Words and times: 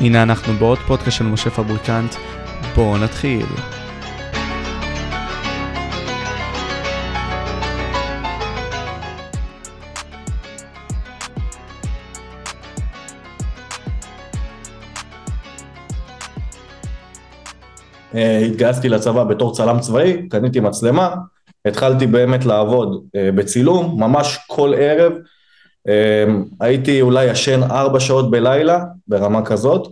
הנה 0.00 0.22
אנחנו 0.22 0.52
בעוד 0.52 0.78
פודקאסט 0.78 1.16
של 1.16 1.24
משה 1.24 1.50
פבריקנט, 1.50 2.14
בואו 2.74 2.98
נתחיל. 2.98 3.46
אה, 18.14 18.38
התגייסתי 18.38 18.88
לצבא 18.88 19.24
בתור 19.24 19.54
צלם 19.54 19.80
צבאי, 19.80 20.28
קניתי 20.28 20.60
מצלמה, 20.60 21.14
התחלתי 21.64 22.06
באמת 22.06 22.44
לעבוד 22.44 23.04
אה, 23.16 23.32
בצילום, 23.32 24.02
ממש 24.02 24.38
כל 24.46 24.74
ערב, 24.76 25.12
הייתי 26.60 27.00
אולי 27.00 27.24
ישן 27.24 27.62
ארבע 27.62 28.00
שעות 28.00 28.30
בלילה, 28.30 28.84
ברמה 29.08 29.42
כזאת, 29.44 29.88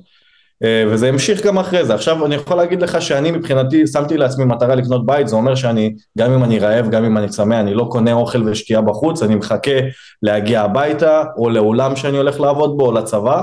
וזה 0.91 1.09
המשיך 1.09 1.47
גם 1.47 1.59
אחרי 1.59 1.85
זה. 1.85 1.95
עכשיו 1.95 2.27
אני 2.27 2.35
יכול 2.35 2.57
להגיד 2.57 2.83
לך 2.83 3.02
שאני 3.02 3.30
מבחינתי 3.30 3.87
שמתי 3.87 4.16
לעצמי 4.16 4.45
מטרה 4.45 4.75
לקנות 4.75 5.07
בית, 5.07 5.29
זה 5.29 5.37
אומר 5.37 5.55
שאני, 5.55 5.95
גם 6.19 6.33
אם 6.33 6.45
אני 6.45 6.59
רעב, 6.59 6.91
גם 6.91 7.05
אם 7.05 7.19
אני 7.19 7.29
צמא, 7.29 7.55
אני 7.55 7.75
לא 7.75 7.88
קונה 7.91 8.12
אוכל 8.12 8.49
ושתייה 8.49 8.80
בחוץ, 8.80 9.23
אני 9.23 9.35
מחכה 9.35 9.71
להגיע 10.23 10.62
הביתה, 10.62 11.25
או 11.37 11.51
לאולם 11.51 11.97
שאני 11.97 12.16
הולך 12.16 12.41
לעבוד 12.41 12.77
בו, 12.79 12.87
או 12.87 12.93
לצבא, 12.93 13.43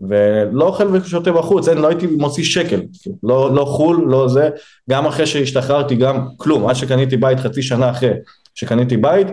ולא 0.00 0.64
אוכל 0.64 0.86
ושותה 0.92 1.32
בחוץ, 1.32 1.68
אין, 1.68 1.78
לא 1.78 1.88
הייתי 1.88 2.06
מוציא 2.06 2.44
שקל, 2.44 2.80
לא, 3.22 3.54
לא 3.54 3.64
חו"ל, 3.64 4.04
לא 4.06 4.28
זה, 4.28 4.48
גם 4.90 5.06
אחרי 5.06 5.26
שהשתחררתי, 5.26 5.94
גם 5.94 6.26
כלום, 6.36 6.66
עד 6.66 6.74
שקניתי 6.74 7.16
בית 7.16 7.40
חצי 7.40 7.62
שנה 7.62 7.90
אחרי 7.90 8.10
שקניתי 8.54 8.96
בית, 8.96 9.26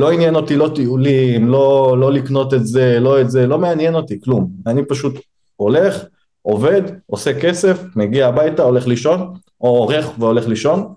לא 0.00 0.10
עניין 0.10 0.34
אותי 0.34 0.56
לא 0.56 0.70
טיולים, 0.74 1.48
לא, 1.48 1.96
לא 1.98 2.12
לקנות 2.12 2.54
את 2.54 2.66
זה, 2.66 3.00
לא 3.00 3.20
את 3.20 3.30
זה, 3.30 3.46
לא 3.46 3.58
מעניין 3.58 3.94
אותי, 3.94 4.20
כלום, 4.20 4.50
אני 4.66 4.84
פשוט 4.84 5.14
הולך, 5.56 6.04
עובד, 6.42 6.82
עושה 7.06 7.40
כסף, 7.40 7.82
מגיע 7.96 8.28
הביתה, 8.28 8.62
הולך 8.62 8.86
לישון, 8.86 9.34
או 9.60 9.68
עורך 9.68 10.18
והולך 10.18 10.48
לישון, 10.48 10.94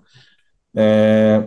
אה, 0.78 1.38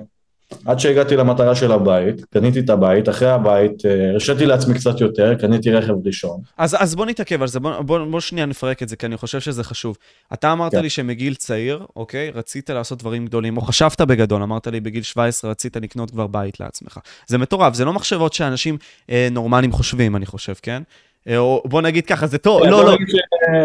עד 0.66 0.80
שהגעתי 0.80 1.16
למטרה 1.16 1.56
של 1.56 1.72
הבית, 1.72 2.26
קניתי 2.34 2.60
את 2.60 2.70
הבית, 2.70 3.10
אחרי 3.10 3.30
הבית 3.30 3.86
אה, 3.86 4.10
הרשיתי 4.10 4.46
לעצמי 4.46 4.74
קצת 4.74 5.02
יותר, 5.02 5.36
קניתי 5.36 5.72
רכב 5.72 5.94
ראשון. 6.06 6.40
אז, 6.58 6.76
אז 6.80 6.96
בוא 6.96 7.06
נתעכב 7.06 7.42
על 7.42 7.48
זה, 7.48 7.60
בוא, 7.60 7.82
בוא, 7.82 8.06
בוא 8.06 8.20
שנייה 8.20 8.46
נפרק 8.46 8.84
את 8.84 8.90
זה, 8.90 8.96
כי 8.96 9.06
אני 9.06 9.18
חושב 9.18 9.40
שזה 9.40 9.64
חשוב. 9.64 9.98
אתה 10.34 10.52
אמרת 10.52 10.72
כן. 10.72 10.82
לי 10.82 10.90
שמגיל 10.90 11.36
צעיר, 11.36 11.86
אוקיי, 11.96 12.32
רצית 12.36 12.70
לעשות 12.70 13.00
דברים 13.00 13.26
גדולים, 13.26 13.58
או 13.58 13.62
חשבת 13.62 14.02
בגדול, 14.02 14.44
אמרת 14.44 14.68
לי 14.68 14.80
בגיל 14.80 15.04
17 15.04 15.52
רצית 15.52 15.78
לקנות 15.78 16.12
כבר 16.12 16.28
בית 16.28 16.60
לעצמך. 16.60 17.00
זה 17.28 17.38
מטורף, 17.38 17.74
זה 17.74 17.86
לא 17.86 17.94
מחשבות 17.94 18.34
שאנשים 18.34 18.78
אה, 19.10 19.28
נורמליים 19.32 19.72
חושבים, 19.72 20.16
אני 20.16 20.26
חושב, 20.26 20.54
כן? 20.62 20.84
אה, 21.28 21.38
או 21.38 21.64
בוא 21.66 21.82
נגיד 21.82 22.06
ככה, 22.06 22.28
זה 22.28 22.38
טוב, 22.38 22.64
לא, 22.64 22.86
לא. 22.86 22.98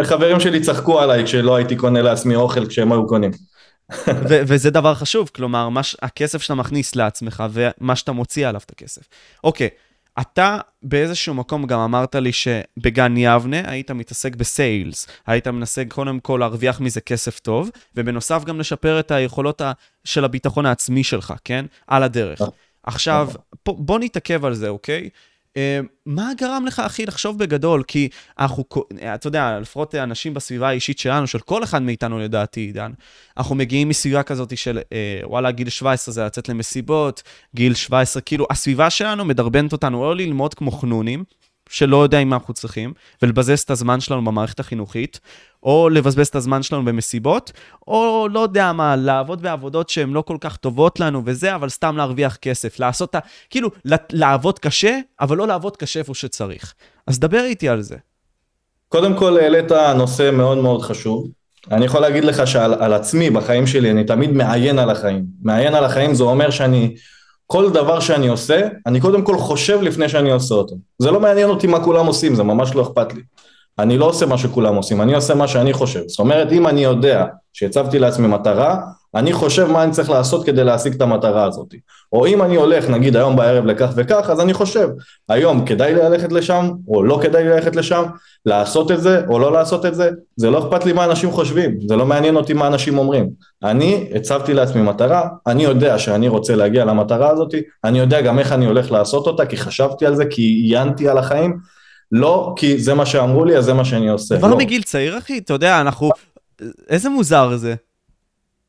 חברים 0.02 0.40
שלי 0.40 0.60
צחקו 0.60 1.00
עליי 1.00 1.24
כשלא 1.24 1.56
הייתי 1.56 1.76
קונה 1.76 2.02
לעצמי 2.02 2.34
אוכל 2.34 2.66
כשהם 2.66 2.92
היו 2.92 3.06
קונים. 3.06 3.30
ו- 4.28 4.40
וזה 4.46 4.70
דבר 4.70 4.94
חשוב, 4.94 5.30
כלומר, 5.34 5.82
ש- 5.82 5.96
הכסף 6.02 6.42
שאתה 6.42 6.54
מכניס 6.54 6.96
לעצמך 6.96 7.44
ומה 7.50 7.96
שאתה 7.96 8.12
מוציא 8.12 8.48
עליו 8.48 8.60
את 8.66 8.70
הכסף. 8.70 9.02
אוקיי, 9.44 9.68
אתה 10.20 10.58
באיזשהו 10.82 11.34
מקום 11.34 11.66
גם 11.66 11.80
אמרת 11.80 12.14
לי 12.14 12.30
שבגן 12.32 13.14
יבנה 13.16 13.70
היית 13.70 13.90
מתעסק 13.90 14.36
בסיילס, 14.36 15.06
היית 15.26 15.48
מנסה 15.48 15.82
קודם 15.88 16.20
כל 16.20 16.36
להרוויח 16.40 16.80
מזה 16.80 17.00
כסף 17.00 17.38
טוב, 17.38 17.70
ובנוסף 17.96 18.44
גם 18.44 18.60
לשפר 18.60 19.00
את 19.00 19.10
היכולות 19.10 19.60
ה- 19.60 19.72
של 20.04 20.24
הביטחון 20.24 20.66
העצמי 20.66 21.04
שלך, 21.04 21.34
כן? 21.44 21.64
על 21.86 22.02
הדרך. 22.02 22.40
נכון. 22.40 22.54
עכשיו, 22.84 23.28
בוא 23.66 23.98
נתעכב 23.98 24.44
על 24.44 24.54
זה, 24.54 24.68
אוקיי? 24.68 25.08
אה, 25.56 25.80
מה 26.06 26.30
גרם 26.36 26.64
לך, 26.66 26.80
אחי, 26.80 27.06
לחשוב 27.06 27.38
בגדול? 27.38 27.82
כי 27.86 28.08
אנחנו, 28.38 28.64
אתה 29.14 29.26
יודע, 29.26 29.58
לפחות 29.60 29.94
אנשים 29.94 30.34
בסביבה 30.34 30.68
האישית 30.68 30.98
שלנו, 30.98 31.26
של 31.26 31.38
כל 31.38 31.64
אחד 31.64 31.82
מאיתנו 31.82 32.18
לדעתי, 32.18 32.60
עידן, 32.60 32.92
אנחנו 33.36 33.54
מגיעים 33.54 33.88
מסביבה 33.88 34.22
כזאת 34.22 34.58
של, 34.58 34.78
אה, 34.92 35.20
וואלה, 35.24 35.50
גיל 35.50 35.68
17 35.68 36.14
זה 36.14 36.24
לצאת 36.24 36.48
למסיבות, 36.48 37.22
גיל 37.54 37.74
17, 37.74 38.22
כאילו, 38.22 38.46
הסביבה 38.50 38.90
שלנו 38.90 39.24
מדרבנת 39.24 39.72
אותנו 39.72 40.04
או 40.04 40.14
ללמוד 40.14 40.54
כמו 40.54 40.70
חנונים, 40.70 41.24
שלא 41.72 42.02
יודע 42.02 42.18
אם 42.18 42.32
אנחנו 42.32 42.54
צריכים, 42.54 42.92
ולבזבז 43.22 43.60
את 43.60 43.70
הזמן 43.70 44.00
שלנו 44.00 44.24
במערכת 44.24 44.60
החינוכית, 44.60 45.20
או 45.62 45.88
לבזבז 45.88 46.26
את 46.26 46.34
הזמן 46.34 46.62
שלנו 46.62 46.84
במסיבות, 46.84 47.52
או 47.88 48.28
לא 48.30 48.40
יודע 48.40 48.72
מה, 48.72 48.96
לעבוד 48.96 49.42
בעבודות 49.42 49.88
שהן 49.88 50.10
לא 50.10 50.22
כל 50.22 50.36
כך 50.40 50.56
טובות 50.56 51.00
לנו 51.00 51.22
וזה, 51.24 51.54
אבל 51.54 51.68
סתם 51.68 51.96
להרוויח 51.96 52.36
כסף, 52.36 52.80
לעשות 52.80 53.10
את 53.10 53.14
ה... 53.14 53.18
כאילו, 53.50 53.70
לעבוד 54.12 54.58
קשה, 54.58 54.98
אבל 55.20 55.36
לא 55.36 55.46
לעבוד 55.46 55.76
קשה 55.76 56.00
איפה 56.00 56.14
שצריך. 56.14 56.74
אז 57.06 57.18
דבר 57.18 57.44
איתי 57.44 57.68
על 57.68 57.82
זה. 57.82 57.96
קודם 58.88 59.16
כל 59.16 59.38
העלית 59.38 59.72
נושא 59.96 60.30
מאוד 60.32 60.58
מאוד 60.58 60.82
חשוב. 60.82 61.28
אני 61.70 61.84
יכול 61.84 62.00
להגיד 62.00 62.24
לך 62.24 62.46
שעל 62.46 62.92
עצמי, 62.92 63.30
בחיים 63.30 63.66
שלי, 63.66 63.90
אני 63.90 64.04
תמיד 64.04 64.32
מעיין 64.32 64.78
על 64.78 64.90
החיים. 64.90 65.24
מעיין 65.42 65.74
על 65.74 65.84
החיים 65.84 66.14
זה 66.14 66.24
אומר 66.24 66.50
שאני 66.50 66.94
כל 67.52 67.70
דבר 67.70 68.00
שאני 68.00 68.28
עושה, 68.28 68.68
אני 68.86 69.00
קודם 69.00 69.22
כל 69.22 69.38
חושב 69.38 69.82
לפני 69.82 70.08
שאני 70.08 70.30
עושה 70.30 70.54
אותו. 70.54 70.76
זה 70.98 71.10
לא 71.10 71.20
מעניין 71.20 71.50
אותי 71.50 71.66
מה 71.66 71.84
כולם 71.84 72.06
עושים, 72.06 72.34
זה 72.34 72.42
ממש 72.42 72.74
לא 72.74 72.82
אכפת 72.82 73.14
לי. 73.14 73.20
אני 73.78 73.98
לא 73.98 74.04
עושה 74.04 74.26
מה 74.26 74.38
שכולם 74.38 74.74
עושים, 74.74 75.02
אני 75.02 75.14
עושה 75.14 75.34
מה 75.34 75.48
שאני 75.48 75.72
חושב. 75.72 76.00
זאת 76.06 76.18
אומרת, 76.18 76.52
אם 76.52 76.66
אני 76.66 76.84
יודע 76.84 77.26
שהצבתי 77.52 77.98
לעצמי 77.98 78.28
מטרה, 78.28 78.80
אני 79.14 79.32
חושב 79.32 79.66
מה 79.66 79.82
אני 79.82 79.92
צריך 79.92 80.10
לעשות 80.10 80.46
כדי 80.46 80.64
להשיג 80.64 80.94
את 80.94 81.02
המטרה 81.02 81.44
הזאת. 81.44 81.74
או 82.12 82.26
אם 82.26 82.42
אני 82.42 82.56
הולך, 82.56 82.88
נגיד 82.88 83.16
היום 83.16 83.36
בערב 83.36 83.64
לכך 83.64 83.90
וכך, 83.96 84.30
אז 84.30 84.40
אני 84.40 84.54
חושב, 84.54 84.88
היום 85.28 85.66
כדאי 85.66 85.94
ללכת 85.94 86.32
לשם, 86.32 86.70
או 86.88 87.02
לא 87.02 87.18
כדאי 87.22 87.44
ללכת 87.44 87.76
לשם, 87.76 88.02
לעשות 88.46 88.90
את 88.90 89.02
זה, 89.02 89.22
או 89.28 89.38
לא 89.38 89.52
לעשות 89.52 89.86
את 89.86 89.94
זה, 89.94 90.10
זה 90.36 90.50
לא 90.50 90.58
אכפת 90.58 90.84
לי 90.84 90.92
מה 90.92 91.04
אנשים 91.04 91.30
חושבים, 91.30 91.78
זה 91.88 91.96
לא 91.96 92.06
מעניין 92.06 92.36
אותי 92.36 92.52
מה 92.52 92.66
אנשים 92.66 92.98
אומרים. 92.98 93.30
אני 93.64 94.10
הצבתי 94.14 94.54
לעצמי 94.54 94.82
מטרה, 94.82 95.28
אני 95.46 95.64
יודע 95.64 95.98
שאני 95.98 96.28
רוצה 96.28 96.56
להגיע 96.56 96.84
למטרה 96.84 97.30
הזאת, 97.30 97.54
אני 97.84 97.98
יודע 97.98 98.20
גם 98.20 98.38
איך 98.38 98.52
אני 98.52 98.66
הולך 98.66 98.92
לעשות 98.92 99.26
אותה, 99.26 99.46
כי 99.46 99.56
חשבתי 99.56 100.06
על 100.06 100.16
זה, 100.16 100.24
כי 100.24 100.42
עיינתי 100.42 101.08
על 101.08 101.18
החיים, 101.18 101.56
לא 102.12 102.54
כי 102.56 102.78
זה 102.78 102.94
מה 102.94 103.06
שאמרו 103.06 103.44
לי, 103.44 103.56
אז 103.56 103.64
זה 103.64 103.74
מה 103.74 103.84
שאני 103.84 104.08
עושה. 104.08 104.38
כבר 104.38 104.48
לא. 104.48 104.56
מגיל 104.56 104.82
צעיר, 104.82 105.18
אחי, 105.18 105.38
אתה 105.38 105.52
יודע, 105.52 105.80
אנחנו... 105.80 106.10
איזה 106.88 107.08
מוזר 107.08 107.56
זה. 107.56 107.74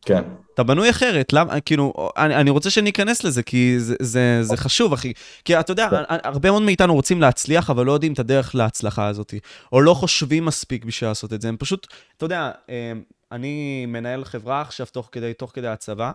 כן. 0.05 0.23
אתה 0.53 0.63
בנוי 0.63 0.89
אחרת, 0.89 1.33
למה, 1.33 1.59
כאילו, 1.59 1.93
אני, 2.17 2.35
אני 2.35 2.49
רוצה 2.49 2.69
שניכנס 2.69 3.23
לזה, 3.23 3.43
כי 3.43 3.79
זה, 3.79 3.95
זה, 4.01 4.39
זה 4.43 4.57
חשוב, 4.57 4.93
אחי. 4.93 5.13
כי 5.45 5.59
אתה 5.59 5.71
יודע, 5.71 5.89
כן. 5.89 5.97
הרבה 6.23 6.51
מאוד 6.51 6.61
מאיתנו 6.61 6.93
רוצים 6.93 7.21
להצליח, 7.21 7.69
אבל 7.69 7.85
לא 7.85 7.91
יודעים 7.91 8.13
את 8.13 8.19
הדרך 8.19 8.55
להצלחה 8.55 9.07
הזאת, 9.07 9.33
או 9.71 9.81
לא 9.81 9.93
חושבים 9.93 10.45
מספיק 10.45 10.85
בשביל 10.85 11.09
לעשות 11.09 11.33
את 11.33 11.41
זה. 11.41 11.49
הם 11.49 11.57
פשוט, 11.57 11.87
אתה 12.17 12.25
יודע, 12.25 12.51
אמ, 12.69 13.01
אני 13.31 13.85
מנהל 13.85 14.23
חברה 14.23 14.61
עכשיו 14.61 14.85
תוך 14.91 15.09
כדי, 15.11 15.33
תוך 15.33 15.51
כדי 15.53 15.67
הצבא. 15.67 16.11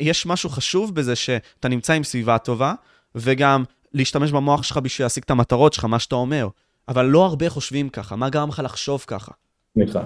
יש 0.00 0.26
משהו 0.26 0.50
חשוב 0.50 0.94
בזה 0.94 1.16
שאתה 1.16 1.68
נמצא 1.68 1.92
עם 1.92 2.04
סביבה 2.04 2.38
טובה, 2.38 2.74
וגם 3.14 3.64
להשתמש 3.94 4.32
במוח 4.32 4.62
שלך 4.62 4.76
בשביל 4.76 5.04
להשיג 5.04 5.22
את 5.22 5.30
המטרות 5.30 5.72
שלך, 5.72 5.84
מה 5.84 5.98
שאתה 5.98 6.14
אומר. 6.14 6.48
אבל 6.88 7.06
לא 7.06 7.24
הרבה 7.24 7.50
חושבים 7.50 7.88
ככה, 7.88 8.16
מה 8.16 8.30
גרם 8.30 8.48
לך 8.48 8.60
לחשוב 8.64 9.04
ככה? 9.06 9.32
סליחה. 9.74 10.00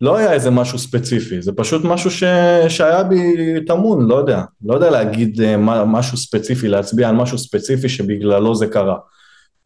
לא 0.00 0.16
היה 0.16 0.32
איזה 0.32 0.50
משהו 0.50 0.78
ספציפי, 0.78 1.42
זה 1.42 1.52
פשוט 1.52 1.84
משהו 1.84 2.10
ש... 2.10 2.24
שהיה 2.68 3.02
בי 3.02 3.34
טמון, 3.66 4.08
לא 4.08 4.14
יודע. 4.14 4.42
לא 4.64 4.74
יודע 4.74 4.90
להגיד 4.90 5.40
אה, 5.40 5.56
משהו 5.84 6.16
ספציפי, 6.16 6.68
להצביע 6.68 7.08
על 7.08 7.14
משהו 7.14 7.38
ספציפי 7.38 7.88
שבגללו 7.88 8.54
זה 8.54 8.66
קרה. 8.66 8.96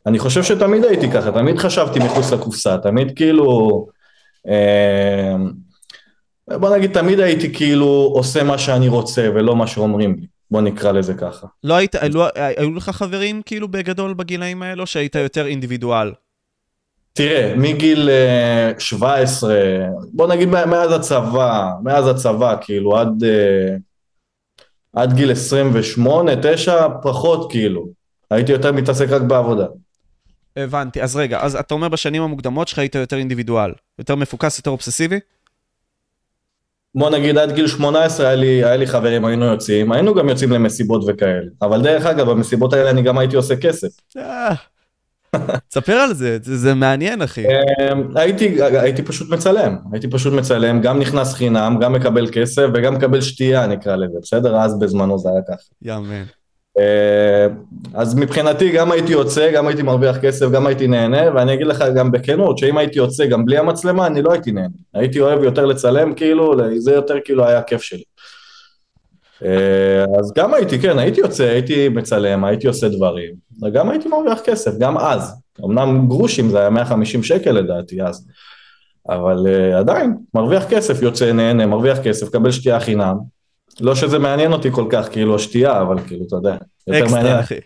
אני 0.06 0.18
חושב 0.18 0.42
שתמיד 0.42 0.84
הייתי 0.84 1.10
ככה, 1.10 1.32
תמיד 1.32 1.58
חשבתי 1.58 1.98
מחוץ 1.98 2.32
לקופסה, 2.32 2.78
תמיד 2.78 3.16
כאילו... 3.16 3.86
אמ, 4.46 5.52
בוא 6.50 6.76
נגיד, 6.76 6.92
תמיד 6.92 7.20
הייתי 7.20 7.54
כאילו 7.54 7.86
עושה 8.14 8.42
מה 8.42 8.58
שאני 8.58 8.88
רוצה 8.88 9.28
ולא 9.34 9.56
מה 9.56 9.66
שאומרים 9.66 10.14
לי. 10.14 10.26
בוא 10.50 10.60
נקרא 10.60 10.92
לזה 10.92 11.14
ככה. 11.14 11.46
לא 11.64 11.74
היית, 11.74 11.94
לא, 11.94 12.28
היו 12.34 12.74
לך 12.74 12.90
חברים 12.90 13.42
כאילו 13.46 13.68
בגדול 13.68 14.14
בגילאים 14.14 14.62
האלו, 14.62 14.86
שהיית 14.86 15.14
יותר 15.14 15.46
אינדיבידואל? 15.46 16.12
תראה, 17.16 17.54
מגיל 17.56 18.10
17, 18.78 19.54
אה, 19.54 19.88
בוא 20.12 20.26
נגיד 20.26 20.48
מאז 20.48 20.92
הצבא, 20.92 21.70
מאז 21.82 22.08
הצבא, 22.08 22.56
כאילו, 22.60 22.96
עד, 22.96 23.24
אה, 23.24 23.76
עד 24.92 25.12
גיל 25.12 25.32
28, 25.32 26.32
9, 26.42 26.86
פחות 27.02 27.50
כאילו. 27.50 27.86
הייתי 28.30 28.52
יותר 28.52 28.72
מתעסק 28.72 29.08
רק 29.08 29.22
בעבודה. 29.22 29.66
הבנתי, 30.56 31.02
אז 31.02 31.16
רגע, 31.16 31.40
אז 31.40 31.56
אתה 31.56 31.74
אומר 31.74 31.88
בשנים 31.88 32.22
המוקדמות 32.22 32.68
שלך 32.68 32.78
היית 32.78 32.94
יותר 32.94 33.16
אינדיבידואל, 33.16 33.72
יותר 33.98 34.14
מפוקס, 34.14 34.58
יותר 34.58 34.70
אובססיבי? 34.70 35.20
בוא 36.94 37.10
נגיד 37.10 37.38
עד 37.38 37.52
גיל 37.52 37.66
18 37.66 38.26
היה 38.26 38.36
לי, 38.36 38.64
היה 38.64 38.76
לי 38.76 38.86
חברים, 38.86 39.24
היינו 39.24 39.44
יוצאים, 39.44 39.92
היינו 39.92 40.14
גם 40.14 40.28
יוצאים 40.28 40.50
למסיבות 40.50 41.04
וכאלה. 41.06 41.48
אבל 41.62 41.82
דרך 41.82 42.06
אגב, 42.06 42.30
במסיבות 42.30 42.72
האלה 42.72 42.90
אני 42.90 43.02
גם 43.02 43.18
הייתי 43.18 43.36
עושה 43.36 43.56
כסף. 43.56 43.88
תספר 45.68 45.92
על 45.92 46.14
זה, 46.14 46.38
זה, 46.42 46.74
מעניין 46.74 47.22
אחי. 47.22 47.44
אמ, 47.46 48.08
הייתי, 48.16 48.62
הייתי 48.62 49.02
פשוט 49.02 49.30
מצלם, 49.30 49.76
הייתי 49.92 50.10
פשוט 50.10 50.32
מצלם, 50.32 50.80
גם 50.80 50.98
נכנס 50.98 51.34
חינם, 51.34 51.78
גם 51.80 51.92
מקבל 51.92 52.26
כסף 52.32 52.66
וגם 52.74 52.94
מקבל 52.94 53.20
שתייה 53.20 53.66
נקרא 53.66 53.96
לזה, 53.96 54.18
בסדר? 54.22 54.56
אז 54.56 54.78
בזמנו 54.78 55.18
זה 55.18 55.28
היה 55.28 55.40
ככה. 55.48 55.68
יאמן. 55.82 56.24
אה, 56.78 57.46
אז 57.94 58.14
מבחינתי 58.14 58.72
גם 58.72 58.92
הייתי 58.92 59.12
יוצא, 59.12 59.52
גם 59.52 59.66
הייתי 59.66 59.82
מרוויח 59.82 60.16
כסף, 60.18 60.50
גם 60.50 60.66
הייתי 60.66 60.86
נהנה, 60.86 61.34
ואני 61.34 61.54
אגיד 61.54 61.66
לך 61.66 61.84
גם 61.94 62.10
בכנות, 62.12 62.58
שאם 62.58 62.78
הייתי 62.78 62.98
יוצא 62.98 63.26
גם 63.26 63.44
בלי 63.44 63.58
המצלמה, 63.58 64.06
אני 64.06 64.22
לא 64.22 64.32
הייתי 64.32 64.52
נהנה. 64.52 64.68
הייתי 64.94 65.20
אוהב 65.20 65.42
יותר 65.42 65.66
לצלם, 65.66 66.14
כאילו, 66.14 66.54
זה 66.78 66.92
יותר 66.92 67.14
כאילו 67.24 67.46
היה 67.46 67.62
כיף 67.62 67.82
שלי. 67.82 68.02
אה, 69.44 70.04
אז 70.18 70.32
גם 70.36 70.54
הייתי, 70.54 70.78
כן, 70.78 70.98
הייתי 70.98 71.20
יוצא, 71.20 71.44
הייתי 71.44 71.88
מצלם, 71.88 72.44
הייתי 72.44 72.66
עושה 72.66 72.88
דברים, 72.88 73.34
וגם 73.62 73.90
הייתי 73.90 74.08
מרוויח 74.08 74.38
כסף, 74.44 74.78
גם 74.78 74.98
אז. 74.98 75.40
אמנם 75.64 76.08
גרושים 76.08 76.48
זה 76.48 76.60
היה 76.60 76.70
150 76.70 77.22
שקל 77.22 77.52
לדעתי 77.52 78.02
אז, 78.02 78.26
אבל 79.08 79.46
uh, 79.46 79.76
עדיין, 79.76 80.16
מרוויח 80.34 80.64
כסף, 80.68 81.02
יוצא, 81.02 81.32
נהנה, 81.32 81.66
מרוויח 81.66 81.98
כסף, 81.98 82.28
קבל 82.28 82.50
שתייה 82.50 82.80
חינם. 82.80 83.16
לא 83.80 83.94
שזה 83.94 84.18
מעניין 84.18 84.52
אותי 84.52 84.70
כל 84.72 84.86
כך, 84.90 85.08
כאילו, 85.12 85.34
השתייה, 85.34 85.82
אבל 85.82 85.98
כאילו, 86.06 86.24
אתה 86.26 86.36
יודע, 86.36 86.56
יותר 86.86 87.14
מעניין. 87.14 87.38
אחי. 87.38 87.58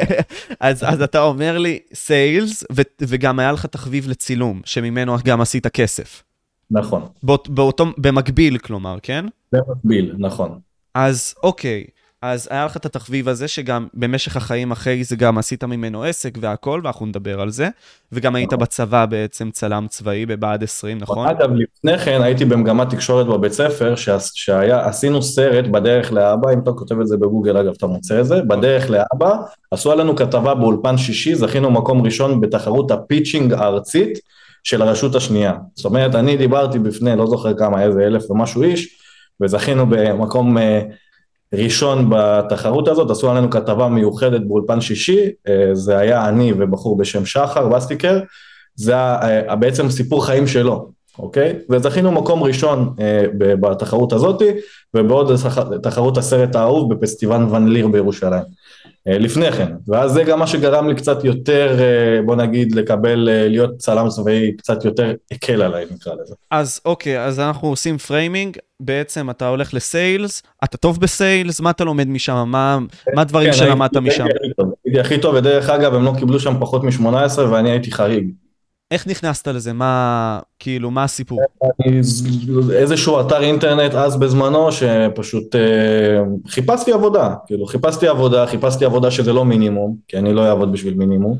אז, 0.60 0.84
אז 0.86 1.02
אתה 1.02 1.22
אומר 1.22 1.58
לי 1.58 1.78
סיילס, 1.94 2.64
וגם 3.00 3.38
היה 3.38 3.52
לך 3.52 3.66
תחביב 3.66 4.08
לצילום, 4.08 4.60
שממנו 4.64 5.16
גם 5.24 5.40
עשית 5.40 5.66
כסף. 5.66 6.22
נכון. 6.70 7.02
באות, 7.22 7.48
באותו, 7.48 7.86
במקביל, 7.98 8.58
כלומר, 8.58 8.96
כן? 9.02 9.24
במקביל, 9.52 10.14
נכון. 10.18 10.58
אז 10.94 11.34
אוקיי, 11.42 11.84
אז 12.22 12.48
היה 12.50 12.64
לך 12.64 12.76
את 12.76 12.86
התחביב 12.86 13.28
הזה, 13.28 13.48
שגם 13.48 13.86
במשך 13.94 14.36
החיים 14.36 14.72
אחרי 14.72 15.04
זה 15.04 15.16
גם 15.16 15.38
עשית 15.38 15.64
ממנו 15.64 16.04
עסק 16.04 16.38
והכל, 16.40 16.80
ואנחנו 16.84 17.06
נדבר 17.06 17.40
על 17.40 17.50
זה. 17.50 17.68
וגם 18.12 18.34
היית 18.34 18.52
נכון. 18.52 18.58
בצבא 18.58 19.06
בעצם 19.06 19.50
צלם 19.50 19.86
צבאי 19.88 20.26
בבה"ד 20.26 20.62
20, 20.62 20.98
נכון? 20.98 21.28
אגב, 21.28 21.50
לפני 21.54 21.98
כן 21.98 22.22
הייתי 22.22 22.44
במגמת 22.44 22.90
תקשורת 22.90 23.26
בבית 23.26 23.52
ספר, 23.52 23.94
שעשינו 24.34 25.22
סרט 25.22 25.64
בדרך 25.64 26.12
לאבא, 26.12 26.52
אם 26.52 26.58
אתה 26.58 26.72
כותב 26.72 27.00
את 27.00 27.06
זה 27.06 27.16
בגוגל, 27.16 27.56
אגב, 27.56 27.72
אתה 27.76 27.86
מוצא 27.86 28.20
את 28.20 28.26
זה, 28.26 28.42
בדרך 28.42 28.90
לאבא, 28.90 29.36
עשו 29.70 29.92
עלינו 29.92 30.16
כתבה 30.16 30.54
באולפן 30.54 30.96
שישי, 30.96 31.34
זכינו 31.34 31.70
מקום 31.70 32.02
ראשון 32.02 32.40
בתחרות 32.40 32.90
הפיצ'ינג 32.90 33.52
הארצית 33.52 34.18
של 34.64 34.82
הרשות 34.82 35.14
השנייה. 35.14 35.52
זאת 35.74 35.84
אומרת, 35.84 36.14
אני 36.14 36.36
דיברתי 36.36 36.78
בפני, 36.78 37.16
לא 37.16 37.26
זוכר 37.26 37.54
כמה, 37.58 37.82
איזה 37.82 38.00
אלף 38.00 38.30
ומשהו 38.30 38.62
איש, 38.62 39.00
וזכינו 39.40 39.86
במקום 39.88 40.58
אה, 40.58 40.80
ראשון 41.54 42.10
בתחרות 42.10 42.88
הזאת, 42.88 43.10
עשו 43.10 43.30
עלינו 43.30 43.50
כתבה 43.50 43.88
מיוחדת 43.88 44.40
באולפן 44.40 44.80
שישי, 44.80 45.28
אה, 45.48 45.70
זה 45.72 45.98
היה 45.98 46.28
אני 46.28 46.52
ובחור 46.58 46.96
בשם 46.96 47.26
שחר 47.26 47.72
וסטיקר, 47.72 48.20
זה 48.74 48.92
היה 48.92 49.48
אה, 49.50 49.56
בעצם 49.56 49.90
סיפור 49.90 50.26
חיים 50.26 50.46
שלו, 50.46 50.90
אוקיי? 51.18 51.58
וזכינו 51.70 52.12
מקום 52.12 52.42
ראשון 52.42 52.94
בתחרות 53.38 54.12
הזאתי, 54.12 54.50
ובעוד 54.94 55.32
תחרות 55.82 56.18
הסרט 56.18 56.56
האהוב 56.56 56.94
בפסטיבל 56.94 57.42
ון 57.42 57.68
ליר 57.68 57.88
בירושלים. 57.88 58.63
אה, 59.08 59.18
לפני 59.18 59.52
כן, 59.52 59.72
ואז 59.88 60.12
זה 60.12 60.24
גם 60.24 60.38
מה 60.38 60.46
שגרם 60.46 60.88
לי 60.88 60.94
קצת 60.94 61.24
יותר, 61.24 61.76
אה, 61.80 62.22
בוא 62.22 62.36
נגיד, 62.36 62.74
לקבל, 62.74 63.28
אה, 63.28 63.48
להיות 63.48 63.76
צלם 63.76 64.08
צבאי 64.08 64.52
קצת 64.56 64.84
יותר 64.84 65.14
הקל 65.30 65.62
עליי, 65.62 65.84
נקרא 65.90 66.12
לזה. 66.22 66.34
אז 66.50 66.80
אוקיי, 66.84 67.24
אז 67.24 67.40
אנחנו 67.40 67.68
עושים 67.68 67.98
framing, 67.98 68.56
בעצם 68.80 69.30
אתה 69.30 69.48
הולך 69.48 69.74
ל 69.74 69.84
sales, 69.84 70.42
אתה 70.64 70.76
טוב 70.76 71.00
ב 71.00 71.09
sales, 71.09 71.60
מה 71.60 71.70
אתה 71.70 71.84
לומד 71.84 72.08
משם, 72.08 72.44
מה, 72.46 72.78
הדברים 73.16 73.50
כן, 73.50 73.56
שלמדת 73.56 73.96
משם? 73.96 74.24
הייתי 74.84 75.00
הכי 75.00 75.18
טוב, 75.18 75.34
ודרך 75.34 75.70
אגב, 75.70 75.94
הם 75.94 76.04
לא 76.04 76.12
קיבלו 76.18 76.40
שם 76.40 76.54
פחות 76.60 76.84
מ-18 76.84 77.40
ואני 77.40 77.70
הייתי 77.70 77.92
חריג. 77.92 78.30
איך 78.90 79.06
נכנסת 79.06 79.48
לזה? 79.48 79.72
מה, 79.72 80.40
כאילו, 80.58 80.90
מה 80.90 81.04
הסיפור? 81.04 81.40
איזשהו 82.72 83.20
אתר 83.20 83.42
אינטרנט 83.42 83.94
אז 83.94 84.16
בזמנו, 84.16 84.72
שפשוט 84.72 85.56
אה, 85.56 86.20
חיפשתי 86.48 86.92
עבודה, 86.92 87.34
כאילו, 87.46 87.66
חיפשתי 87.66 88.08
עבודה, 88.08 88.46
חיפשתי 88.46 88.84
עבודה 88.84 89.10
שזה 89.10 89.32
לא 89.32 89.44
מינימום, 89.44 89.96
כי 90.08 90.18
אני 90.18 90.34
לא 90.34 90.48
אעבוד 90.48 90.72
בשביל 90.72 90.94
מינימום. 90.94 91.38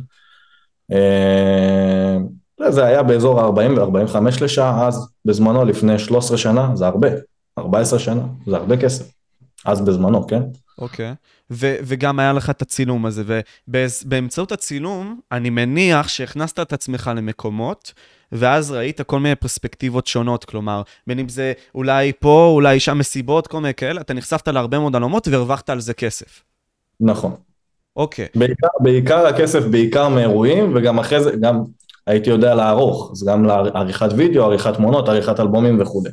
אה, 0.93 2.19
זה 2.69 2.85
היה 2.85 3.03
באזור 3.03 3.41
ה-40 3.41 3.81
ו-45 3.81 4.45
לשעה, 4.45 4.89
אז 4.89 5.09
בזמנו, 5.25 5.65
לפני 5.65 5.99
13 5.99 6.39
שנה, 6.39 6.71
זה 6.75 6.87
הרבה, 6.87 7.09
14 7.59 7.99
שנה, 7.99 8.23
זה 8.47 8.57
הרבה 8.57 8.77
כסף. 8.77 9.05
אז 9.65 9.81
בזמנו, 9.81 10.27
כן? 10.27 10.43
אוקיי. 10.79 11.13
Okay. 11.13 11.34
ו- 11.51 11.77
וגם 11.83 12.19
היה 12.19 12.33
לך 12.33 12.51
את 12.51 12.63
הצילום 12.63 13.07
הזה, 13.07 13.41
ובאמצעות 13.69 14.53
הצילום, 14.53 15.21
אני 15.33 15.51
מניח 15.51 16.09
שהכנסת 16.09 16.61
את 16.61 16.73
עצמך 16.73 17.11
למקומות, 17.17 17.93
ואז 18.33 18.71
ראית 18.71 19.01
כל 19.01 19.21
מיני 19.21 19.35
פרספקטיבות 19.35 20.07
שונות, 20.07 20.45
כלומר, 20.45 20.83
בין 21.07 21.19
אם 21.19 21.29
זה 21.29 21.53
אולי 21.75 22.13
פה, 22.19 22.51
אולי 22.55 22.81
שם 22.81 22.99
מסיבות, 22.99 23.47
כל 23.47 23.61
מיני 23.61 23.75
כאלה, 23.75 24.01
אתה 24.01 24.15
נחשפת 24.15 24.49
להרבה 24.49 24.79
מאוד 24.79 24.97
עלומות 24.97 25.29
והרווחת 25.29 25.71
על 25.71 25.81
זה 25.81 25.95
כסף. 25.95 26.43
נכון. 27.01 27.35
אוקיי. 27.97 28.27
בעיקר, 28.35 28.69
בעיקר 28.81 29.27
הכסף, 29.27 29.65
בעיקר 29.65 30.09
מאירועים, 30.09 30.73
וגם 30.77 30.99
אחרי 30.99 31.23
זה, 31.23 31.31
גם 31.41 31.65
הייתי 32.07 32.31
יודע 32.31 32.55
לערוך, 32.55 33.11
אז 33.13 33.25
גם 33.25 33.45
לעריכת 33.45 34.09
וידאו, 34.17 34.45
עריכת 34.45 34.75
תמונות, 34.75 35.09
עריכת 35.09 35.41
אלבומים 35.41 35.81
וכולי. 35.81 36.11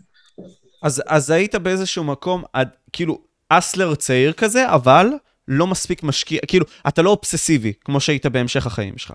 אז, 0.83 1.03
אז 1.07 1.29
היית 1.29 1.55
באיזשהו 1.55 2.03
מקום, 2.03 2.43
עד, 2.53 2.69
כאילו, 2.93 3.17
אסלר 3.57 3.95
צעיר 3.95 4.33
כזה, 4.33 4.69
אבל 4.73 5.07
לא 5.47 5.67
מספיק 5.67 6.03
משקיע, 6.03 6.39
כאילו, 6.47 6.65
אתה 6.87 7.01
לא 7.01 7.09
אובססיבי, 7.09 7.73
כמו 7.85 7.99
שהיית 7.99 8.25
בהמשך 8.25 8.67
החיים 8.67 8.97
שלך. 8.97 9.13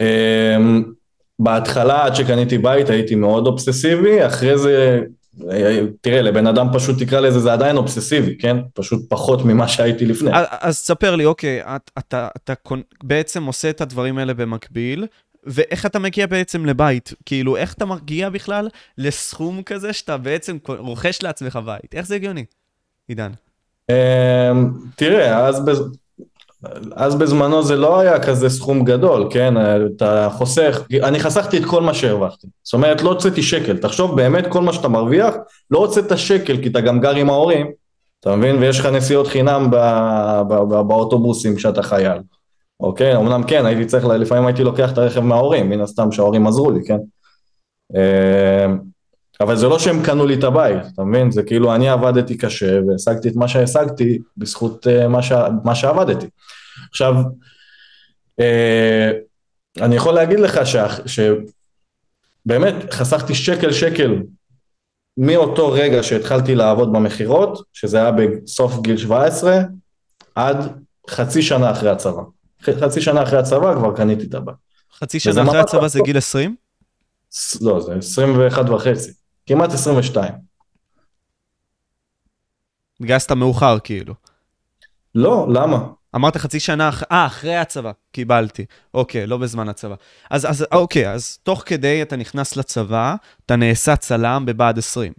אמ, 0.00 0.84
בהתחלה, 1.38 2.04
עד 2.04 2.14
שקניתי 2.14 2.58
בית, 2.58 2.90
הייתי 2.90 3.14
מאוד 3.14 3.46
אובססיבי, 3.46 4.26
אחרי 4.26 4.58
זה, 4.58 5.00
תראה, 6.00 6.22
לבן 6.22 6.46
אדם 6.46 6.68
פשוט 6.74 7.02
תקרא 7.02 7.20
לזה, 7.20 7.40
זה 7.40 7.52
עדיין 7.52 7.76
אובססיבי, 7.76 8.38
כן? 8.38 8.56
פשוט 8.74 9.02
פחות 9.08 9.44
ממה 9.44 9.68
שהייתי 9.68 10.06
לפני. 10.06 10.30
אז 10.60 10.82
תספר 10.82 11.16
לי, 11.16 11.24
אוקיי, 11.24 11.62
אתה, 11.62 11.90
אתה, 11.98 12.28
אתה 12.36 12.52
בעצם 13.04 13.44
עושה 13.44 13.70
את 13.70 13.80
הדברים 13.80 14.18
האלה 14.18 14.34
במקביל, 14.34 15.06
ואיך 15.46 15.86
אתה 15.86 15.98
מגיע 15.98 16.26
בעצם 16.26 16.66
לבית? 16.66 17.12
כאילו, 17.26 17.56
איך 17.56 17.74
אתה 17.74 17.86
מגיע 17.86 18.28
בכלל 18.28 18.68
לסכום 18.98 19.62
כזה 19.62 19.92
שאתה 19.92 20.16
בעצם 20.16 20.56
רוכש 20.68 21.22
לעצמך 21.22 21.58
בית? 21.64 21.94
איך 21.94 22.06
זה 22.06 22.14
הגיוני, 22.14 22.44
עידן? 23.08 23.30
אמ, 23.90 24.70
תראה, 24.96 25.46
אז. 25.46 25.62
אז 26.96 27.14
בזמנו 27.14 27.62
זה 27.62 27.76
לא 27.76 28.00
היה 28.00 28.22
כזה 28.22 28.48
סכום 28.48 28.84
גדול, 28.84 29.28
כן? 29.30 29.54
אתה 29.96 30.28
חוסך, 30.32 30.82
אני 31.02 31.20
חסכתי 31.20 31.58
את 31.58 31.64
כל 31.64 31.82
מה 31.82 31.94
שהרווחתי. 31.94 32.46
זאת 32.62 32.74
אומרת, 32.74 33.02
לא 33.02 33.10
הוצאתי 33.10 33.42
שקל. 33.42 33.76
תחשוב 33.76 34.16
באמת 34.16 34.46
כל 34.48 34.60
מה 34.60 34.72
שאתה 34.72 34.88
מרוויח, 34.88 35.34
לא 35.70 35.78
הוצאת 35.78 36.18
שקל, 36.18 36.62
כי 36.62 36.68
אתה 36.68 36.80
גם 36.80 37.00
גר 37.00 37.14
עם 37.14 37.30
ההורים, 37.30 37.66
אתה 38.20 38.36
מבין? 38.36 38.56
ויש 38.56 38.80
לך 38.80 38.86
נסיעות 38.86 39.26
חינם 39.26 39.70
באוטובוסים 40.68 41.56
כשאתה 41.56 41.82
חייל. 41.82 42.18
אוקיי? 42.80 43.16
אמנם 43.16 43.42
כן, 43.42 43.66
הייתי 43.66 43.84
צריך, 43.84 44.04
לפעמים 44.04 44.46
הייתי 44.46 44.64
לוקח 44.64 44.92
את 44.92 44.98
הרכב 44.98 45.20
מההורים, 45.20 45.70
מן 45.70 45.80
הסתם 45.80 46.12
שההורים 46.12 46.46
עזרו 46.46 46.70
לי, 46.70 46.80
כן? 46.86 46.98
אמ, 47.94 48.78
אבל 49.40 49.56
זה 49.56 49.68
לא 49.68 49.78
שהם 49.78 50.02
קנו 50.04 50.26
לי 50.26 50.34
את 50.34 50.44
הבית, 50.44 50.78
אתה 50.94 51.04
מבין? 51.04 51.30
זה 51.30 51.42
כאילו 51.42 51.74
אני 51.74 51.88
עבדתי 51.88 52.38
קשה 52.38 52.78
והשגתי 52.88 53.28
את 53.28 53.36
מה 53.36 53.48
שהשגתי 53.48 54.18
בזכות 54.36 54.86
uh, 54.86 55.08
מה, 55.08 55.22
ש... 55.22 55.32
מה 55.64 55.74
שעבדתי. 55.74 56.26
עכשיו, 56.90 57.14
uh, 58.40 58.44
אני 59.80 59.96
יכול 59.96 60.14
להגיד 60.14 60.40
לך 60.40 60.60
שבאמת 61.06 62.74
חסכתי 62.92 63.34
שקל 63.34 63.72
שקל 63.72 64.22
מאותו 65.18 65.72
רגע 65.72 66.02
שהתחלתי 66.02 66.54
לעבוד 66.54 66.92
במכירות, 66.92 67.62
שזה 67.72 67.98
היה 67.98 68.10
בסוף 68.10 68.80
גיל 68.80 68.96
17, 68.96 69.60
עד 70.34 70.56
חצי 71.10 71.42
שנה 71.42 71.70
אחרי 71.70 71.90
הצבא. 71.90 72.22
חצי 72.74 73.00
שנה 73.00 73.22
אחרי 73.22 73.38
הצבא 73.38 73.74
כבר 73.74 73.96
קניתי 73.96 74.26
את 74.26 74.34
הבית. 74.34 74.56
חצי 74.98 75.20
שנה 75.20 75.42
אחרי 75.42 75.60
הצבא 75.60 75.88
זה 75.88 76.00
גיל 76.04 76.18
20? 76.18 76.56
לא, 77.60 77.80
זה 77.80 77.94
21 77.94 78.70
וחצי. 78.70 79.10
כמעט 79.46 79.72
22. 79.72 80.34
התגייסת 83.00 83.32
מאוחר 83.32 83.78
כאילו. 83.78 84.14
לא, 85.14 85.46
למה? 85.54 85.78
אמרת 86.16 86.36
חצי 86.36 86.60
שנה, 86.60 86.88
אח... 86.88 87.02
אה, 87.12 87.26
אחרי 87.26 87.56
הצבא, 87.56 87.92
קיבלתי. 88.12 88.64
אוקיי, 88.94 89.26
לא 89.26 89.36
בזמן 89.36 89.68
הצבא. 89.68 89.94
אז, 90.30 90.50
אז 90.50 90.66
אוקיי, 90.72 91.12
אז 91.12 91.38
תוך 91.42 91.62
כדי 91.66 92.02
אתה 92.02 92.16
נכנס 92.16 92.56
לצבא, 92.56 93.14
אתה 93.46 93.56
נעשה 93.56 93.96
צלם 93.96 94.42
בבה"ד 94.46 94.78
20. 94.78 95.12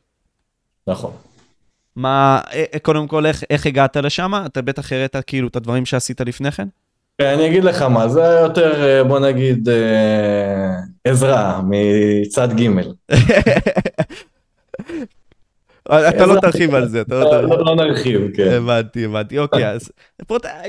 נכון. 0.88 1.13
מה, 1.96 2.42
אה, 2.54 2.63
אה, 2.74 2.80
קודם 2.80 3.08
כל, 3.08 3.25
איך, 3.25 3.44
איך 3.50 3.66
הגעת 3.66 3.98
לשם? 3.98 4.32
אתה 4.46 4.62
בטח 4.62 4.94
הראית 4.94 5.16
כאילו 5.27 5.48
את 5.48 5.56
הדברים 5.56 5.86
שעשית 5.86 6.22
לפני 6.22 6.51
כן? 6.51 6.68
אני 7.22 7.48
אגיד 7.48 7.64
לך 7.64 7.82
מה, 7.82 8.08
זה 8.08 8.30
היה 8.30 8.42
יותר, 8.42 8.84
אה, 8.84 9.04
בוא 9.04 9.20
נגיד, 9.20 9.70
אה, 9.70 10.72
עזרה 11.04 11.62
מצד 11.64 12.50
ג'. 12.60 12.68
אתה 16.10 16.26
לא 16.26 16.40
תרחיב 16.42 16.76
על 16.76 16.88
זה, 16.88 17.02
אתה 17.02 17.16
לא, 17.16 17.24
לא 17.24 17.30
תרחיב. 17.30 17.60
לא 17.60 17.76
נרחיב, 17.76 18.22
כן. 18.36 18.52
הבנתי, 18.52 19.06
הבנתי. 19.06 19.40
אוקיי, 19.40 19.70
אז 19.70 19.92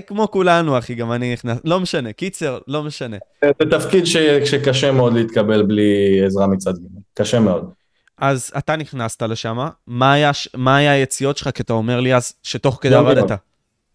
כמו 0.07 0.31
כולנו, 0.31 0.79
אחי, 0.79 0.95
גם 0.95 1.13
אני 1.13 1.33
נכנס, 1.33 1.59
לא 1.65 1.81
משנה. 1.81 2.13
קיצר, 2.13 2.59
לא 2.69 2.83
משנה. 2.83 3.17
זה 3.45 3.71
תפקיד 3.71 4.05
שקשה 4.45 4.93
מאוד 4.93 5.15
להתקבל 5.15 5.63
בלי 5.63 6.21
עזרה 6.27 6.47
מצד 6.47 6.75
ג', 6.75 6.99
קשה 7.15 7.41
מאוד. 7.41 7.71
אז 8.19 8.53
אתה 8.59 8.77
נכנסת 8.77 9.23
לשם, 9.23 9.59
מה 9.87 10.77
היה 10.77 10.93
היציאות 10.93 11.37
שלך? 11.37 11.51
כי 11.55 11.63
אתה 11.63 11.73
אומר 11.73 12.01
לי 12.01 12.15
אז 12.15 12.33
שתוך 12.43 12.79
כדי 12.81 12.95
עבדת. 12.95 13.31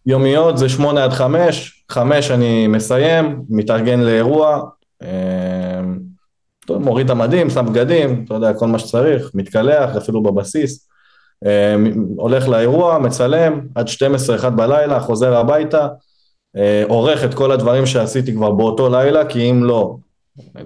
יומיות 0.06 0.58
זה 0.58 0.70
שמונה 0.70 1.04
עד 1.04 1.14
חמש, 1.14 1.83
חמש 1.94 2.32
אני 2.32 2.68
מסיים, 2.68 3.42
מתארגן 3.50 4.00
לאירוע, 4.00 4.62
אה, 5.04 5.82
מוריד 6.70 7.06
את 7.06 7.12
המדים, 7.12 7.50
שם 7.50 7.66
בגדים, 7.66 8.24
אתה 8.26 8.34
יודע, 8.34 8.54
כל 8.54 8.68
מה 8.68 8.80
שצריך, 8.80 9.32
מתקלח, 9.34 9.96
אפילו 9.96 10.24
בבסיס, 10.24 10.90
אה, 11.46 11.76
הולך 12.18 12.48
לאירוע, 12.48 12.98
מצלם, 12.98 13.60
עד 13.76 13.88
12-1 13.88 14.50
בלילה, 14.50 15.00
חוזר 15.00 15.36
הביתה, 15.36 15.88
אה, 16.58 16.84
עורך 16.88 17.24
את 17.24 17.34
כל 17.34 17.52
הדברים 17.52 17.86
שעשיתי 17.86 18.34
כבר 18.34 18.52
באותו 18.52 18.90
לילה, 18.90 19.26
כי 19.26 19.52
אם 19.52 19.64
לא, 19.64 19.96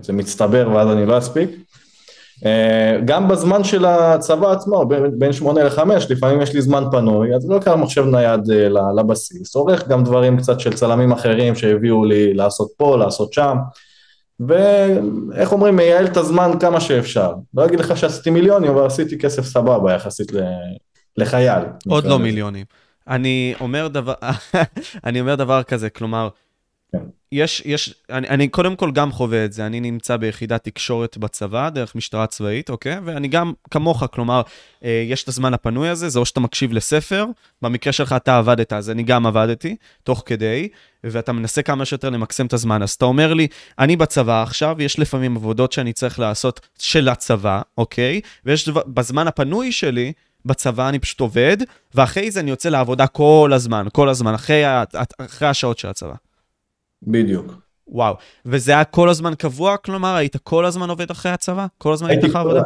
זה 0.02 0.14
מצטבר 0.14 0.70
ואז 0.74 0.90
אני 0.90 1.06
לא 1.06 1.18
אספיק. 1.18 1.50
אה, 2.46 2.98
גם 3.06 3.28
בזמן 3.28 3.64
של 3.64 3.86
הצבא 3.86 4.52
עצמו, 4.52 4.86
בין 5.18 5.34
שמונה 5.34 5.64
לחמש, 5.64 6.12
לפעמים 6.12 6.42
יש 6.42 6.54
לי 6.54 6.62
זמן 6.62 6.84
פנוי, 6.92 7.36
אז 7.36 7.50
לא 7.50 7.56
לוקח 7.56 7.72
מחשב 7.72 8.06
נייד 8.06 8.52
אה, 8.52 8.68
לבסיס, 8.98 9.56
עורך 9.56 9.88
גם 9.88 10.04
דברים 10.04 10.38
קצת 10.38 10.60
של 10.60 10.74
צלמים 10.74 11.12
אחרים 11.12 11.56
שהביאו 11.56 12.06
לי 12.06 12.34
לעשות 12.34 12.70
פה, 12.78 12.98
לעשות 12.98 13.34
שם, 13.34 13.58
ואיך 14.40 15.52
אומרים, 15.52 15.76
מייעל 15.76 16.06
את 16.06 16.18
הזמן 16.18 16.52
כמה 16.60 16.82
שאפשר. 16.82 17.34
לא 17.54 17.66
אגיד 17.66 17.80
לך 17.80 17.98
שעשיתי 17.98 18.30
מיליונים, 18.30 18.72
אבל 18.72 18.86
עשיתי 18.86 19.18
כסף 19.18 19.46
סבבה 19.46 19.94
יחסית 19.94 20.32
לחייל. 21.18 21.64
עוד 21.90 22.06
לא 22.06 22.20
מיליונים. 22.20 22.66
אני 23.08 23.54
אומר 23.60 23.88
דבר, 23.88 24.14
אני 25.06 25.22
אומר 25.22 25.36
דבר 25.36 25.64
כזה, 25.64 25.90
כלומר. 25.90 26.30
יש, 27.32 27.62
יש, 27.66 27.94
אני, 28.10 28.28
אני 28.30 28.48
קודם 28.48 28.76
כל 28.76 28.92
גם 28.92 29.12
חווה 29.12 29.46
את 29.46 29.54
זה, 29.54 29.66
אני 29.66 29.80
נמצא 29.80 30.18
ביחידת 30.18 30.64
תקשורת 30.64 31.18
בצבא, 31.18 31.70
דרך 31.70 31.96
משטרה 31.96 32.28
צבאית, 32.28 32.70
אוקיי? 32.70 33.00
ואני 33.06 33.28
גם 33.28 33.54
כמוך, 33.72 34.04
כלומר, 34.12 34.42
אה, 34.84 35.04
יש 35.08 35.24
את 35.24 35.28
הזמן 35.28 35.54
הפנוי 35.54 35.90
הזה, 35.90 36.10
זה 36.10 36.20
או 36.20 36.26
שאתה 36.26 36.40
מקשיב 36.40 36.74
לספר, 36.74 37.26
במקרה 37.62 37.94
שלך 37.94 38.14
אתה 38.14 38.38
עבדת, 38.38 38.74
אז 38.74 38.90
אני 38.90 39.04
גם 39.04 39.26
עבדתי, 39.26 39.76
תוך 40.04 40.24
כדי, 40.26 40.68
ואתה 41.04 41.32
מנסה 41.32 41.62
כמה 41.62 41.86
שיותר 41.86 42.10
למקסם 42.10 42.46
את 42.46 42.54
הזמן. 42.54 42.82
אז 42.82 42.92
אתה 42.92 43.06
אומר 43.06 43.34
לי, 43.34 43.48
אני 43.80 43.96
בצבא 43.96 44.44
עכשיו, 44.44 44.76
יש 44.80 45.00
לפעמים 45.00 45.38
עבודות 45.38 45.72
שאני 45.72 45.94
צריך 45.94 46.20
לעשות 46.20 46.60
של 46.80 47.10
הצבא, 47.10 47.62
אוקיי? 47.78 48.22
ויש 48.46 48.70
דבר, 48.70 48.82
בזמן 48.88 49.28
הפנוי 49.28 49.72
שלי, 49.72 50.14
בצבא 50.46 50.90
אני 50.90 51.00
פשוט 51.00 51.20
עובד, 51.20 51.58
ואחרי 51.96 52.32
זה 52.32 52.40
אני 52.40 52.50
יוצא 52.50 52.70
לעבודה 52.70 53.08
כל 53.08 53.52
הזמן, 53.54 53.88
כל 53.94 54.10
הזמן, 54.10 54.34
אחרי, 54.34 54.64
אחרי 55.18 55.48
השעות 55.48 55.78
של 55.80 55.88
הצבא. 55.88 56.27
בדיוק. 57.02 57.54
וואו, 57.90 58.16
וזה 58.46 58.72
היה 58.72 58.84
כל 58.84 59.10
הזמן 59.10 59.36
קבוע? 59.36 59.78
כלומר, 59.78 60.16
היית 60.16 60.36
כל 60.38 60.66
הזמן 60.66 60.90
עובד 60.90 61.12
אחרי 61.12 61.32
הצבא? 61.32 61.66
כל 61.78 61.94
הזמן 61.94 62.10
היית 62.10 62.24
לך 62.24 62.36
עבודה? 62.36 62.62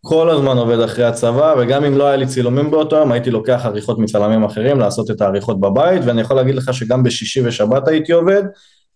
כל 0.00 0.30
הזמן 0.30 0.58
עובד 0.58 0.80
אחרי 0.80 1.04
הצבא, 1.04 1.54
וגם 1.58 1.84
אם 1.84 1.96
לא 1.96 2.06
היה 2.06 2.16
לי 2.16 2.26
צילומים 2.26 2.70
באותו 2.70 2.96
יום, 2.96 3.12
הייתי 3.12 3.30
לוקח 3.30 3.62
עריכות 3.64 3.98
מצלמים 3.98 4.44
אחרים, 4.44 4.78
לעשות 4.78 5.10
את 5.10 5.20
העריכות 5.20 5.60
בבית, 5.60 6.02
ואני 6.04 6.20
יכול 6.20 6.36
להגיד 6.36 6.54
לך 6.54 6.74
שגם 6.74 7.02
בשישי 7.02 7.46
ושבת 7.46 7.88
הייתי 7.88 8.12
עובד, 8.12 8.42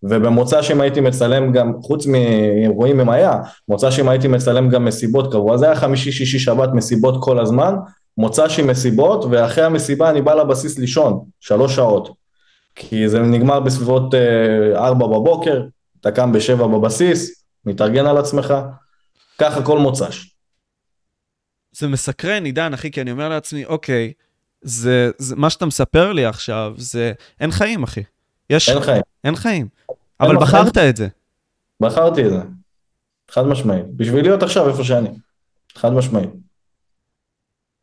ובמוצא 0.03 0.61
שאם 0.61 0.81
הייתי 0.81 1.01
מצלם 1.01 1.51
גם, 1.51 1.73
חוץ 1.81 2.05
מאירועים 2.05 2.99
עם 2.99 3.09
היה, 3.09 3.33
מוצא 3.67 3.91
שאם 3.91 4.09
הייתי 4.09 4.27
מצלם 4.27 4.69
גם 4.69 4.85
מסיבות 4.85 5.31
קבוע, 5.31 5.57
זה 5.57 5.65
היה 5.65 5.75
חמישי, 5.75 6.11
שישי, 6.11 6.39
שבת, 6.39 6.69
מסיבות 6.73 7.15
כל 7.19 7.39
הזמן, 7.39 7.75
מוצא 8.17 8.49
שהיא 8.49 8.65
מסיבות, 8.65 9.25
ואחרי 9.29 9.63
המסיבה 9.63 10.09
אני 10.09 10.21
בא 10.21 10.33
לבסיס 10.33 10.79
לישון, 10.79 11.19
שלוש 11.39 11.75
שעות. 11.75 12.18
כי 12.75 13.09
זה 13.09 13.19
נגמר 13.19 13.59
בסביבות 13.59 14.13
אה, 14.13 14.87
ארבע 14.87 15.07
בבוקר, 15.07 15.63
אתה 16.01 16.11
קם 16.11 16.31
בשבע 16.31 16.67
בבסיס, 16.67 17.43
מתארגן 17.65 18.05
על 18.05 18.17
עצמך, 18.17 18.53
ככה 19.37 19.65
כל 19.65 19.77
מוצ"ש. 19.77 20.35
זה 21.71 21.87
מסקרן, 21.87 22.45
עידן, 22.45 22.73
אחי, 22.73 22.91
כי 22.91 23.01
אני 23.01 23.11
אומר 23.11 23.29
לעצמי, 23.29 23.65
אוקיי, 23.65 24.13
זה, 24.61 25.11
זה 25.17 25.35
מה 25.35 25.49
שאתה 25.49 25.65
מספר 25.65 26.13
לי 26.13 26.25
עכשיו, 26.25 26.73
זה 26.77 27.13
אין 27.39 27.51
חיים, 27.51 27.83
אחי. 27.83 28.03
יש... 28.49 28.69
אין 28.69 28.79
חיים. 28.81 29.01
אין 29.23 29.35
חיים. 29.35 29.67
אבל 30.19 30.29
אין 30.29 30.39
בחרת 30.39 30.77
חיים. 30.77 30.89
את 30.89 30.95
זה. 30.97 31.07
בחרתי 31.79 32.25
את 32.25 32.29
זה. 32.29 32.41
חד 33.31 33.43
משמעית. 33.45 33.85
בשביל 33.95 34.21
להיות 34.21 34.43
עכשיו 34.43 34.69
איפה 34.69 34.83
שאני. 34.83 35.09
חד 35.75 35.93
משמעית. 35.93 36.29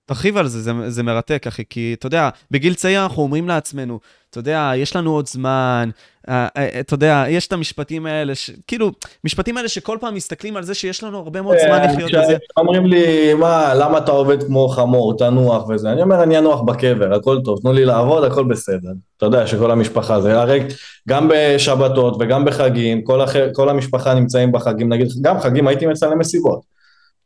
תרחיב 0.06 0.36
על 0.36 0.46
זה, 0.46 0.62
זה, 0.62 0.90
זה 0.90 1.02
מרתק, 1.02 1.46
אחי, 1.46 1.62
כי 1.70 1.94
אתה 1.98 2.06
יודע, 2.06 2.28
בגיל 2.50 2.75
צעיר 2.75 3.02
אנחנו 3.02 3.22
אומרים 3.22 3.48
לעצמנו, 3.48 3.98
אתה 4.30 4.38
יודע, 4.38 4.72
יש 4.76 4.96
לנו 4.96 5.12
עוד 5.14 5.26
זמן, 5.26 5.90
אה, 6.28 6.48
אה, 6.56 6.80
אתה 6.80 6.94
יודע, 6.94 7.25
יש 7.28 7.46
את 7.46 7.52
המשפטים 7.52 8.06
האלה, 8.06 8.34
ש... 8.34 8.50
כאילו, 8.66 8.90
משפטים 9.25 9.56
האלה 9.56 9.68
שכל 9.68 9.98
פעם 10.00 10.14
מסתכלים 10.14 10.56
על 10.56 10.62
זה 10.62 10.75
שיש 10.75 11.04
לנו 11.04 11.18
הרבה 11.18 11.42
מאוד 11.42 11.56
זמן 11.66 11.78
אה, 11.78 11.92
לחיות 11.92 12.14
את 12.14 12.26
זה. 12.26 12.36
אומרים 12.56 12.86
לי, 12.86 13.34
מה, 13.34 13.75
למה 13.75 13.98
אתה 13.98 14.12
עובד 14.12 14.42
כמו 14.42 14.68
חמור, 14.68 15.16
תנוח 15.16 15.68
וזה, 15.68 15.92
אני 15.92 16.02
אומר, 16.02 16.22
אני 16.22 16.38
אנוח 16.38 16.60
בקבר, 16.60 17.14
הכל 17.14 17.38
טוב, 17.44 17.58
תנו 17.62 17.72
לי 17.72 17.84
לעבוד, 17.84 18.25
הכל 18.25 18.44
בסדר. 18.44 18.90
אתה 19.16 19.26
יודע 19.26 19.46
שכל 19.46 19.70
המשפחה 19.70 20.20
זה, 20.20 20.40
הרי 20.40 20.60
גם 21.08 21.30
בשבתות 21.30 22.16
וגם 22.20 22.44
בחגים, 22.44 23.02
כל, 23.02 23.20
הח... 23.20 23.32
כל 23.54 23.68
המשפחה 23.68 24.14
נמצאים 24.14 24.52
בחגים, 24.52 24.92
נגיד, 24.92 25.08
גם 25.20 25.40
חגים 25.40 25.68
הייתי 25.68 25.86
מצלם 25.86 26.18
מסיבות. 26.18 26.75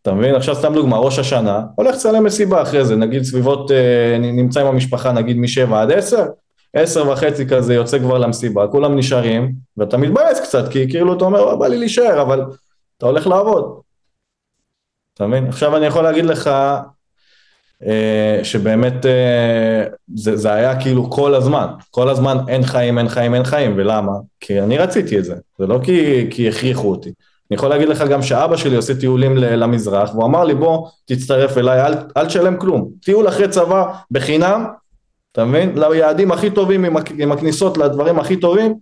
אתה 0.03 0.15
מבין? 0.15 0.35
עכשיו 0.35 0.55
סתם 0.55 0.75
דוגמה, 0.75 0.97
ראש 0.97 1.19
השנה, 1.19 1.63
הולך 1.75 1.95
לצלם 1.95 2.25
מסיבה 2.25 2.63
אחרי 2.63 2.85
זה, 2.85 2.97
נגיד 2.97 3.23
סביבות, 3.23 3.71
אה, 3.71 4.19
נמצא 4.19 4.61
עם 4.61 4.67
המשפחה 4.67 5.13
נגיד 5.13 5.37
משבע 5.37 5.83
עד 5.83 5.93
עשר, 5.93 6.27
עשר 6.75 7.09
וחצי 7.09 7.47
כזה 7.47 7.75
יוצא 7.75 7.99
כבר 7.99 8.19
למסיבה, 8.19 8.67
כולם 8.67 8.97
נשארים, 8.97 9.53
ואתה 9.77 9.97
מתבאס 9.97 10.41
קצת, 10.41 10.69
כי 10.73 10.91
כאילו 10.91 11.17
אתה 11.17 11.25
אומר, 11.25 11.57
בא 11.57 11.67
לי 11.67 11.79
להישאר, 11.79 12.23
אבל 12.23 12.45
אתה 12.99 13.07
הולך 13.07 13.27
לעבוד. 13.27 13.81
אתה 15.15 15.27
מבין? 15.27 15.47
עכשיו 15.47 15.77
אני 15.77 15.87
יכול 15.87 16.03
להגיד 16.03 16.25
לך 16.25 16.51
אה, 17.87 18.41
שבאמת 18.43 19.07
אה, 19.07 19.85
זה, 20.15 20.37
זה 20.37 20.53
היה 20.53 20.81
כאילו 20.81 21.11
כל 21.11 21.35
הזמן, 21.35 21.67
כל 21.91 22.09
הזמן 22.09 22.37
אין 22.49 22.63
חיים, 22.63 22.99
אין 22.99 23.09
חיים, 23.09 23.35
אין 23.35 23.45
חיים, 23.45 23.75
ולמה? 23.77 24.13
כי 24.41 24.61
אני 24.61 24.79
רציתי 24.79 25.19
את 25.19 25.25
זה, 25.25 25.35
זה 25.59 25.67
לא 25.67 25.81
כי, 25.83 26.27
כי 26.31 26.49
הכריחו 26.49 26.91
אותי. 26.91 27.13
אני 27.51 27.57
יכול 27.57 27.69
להגיד 27.69 27.89
לך 27.89 28.03
גם 28.03 28.23
שאבא 28.23 28.57
שלי 28.57 28.77
עושה 28.77 28.95
טיולים 28.95 29.37
למזרח, 29.37 30.11
והוא 30.15 30.25
אמר 30.25 30.45
לי 30.45 30.55
בוא 30.55 30.89
תצטרף 31.05 31.59
אליי, 31.59 31.87
אל, 31.87 31.95
אל 32.17 32.27
תשלם 32.27 32.57
כלום, 32.57 32.91
טיול 33.05 33.29
אחרי 33.29 33.49
צבא 33.49 33.95
בחינם, 34.11 34.65
אתה 35.33 35.45
מבין? 35.45 35.79
ליעדים 35.79 36.33
הכי 36.33 36.51
טובים 36.51 36.85
עם, 37.19 37.33
הכניסות 37.33 37.79
לדברים 37.79 38.19
הכי 38.19 38.37
טובים, 38.37 38.75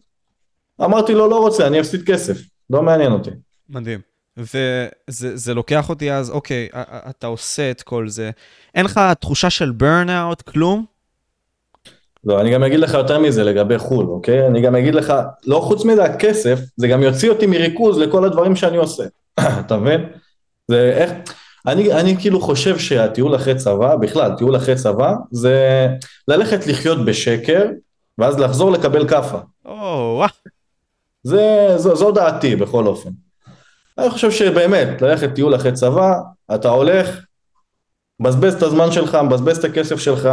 אמרתי 0.85 1.15
לו 1.15 1.29
לא 1.29 1.39
רוצה, 1.39 1.67
אני 1.67 1.81
אפסיד 1.81 2.03
כסף, 2.07 2.39
לא 2.71 2.83
מעניין 2.83 3.13
אותי. 3.13 3.31
מדהים. 3.69 4.01
וזה 4.37 5.55
לוקח 5.55 5.89
אותי 5.89 6.13
אז, 6.13 6.31
אוקיי, 6.31 6.69
אתה 7.11 7.27
עושה 7.27 7.71
את 7.71 7.83
כל 7.83 8.09
זה, 8.09 8.31
אין 8.75 8.85
לך 8.85 9.01
תחושה 9.21 9.51
של 9.51 9.71
ברנאוט, 9.71 10.43
כלום? 10.43 10.85
לא, 12.25 12.41
אני 12.41 12.51
גם 12.51 12.65
אגיד 12.65 12.81
לך 12.81 12.95
יותר 12.95 13.19
מזה 13.19 13.45
לגבי 13.45 13.79
חו"ל, 13.79 14.07
אוקיי? 14.07 14.47
אני 14.47 14.61
גם 14.61 14.77
אגיד 14.77 14.95
לך, 14.95 15.13
לא 15.47 15.61
חוץ 15.61 15.85
מזה 15.85 16.05
הכסף, 16.05 16.61
זה 16.77 16.89
גם 16.89 17.03
יוציא 17.03 17.31
אותי 17.31 17.47
מריכוז 17.47 17.99
לכל 17.99 18.25
הדברים 18.25 18.57
שאני 18.57 18.77
עושה, 18.77 19.05
אתה 19.61 19.77
מבין? 19.77 20.05
זה 20.69 20.93
איך... 20.97 21.13
אני, 21.67 21.93
אני 21.93 22.17
כאילו 22.17 22.41
חושב 22.41 22.79
שהטיול 22.79 23.37
אחרי 23.37 23.55
צבא, 23.55 23.97
בכלל, 23.97 24.33
טיול 24.39 24.57
אחרי 24.57 24.75
צבא, 24.75 25.15
זה 25.31 25.87
ללכת 26.29 26.67
לחיות 26.67 27.05
בשקר, 27.05 27.67
ואז 28.19 28.39
לחזור 28.39 28.71
לקבל 28.71 29.09
כאפה. 29.09 29.39
או, 29.65 30.25
זה, 31.23 31.73
זו, 31.77 31.97
זו 31.97 32.11
דעתי, 32.11 32.57
בכל 32.57 32.87
אופן. 32.87 33.11
אני 33.99 34.11
חושב 34.11 34.31
שבאמת, 34.31 35.03
ללכת 35.03 35.35
טיול 35.35 35.55
אחרי 35.55 35.73
צבא, 35.73 36.15
אתה 36.55 36.69
הולך, 36.69 37.21
מבזבז 38.21 38.55
את 38.55 38.63
הזמן 38.63 38.93
שלך, 38.93 39.15
מבזבז 39.15 39.59
את 39.59 39.65
הכסף 39.65 39.99
שלך, 39.99 40.29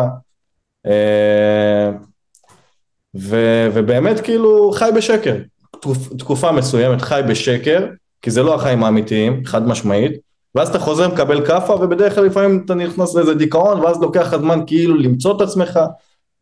ו, 3.16 3.36
ובאמת 3.74 4.20
כאילו 4.20 4.72
חי 4.72 4.90
בשקר. 4.96 5.36
תקופ, 5.72 6.14
תקופה 6.18 6.52
מסוימת 6.52 7.02
חי 7.02 7.22
בשקר, 7.30 7.88
כי 8.22 8.32
זה 8.32 8.44
לא 8.44 8.56
החיים 8.56 8.84
האמיתיים, 8.84 9.46
חד 9.46 9.68
משמעית, 9.68 10.12
ואז 10.56 10.70
אתה 10.70 10.80
חוזר 10.80 11.08
מקבל 11.08 11.46
כאפה, 11.46 11.74
ובדרך 11.74 12.16
כלל 12.16 12.26
לפעמים 12.26 12.62
אתה 12.66 12.76
נכנס 12.76 13.16
לאיזה 13.16 13.34
דיכאון, 13.34 13.80
ואז 13.80 14.02
לוקח 14.02 14.22
לך 14.22 14.36
זמן 14.36 14.60
כאילו 14.68 14.98
למצוא 14.98 15.38
את 15.38 15.42
עצמך, 15.42 15.80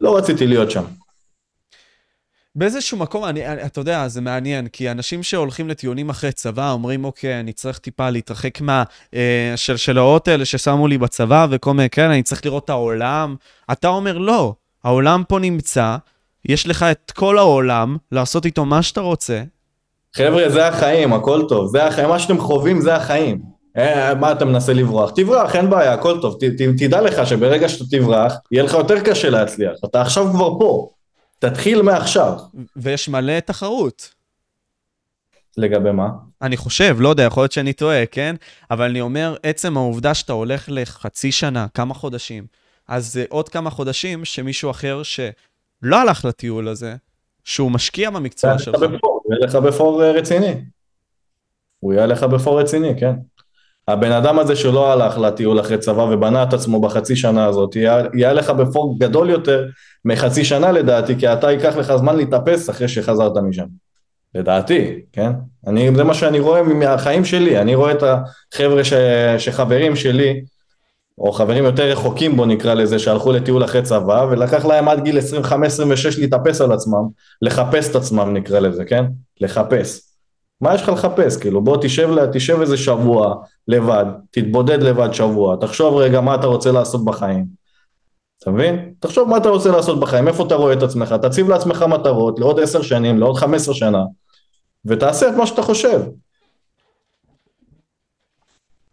לא 0.01 0.17
רציתי 0.17 0.47
להיות 0.47 0.71
שם. 0.71 0.83
באיזשהו 2.55 2.97
מקום, 2.97 3.25
אני, 3.25 3.47
אני, 3.47 3.65
אתה 3.65 3.79
יודע, 3.79 4.07
זה 4.07 4.21
מעניין, 4.21 4.67
כי 4.67 4.91
אנשים 4.91 5.23
שהולכים 5.23 5.69
לטיעונים 5.69 6.09
אחרי 6.09 6.31
צבא 6.31 6.71
אומרים, 6.71 7.05
אוקיי, 7.05 7.39
אני 7.39 7.53
צריך 7.53 7.77
טיפה 7.77 8.09
להתרחק 8.09 8.61
מה... 8.61 8.83
אה, 9.13 9.55
האלה 10.27 10.45
ששמו 10.45 10.87
לי 10.87 10.97
בצבא 10.97 11.47
וכל 11.49 11.73
מיני 11.73 11.89
כאלה, 11.89 12.13
אני 12.13 12.23
צריך 12.23 12.45
לראות 12.45 12.65
את 12.65 12.69
העולם. 12.69 13.35
אתה 13.71 13.87
אומר, 13.87 14.17
לא, 14.17 14.53
העולם 14.83 15.23
פה 15.27 15.39
נמצא, 15.39 15.95
יש 16.45 16.67
לך 16.67 16.83
את 16.83 17.11
כל 17.11 17.37
העולם, 17.37 17.97
לעשות 18.11 18.45
איתו 18.45 18.65
מה 18.65 18.81
שאתה 18.81 19.01
רוצה. 19.01 19.43
חבר'ה, 20.15 20.49
זה 20.49 20.67
החיים, 20.67 21.13
הכל 21.13 21.45
טוב. 21.49 21.67
זה 21.67 21.85
החיים, 21.85 22.09
מה 22.09 22.19
שאתם 22.19 22.39
חווים 22.39 22.81
זה 22.81 22.95
החיים. 22.95 23.41
אה, 23.77 24.15
מה 24.15 24.31
אתה 24.31 24.45
מנסה 24.45 24.73
לברוח? 24.73 25.11
תברח, 25.15 25.55
אין 25.55 25.69
בעיה, 25.69 25.93
הכל 25.93 26.21
טוב. 26.21 26.37
ת, 26.39 26.43
ת, 26.43 26.61
תדע 26.77 27.01
לך 27.01 27.27
שברגע 27.27 27.69
שאתה 27.69 27.97
תברח, 27.97 28.33
יהיה 28.51 28.63
לך 28.63 28.73
יותר 28.73 28.99
קשה 28.99 29.29
להצליח. 29.29 29.71
אתה 29.85 30.01
עכשיו 30.01 30.27
כבר 30.31 30.59
פה. 30.59 30.89
תתחיל 31.49 31.81
מעכשיו. 31.81 32.33
ויש 32.75 33.09
מלא 33.09 33.39
תחרות. 33.39 34.13
לגבי 35.57 35.91
מה? 35.91 36.09
אני 36.41 36.57
חושב, 36.57 36.97
לא 36.99 37.09
יודע, 37.09 37.23
יכול 37.23 37.43
להיות 37.43 37.51
שאני 37.51 37.73
טועה, 37.73 38.05
כן? 38.05 38.35
אבל 38.71 38.89
אני 38.89 39.01
אומר, 39.01 39.35
עצם 39.43 39.77
העובדה 39.77 40.13
שאתה 40.13 40.33
הולך 40.33 40.65
לחצי 40.71 41.31
שנה, 41.31 41.67
כמה 41.73 41.93
חודשים, 41.93 42.45
אז 42.87 43.13
זה 43.13 43.25
עוד 43.29 43.49
כמה 43.49 43.69
חודשים 43.69 44.25
שמישהו 44.25 44.71
אחר 44.71 45.03
ש... 45.03 45.19
לא 45.81 46.01
הלך 46.01 46.25
לטיול 46.25 46.67
הזה, 46.67 46.95
שהוא 47.43 47.71
משקיע 47.71 48.09
במקצוע 48.09 48.59
שלך. 48.59 48.75
הוא 48.75 49.33
יהיה 49.33 49.45
לך 49.45 49.55
בפור 49.55 50.03
רציני. 50.03 50.61
הוא 51.79 51.93
יהיה 51.93 52.05
לך 52.05 52.23
בפור 52.23 52.61
רציני, 52.61 52.99
כן. 52.99 53.15
הבן 53.87 54.11
אדם 54.11 54.39
הזה 54.39 54.55
שלא 54.55 54.91
הלך 54.91 55.17
לטיול 55.17 55.59
אחרי 55.59 55.77
צבא 55.77 56.01
ובנה 56.01 56.43
את 56.43 56.53
עצמו 56.53 56.81
בחצי 56.81 57.15
שנה 57.15 57.45
הזאת, 57.45 57.75
יהיה, 57.75 58.33
לך 58.33 58.49
בפור 58.49 58.99
גדול 58.99 59.29
יותר 59.29 59.65
מחצי 60.05 60.45
שנה 60.45 60.71
לדעתי, 60.71 61.15
כי 61.19 61.33
אתה 61.33 61.51
ייקח 61.51 61.77
לך 61.77 61.95
זמן 61.95 62.15
להתאפס 62.15 62.69
אחרי 62.69 62.87
שחזרת 62.87 63.37
משם. 63.37 63.65
לדעתי, 64.35 65.01
כן? 65.11 65.31
אני, 65.67 65.95
זה 65.95 66.03
מה 66.03 66.13
שאני 66.13 66.39
רואה 66.39 66.63
מהחיים 66.63 67.25
שלי, 67.25 67.61
אני 67.61 67.75
רואה 67.75 67.91
את 67.91 68.03
החבר'ה 68.03 68.83
ש, 68.83 68.93
שחברים 69.37 69.95
שלי, 69.95 70.41
או 71.17 71.31
חברים 71.31 71.63
יותר 71.63 71.83
רחוקים 71.83 72.37
בו 72.37 72.45
נקרא 72.45 72.73
לזה, 72.73 72.99
שהלכו 72.99 73.31
לטיול 73.31 73.63
אחרי 73.63 73.81
צבא, 73.81 74.25
ולקח 74.31 74.65
להם 74.65 74.87
עד 74.87 75.03
גיל 75.03 75.17
25-26 75.17 75.21
להתאפס 76.19 76.61
על 76.61 76.71
עצמם, 76.71 77.07
לחפש 77.41 77.89
את 77.89 77.95
עצמם 77.95 78.33
נקרא 78.33 78.59
לזה, 78.59 78.85
כן? 78.85 79.05
לחפש. 79.41 80.12
מה 80.63 80.75
יש 80.75 80.81
לך 80.81 80.89
לחפש? 80.89 81.37
כאילו 81.37 81.61
בוא 81.61 81.77
תשב, 81.81 82.25
תשב 82.33 82.61
איזה 82.61 82.77
שבוע 82.77 83.35
לבד, 83.67 84.05
תתבודד 84.31 84.83
לבד 84.83 85.13
שבוע, 85.13 85.55
תחשוב 85.55 85.95
רגע 85.95 86.21
מה 86.21 86.35
אתה 86.35 86.47
רוצה 86.47 86.71
לעשות 86.71 87.05
בחיים. 87.05 87.45
אתה 88.39 88.51
מבין? 88.51 88.93
תחשוב 88.99 89.29
מה 89.29 89.37
אתה 89.37 89.49
רוצה 89.49 89.71
לעשות 89.71 89.99
בחיים, 89.99 90.27
איפה 90.27 90.45
אתה 90.47 90.55
רואה 90.55 90.73
את 90.73 90.83
עצמך, 90.83 91.15
תציב 91.21 91.49
לעצמך 91.49 91.81
מטרות 91.81 92.39
לעוד 92.39 92.59
עשר 92.59 92.81
שנים, 92.81 93.19
לעוד 93.19 93.37
חמש 93.37 93.61
עשר 93.61 93.73
שנה, 93.73 94.03
ותעשה 94.85 95.29
את 95.29 95.33
מה 95.33 95.47
שאתה 95.47 95.61
חושב. 95.61 96.01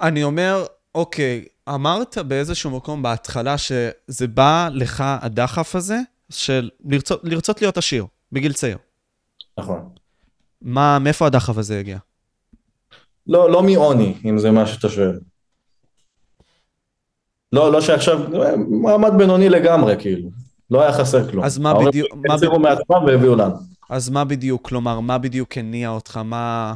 אני 0.00 0.24
אומר, 0.24 0.64
אוקיי, 0.94 1.44
אמרת 1.68 2.18
באיזשהו 2.18 2.70
מקום 2.70 3.02
בהתחלה 3.02 3.58
שזה 3.58 4.28
בא 4.28 4.68
לך 4.72 5.04
הדחף 5.06 5.76
הזה 5.76 5.98
של 6.30 6.70
לרצות, 6.84 7.20
לרצות 7.24 7.60
להיות 7.60 7.76
עשיר 7.76 8.06
בגיל 8.32 8.52
צעיר. 8.52 8.78
נכון. 9.58 9.99
מה, 10.62 10.98
מאיפה 10.98 11.26
הדחף 11.26 11.58
הזה 11.58 11.78
הגיע? 11.78 11.98
לא, 13.26 13.50
לא 13.50 13.62
מעוני, 13.62 14.14
אם 14.24 14.38
זה 14.38 14.50
מה 14.50 14.66
שאתה 14.66 14.88
שואל. 14.88 15.18
לא, 17.52 17.72
לא 17.72 17.80
שעכשיו, 17.80 18.20
מעמד 18.68 19.12
בינוני 19.18 19.48
לגמרי, 19.48 19.94
כאילו. 19.98 20.28
לא 20.70 20.82
היה 20.82 20.92
חסר 20.92 21.30
כלום. 21.30 21.44
אז 21.44 21.58
מה 21.58 21.74
בדיוק... 21.74 22.08
ההורים 22.10 22.30
הצהירו 22.30 22.58
מעצמם 22.58 23.04
והביאו 23.06 23.36
לנו. 23.36 23.54
אז 23.90 24.10
מה 24.10 24.24
בדיוק, 24.24 24.68
כלומר, 24.68 25.00
מה 25.00 25.18
בדיוק 25.18 25.58
הניע 25.58 25.88
אותך? 25.88 26.20
מה... 26.24 26.74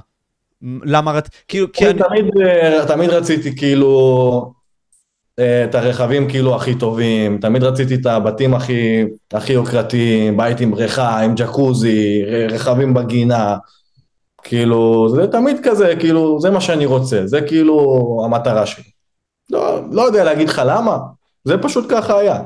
למה 0.62 1.12
רצ... 1.12 1.29
כאילו, 1.49 1.73
כי 1.73 1.91
אני... 1.91 1.99
תמיד, 1.99 2.25
אה, 2.47 2.87
תמיד 2.88 3.11
רציתי, 3.11 3.57
כאילו, 3.57 4.53
את 5.41 5.75
הרכבים 5.75 6.29
כאילו 6.29 6.57
הכי 6.57 6.75
טובים, 6.75 7.38
תמיד 7.38 7.62
רציתי 7.62 7.95
את 7.95 8.07
הבתים 8.07 8.55
הכי, 8.55 9.05
הכי 9.33 9.53
יוקרתיים, 9.53 10.37
בית 10.37 10.61
עם 10.61 10.71
בריכה, 10.71 11.21
עם 11.21 11.35
ג'קוזי, 11.35 12.23
רכבים 12.50 12.95
בגינה, 12.95 13.57
כאילו, 14.43 15.09
זה 15.14 15.26
תמיד 15.26 15.57
כזה, 15.62 15.95
כאילו, 16.00 16.41
זה 16.41 16.50
מה 16.50 16.61
שאני 16.61 16.87
רוצה, 16.87 17.26
זה 17.26 17.41
כאילו 17.41 18.23
המטרה 18.25 18.67
שלי. 18.67 18.85
לא, 19.50 19.81
לא 19.93 20.03
יודע 20.03 20.25
להגיד 20.25 20.49
לך 20.49 20.62
למה, 20.67 20.99
זה 21.45 21.59
פשוט 21.59 21.87
ככה 21.91 22.19
היה. 22.19 22.43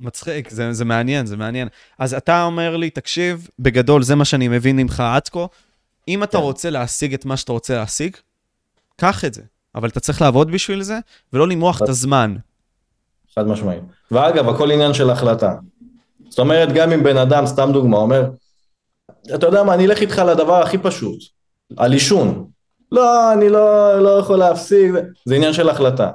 מצחיק, 0.00 0.48
זה, 0.50 0.72
זה 0.72 0.84
מעניין, 0.84 1.26
זה 1.26 1.36
מעניין. 1.36 1.68
אז 1.98 2.14
אתה 2.14 2.44
אומר 2.44 2.76
לי, 2.76 2.90
תקשיב, 2.90 3.48
בגדול 3.58 4.02
זה 4.02 4.14
מה 4.14 4.24
שאני 4.24 4.48
מבין 4.48 4.76
ממך 4.76 5.00
עד 5.00 5.28
כה, 5.28 5.46
אם 6.08 6.22
אתה 6.22 6.38
כן. 6.38 6.42
רוצה 6.44 6.70
להשיג 6.70 7.14
את 7.14 7.24
מה 7.24 7.36
שאתה 7.36 7.52
רוצה 7.52 7.76
להשיג, 7.76 8.16
קח 8.96 9.24
את 9.24 9.34
זה. 9.34 9.42
אבל 9.74 9.88
אתה 9.88 10.00
צריך 10.00 10.22
לעבוד 10.22 10.50
בשביל 10.50 10.82
זה, 10.82 10.98
ולא 11.32 11.48
למרוח 11.48 11.82
את 11.82 11.88
הזמן. 11.88 12.36
חד 13.34 13.46
משמעית. 13.46 13.82
ואגב, 14.10 14.48
הכל 14.48 14.70
עניין 14.70 14.94
של 14.94 15.10
החלטה. 15.10 15.54
זאת 16.28 16.38
אומרת, 16.38 16.72
גם 16.72 16.92
אם 16.92 17.02
בן 17.02 17.16
אדם, 17.16 17.46
סתם 17.46 17.70
דוגמה, 17.72 17.96
אומר, 17.96 18.30
אתה 19.34 19.46
יודע 19.46 19.62
מה, 19.62 19.74
אני 19.74 19.86
אלך 19.86 20.00
איתך 20.00 20.18
לדבר 20.18 20.62
הכי 20.62 20.78
פשוט, 20.78 21.18
על 21.76 21.92
עישון. 21.92 22.46
לא, 22.92 23.32
אני 23.32 23.48
לא, 23.48 23.98
לא 24.02 24.10
יכול 24.18 24.38
להפסיק, 24.38 24.92
זה 25.24 25.34
עניין 25.34 25.52
של 25.52 25.68
החלטה. 25.68 26.10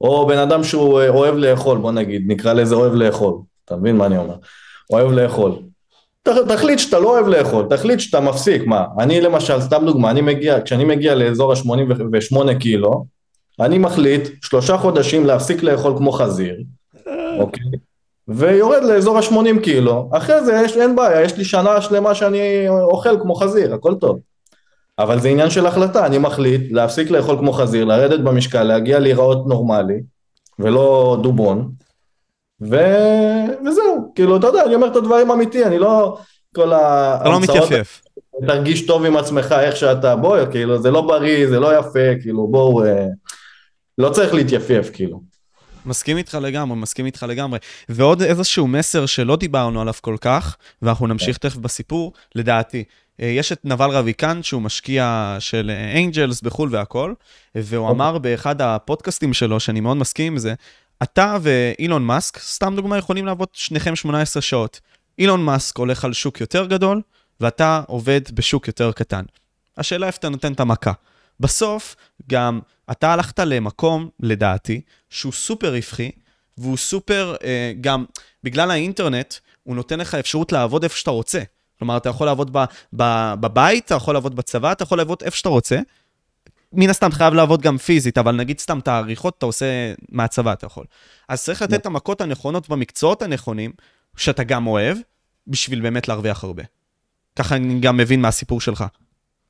או 0.00 0.26
בן 0.26 0.38
אדם 0.38 0.64
שהוא 0.64 1.00
אה, 1.00 1.08
אוהב 1.08 1.34
לאכול, 1.34 1.78
בוא 1.78 1.92
נגיד, 1.92 2.22
נקרא 2.26 2.52
לזה 2.52 2.74
אוהב 2.74 2.92
לאכול, 2.94 3.34
אתה 3.64 3.76
מבין 3.76 3.96
מה 3.96 4.06
אני 4.06 4.16
אומר? 4.16 4.36
אוהב 4.90 5.10
לאכול. 5.10 5.62
תחליט 6.24 6.78
שאתה 6.78 6.98
לא 6.98 7.08
אוהב 7.08 7.28
לאכול, 7.28 7.66
תחליט 7.70 8.00
שאתה 8.00 8.20
מפסיק, 8.20 8.66
מה, 8.66 8.84
אני 8.98 9.20
למשל, 9.20 9.60
סתם 9.60 9.82
דוגמה, 9.86 10.10
אני 10.10 10.20
מגיע, 10.20 10.60
כשאני 10.64 10.84
מגיע 10.84 11.14
לאזור 11.14 11.52
ה-88 11.52 12.54
קילו, 12.58 13.04
אני 13.60 13.78
מחליט 13.78 14.28
שלושה 14.42 14.76
חודשים 14.76 15.26
להפסיק 15.26 15.62
לאכול 15.62 15.94
כמו 15.96 16.12
חזיר, 16.12 16.56
אוקיי? 17.38 17.64
ויורד 18.28 18.82
לאזור 18.82 19.18
ה-80 19.18 19.62
קילו, 19.62 20.10
אחרי 20.12 20.44
זה 20.44 20.62
יש, 20.64 20.76
אין 20.76 20.96
בעיה, 20.96 21.22
יש 21.22 21.36
לי 21.38 21.44
שנה 21.44 21.80
שלמה 21.80 22.14
שאני 22.14 22.68
אוכל 22.68 23.20
כמו 23.20 23.34
חזיר, 23.34 23.74
הכל 23.74 23.94
טוב. 23.94 24.18
אבל 24.98 25.20
זה 25.20 25.28
עניין 25.28 25.50
של 25.50 25.66
החלטה, 25.66 26.06
אני 26.06 26.18
מחליט 26.18 26.72
להפסיק 26.72 27.10
לאכול 27.10 27.38
כמו 27.38 27.52
חזיר, 27.52 27.84
לרדת 27.84 28.20
במשקל, 28.20 28.62
להגיע 28.62 28.98
להיראות 28.98 29.46
נורמלי, 29.46 30.00
ולא 30.58 31.18
דובון, 31.22 31.70
ו... 32.70 32.76
וזהו, 33.66 34.12
כאילו, 34.14 34.36
אתה 34.36 34.46
יודע, 34.46 34.64
אני 34.64 34.74
אומר 34.74 34.86
את 34.86 34.96
הדברים 34.96 35.30
אמיתי, 35.30 35.64
אני 35.64 35.78
לא... 35.78 36.18
כל 36.54 36.72
ההמצאות... 36.72 37.20
אתה 37.20 37.28
לא 37.28 37.40
מתייפף. 37.40 38.02
תרגיש 38.46 38.86
טוב 38.86 39.04
עם 39.04 39.16
עצמך 39.16 39.54
איך 39.60 39.76
שאתה, 39.76 40.16
בוא, 40.16 40.38
כאילו, 40.50 40.82
זה 40.82 40.90
לא 40.90 41.00
בריא, 41.00 41.48
זה 41.48 41.60
לא 41.60 41.78
יפה, 41.78 42.20
כאילו, 42.22 42.46
בואו... 42.46 42.84
אה, 42.84 43.06
לא 43.98 44.10
צריך 44.10 44.34
להתייפף, 44.34 44.90
כאילו. 44.92 45.20
מסכים 45.86 46.16
איתך 46.16 46.38
לגמרי, 46.42 46.76
מסכים 46.76 47.06
איתך 47.06 47.26
לגמרי. 47.28 47.58
ועוד 47.88 48.22
איזשהו 48.22 48.66
מסר 48.66 49.06
שלא 49.06 49.36
דיברנו 49.36 49.80
עליו 49.80 49.94
כל 50.00 50.16
כך, 50.20 50.56
ואנחנו 50.82 51.06
נמשיך 51.06 51.38
כן. 51.40 51.48
תכף 51.48 51.58
בסיפור, 51.58 52.12
לדעתי. 52.34 52.84
אה, 53.20 53.26
יש 53.26 53.52
את 53.52 53.60
נבל 53.64 53.90
רביקן, 53.90 54.42
שהוא 54.42 54.62
משקיע 54.62 55.36
של 55.38 55.70
אנג'לס 55.96 56.40
בחו"ל 56.40 56.68
והכל, 56.72 57.12
והוא 57.54 57.88
אוקיי. 57.88 57.96
אמר 57.96 58.18
באחד 58.18 58.62
הפודקאסטים 58.62 59.32
שלו, 59.32 59.60
שאני 59.60 59.80
מאוד 59.80 59.96
מסכים 59.96 60.32
עם 60.32 60.38
זה, 60.38 60.54
אתה 61.02 61.36
ואילון 61.42 62.04
מאסק, 62.06 62.38
סתם 62.38 62.72
דוגמה, 62.76 62.98
יכולים 62.98 63.26
לעבוד 63.26 63.48
שניכם 63.52 63.96
18 63.96 64.42
שעות. 64.42 64.80
אילון 65.18 65.44
מאסק 65.44 65.78
הולך 65.78 66.04
על 66.04 66.12
שוק 66.12 66.40
יותר 66.40 66.66
גדול, 66.66 67.02
ואתה 67.40 67.82
עובד 67.86 68.20
בשוק 68.34 68.66
יותר 68.66 68.92
קטן. 68.92 69.24
השאלה 69.76 70.06
איפה 70.06 70.18
אתה 70.18 70.28
נותן 70.28 70.52
את 70.52 70.60
המכה. 70.60 70.92
בסוף, 71.40 71.96
גם 72.30 72.60
אתה 72.90 73.12
הלכת 73.12 73.38
למקום, 73.38 74.08
לדעתי, 74.20 74.80
שהוא 75.10 75.32
סופר 75.32 75.74
רווחי, 75.74 76.10
והוא 76.58 76.76
סופר, 76.76 77.34
אה, 77.44 77.72
גם 77.80 78.04
בגלל 78.44 78.70
האינטרנט, 78.70 79.34
הוא 79.62 79.76
נותן 79.76 80.00
לך 80.00 80.14
אפשרות 80.14 80.52
לעבוד 80.52 80.82
איפה 80.82 80.96
שאתה 80.96 81.10
רוצה. 81.10 81.42
כלומר, 81.78 81.96
אתה 81.96 82.08
יכול 82.08 82.26
לעבוד 82.26 82.56
בבית, 82.92 83.84
אתה 83.84 83.94
יכול 83.94 84.14
לעבוד 84.14 84.36
בצבא, 84.36 84.72
אתה 84.72 84.82
יכול 84.82 84.98
לעבוד 84.98 85.18
איפה 85.22 85.36
שאתה 85.36 85.48
רוצה, 85.48 85.78
מן 86.72 86.90
הסתם 86.90 87.10
חייב 87.10 87.34
לעבוד 87.34 87.62
גם 87.62 87.78
פיזית, 87.78 88.18
אבל 88.18 88.36
נגיד 88.36 88.58
סתם 88.58 88.78
את 88.78 88.88
העריכות 88.88 89.34
אתה 89.38 89.46
עושה 89.46 89.66
מהצבא, 90.08 90.52
אתה 90.52 90.66
יכול. 90.66 90.84
אז 91.28 91.44
צריך 91.44 91.62
לתת 91.62 91.74
את 91.74 91.86
המכות 91.86 92.20
הנכונות 92.20 92.68
במקצועות 92.68 93.22
הנכונים, 93.22 93.72
שאתה 94.16 94.44
גם 94.44 94.66
אוהב, 94.66 94.96
בשביל 95.46 95.80
באמת 95.80 96.08
להרוויח 96.08 96.44
הרבה. 96.44 96.62
ככה 97.36 97.56
אני 97.56 97.80
גם 97.80 97.96
מבין 97.96 98.20
מהסיפור 98.20 98.60
שלך. 98.60 98.84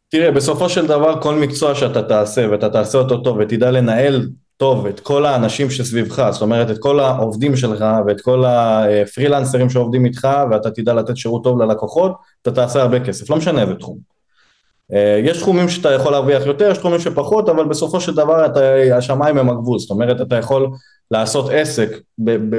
תראה, 0.08 0.30
בסופו 0.30 0.68
של 0.68 0.86
דבר 0.86 1.22
כל 1.22 1.34
מקצוע 1.34 1.74
שאתה 1.74 2.02
תעשה, 2.02 2.50
ואתה 2.50 2.68
תעשה 2.68 2.98
אותו 2.98 3.18
טוב, 3.18 3.36
ותדע 3.40 3.70
לנהל 3.70 4.28
טוב 4.56 4.86
את 4.86 5.00
כל 5.00 5.26
האנשים 5.26 5.70
שסביבך, 5.70 6.28
זאת 6.30 6.42
אומרת 6.42 6.70
את 6.70 6.78
כל 6.78 7.00
העובדים 7.00 7.56
שלך 7.56 7.84
ואת 8.06 8.20
כל 8.20 8.44
הפרילנסרים 8.46 9.70
שעובדים 9.70 10.04
איתך, 10.04 10.28
ואתה 10.50 10.70
תדע 10.70 10.94
לתת 10.94 11.16
שירות 11.16 11.44
טוב 11.44 11.62
ללקוחות, 11.62 12.12
אתה 12.42 12.52
תעשה 12.52 12.82
הרבה 12.82 13.00
כסף, 13.00 13.30
לא 13.30 13.36
משנה 13.36 13.62
איזה 13.62 13.74
תחום. 13.74 14.11
אה, 14.92 15.20
יש 15.24 15.38
תחומים 15.38 15.68
שאתה 15.68 15.92
יכול 15.92 16.12
להרוויח 16.12 16.46
יותר, 16.46 16.70
יש 16.70 16.78
תחומים 16.78 17.00
שפחות, 17.00 17.48
אבל 17.48 17.64
בסופו 17.64 18.00
של 18.00 18.14
דבר 18.14 18.46
אתה, 18.46 18.60
השמיים 18.96 19.38
הם 19.38 19.50
הגבול, 19.50 19.78
זאת 19.78 19.90
אומרת 19.90 20.20
אתה 20.20 20.36
יכול 20.36 20.70
לעשות 21.10 21.50
עסק 21.52 21.88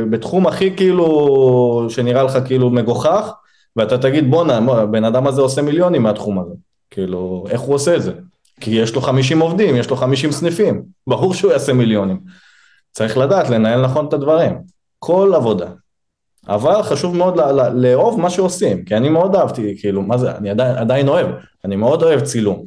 בתחום 0.09 0.47
הכי 0.47 0.75
כאילו, 0.75 1.85
שנראה 1.89 2.23
לך 2.23 2.37
כאילו 2.45 2.69
מגוחך, 2.69 3.31
ואתה 3.75 3.97
תגיד 3.97 4.31
בואנה, 4.31 4.57
הבן 4.57 5.03
אדם 5.03 5.27
הזה 5.27 5.41
עושה 5.41 5.61
מיליונים 5.61 6.03
מהתחום 6.03 6.39
הזה, 6.39 6.53
כאילו, 6.91 7.45
איך 7.49 7.61
הוא 7.61 7.75
עושה 7.75 7.95
את 7.95 8.03
זה? 8.03 8.11
כי 8.59 8.71
יש 8.71 8.95
לו 8.95 9.01
50 9.01 9.39
עובדים, 9.39 9.75
יש 9.75 9.89
לו 9.89 9.95
50 9.95 10.31
סניפים, 10.31 10.83
ברור 11.07 11.33
שהוא 11.33 11.51
יעשה 11.51 11.73
מיליונים. 11.73 12.19
צריך 12.91 13.17
לדעת 13.17 13.49
לנהל 13.49 13.81
נכון 13.81 14.07
את 14.07 14.13
הדברים, 14.13 14.59
כל 14.99 15.31
עבודה. 15.35 15.67
אבל 16.47 16.83
חשוב 16.83 17.15
מאוד 17.15 17.37
לאהוב 17.73 18.19
מה 18.19 18.29
שעושים, 18.29 18.85
כי 18.85 18.95
אני 18.95 19.09
מאוד 19.09 19.35
אהבתי, 19.35 19.75
כאילו, 19.79 20.01
מה 20.01 20.17
זה, 20.17 20.31
אני 20.31 20.49
עדיין, 20.49 20.75
עדיין 20.75 21.07
אוהב, 21.07 21.27
אני 21.65 21.75
מאוד 21.75 22.03
אוהב 22.03 22.19
צילום, 22.19 22.65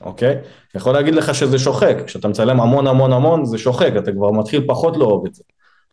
אוקיי? 0.00 0.36
יכול 0.74 0.92
להגיד 0.92 1.14
לך 1.14 1.34
שזה 1.34 1.58
שוחק, 1.58 1.96
כשאתה 2.06 2.28
מצלם 2.28 2.60
המון 2.60 2.86
המון 2.86 3.12
המון 3.12 3.44
זה 3.44 3.58
שוחק, 3.58 3.92
אתה 3.98 4.12
כבר 4.12 4.30
מתחיל 4.30 4.64
פחות 4.66 4.96
לאהוב 4.96 5.26
את 5.26 5.34
זה. 5.34 5.42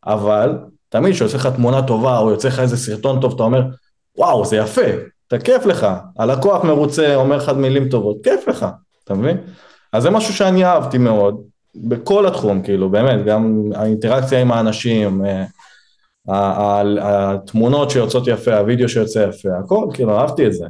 אבל 0.08 0.58
תמיד 0.90 1.14
כשיוצא 1.14 1.38
לך 1.38 1.48
תמונה 1.48 1.82
טובה 1.82 2.20
או 2.20 2.32
יוצא 2.32 2.48
לך 2.48 2.60
איזה 2.60 2.78
סרטון 2.78 3.22
טוב, 3.22 3.34
אתה 3.34 3.44
אומר, 3.44 3.64
וואו, 4.18 4.46
זה 4.46 4.58
יפה, 4.58 4.82
אתה 5.28 5.40
כיף 5.40 5.66
לך, 5.66 5.88
הלקוח 6.20 6.64
מרוצה, 6.64 7.16
אומר 7.16 7.38
לך 7.38 7.50
מילים 7.50 7.90
טובות, 7.90 8.18
כיף 8.24 8.48
לך, 8.48 8.66
אתה 9.04 9.14
מבין? 9.14 9.38
אז 9.94 10.04
זה 10.04 10.10
משהו 10.10 10.34
שאני 10.34 10.66
אהבתי 10.66 10.98
מאוד, 10.98 11.42
בכל 11.76 12.28
התחום, 12.28 12.62
כאילו, 12.62 12.90
באמת, 12.90 13.26
גם 13.26 13.64
האינטראקציה 13.76 14.42
עם 14.42 14.52
האנשים, 14.52 15.26
אה, 15.26 15.46
התמונות 17.02 17.92
שיוצאות 17.92 18.28
יפה, 18.28 18.58
הוידאו 18.58 18.90
שיוצא 18.90 19.20
יפה, 19.30 19.50
הכל, 19.64 19.88
כאילו, 19.94 20.20
אהבתי 20.20 20.48
את 20.48 20.54
זה. 20.54 20.66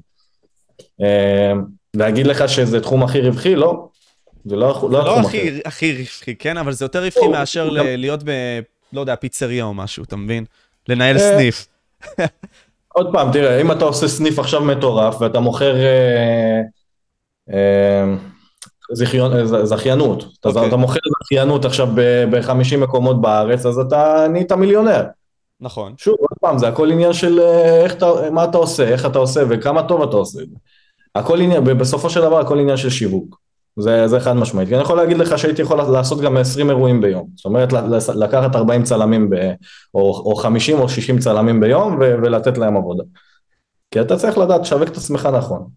אה, 1.02 1.54
להגיד 1.94 2.28
לך 2.28 2.50
שזה 2.50 2.80
תחום 2.80 3.04
הכי 3.04 3.22
רווחי? 3.22 3.56
לא. 3.56 3.88
זה 4.46 4.56
לא, 4.56 4.90
לא, 4.92 5.06
לא 5.06 5.20
הכי, 5.20 5.60
הכי 5.66 5.98
רווחי, 5.98 6.36
כן? 6.36 6.58
אבל 6.58 6.72
זה 6.72 6.86
יותר 6.86 7.04
רווחי 7.04 7.28
מאשר 7.28 7.70
ל- 7.70 7.96
להיות 7.96 8.24
ב... 8.24 8.32
לא 8.94 9.00
יודע, 9.00 9.16
פיצריה 9.16 9.64
או 9.64 9.74
משהו, 9.74 10.04
אתה 10.04 10.16
מבין? 10.16 10.46
לנהל 10.90 11.18
אה, 11.18 11.22
סניף. 11.22 11.68
עוד 12.98 13.10
פעם, 13.12 13.32
תראה, 13.32 13.62
אם 13.62 13.72
אתה 13.72 13.86
עושה 13.86 14.08
סניף 14.08 14.40
עכשיו 14.40 14.62
מטורף 14.62 15.22
ואתה 15.22 15.40
מוכר 15.40 15.76
אה, 15.76 16.62
אה, 17.54 18.16
זכיון, 18.94 19.34
אה, 19.34 19.66
זכיינות, 19.66 20.24
okay. 20.24 20.26
אתה, 20.40 20.50
אוקיי. 20.50 20.68
אתה 20.68 20.76
מוכר 20.76 21.00
זכיינות 21.24 21.66
עכשיו 21.66 21.88
ב-50 22.32 22.78
מקומות 22.78 23.22
בארץ, 23.22 23.66
אז 23.66 23.80
אתה 23.80 24.28
נהיית 24.30 24.52
מיליונר. 24.52 25.04
נכון. 25.62 25.94
שוב, 25.98 26.16
עוד 26.20 26.38
פעם, 26.42 26.58
זה 26.58 26.68
הכל 26.68 26.92
עניין 26.92 27.14
של 27.14 27.40
אה, 27.40 27.84
איך 27.84 27.94
אתה, 27.94 28.12
מה 28.32 28.44
אתה 28.44 28.58
עושה, 28.58 28.88
איך 28.88 29.06
אתה 29.06 29.20
עושה 29.20 29.44
וכמה 29.50 29.88
טוב 29.88 30.02
אתה 30.02 30.18
עושה. 30.18 30.40
הכל 31.16 31.42
עניין, 31.42 31.64
בסופו 31.64 32.10
של 32.10 32.22
דבר 32.22 32.40
הכל 32.40 32.60
עניין 32.60 32.78
של 32.78 32.90
שיווק. 32.90 33.40
זה, 33.80 34.08
זה 34.08 34.20
חד 34.20 34.34
משמעית. 34.34 34.70
אני 34.74 34.82
יכול 34.82 34.98
להגיד 34.98 35.18
לך 35.18 35.38
שהייתי 35.40 35.62
יכול 35.62 35.78
לעשות 35.78 36.22
גם 36.22 36.38
20 36.38 36.70
אירועים 36.70 37.02
ביום. 37.02 37.28
זאת 37.36 37.46
אומרת, 37.46 37.74
לקחת 38.16 38.56
40 38.56 38.84
צלמים, 38.84 39.30
ב, 39.30 39.36
או, 39.94 40.24
או 40.26 40.36
50 40.36 40.80
או 40.80 40.90
60 40.90 41.20
צלמים 41.20 41.60
ביום 41.60 41.98
ו, 42.00 42.16
ולתת 42.24 42.58
להם 42.58 42.78
עבודה. 42.78 43.04
כי 43.92 44.02
אתה 44.02 44.18
צריך 44.18 44.38
לדעת, 44.38 44.62
תשווק 44.62 44.90
את 44.90 44.98
עצמך 44.98 45.30
נכון. 45.34 45.68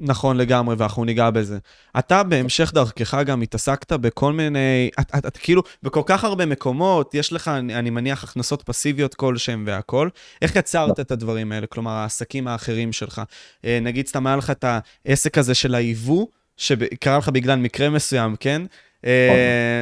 נכון 0.00 0.36
לגמרי, 0.36 0.74
ואנחנו 0.78 1.04
ניגע 1.04 1.30
בזה. 1.30 1.58
אתה 1.98 2.22
בהמשך 2.22 2.72
דרכך 2.74 3.14
גם 3.26 3.42
התעסקת 3.42 3.92
בכל 3.92 4.32
מיני, 4.32 4.90
את, 5.00 5.10
את, 5.18 5.26
את 5.26 5.36
כאילו, 5.36 5.62
בכל 5.82 6.02
כך 6.06 6.24
הרבה 6.24 6.46
מקומות, 6.46 7.14
יש 7.14 7.32
לך, 7.32 7.48
אני, 7.48 7.74
אני 7.74 7.90
מניח, 7.90 8.24
הכנסות 8.24 8.62
פסיביות 8.62 9.14
כלשהם 9.14 9.64
והכול. 9.66 10.10
איך 10.42 10.56
יצרת 10.56 11.00
את 11.00 11.10
הדברים 11.10 11.52
האלה? 11.52 11.66
כלומר, 11.66 11.90
העסקים 11.90 12.48
האחרים 12.48 12.92
שלך. 12.92 13.22
אה, 13.64 13.78
נגיד, 13.82 14.06
סתם 14.06 14.26
היה 14.26 14.36
לך 14.36 14.50
את 14.50 14.64
העסק 15.06 15.38
הזה 15.38 15.54
של 15.54 15.74
היבוא, 15.74 16.26
שקרה 16.56 17.18
לך 17.18 17.28
בגלל 17.28 17.58
מקרה 17.58 17.90
מסוים, 17.90 18.36
כן? 18.40 18.62
אה, 19.04 19.28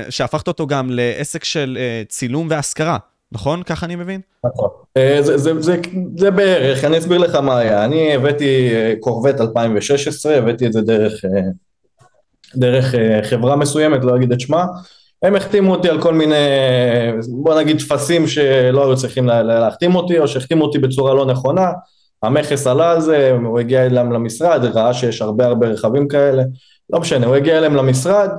נכון. 0.00 0.11
שהפכת 0.11 0.48
אותו 0.48 0.66
גם 0.66 0.90
לעסק 0.90 1.44
של 1.44 1.79
אה, 1.81 2.02
צילום 2.09 2.46
והשכרה, 2.50 2.98
נכון? 3.33 3.62
ככה 3.62 3.87
אני 3.87 3.97
מבין? 3.97 4.21
נכון. 4.45 4.69
אה, 4.97 5.19
זה, 5.23 5.39
זה, 5.39 5.62
זה, 5.62 5.81
זה 6.17 6.31
בערך, 6.31 6.85
אני 6.85 6.99
אסביר 6.99 7.19
לך 7.19 7.35
מה 7.35 7.59
היה. 7.59 7.85
אני 7.85 8.15
הבאתי 8.15 8.71
קורבט 9.01 9.41
2016, 9.41 10.37
הבאתי 10.37 10.67
את 10.67 10.73
זה 10.73 10.81
דרך, 10.83 11.25
דרך 12.57 12.95
חברה 13.23 13.57
מסוימת, 13.57 14.05
לא 14.05 14.17
אגיד 14.17 14.33
את 14.33 14.41
שמה. 14.41 14.67
הם 15.23 15.37
החתימו 15.37 15.75
אותי 15.75 15.89
על 15.89 16.03
כל 16.03 16.15
מיני, 16.15 16.35
בוא 17.29 17.61
נגיד, 17.61 17.79
טפסים 17.79 18.27
שלא 18.27 18.85
היו 18.87 18.97
צריכים 18.97 19.27
להחתים 19.27 19.95
אותי, 19.95 20.19
או 20.19 20.29
שהחתימו 20.29 20.65
אותי 20.65 20.79
בצורה 20.79 21.15
לא 21.15 21.27
נכונה. 21.27 21.73
המכס 22.23 22.67
עלה 22.67 22.93
על 22.93 23.01
זה, 23.01 23.33
הוא 23.45 23.61
הגיע 23.61 23.87
אליהם 23.87 24.12
למשרד, 24.12 24.65
ראה 24.65 24.95
שיש 24.95 25.23
הרבה 25.23 25.47
הרבה 25.47 25.67
רכבים 25.67 26.09
כאלה, 26.09 26.43
לא 26.91 27.01
משנה, 27.01 27.27
הוא 27.27 27.35
הגיע 27.35 27.59
אליהם 27.59 27.75
למשרד, 27.75 28.31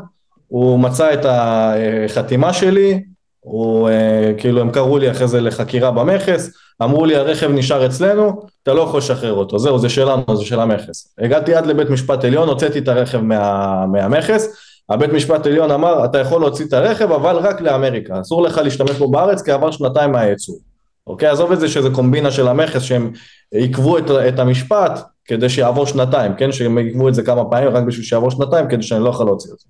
הוא 0.47 0.79
מצא 0.79 1.13
את 1.13 1.25
החתימה 1.29 2.53
שלי, 2.53 3.03
הוא, 3.47 3.89
אה, 3.89 4.33
כאילו 4.37 4.61
הם 4.61 4.71
קראו 4.71 4.97
לי 4.97 5.11
אחרי 5.11 5.27
זה 5.27 5.41
לחקירה 5.41 5.91
במכס, 5.91 6.51
אמרו 6.83 7.05
לי 7.05 7.15
הרכב 7.15 7.51
נשאר 7.51 7.85
אצלנו, 7.85 8.41
אתה 8.63 8.73
לא 8.73 8.81
יכול 8.81 8.97
לשחרר 8.97 9.33
אותו, 9.33 9.59
זהו, 9.59 9.79
זה 9.79 9.89
שלנו, 9.89 10.23
זה 10.37 10.45
של 10.45 10.59
המכס. 10.59 11.15
הגעתי 11.19 11.55
עד 11.55 11.65
לבית 11.65 11.89
משפט 11.89 12.23
עליון, 12.23 12.49
הוצאתי 12.49 12.79
את 12.79 12.87
הרכב 12.87 13.17
מה, 13.17 13.85
מהמכס, 13.85 14.47
הבית 14.89 15.13
משפט 15.13 15.45
עליון 15.45 15.71
אמר, 15.71 16.05
אתה 16.05 16.19
יכול 16.19 16.41
להוציא 16.41 16.65
את 16.65 16.73
הרכב, 16.73 17.11
אבל 17.11 17.35
רק 17.35 17.61
לאמריקה, 17.61 18.21
אסור 18.21 18.41
לך 18.41 18.57
להשתמש 18.57 18.91
בו 18.91 19.11
בארץ, 19.11 19.41
כי 19.41 19.51
עבר 19.51 19.71
שנתיים 19.71 20.11
מהייצור. 20.11 20.59
אוקיי? 21.07 21.29
עזוב 21.29 21.51
את 21.51 21.59
זה 21.59 21.67
שזה 21.67 21.89
קומבינה 21.89 22.31
של 22.31 22.47
המכס, 22.47 22.81
שהם 22.81 23.11
עיכבו 23.51 23.97
את, 23.97 24.11
את 24.27 24.39
המשפט 24.39 24.99
כדי 25.25 25.49
שיעבור 25.49 25.85
שנתיים, 25.85 26.35
כן? 26.35 26.51
שהם 26.51 26.77
עיכבו 26.77 27.09
את 27.09 27.13
זה 27.13 27.23
כמה 27.23 27.45
פעמים 27.45 27.69
רק 27.69 27.83
בשביל 27.83 28.05
שיעבור 28.05 28.31
שנתיים, 28.31 28.69
כדי 28.69 28.83
שאני 28.83 29.03
לא 29.03 29.09
יכול 29.09 29.25
להוציא 29.25 29.51
את 29.53 29.59
זה. 29.59 29.65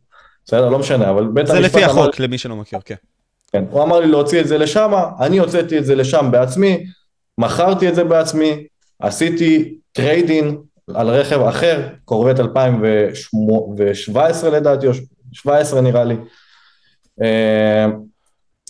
בסדר? 0.46 0.70
לא 0.70 0.80
משנה, 0.80 1.10
אבל 1.10 1.28
בית 1.28 1.50
המשפט... 1.50 1.72
זה 1.72 1.80
לפי 1.80 1.84
החוק, 1.84 2.20
למי 2.20 2.38
שלא 2.38 2.56
מכיר, 2.56 2.80
כן. 2.86 2.96
כן, 3.52 3.64
הוא 3.72 3.84
אמר 3.84 4.00
לי 4.00 4.08
להוציא 4.08 4.42
את 4.42 4.48
זה 4.48 4.58
לשם, 4.58 4.92
אני 5.20 5.38
הוצאתי 5.38 5.78
את 5.78 5.86
זה 5.86 5.96
לשם 5.96 6.30
בעצמי, 6.32 6.86
מכרתי 7.38 7.90
את 7.90 7.96
זה 7.96 8.04
בעצמי, 8.04 8.68
עשיתי 9.00 9.78
trade-in 9.92 10.58
על 10.94 11.10
רכב 11.10 11.42
אחר, 11.42 11.88
קורבט 12.06 12.40
2017 12.40 14.50
לדעתי, 14.50 14.88
או 14.88 14.92
17 15.34 15.82
נראה 15.82 16.04
לי. 16.04 16.16
אה, 17.22 17.86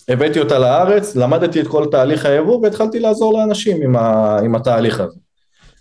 הבאתי 0.08 0.40
אותה 0.40 0.58
לארץ, 0.58 1.16
למדתי 1.16 1.60
את 1.60 1.66
כל 1.66 1.86
תהליך 1.90 2.26
היבוא 2.26 2.60
והתחלתי 2.62 2.98
לעזור 2.98 3.38
לאנשים 3.38 3.82
עם, 3.82 3.96
ה, 3.96 4.38
עם 4.44 4.54
התהליך 4.54 5.00
הזה. 5.00 5.18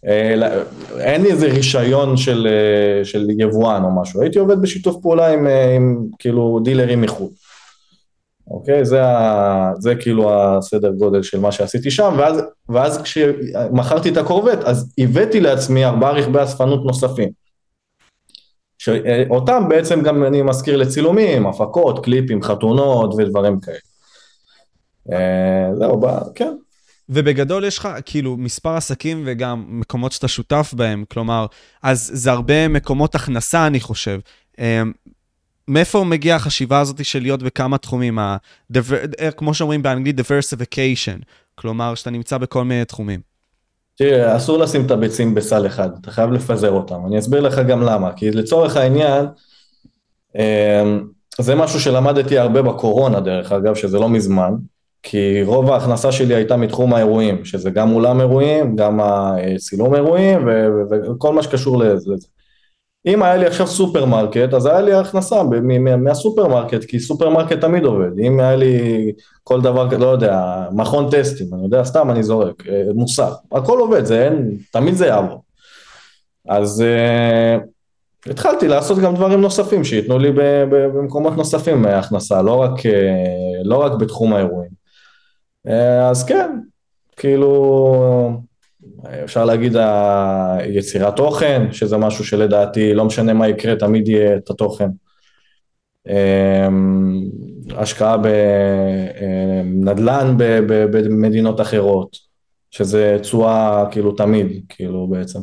אה, 0.08 0.62
אין 1.00 1.22
לי 1.22 1.32
איזה 1.32 1.48
רישיון 1.48 2.18
של, 2.18 2.48
אה, 2.48 3.06
של 3.06 3.28
יבואן 3.40 3.84
או 3.84 4.02
משהו, 4.02 4.22
הייתי 4.22 4.40
עובד 4.40 4.62
בשיתוף 4.62 4.96
פעולה 5.02 5.28
עם, 5.28 5.48
עם 5.76 6.04
כאילו 6.20 6.60
דילרים 6.64 7.02
מחו"ל. 7.02 7.30
אוקיי? 8.52 8.86
זה, 8.86 9.06
ה, 9.06 9.72
זה 9.80 9.96
כאילו 9.96 10.32
הסדר 10.34 10.92
גודל 10.92 11.24
של 11.24 11.40
מה 11.40 11.52
שעשיתי 11.52 11.92
שם, 11.92 12.16
ואז, 12.18 12.42
ואז 12.70 13.02
כשמכרתי 13.02 14.10
את 14.10 14.18
הקורבט, 14.18 14.64
אז 14.64 14.94
הבאתי 14.98 15.40
לעצמי 15.40 15.86
ארבעה 15.86 16.12
רכבי 16.12 16.44
אספנות 16.44 16.86
נוספים. 16.86 17.30
שאותם 18.78 19.64
בעצם 19.70 20.02
גם 20.02 20.24
אני 20.24 20.42
מזכיר 20.42 20.78
לצילומים, 20.78 21.48
הפקות, 21.48 22.04
קליפים, 22.04 22.42
חתונות 22.42 23.14
ודברים 23.18 23.60
כאלה. 23.60 23.78
אה, 25.12 25.76
זהו, 25.76 26.02
כן. 26.36 26.54
ובגדול 27.10 27.66
יש 27.66 27.78
לך 27.78 27.90
כאילו 28.06 28.38
מספר 28.38 28.76
עסקים 28.76 29.24
וגם 29.26 29.66
מקומות 29.68 30.12
שאתה 30.12 30.28
שותף 30.28 30.74
בהם, 30.78 31.04
כלומר, 31.12 31.46
אז 31.84 32.12
זה 32.14 32.32
הרבה 32.32 32.68
מקומות 32.68 33.16
הכנסה, 33.16 33.68
אני 33.68 33.80
חושב. 33.80 34.20
אה, 35.70 35.74
מאיפה 35.74 36.04
מגיעה 36.04 36.36
החשיבה 36.36 36.80
הזאת 36.80 37.06
של 37.06 37.22
להיות 37.22 37.44
בכמה 37.44 37.78
תחומים, 37.78 38.20
ה- 38.20 38.38
אה, 39.20 39.32
כמו 39.32 39.54
שאומרים 39.54 39.84
באנגלית, 39.84 40.20
diversification, 40.20 41.24
כלומר, 41.56 41.96
שאתה 41.96 42.10
נמצא 42.10 42.38
בכל 42.38 42.64
מיני 42.64 42.86
תחומים? 42.86 43.20
תראה, 43.98 44.38
אסור 44.38 44.58
לשים 44.58 44.86
את 44.86 44.92
הביצים 44.92 45.36
בסל 45.36 45.66
אחד, 45.66 45.90
אתה 46.02 46.12
חייב 46.12 46.32
לפזר 46.32 46.72
אותם. 46.72 47.06
אני 47.08 47.20
אסביר 47.20 47.42
לך 47.42 47.60
גם 47.60 47.82
למה, 47.82 48.14
כי 48.14 48.32
לצורך 48.32 48.78
העניין, 48.78 49.26
זה 51.40 51.56
משהו 51.56 51.80
שלמדתי 51.80 52.38
הרבה 52.38 52.62
בקורונה, 52.62 53.20
דרך 53.20 53.52
אגב, 53.52 53.76
שזה 53.76 54.00
לא 54.00 54.10
מזמן. 54.10 54.52
כי 55.04 55.44
רוב 55.44 55.72
ההכנסה 55.72 56.12
שלי 56.12 56.36
הייתה 56.36 56.58
מתחום 56.58 56.94
האירועים, 56.94 57.46
שזה 57.46 57.70
גם 57.70 57.92
אולם 57.92 58.20
אירועים, 58.22 58.76
גם 58.76 59.00
הצילום 59.02 59.96
אירועים 59.96 60.48
וכל 60.92 61.34
מה 61.34 61.44
שקשור 61.44 61.78
לזה. 61.84 62.14
אם 63.08 63.24
היה 63.24 63.38
לי 63.38 63.46
עכשיו 63.46 63.68
סופרמרקט, 63.68 64.54
אז 64.54 64.66
היה 64.66 64.82
לי 64.82 64.94
הכנסה 64.94 65.36
מהסופרמרקט, 65.98 66.84
כי 66.84 67.00
סופרמרקט 67.00 67.62
תמיד 67.62 67.84
עובד. 67.84 68.20
אם 68.20 68.40
היה 68.40 68.56
לי 68.56 69.12
כל 69.44 69.62
דבר, 69.62 69.88
לא 69.98 70.08
יודע, 70.08 70.64
מכון 70.72 71.10
טסטים, 71.12 71.48
אני 71.54 71.64
יודע, 71.64 71.84
סתם 71.84 72.12
אני 72.12 72.24
זורק, 72.24 72.68
אה, 72.68 72.84
מוסך, 72.96 73.34
הכל 73.52 73.80
עובד, 73.80 74.06
זה 74.06 74.24
אין, 74.24 74.58
תמיד 74.72 74.94
זה 74.94 75.06
יעבור. 75.06 75.44
אז 76.50 76.84
uh, 76.84 78.32
התחלתי 78.32 78.68
לעשות 78.68 78.98
גם 78.98 79.16
דברים 79.16 79.42
נוספים 79.42 79.84
שייתנו 79.84 80.20
לי 80.20 80.32
במקומות 80.70 81.38
נוספים 81.38 81.86
הכנסה, 81.86 82.42
לא 82.42 82.56
רק, 82.56 82.80
uh, 82.80 82.84
לא 83.64 83.78
רק 83.78 83.92
בתחום 83.92 84.34
האירועים. 84.34 84.72
אה, 85.68 86.10
אז 86.10 86.24
כן, 86.24 86.60
כאילו, 87.18 88.42
אפשר 89.24 89.46
להגיד 89.46 89.76
יצירת 90.66 91.16
תוכן, 91.16 91.72
שזה 91.72 91.98
משהו 91.98 92.26
שלדעתי 92.26 92.94
לא 92.94 93.06
משנה 93.06 93.34
מה 93.34 93.48
יקרה, 93.48 93.76
תמיד 93.76 94.08
יהיה 94.08 94.38
את 94.38 94.50
התוכן. 94.50 94.90
אה, 96.10 96.68
השקעה 97.78 98.18
בנדל"ן 99.78 100.38
אה, 100.42 100.60
במדינות 100.92 101.62
אחרות, 101.62 102.18
שזה 102.72 103.18
תשואה 103.22 103.86
כאילו 103.92 104.12
תמיד, 104.12 104.62
כאילו 104.70 105.08
בעצם. 105.08 105.40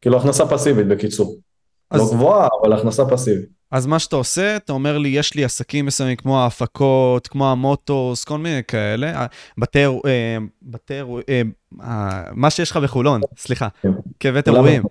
כאילו 0.00 0.16
הכנסה 0.16 0.46
פסיבית 0.46 0.86
בקיצור. 0.88 1.36
לא 1.92 1.96
אז... 1.96 2.00
לא 2.00 2.08
גבוהה, 2.16 2.48
אבל 2.62 2.72
הכנסה 2.72 3.04
פסיבית. 3.04 3.55
אז 3.70 3.86
מה 3.86 3.98
שאתה 3.98 4.16
עושה, 4.16 4.56
אתה 4.56 4.72
אומר 4.72 4.98
לי, 4.98 5.08
יש 5.08 5.34
לי 5.34 5.44
עסקים 5.44 5.86
מסוימים 5.86 6.16
כמו 6.16 6.40
ההפקות, 6.40 7.26
כמו 7.26 7.50
המוטוס, 7.50 8.24
כל 8.24 8.38
מיני 8.38 8.60
כאלה, 8.68 9.26
בתי, 9.58 9.84
אה, 9.86 10.36
בתי, 10.62 10.94
אה, 11.28 11.42
אה, 11.82 12.22
מה 12.32 12.50
שיש 12.50 12.70
לך 12.70 12.76
בחולון, 12.76 13.20
סליחה, 13.36 13.68
כן. 13.82 13.88
כבית 14.20 14.48
אירועים. 14.48 14.82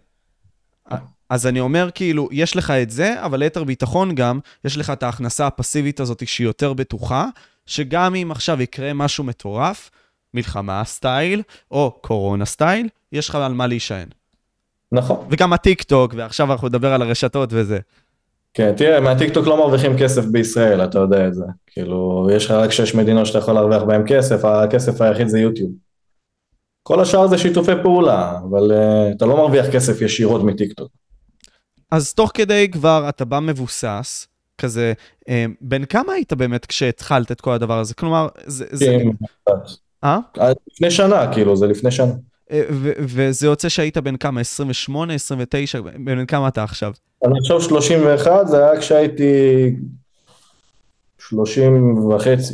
אז 1.30 1.48
אני 1.48 1.60
אומר, 1.60 1.90
כאילו, 1.96 2.30
יש 2.32 2.56
לך 2.56 2.72
את 2.72 2.90
זה, 2.90 3.26
אבל 3.26 3.40
ליתר 3.40 3.64
ביטחון 3.64 4.16
גם, 4.16 4.40
יש 4.66 4.78
לך 4.78 4.90
את 4.90 5.04
ההכנסה 5.04 5.48
הפסיבית 5.48 6.00
הזאת 6.00 6.28
שהיא 6.28 6.48
יותר 6.48 6.74
בטוחה, 6.74 7.28
שגם 7.66 8.16
אם 8.16 8.32
עכשיו 8.32 8.62
יקרה 8.62 8.94
משהו 8.94 9.24
מטורף, 9.24 9.92
מלחמה 10.34 10.84
style, 10.84 11.42
או 11.72 11.98
קורונה 12.02 12.46
style, 12.46 12.90
יש 13.12 13.30
לך 13.30 13.36
על 13.36 13.54
מה 13.54 13.68
להישען. 13.68 14.08
נכון. 14.92 15.28
וגם 15.30 15.54
הטיק 15.54 15.84
טוק, 15.84 16.14
ועכשיו 16.18 16.52
אנחנו 16.52 16.68
נדבר 16.68 16.94
על 16.94 17.02
הרשתות 17.02 17.50
וזה. 17.54 17.80
כן, 18.56 18.74
תראה, 18.78 19.00
מהטיקטוק 19.00 19.48
לא 19.48 19.58
מרוויחים 19.58 19.98
כסף 19.98 20.26
בישראל, 20.26 20.84
אתה 20.84 21.00
יודע 21.00 21.28
את 21.28 21.34
זה. 21.34 21.44
כאילו, 21.68 22.28
יש 22.32 22.46
לך 22.46 22.52
רק 22.52 22.72
שש 22.72 22.96
מדינות 22.96 23.26
שאתה 23.26 23.38
יכול 23.38 23.54
להרוויח 23.54 23.84
בהן 23.84 24.04
כסף, 24.08 24.46
הכסף 24.46 25.02
היחיד 25.02 25.28
זה 25.28 25.40
יוטיוב. 25.40 25.72
כל 26.84 27.02
השאר 27.02 27.28
זה 27.28 27.38
שיתופי 27.38 27.72
פעולה, 27.84 28.40
אבל 28.50 28.72
uh, 28.72 29.16
אתה 29.16 29.26
לא 29.26 29.36
מרוויח 29.36 29.66
כסף 29.72 30.02
ישירות 30.02 30.44
מטיקטוק. 30.44 30.92
אז 31.92 32.14
תוך 32.14 32.32
כדי 32.34 32.70
כבר 32.72 33.06
אתה 33.10 33.26
בא 33.26 33.40
מבוסס, 33.40 34.28
כזה, 34.58 34.94
אה, 35.30 35.46
בן 35.62 35.86
כמה 35.86 36.14
היית 36.14 36.34
באמת 36.34 36.66
כשהתחלת 36.66 37.32
את 37.32 37.42
כל 37.42 37.52
הדבר 37.52 37.80
הזה? 37.80 37.94
כלומר, 37.94 38.28
זה... 38.46 38.66
זה... 38.72 38.86
כן, 38.86 39.10
אה? 40.04 40.20
לפני 40.72 40.92
שנה, 40.92 41.34
כאילו, 41.34 41.56
זה 41.56 41.68
לפני 41.68 41.92
שנה. 41.92 42.14
אה, 42.52 42.64
וזה 43.00 43.48
יוצא 43.48 43.70
שהיית 43.70 43.98
בן 43.98 44.18
כמה? 44.18 44.42
28, 44.42 45.14
29? 45.14 45.82
בן 45.82 46.26
כמה 46.26 46.48
אתה 46.48 46.64
עכשיו? 46.64 46.92
אני 47.26 47.40
עכשיו 47.40 47.62
31, 47.62 48.48
זה 48.48 48.58
היה 48.58 48.80
כשהייתי 48.80 49.76
30 51.20 52.08
וחצי. 52.12 52.54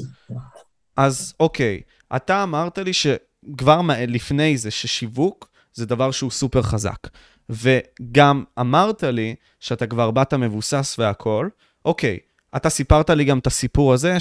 אז 0.97 1.33
אוקיי, 1.39 1.81
אתה 2.15 2.43
אמרת 2.43 2.77
לי 2.77 2.91
שכבר 2.93 3.81
לפני 4.07 4.57
זה 4.57 4.71
ששיווק 4.71 5.49
זה 5.73 5.85
דבר 5.85 6.11
שהוא 6.11 6.31
סופר 6.31 6.61
חזק. 6.61 7.07
וגם 7.49 8.43
אמרת 8.59 9.03
לי 9.03 9.35
שאתה 9.59 9.87
כבר 9.87 10.11
באת 10.11 10.33
מבוסס 10.33 10.95
והכול. 10.99 11.49
אוקיי, 11.85 12.17
אתה 12.55 12.69
סיפרת 12.69 13.09
לי 13.09 13.23
גם 13.23 13.39
את 13.39 13.47
הסיפור 13.47 13.93
הזה, 13.93 14.19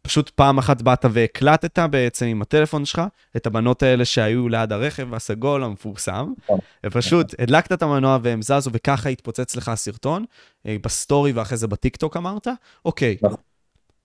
שפשוט 0.00 0.30
פעם 0.30 0.58
אחת 0.58 0.82
באת 0.82 1.04
והקלטת 1.10 1.78
בעצם 1.78 2.26
עם 2.26 2.42
הטלפון 2.42 2.84
שלך 2.84 3.02
את 3.36 3.46
הבנות 3.46 3.82
האלה 3.82 4.04
שהיו 4.04 4.48
ליד 4.48 4.72
הרכב 4.72 5.14
הסגול 5.14 5.64
המפורסם, 5.64 6.32
נכון. 6.44 6.58
ופשוט 6.86 7.34
הדלקת 7.38 7.72
את 7.72 7.82
המנוע 7.82 8.18
והם 8.22 8.42
זזו 8.42 8.70
וככה 8.72 9.08
התפוצץ 9.08 9.56
לך 9.56 9.68
הסרטון, 9.68 10.24
אה, 10.66 10.76
ב 10.82 10.90
story 10.90 11.32
ואחרי 11.32 11.56
זה 11.58 11.66
בטיקטוק 11.66 12.16
אמרת? 12.16 12.48
אוקיי. 12.84 13.16
נכון. 13.22 13.36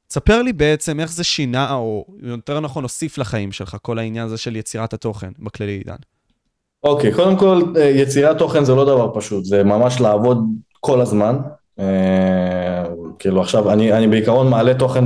ספר 0.09 0.41
לי 0.41 0.53
בעצם 0.53 0.99
איך 0.99 1.11
זה 1.11 1.23
שינה, 1.23 1.73
או 1.73 2.05
יותר 2.21 2.59
נכון, 2.59 2.83
הוסיף 2.83 3.17
לחיים 3.17 3.51
שלך, 3.51 3.77
כל 3.81 3.99
העניין 3.99 4.25
הזה 4.25 4.37
של 4.37 4.55
יצירת 4.55 4.93
התוכן 4.93 5.31
בכללי 5.39 5.71
עידן. 5.71 5.95
אוקיי, 6.83 7.11
okay, 7.11 7.15
קודם 7.15 7.37
כל, 7.37 7.73
אה, 7.77 7.83
יצירת 7.83 8.37
תוכן 8.37 8.63
זה 8.63 8.75
לא 8.75 8.85
דבר 8.85 9.11
פשוט, 9.15 9.45
זה 9.45 9.63
ממש 9.63 10.01
לעבוד 10.01 10.45
כל 10.79 11.01
הזמן. 11.01 11.37
אה, 11.79 12.85
כאילו 13.19 13.41
עכשיו, 13.41 13.71
אני, 13.71 13.93
אני 13.93 14.07
בעיקרון 14.07 14.49
מעלה 14.49 14.73
תוכן 14.73 15.05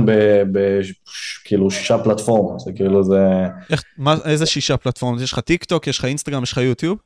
בכאילו 0.52 1.70
שישה 1.70 1.98
פלטפורמות, 1.98 2.60
זה 2.60 2.72
כאילו 2.76 3.04
זה... 3.04 3.46
איך, 3.70 3.82
מה, 3.98 4.14
איזה 4.24 4.46
שישה 4.46 4.76
פלטפורמות? 4.76 5.20
יש 5.20 5.32
לך 5.32 5.40
טיק 5.40 5.64
טוק, 5.64 5.86
יש 5.86 5.98
לך 5.98 6.04
אינסטגרם, 6.04 6.42
יש 6.42 6.52
לך 6.52 6.58
יוטיוב? 6.58 6.98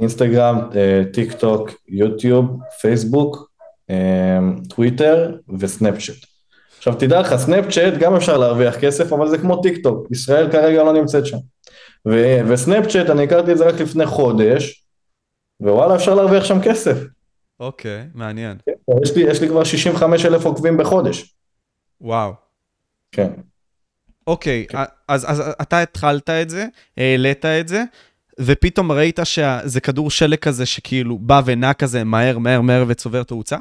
אינסטגרם, 0.00 0.58
טיק 1.12 1.32
טוק, 1.32 1.70
יוטיוב, 1.88 2.58
פייסבוק, 2.80 3.50
טוויטר 4.68 5.36
וסנאפצ'אט. 5.58 6.16
עכשיו 6.78 6.94
תדע 6.94 7.20
לך, 7.20 7.36
סנאפצ'אט 7.36 7.94
גם 7.98 8.14
אפשר 8.14 8.36
להרוויח 8.36 8.78
כסף, 8.78 9.12
אבל 9.12 9.28
זה 9.28 9.38
כמו 9.38 9.62
טיק 9.62 9.82
טוק, 9.82 10.06
ישראל 10.10 10.52
כרגע 10.52 10.82
לא 10.82 10.92
נמצאת 10.92 11.26
שם. 11.26 11.36
וסנאפצ'אט, 12.48 13.10
אני 13.10 13.22
הכרתי 13.22 13.52
את 13.52 13.58
זה 13.58 13.64
רק 13.64 13.80
לפני 13.80 14.06
חודש, 14.06 14.84
ווואלה, 15.60 15.94
אפשר 15.94 16.14
להרוויח 16.14 16.44
שם 16.44 16.62
כסף. 16.62 16.96
אוקיי, 17.62 18.04
מעניין. 18.14 18.56
כן, 18.66 18.72
יש, 19.02 19.16
לי, 19.16 19.22
יש 19.22 19.40
לי 19.40 19.48
כבר 19.48 19.64
65 19.64 20.26
אלף 20.26 20.44
עוקבים 20.44 20.76
בחודש. 20.76 21.34
וואו. 22.00 22.32
כן. 23.12 23.30
אוקיי, 24.26 24.66
כן. 24.68 24.78
אז, 25.08 25.30
אז 25.30 25.42
אתה 25.62 25.80
התחלת 25.80 26.30
את 26.30 26.50
זה, 26.50 26.66
העלית 26.96 27.44
את 27.44 27.68
זה, 27.68 27.82
ופתאום 28.40 28.92
ראית 28.92 29.20
שזה 29.24 29.80
כדור 29.80 30.10
שלג 30.10 30.38
כזה 30.38 30.66
שכאילו 30.66 31.18
בא 31.18 31.40
ונע 31.44 31.72
כזה 31.72 32.04
מהר, 32.04 32.38
מהר, 32.38 32.60
מהר 32.60 32.84
וצובר 32.88 33.22
תאוצה? 33.22 33.56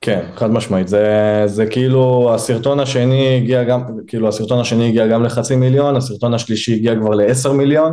כן, 0.00 0.26
חד 0.34 0.50
משמעית. 0.50 0.88
זה, 0.88 1.42
זה 1.46 1.66
כאילו, 1.66 2.34
הסרטון 2.34 2.80
השני 2.80 3.36
הגיע 3.36 3.64
גם, 3.64 3.82
כאילו 4.06 4.28
הסרטון 4.28 4.60
השני 4.60 4.88
הגיע 4.88 5.06
גם 5.06 5.22
לחצי 5.22 5.56
מיליון, 5.56 5.96
הסרטון 5.96 6.34
השלישי 6.34 6.74
הגיע 6.74 6.94
כבר 6.96 7.10
לעשר 7.10 7.52
מיליון. 7.52 7.92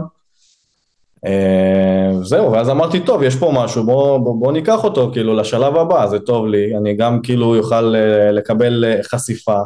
אה, 1.25 2.23
זהו, 2.23 2.51
ואז 2.51 2.69
אמרתי, 2.69 2.99
טוב, 2.99 3.23
יש 3.23 3.35
פה 3.35 3.51
משהו, 3.55 3.83
בוא, 3.85 4.17
בוא, 4.17 4.39
בוא 4.39 4.51
ניקח 4.51 4.83
אותו 4.83 5.09
כאילו 5.13 5.35
לשלב 5.35 5.77
הבא, 5.77 6.07
זה 6.07 6.19
טוב 6.19 6.47
לי, 6.47 6.77
אני 6.77 6.95
גם 6.95 7.21
כאילו 7.21 7.55
יוכל 7.55 7.95
אה, 7.95 8.31
לקבל 8.31 8.85
אה, 8.85 9.03
חשיפה 9.03 9.59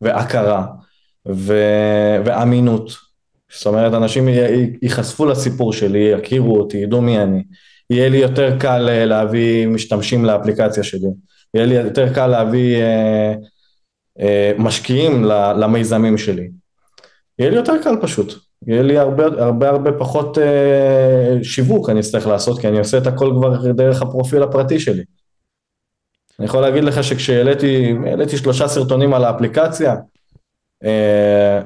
והכרה 0.00 0.66
ו, 1.28 1.54
ואמינות. 2.24 2.92
זאת 3.52 3.66
אומרת, 3.66 3.94
אנשים 3.94 4.28
ייחשפו 4.82 5.26
לסיפור 5.26 5.72
שלי, 5.72 5.98
יכירו 5.98 6.56
אותי, 6.56 6.76
ידעו 6.76 7.02
מי 7.02 7.18
אני. 7.18 7.42
יהיה 7.90 8.08
לי 8.08 8.16
יותר 8.16 8.58
קל 8.58 9.04
להביא 9.04 9.66
משתמשים 9.66 10.24
לאפליקציה 10.24 10.82
שלי. 10.82 11.08
יהיה 11.54 11.66
לי 11.66 11.74
יותר 11.74 12.14
קל 12.14 12.26
להביא 12.26 12.76
אה, 12.76 13.34
אה, 14.20 14.52
משקיעים 14.58 15.24
למיזמים 15.60 16.18
שלי. 16.18 16.50
יהיה 17.38 17.50
לי 17.50 17.56
יותר 17.56 17.82
קל 17.82 17.96
פשוט. 18.02 18.49
יהיה 18.66 18.82
לי 18.82 18.98
הרבה 18.98 19.24
הרבה 19.24 19.68
הרבה 19.68 19.92
פחות 19.92 20.38
אה, 20.38 21.38
שיווק 21.42 21.90
אני 21.90 22.00
אצטרך 22.00 22.26
לעשות, 22.26 22.58
כי 22.60 22.68
אני 22.68 22.78
עושה 22.78 22.98
את 22.98 23.06
הכל 23.06 23.32
כבר 23.36 23.72
דרך 23.72 24.02
הפרופיל 24.02 24.42
הפרטי 24.42 24.80
שלי. 24.80 25.02
אני 26.38 26.46
יכול 26.46 26.60
להגיד 26.60 26.84
לך 26.84 27.04
שכשהעליתי 27.04 28.36
שלושה 28.36 28.68
סרטונים 28.68 29.14
על 29.14 29.24
האפליקציה, 29.24 29.96
אה, 30.84 31.60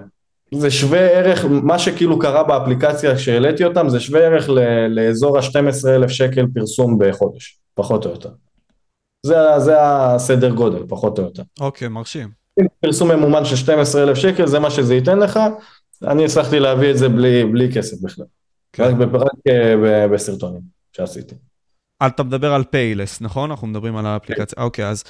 זה 0.54 0.70
שווה 0.70 1.00
ערך, 1.00 1.44
מה 1.44 1.78
שכאילו 1.78 2.18
קרה 2.18 2.42
באפליקציה 2.42 3.16
כשהעליתי 3.16 3.64
אותם, 3.64 3.88
זה 3.88 4.00
שווה 4.00 4.20
ערך 4.20 4.48
לאזור 4.88 5.38
ה-12,000 5.38 6.08
שקל 6.08 6.46
פרסום 6.54 6.98
בחודש, 6.98 7.58
פחות 7.74 8.06
או 8.06 8.10
יותר. 8.10 8.30
זה, 9.26 9.36
זה 9.58 9.74
הסדר 9.78 10.50
גודל, 10.50 10.84
פחות 10.88 11.18
או 11.18 11.24
יותר. 11.24 11.42
אוקיי, 11.60 11.88
מרשים. 11.88 12.28
פרסום 12.80 13.10
ממומן 13.10 13.44
של 13.44 13.56
12,000 13.56 14.16
שקל, 14.16 14.46
זה 14.46 14.58
מה 14.58 14.70
שזה 14.70 14.94
ייתן 14.94 15.18
לך, 15.18 15.40
אני 16.06 16.24
הצלחתי 16.24 16.60
להביא 16.60 16.90
את 16.90 16.98
זה 16.98 17.08
בלי, 17.08 17.44
בלי 17.44 17.72
כסף 17.74 17.96
בכלל. 18.02 18.26
כן. 18.72 18.82
רק, 18.82 18.94
רק 19.14 19.30
אה, 19.48 20.08
בסרטונים 20.08 20.60
שעשיתי. 20.92 21.34
אתה 22.06 22.22
מדבר 22.22 22.52
על 22.54 22.64
פיילס, 22.64 23.20
נכון? 23.20 23.50
אנחנו 23.50 23.66
מדברים 23.66 23.96
על 23.96 24.06
האפליקציה. 24.06 24.62
אוקיי, 24.62 24.88
אז 24.88 25.04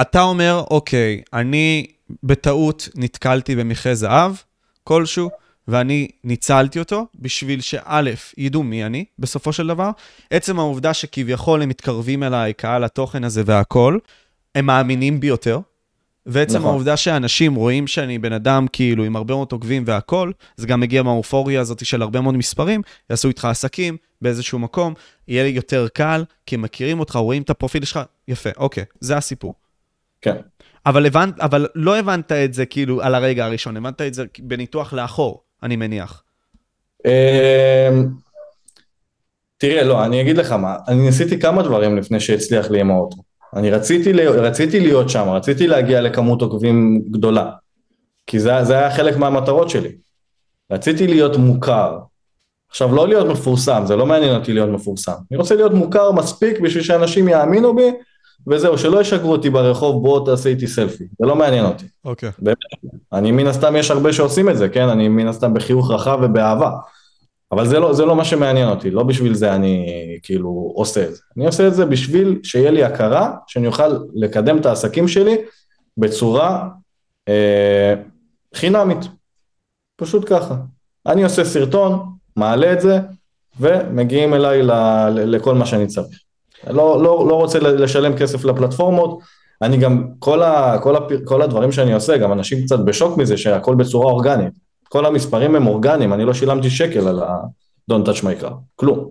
אתה 0.00 0.22
אומר, 0.22 0.64
אוקיי, 0.70 1.22
אני 1.32 1.86
בטעות 2.22 2.88
נתקלתי 2.94 3.56
במכרה 3.56 3.94
זהב 3.94 4.32
כלשהו, 4.84 5.30
ואני 5.68 6.08
ניצלתי 6.24 6.78
אותו 6.78 7.06
בשביל 7.18 7.60
שא', 7.60 8.00
ידעו 8.38 8.62
מי 8.62 8.84
אני 8.86 9.04
בסופו 9.18 9.52
של 9.52 9.66
דבר. 9.66 9.90
עצם 10.30 10.58
העובדה 10.58 10.94
שכביכול 10.94 11.62
הם 11.62 11.68
מתקרבים 11.68 12.22
אליי, 12.22 12.54
קהל 12.54 12.84
התוכן 12.84 13.24
הזה 13.24 13.42
והכול, 13.46 14.00
הם 14.54 14.66
מאמינים 14.66 15.20
בי 15.20 15.26
יותר. 15.26 15.60
ועצם 16.26 16.58
נכון. 16.58 16.70
העובדה 16.70 16.96
שאנשים 16.96 17.54
רואים 17.54 17.86
שאני 17.86 18.18
בן 18.18 18.32
אדם 18.32 18.66
כאילו 18.72 19.04
עם 19.04 19.16
הרבה 19.16 19.34
מאוד 19.34 19.48
עוקבים 19.52 19.82
והכול, 19.86 20.32
זה 20.56 20.66
גם 20.66 20.80
מגיע 20.80 21.02
מהאופוריה 21.02 21.60
הזאת 21.60 21.86
של 21.86 22.02
הרבה 22.02 22.20
מאוד 22.20 22.36
מספרים, 22.36 22.82
יעשו 23.10 23.28
איתך 23.28 23.44
עסקים 23.44 23.96
באיזשהו 24.22 24.58
מקום, 24.58 24.94
יהיה 25.28 25.42
לי 25.42 25.48
יותר 25.48 25.88
קל, 25.94 26.24
כי 26.46 26.56
מכירים 26.56 27.00
אותך, 27.00 27.16
רואים 27.16 27.42
את 27.42 27.50
הפרופיל 27.50 27.84
שלך, 27.84 28.00
יפה, 28.28 28.50
אוקיי, 28.56 28.84
זה 29.00 29.16
הסיפור. 29.16 29.54
כן. 30.20 30.36
אבל, 30.86 31.06
הבנ... 31.06 31.30
אבל 31.40 31.66
לא 31.74 31.98
הבנת 31.98 32.32
את 32.32 32.54
זה 32.54 32.66
כאילו 32.66 33.02
על 33.02 33.14
הרגע 33.14 33.44
הראשון, 33.44 33.76
הבנת 33.76 34.00
את 34.00 34.14
זה 34.14 34.24
בניתוח 34.38 34.92
לאחור. 34.92 35.42
אני 35.62 35.76
מניח. 35.76 36.22
אמ, 37.06 38.08
תראה, 39.58 39.84
לא, 39.84 40.04
אני 40.04 40.20
אגיד 40.20 40.36
לך 40.36 40.52
מה, 40.52 40.76
אני 40.88 41.02
ניסיתי 41.02 41.40
כמה 41.40 41.62
דברים 41.62 41.96
לפני 41.96 42.20
שהצליח 42.20 42.70
לי 42.70 42.80
עם 42.80 42.90
האוטו. 42.90 43.22
אני 43.56 43.70
רציתי, 43.70 44.12
רציתי 44.12 44.80
להיות 44.80 45.10
שם, 45.10 45.28
רציתי 45.28 45.66
להגיע 45.66 46.00
לכמות 46.00 46.42
עוקבים 46.42 47.02
גדולה, 47.10 47.50
כי 48.26 48.40
זה, 48.40 48.64
זה 48.64 48.78
היה 48.78 48.90
חלק 48.90 49.16
מהמטרות 49.16 49.70
שלי. 49.70 49.92
רציתי 50.72 51.06
להיות 51.06 51.36
מוכר. 51.36 51.98
עכשיו, 52.70 52.94
לא 52.94 53.08
להיות 53.08 53.26
מפורסם, 53.26 53.82
זה 53.86 53.96
לא 53.96 54.06
מעניין 54.06 54.34
אותי 54.34 54.52
להיות 54.52 54.70
מפורסם. 54.70 55.12
אני 55.30 55.38
רוצה 55.38 55.54
להיות 55.54 55.72
מוכר 55.72 56.12
מספיק 56.12 56.60
בשביל 56.60 56.82
שאנשים 56.82 57.28
יאמינו 57.28 57.76
בי, 57.76 57.90
וזהו, 58.46 58.78
שלא 58.78 59.00
ישגרו 59.00 59.32
אותי 59.32 59.50
ברחוב, 59.50 60.02
בוא 60.02 60.26
תעשה 60.26 60.48
איתי 60.48 60.66
סלפי, 60.66 61.04
זה 61.18 61.26
לא 61.26 61.36
מעניין 61.36 61.64
אותי. 61.64 61.86
אוקיי. 62.04 62.28
Okay. 62.28 62.32
באמת, 62.38 62.56
אני 63.12 63.32
מן 63.32 63.46
הסתם, 63.46 63.76
יש 63.76 63.90
הרבה 63.90 64.12
שעושים 64.12 64.48
את 64.48 64.56
זה, 64.56 64.68
כן? 64.68 64.88
אני 64.88 65.08
מן 65.08 65.28
הסתם 65.28 65.54
בחיוך 65.54 65.90
רחב 65.90 66.18
ובאהבה. 66.22 66.70
אבל 67.52 67.66
זה 67.66 67.80
לא, 67.80 67.92
זה 67.92 68.04
לא 68.04 68.16
מה 68.16 68.24
שמעניין 68.24 68.68
אותי, 68.68 68.90
לא 68.90 69.02
בשביל 69.02 69.34
זה 69.34 69.54
אני 69.54 69.86
כאילו 70.22 70.72
עושה 70.74 71.04
את 71.04 71.14
זה. 71.14 71.20
אני 71.36 71.46
עושה 71.46 71.68
את 71.68 71.74
זה 71.74 71.86
בשביל 71.86 72.40
שיהיה 72.42 72.70
לי 72.70 72.84
הכרה, 72.84 73.32
שאני 73.46 73.66
אוכל 73.66 73.98
לקדם 74.14 74.58
את 74.58 74.66
העסקים 74.66 75.08
שלי 75.08 75.36
בצורה 75.96 76.68
אה, 77.28 77.94
חינמית. 78.54 78.98
פשוט 79.96 80.24
ככה. 80.26 80.56
אני 81.06 81.24
עושה 81.24 81.44
סרטון, 81.44 82.06
מעלה 82.36 82.72
את 82.72 82.80
זה, 82.80 82.98
ומגיעים 83.60 84.34
אליי 84.34 84.62
ל, 84.62 84.72
ל, 85.08 85.36
לכל 85.36 85.54
מה 85.54 85.66
שאני 85.66 85.86
צריך. 85.86 86.18
לא, 86.66 87.02
לא, 87.02 87.26
לא 87.28 87.34
רוצה 87.34 87.58
לשלם 87.58 88.16
כסף 88.16 88.44
לפלטפורמות, 88.44 89.20
אני 89.62 89.76
גם, 89.76 90.08
כל, 90.18 90.42
ה, 90.42 90.78
כל, 90.82 90.96
הפ, 90.96 91.12
כל 91.24 91.42
הדברים 91.42 91.72
שאני 91.72 91.92
עושה, 91.92 92.16
גם 92.16 92.32
אנשים 92.32 92.64
קצת 92.64 92.78
בשוק 92.78 93.18
מזה 93.18 93.36
שהכל 93.36 93.74
בצורה 93.74 94.12
אורגנית. 94.12 94.61
כל 94.92 95.06
המספרים 95.06 95.54
הם 95.54 95.66
אורגניים, 95.66 96.12
אני 96.12 96.24
לא 96.24 96.34
שילמתי 96.34 96.70
שקל 96.70 97.08
על 97.08 97.22
ה-Don't 97.22 98.06
touch 98.06 98.22
my 98.22 98.42
car, 98.42 98.52
כלום. 98.76 99.08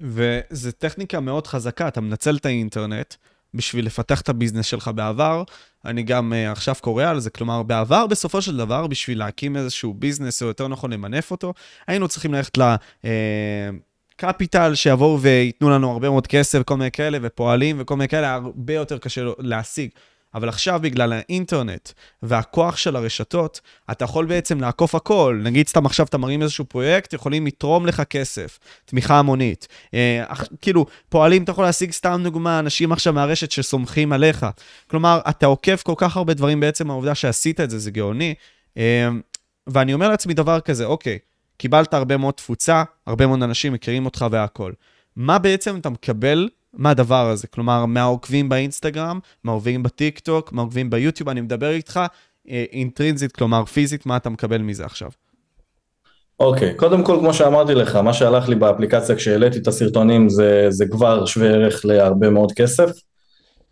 וזו 0.00 0.72
טכניקה 0.72 1.20
מאוד 1.20 1.46
חזקה, 1.46 1.88
אתה 1.88 2.00
מנצל 2.00 2.36
את 2.36 2.46
האינטרנט 2.46 3.14
בשביל 3.54 3.86
לפתח 3.86 4.20
את 4.20 4.28
ה 4.28 4.32
business 4.32 4.66
שלך 4.66 4.90
בעבר. 4.94 5.42
אני 5.84 6.02
גם 6.02 6.32
uh, 6.32 6.52
עכשיו 6.52 6.74
קורא 6.80 7.04
על 7.04 7.20
זה, 7.20 7.30
כלומר, 7.30 7.62
בעבר, 7.62 8.06
בסופו 8.06 8.42
של 8.42 8.56
דבר, 8.56 8.86
בשביל 8.86 9.18
להקים 9.18 9.56
איזשהו 9.56 9.94
business, 9.94 10.42
או 10.42 10.48
יותר 10.48 10.68
נכון 10.68 10.92
למנף 10.92 11.30
אותו, 11.30 11.54
היינו 11.86 12.08
צריכים 12.08 12.34
ללכת 12.34 12.58
ל... 12.58 12.74
capital 14.16 14.74
שיבואו 14.74 15.20
וייתנו 15.20 15.70
לנו 15.70 15.92
הרבה 15.92 16.10
מאוד 16.10 16.26
כסף, 16.26 16.62
כל 16.62 16.76
מיני 16.76 16.90
כאלה, 16.90 17.18
ופועלים 17.22 17.76
וכל 17.80 17.96
מיני 17.96 18.08
כאלה, 18.08 18.34
הרבה 18.34 18.74
יותר 18.74 18.98
קשה 18.98 19.24
להשיג. 19.38 19.90
אבל 20.34 20.48
עכשיו, 20.48 20.80
בגלל 20.82 21.12
האינטרנט 21.12 21.90
והכוח 22.22 22.76
של 22.76 22.96
הרשתות, 22.96 23.60
אתה 23.90 24.04
יכול 24.04 24.26
בעצם 24.26 24.60
לעקוף 24.60 24.94
הכל. 24.94 25.40
נגיד 25.42 25.68
סתם 25.68 25.86
עכשיו 25.86 26.06
אתה 26.06 26.18
מרים 26.18 26.42
איזשהו 26.42 26.64
פרויקט, 26.64 27.12
יכולים 27.12 27.46
לתרום 27.46 27.86
לך 27.86 28.02
כסף, 28.10 28.58
תמיכה 28.84 29.18
המונית. 29.18 29.68
אה, 29.94 30.24
כאילו, 30.60 30.86
פועלים, 31.08 31.42
אתה 31.42 31.50
יכול 31.50 31.64
להשיג 31.64 31.92
סתם 31.92 32.20
דוגמה, 32.24 32.58
אנשים 32.58 32.92
עכשיו 32.92 33.12
מהרשת 33.12 33.50
שסומכים 33.50 34.12
עליך. 34.12 34.46
כלומר, 34.90 35.20
אתה 35.28 35.46
עוקף 35.46 35.82
כל 35.82 35.94
כך 35.96 36.16
הרבה 36.16 36.34
דברים 36.34 36.60
בעצם 36.60 36.90
העובדה 36.90 37.14
שעשית 37.14 37.60
את 37.60 37.70
זה, 37.70 37.78
זה 37.78 37.90
גאוני. 37.90 38.34
אה, 38.76 39.08
ואני 39.66 39.94
אומר 39.94 40.08
לעצמי 40.08 40.34
דבר 40.34 40.60
כזה, 40.60 40.84
אוקיי, 40.84 41.18
קיבלת 41.56 41.94
הרבה 41.94 42.16
מאוד 42.16 42.34
תפוצה, 42.34 42.82
הרבה 43.06 43.26
מאוד 43.26 43.42
אנשים 43.42 43.72
מכירים 43.72 44.04
אותך 44.04 44.26
והכול. 44.30 44.74
מה 45.16 45.38
בעצם 45.38 45.76
אתה 45.76 45.90
מקבל 45.90 46.48
מהדבר 46.74 47.30
הזה? 47.30 47.46
כלומר, 47.46 47.86
מהעוקבים 47.86 48.48
באינסטגרם, 48.48 49.18
מהעוקבים 49.44 49.82
בטיק 49.82 50.18
טוק, 50.18 50.52
מהעוקבים 50.52 50.90
ביוטיוב, 50.90 51.28
אני 51.28 51.40
מדבר 51.40 51.70
איתך 51.70 52.00
אה, 52.50 52.64
אינטרינזית, 52.72 53.32
כלומר 53.32 53.64
פיזית, 53.64 54.06
מה 54.06 54.16
אתה 54.16 54.30
מקבל 54.30 54.58
מזה 54.58 54.84
עכשיו? 54.84 55.10
אוקיי, 56.40 56.70
okay. 56.70 56.74
קודם 56.74 57.04
כל, 57.04 57.16
כמו 57.20 57.34
שאמרתי 57.34 57.74
לך, 57.74 57.96
מה 57.96 58.12
שהלך 58.12 58.48
לי 58.48 58.54
באפליקציה 58.54 59.16
כשהעליתי 59.16 59.58
את 59.58 59.66
הסרטונים 59.66 60.28
זה, 60.28 60.66
זה 60.68 60.84
כבר 60.90 61.26
שווה 61.26 61.48
ערך 61.48 61.84
להרבה 61.84 62.30
מאוד 62.30 62.52
כסף. 62.52 62.90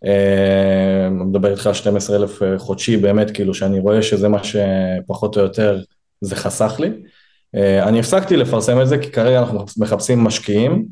אה, 0.05 1.07
אני 1.07 1.23
מדבר 1.23 1.51
איתך 1.51 1.67
על 1.67 1.73
12,000 1.73 2.43
אה, 2.43 2.59
חודשי, 2.59 2.97
באמת, 2.97 3.31
כאילו, 3.31 3.53
שאני 3.53 3.79
רואה 3.79 4.01
שזה 4.01 4.27
מה 4.27 4.39
שפחות 4.43 5.37
או 5.37 5.41
יותר 5.41 5.81
זה 6.21 6.35
חסך 6.35 6.79
לי. 6.79 6.89
אני 7.83 7.99
הפסקתי 7.99 8.37
לפרסם 8.37 8.81
את 8.81 8.87
זה, 8.87 8.97
כי 8.97 9.11
כרגע 9.11 9.39
אנחנו 9.39 9.65
מחפשים 9.77 10.23
משקיעים, 10.23 10.85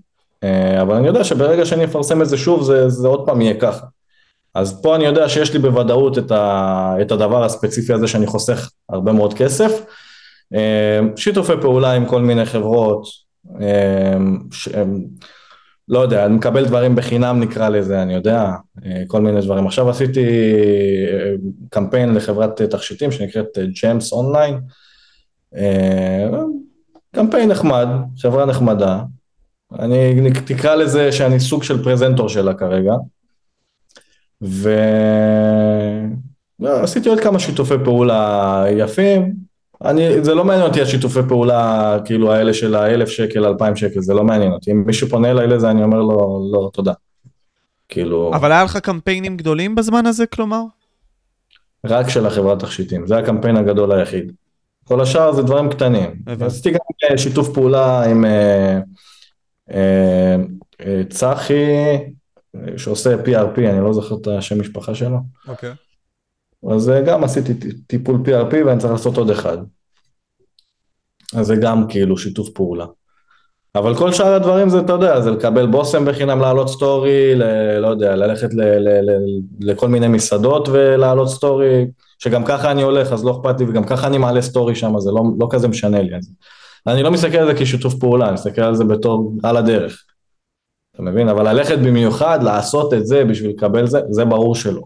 אבל 0.81 0.95
אני 0.95 1.07
יודע 1.07 1.23
שברגע 1.23 1.65
שאני 1.65 1.85
אפרסם 1.85 2.21
את 2.21 2.29
זה 2.29 2.37
שוב, 2.37 2.63
זה, 2.63 2.89
זה 2.89 3.07
עוד 3.07 3.25
פעם 3.25 3.41
יהיה 3.41 3.59
ככה. 3.59 3.85
אז 4.55 4.81
פה 4.81 4.95
אני 4.95 5.05
יודע 5.05 5.29
שיש 5.29 5.53
לי 5.53 5.59
בוודאות 5.59 6.17
את, 6.17 6.31
ה, 6.31 6.95
את 7.01 7.11
הדבר 7.11 7.43
הספציפי 7.43 7.93
הזה 7.93 8.07
שאני 8.07 8.25
חוסך 8.25 8.69
הרבה 8.89 9.11
מאוד 9.11 9.33
כסף. 9.33 9.71
אה, 10.55 10.99
שיתופי 11.15 11.53
פעולה 11.61 11.91
עם 11.91 12.05
כל 12.05 12.21
מיני 12.21 12.45
חברות, 12.45 13.03
אה, 13.61 14.17
ש, 14.51 14.69
לא 15.87 15.99
יודע, 15.99 16.25
אני 16.25 16.35
מקבל 16.35 16.65
דברים 16.65 16.95
בחינם 16.95 17.39
נקרא 17.39 17.69
לזה, 17.69 18.01
אני 18.01 18.13
יודע, 18.13 18.51
כל 19.07 19.21
מיני 19.21 19.41
דברים. 19.41 19.67
עכשיו 19.67 19.89
עשיתי 19.89 20.25
קמפיין 21.69 22.13
לחברת 22.13 22.61
תכשיטים 22.61 23.11
שנקראת 23.11 23.57
ג'מס 23.83 24.13
אונליין. 24.13 24.59
קמפיין 27.15 27.49
נחמד, 27.49 27.87
חברה 28.21 28.45
נחמדה, 28.45 28.99
אני 29.79 30.31
תקרא 30.45 30.75
לזה 30.75 31.11
שאני 31.11 31.39
סוג 31.39 31.63
של 31.63 31.83
פרזנטור 31.83 32.29
שלה 32.29 32.53
כרגע. 32.53 32.93
ועשיתי 36.59 37.09
עוד 37.09 37.19
כמה 37.19 37.39
שיתופי 37.39 37.75
פעולה 37.83 38.63
יפים. 38.71 39.33
אני, 39.85 40.23
זה 40.23 40.35
לא 40.35 40.45
מעניין 40.45 40.67
אותי 40.67 40.81
השיתופי 40.81 41.19
פעולה, 41.27 41.97
כאילו 42.05 42.33
האלה 42.33 42.53
של 42.53 42.75
האלף 42.75 43.09
שקל, 43.09 43.45
אלפיים 43.45 43.75
שקל, 43.75 44.01
זה 44.01 44.13
לא 44.13 44.23
מעניין 44.23 44.51
אותי. 44.51 44.71
אם 44.71 44.83
מישהו 44.85 45.07
פונה 45.07 45.31
אליי 45.31 45.47
לזה, 45.47 45.71
אני 45.71 45.83
אומר 45.83 46.01
לו, 46.01 46.49
לא, 46.53 46.69
תודה. 46.73 46.93
כאילו... 47.89 48.31
אבל 48.35 48.51
היה 48.51 48.63
לך 48.63 48.77
קמפיינים 48.77 49.37
גדולים 49.37 49.75
בזמן 49.75 50.05
הזה, 50.05 50.25
כלומר? 50.25 50.61
רק 51.85 52.09
של 52.09 52.25
החברת 52.25 52.59
תכשיטים, 52.59 53.07
זה 53.07 53.17
הקמפיין 53.17 53.57
הגדול 53.57 53.91
היחיד. 53.91 54.31
כל 54.83 55.01
השאר 55.01 55.31
זה 55.31 55.41
דברים 55.41 55.69
קטנים. 55.69 56.15
עשיתי 56.41 56.71
גם 56.71 56.79
אה, 57.11 57.17
שיתוף 57.17 57.49
פעולה 57.53 58.03
עם... 58.03 58.25
אה, 59.71 60.35
אה, 60.81 61.01
צחי, 61.09 61.63
שעושה 62.77 63.15
PRP, 63.23 63.57
אני 63.57 63.83
לא 63.83 63.93
זוכר 63.93 64.15
את 64.15 64.27
השם 64.27 64.59
משפחה 64.59 64.95
שלו. 64.95 65.17
אוקיי. 65.47 65.73
אז 66.71 66.89
אה, 66.89 67.01
גם 67.01 67.23
עשיתי 67.23 67.53
טיפול 67.87 68.23
PRP 68.25 68.55
ואני 68.65 68.79
צריך 68.79 68.91
לעשות 68.91 69.17
עוד 69.17 69.29
אחד. 69.29 69.57
אז 71.35 71.47
זה 71.47 71.55
גם 71.55 71.87
כאילו 71.89 72.17
שיתוף 72.17 72.49
פעולה. 72.49 72.85
אבל 73.75 73.97
כל 73.97 74.13
שאר 74.13 74.33
הדברים 74.33 74.69
זה, 74.69 74.79
אתה 74.79 74.93
יודע, 74.93 75.21
זה 75.21 75.31
לקבל 75.31 75.67
בושם 75.67 76.05
בחינם, 76.05 76.39
לעלות 76.39 76.69
סטורי, 76.69 77.35
ל, 77.35 77.43
לא 77.79 77.87
יודע, 77.87 78.15
ללכת 78.15 78.53
ל, 78.53 78.61
ל, 78.61 79.09
ל, 79.09 79.11
לכל 79.59 79.87
מיני 79.87 80.07
מסעדות 80.07 80.69
ולעלות 80.71 81.29
סטורי, 81.29 81.85
שגם 82.19 82.45
ככה 82.45 82.71
אני 82.71 82.81
הולך, 82.81 83.11
אז 83.11 83.25
לא 83.25 83.31
אכפת 83.31 83.59
לי, 83.59 83.65
וגם 83.69 83.83
ככה 83.83 84.07
אני 84.07 84.17
מעלה 84.17 84.41
סטורי 84.41 84.75
שם, 84.75 84.99
זה 84.99 85.11
לא, 85.11 85.23
לא 85.39 85.47
כזה 85.51 85.67
משנה 85.67 86.01
לי. 86.01 86.15
אז 86.15 86.31
אני 86.87 87.03
לא 87.03 87.11
מסתכל 87.11 87.37
על 87.37 87.47
זה 87.47 87.63
כשיתוף 87.63 87.95
פעולה, 87.99 88.25
אני 88.25 88.33
מסתכל 88.33 88.61
על 88.61 88.75
זה 88.75 88.83
בתור 88.83 89.33
על 89.43 89.57
הדרך. 89.57 90.03
אתה 90.95 91.03
מבין? 91.03 91.29
אבל 91.29 91.49
ללכת 91.53 91.77
במיוחד, 91.77 92.43
לעשות 92.43 92.93
את 92.93 93.07
זה 93.07 93.25
בשביל 93.25 93.49
לקבל 93.49 93.87
זה, 93.87 93.99
זה 94.09 94.25
ברור 94.25 94.55
שלא. 94.55 94.81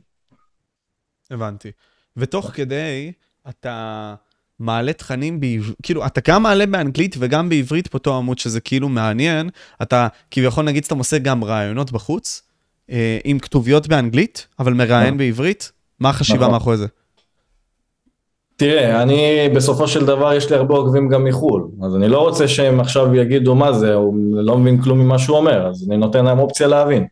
הבנתי. 1.31 1.71
ותוך 2.17 2.51
כדי, 2.53 3.11
אתה 3.49 4.15
מעלה 4.59 4.93
תכנים 4.93 5.39
בעברית, 5.39 5.75
כאילו, 5.83 6.05
אתה 6.05 6.21
גם 6.27 6.43
מעלה 6.43 6.65
באנגלית 6.65 7.15
וגם 7.19 7.49
בעברית 7.49 7.91
באותו 7.91 8.17
עמוד, 8.17 8.39
שזה 8.39 8.59
כאילו 8.59 8.89
מעניין. 8.89 9.49
אתה 9.81 10.07
כביכול, 10.31 10.65
נגיד, 10.65 10.83
שאתה 10.83 10.95
עושה 10.95 11.17
גם 11.17 11.43
רעיונות 11.43 11.91
בחוץ, 11.91 12.41
אה, 12.89 13.17
עם 13.23 13.39
כתוביות 13.39 13.87
באנגלית, 13.87 14.47
אבל 14.59 14.73
מראיין 14.73 15.07
נכון. 15.07 15.17
בעברית, 15.17 15.71
מה 15.99 16.09
החשיבה 16.09 16.39
נכון. 16.39 16.51
מאחורי 16.51 16.77
זה? 16.77 16.87
תראה, 18.59 19.01
אני 19.01 19.49
בסופו 19.55 19.87
של 19.87 20.05
דבר 20.05 20.33
יש 20.33 20.49
לי 20.49 20.55
הרבה 20.55 20.75
עוקבים 20.75 21.09
גם 21.09 21.23
מחו"ל, 21.23 21.67
אז 21.85 21.95
אני 21.95 22.07
לא 22.07 22.19
רוצה 22.19 22.47
שהם 22.47 22.79
עכשיו 22.79 23.15
יגידו 23.15 23.55
מה 23.55 23.73
זה, 23.73 23.93
הוא 23.93 24.15
לא 24.33 24.57
מבין 24.57 24.81
כלום 24.81 24.99
ממה 24.99 25.19
שהוא 25.19 25.37
אומר, 25.37 25.67
אז 25.67 25.85
אני 25.87 25.97
נותן 25.97 26.25
להם 26.25 26.39
אופציה 26.39 26.67
להבין. 26.67 27.07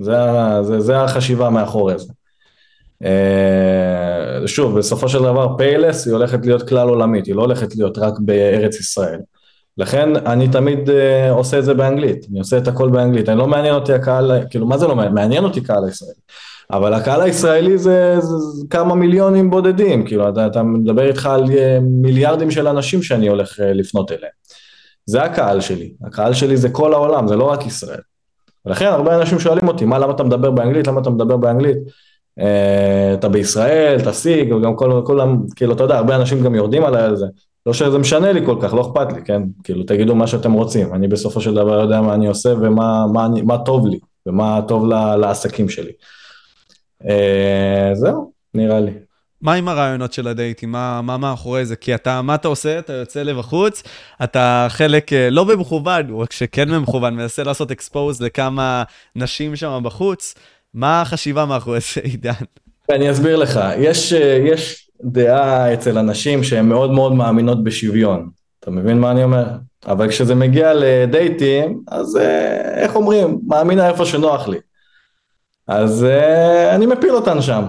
זה, 0.00 0.14
זה, 0.62 0.80
זה 0.80 1.00
החשיבה 1.00 1.50
מאחורי 1.50 1.98
זה. 1.98 2.12
אה, 3.04 4.48
שוב, 4.48 4.78
בסופו 4.78 5.08
של 5.08 5.18
דבר 5.18 5.56
פיילס 5.58 6.06
היא 6.06 6.14
הולכת 6.14 6.46
להיות 6.46 6.68
כלל 6.68 6.88
עולמית, 6.88 7.26
היא 7.26 7.34
לא 7.34 7.42
הולכת 7.42 7.76
להיות 7.76 7.98
רק 7.98 8.14
בארץ 8.20 8.80
ישראל. 8.80 9.20
לכן 9.78 10.16
אני 10.16 10.48
תמיד 10.48 10.88
uh, 10.88 10.92
עושה 11.30 11.58
את 11.58 11.64
זה 11.64 11.74
באנגלית, 11.74 12.26
אני 12.30 12.38
עושה 12.38 12.58
את 12.58 12.68
הכל 12.68 12.90
באנגלית, 12.90 13.28
אני 13.28 13.38
לא 13.38 13.46
מעניין 13.46 13.74
אותי 13.74 13.92
הקהל, 13.92 14.32
כאילו 14.50 14.66
מה 14.66 14.78
זה 14.78 14.86
לא 14.86 14.96
מעניין? 14.96 15.14
מעניין 15.14 15.44
אותי 15.44 15.60
קהל 15.60 15.84
הישראלי. 15.84 16.20
אבל 16.72 16.94
הקהל 16.94 17.20
הישראלי 17.20 17.78
זה, 17.78 18.16
זה, 18.20 18.36
זה 18.36 18.66
כמה 18.70 18.94
מיליונים 18.94 19.50
בודדים, 19.50 20.04
כאילו 20.06 20.28
אתה, 20.28 20.46
אתה 20.46 20.62
מדבר 20.62 21.08
איתך 21.08 21.26
על 21.26 21.44
אה, 21.50 21.78
מיליארדים 21.82 22.50
של 22.50 22.68
אנשים 22.68 23.02
שאני 23.02 23.28
הולך 23.28 23.60
אה, 23.60 23.72
לפנות 23.72 24.12
אליהם. 24.12 24.32
זה 25.06 25.22
הקהל 25.22 25.60
שלי, 25.60 25.92
הקהל 26.06 26.34
שלי 26.34 26.56
זה 26.56 26.68
כל 26.68 26.92
העולם, 26.92 27.28
זה 27.28 27.36
לא 27.36 27.44
רק 27.44 27.66
ישראל. 27.66 28.00
ולכן 28.66 28.86
הרבה 28.86 29.16
אנשים 29.16 29.38
שואלים 29.38 29.68
אותי, 29.68 29.84
מה, 29.84 29.98
למה 29.98 30.12
אתה 30.12 30.22
מדבר 30.22 30.50
באנגלית, 30.50 30.86
למה 30.86 31.00
אתה 31.00 31.10
מדבר 31.10 31.36
באנגלית? 31.36 31.76
Uh, 32.40 32.42
אתה 33.14 33.28
בישראל, 33.28 34.00
תשיג, 34.10 34.52
וגם 34.52 34.76
כל, 34.76 35.02
כולם, 35.06 35.42
כאילו, 35.56 35.74
אתה 35.74 35.84
יודע, 35.84 35.96
הרבה 35.96 36.16
אנשים 36.16 36.42
גם 36.42 36.54
יורדים 36.54 36.84
עליי 36.84 37.02
על 37.02 37.16
זה. 37.16 37.26
לא 37.66 37.72
שזה 37.72 37.98
משנה 37.98 38.32
לי 38.32 38.46
כל 38.46 38.56
כך, 38.60 38.74
לא 38.74 38.80
אכפת 38.80 39.12
לי, 39.12 39.22
כן? 39.24 39.42
כאילו, 39.64 39.82
תגידו 39.84 40.14
מה 40.14 40.26
שאתם 40.26 40.52
רוצים. 40.52 40.94
אני 40.94 41.08
בסופו 41.08 41.40
של 41.40 41.54
דבר 41.54 41.80
יודע 41.80 42.00
מה 42.00 42.14
אני 42.14 42.26
עושה 42.26 42.54
ומה 42.60 43.06
מה, 43.12 43.28
מה 43.44 43.58
טוב 43.58 43.86
לי, 43.86 43.98
ומה 44.26 44.60
טוב 44.68 44.86
לעסקים 45.20 45.68
שלי. 45.68 45.92
אה, 47.08 47.90
זהו, 47.94 48.32
נראה 48.54 48.80
לי. 48.80 48.92
מה 49.42 49.54
עם 49.54 49.68
הרעיונות 49.68 50.12
של 50.12 50.28
הדייטים? 50.28 50.72
מה, 50.72 51.00
מה 51.02 51.16
מאחורי 51.16 51.66
זה? 51.66 51.76
כי 51.76 51.94
אתה, 51.94 52.22
מה 52.22 52.34
אתה 52.34 52.48
עושה? 52.48 52.78
אתה 52.78 52.92
יוצא 52.92 53.22
לבחוץ, 53.22 53.82
אתה 54.24 54.66
חלק, 54.70 55.12
אה, 55.12 55.30
לא 55.30 55.44
במכוון, 55.44 56.20
רק 56.20 56.32
שכן 56.32 56.68
במכוון, 56.70 57.14
מנסה 57.14 57.42
לעשות 57.42 57.70
אקספוז 57.70 58.22
לכמה 58.22 58.82
נשים 59.16 59.56
שם 59.56 59.80
בחוץ. 59.84 60.34
מה 60.74 61.02
החשיבה 61.02 61.44
מאחורי 61.44 61.78
זה, 61.80 62.00
עידן? 62.00 62.32
אני 62.90 63.10
אסביר 63.10 63.36
לך. 63.36 63.60
יש, 63.78 64.12
אה, 64.12 64.38
יש 64.52 64.90
דעה 65.04 65.74
אצל 65.74 65.98
אנשים 65.98 66.44
שהן 66.44 66.66
מאוד 66.66 66.90
מאוד 66.90 67.14
מאמינות 67.14 67.64
בשוויון. 67.64 68.28
אתה 68.60 68.70
מבין 68.70 68.98
מה 68.98 69.10
אני 69.10 69.24
אומר? 69.24 69.44
אבל 69.86 70.08
כשזה 70.08 70.34
מגיע 70.34 70.72
לדייטים, 70.74 71.80
אז 71.88 72.18
איך 72.74 72.96
אומרים? 72.96 73.40
מאמינה 73.46 73.88
איפה 73.88 74.06
שנוח 74.06 74.48
לי. 74.48 74.58
אז 75.70 76.06
uh, 76.08 76.74
אני 76.74 76.86
מפיל 76.86 77.10
אותן 77.10 77.42
שם. 77.42 77.64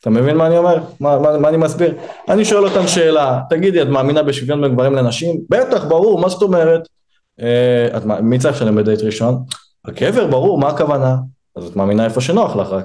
אתה 0.00 0.10
מבין 0.10 0.36
מה 0.36 0.46
אני 0.46 0.58
אומר? 0.58 0.78
מה, 1.00 1.18
מה, 1.18 1.38
מה 1.38 1.48
אני 1.48 1.56
מסביר? 1.56 1.94
אני 2.28 2.44
שואל 2.44 2.64
אותן 2.64 2.86
שאלה, 2.86 3.40
תגידי, 3.50 3.82
את 3.82 3.86
מאמינה 3.86 4.22
בשוויון 4.22 4.60
בין 4.60 4.74
גברים 4.74 4.94
לנשים? 4.94 5.40
בטח, 5.50 5.84
ברור, 5.84 6.20
מה 6.20 6.28
זאת 6.28 6.42
אומרת? 6.42 6.80
Uh, 7.40 7.96
את, 7.96 8.04
מי 8.04 8.38
צריך 8.38 8.56
לשלם 8.56 8.76
בדייט 8.76 9.00
ראשון? 9.02 9.42
הגבר, 9.84 10.26
ברור, 10.26 10.58
מה 10.58 10.68
הכוונה? 10.68 11.16
אז 11.56 11.64
את 11.64 11.76
מאמינה 11.76 12.04
איפה 12.04 12.20
שנוח 12.20 12.56
לך 12.56 12.68
רק. 12.68 12.84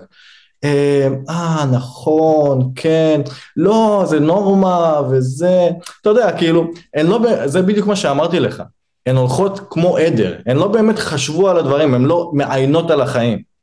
אה, 0.63 1.07
אה, 1.29 1.65
נכון, 1.71 2.71
כן, 2.75 3.21
לא, 3.57 4.03
זה 4.07 4.19
נורמה 4.19 5.01
וזה, 5.09 5.69
אתה 6.01 6.09
יודע, 6.09 6.31
כאילו, 6.37 6.67
לא, 6.97 7.19
זה 7.45 7.61
בדיוק 7.61 7.87
מה 7.87 7.95
שאמרתי 7.95 8.39
לך. 8.39 8.63
הן 9.05 9.15
הולכות 9.15 9.59
כמו 9.69 9.97
עדר, 9.97 10.35
הן 10.45 10.57
לא 10.57 10.67
באמת 10.67 10.99
חשבו 10.99 11.49
על 11.49 11.57
הדברים, 11.57 11.93
הן 11.93 12.05
לא 12.05 12.31
מעיינות 12.33 12.91
על 12.91 13.01
החיים. 13.01 13.56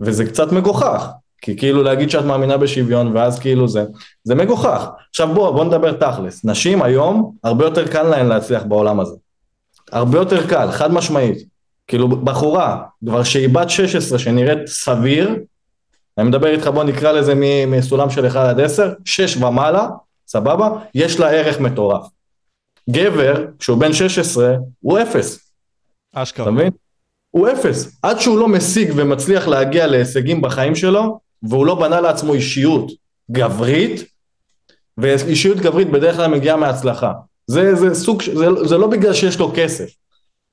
וזה 0.00 0.26
קצת 0.26 0.52
מגוחך, 0.52 1.08
כי 1.42 1.56
כאילו 1.56 1.82
להגיד 1.82 2.10
שאת 2.10 2.24
מאמינה 2.24 2.56
בשוויון 2.56 3.16
ואז 3.16 3.38
כאילו 3.38 3.68
זה, 3.68 3.84
זה 4.24 4.34
מגוחך. 4.34 4.88
עכשיו 5.10 5.34
בוא, 5.34 5.50
בוא 5.50 5.64
נדבר 5.64 5.92
תכלס. 5.92 6.44
נשים 6.44 6.82
היום, 6.82 7.32
הרבה 7.44 7.64
יותר 7.64 7.88
קל 7.88 8.02
להן 8.02 8.26
להצליח 8.26 8.62
בעולם 8.62 9.00
הזה. 9.00 9.14
הרבה 9.92 10.18
יותר 10.18 10.46
קל, 10.46 10.70
חד 10.70 10.92
משמעית. 10.92 11.38
כאילו 11.86 12.08
בחורה, 12.08 12.82
כבר 13.06 13.22
שהיא 13.22 13.48
בת 13.48 13.70
16 13.70 14.18
שנראית 14.18 14.66
סביר, 14.66 15.36
אני 16.18 16.28
מדבר 16.28 16.48
איתך 16.48 16.66
בוא 16.66 16.84
נקרא 16.84 17.12
לזה 17.12 17.34
מסולם 17.66 18.10
של 18.10 18.26
1 18.26 18.36
עד 18.36 18.60
10, 18.60 18.92
6 19.04 19.36
ומעלה, 19.36 19.88
סבבה? 20.26 20.70
יש 20.94 21.20
לה 21.20 21.30
ערך 21.30 21.60
מטורף. 21.60 22.06
גבר, 22.90 23.44
כשהוא 23.58 23.78
בן 23.78 23.92
16, 23.92 24.54
הוא 24.80 24.98
אפס. 24.98 25.52
אשכרה. 26.14 26.44
אתה 26.44 26.50
מבין? 26.50 26.70
הוא 27.36 27.48
אפס. 27.48 27.98
עד 28.02 28.20
שהוא 28.20 28.38
לא 28.38 28.48
משיג 28.48 28.92
ומצליח 28.96 29.48
להגיע 29.48 29.86
להישגים 29.86 30.42
בחיים 30.42 30.74
שלו, 30.74 31.20
והוא 31.42 31.66
לא 31.66 31.74
בנה 31.74 32.00
לעצמו 32.00 32.34
אישיות 32.34 32.92
גברית, 33.30 34.04
ואישיות 34.98 35.58
גברית 35.58 35.90
בדרך 35.90 36.16
כלל 36.16 36.26
מגיעה 36.26 36.56
מהצלחה. 36.56 37.12
זה, 37.46 37.74
זה 37.74 37.94
סוג, 37.94 38.22
זה, 38.22 38.46
זה 38.64 38.78
לא 38.78 38.86
בגלל 38.86 39.12
שיש 39.12 39.38
לו 39.38 39.52
כסף, 39.54 39.88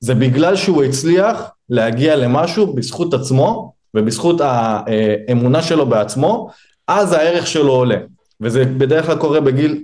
זה 0.00 0.14
בגלל 0.14 0.56
שהוא 0.56 0.84
הצליח 0.84 1.42
להגיע 1.68 2.16
למשהו 2.16 2.74
בזכות 2.74 3.14
עצמו 3.14 3.72
ובזכות 3.94 4.40
האמונה 4.40 5.62
שלו 5.62 5.86
בעצמו, 5.86 6.50
אז 6.88 7.12
הערך 7.12 7.46
שלו 7.46 7.72
עולה. 7.72 7.98
וזה 8.40 8.64
בדרך 8.64 9.06
כלל 9.06 9.16
קורה 9.16 9.40
בגיל 9.40 9.82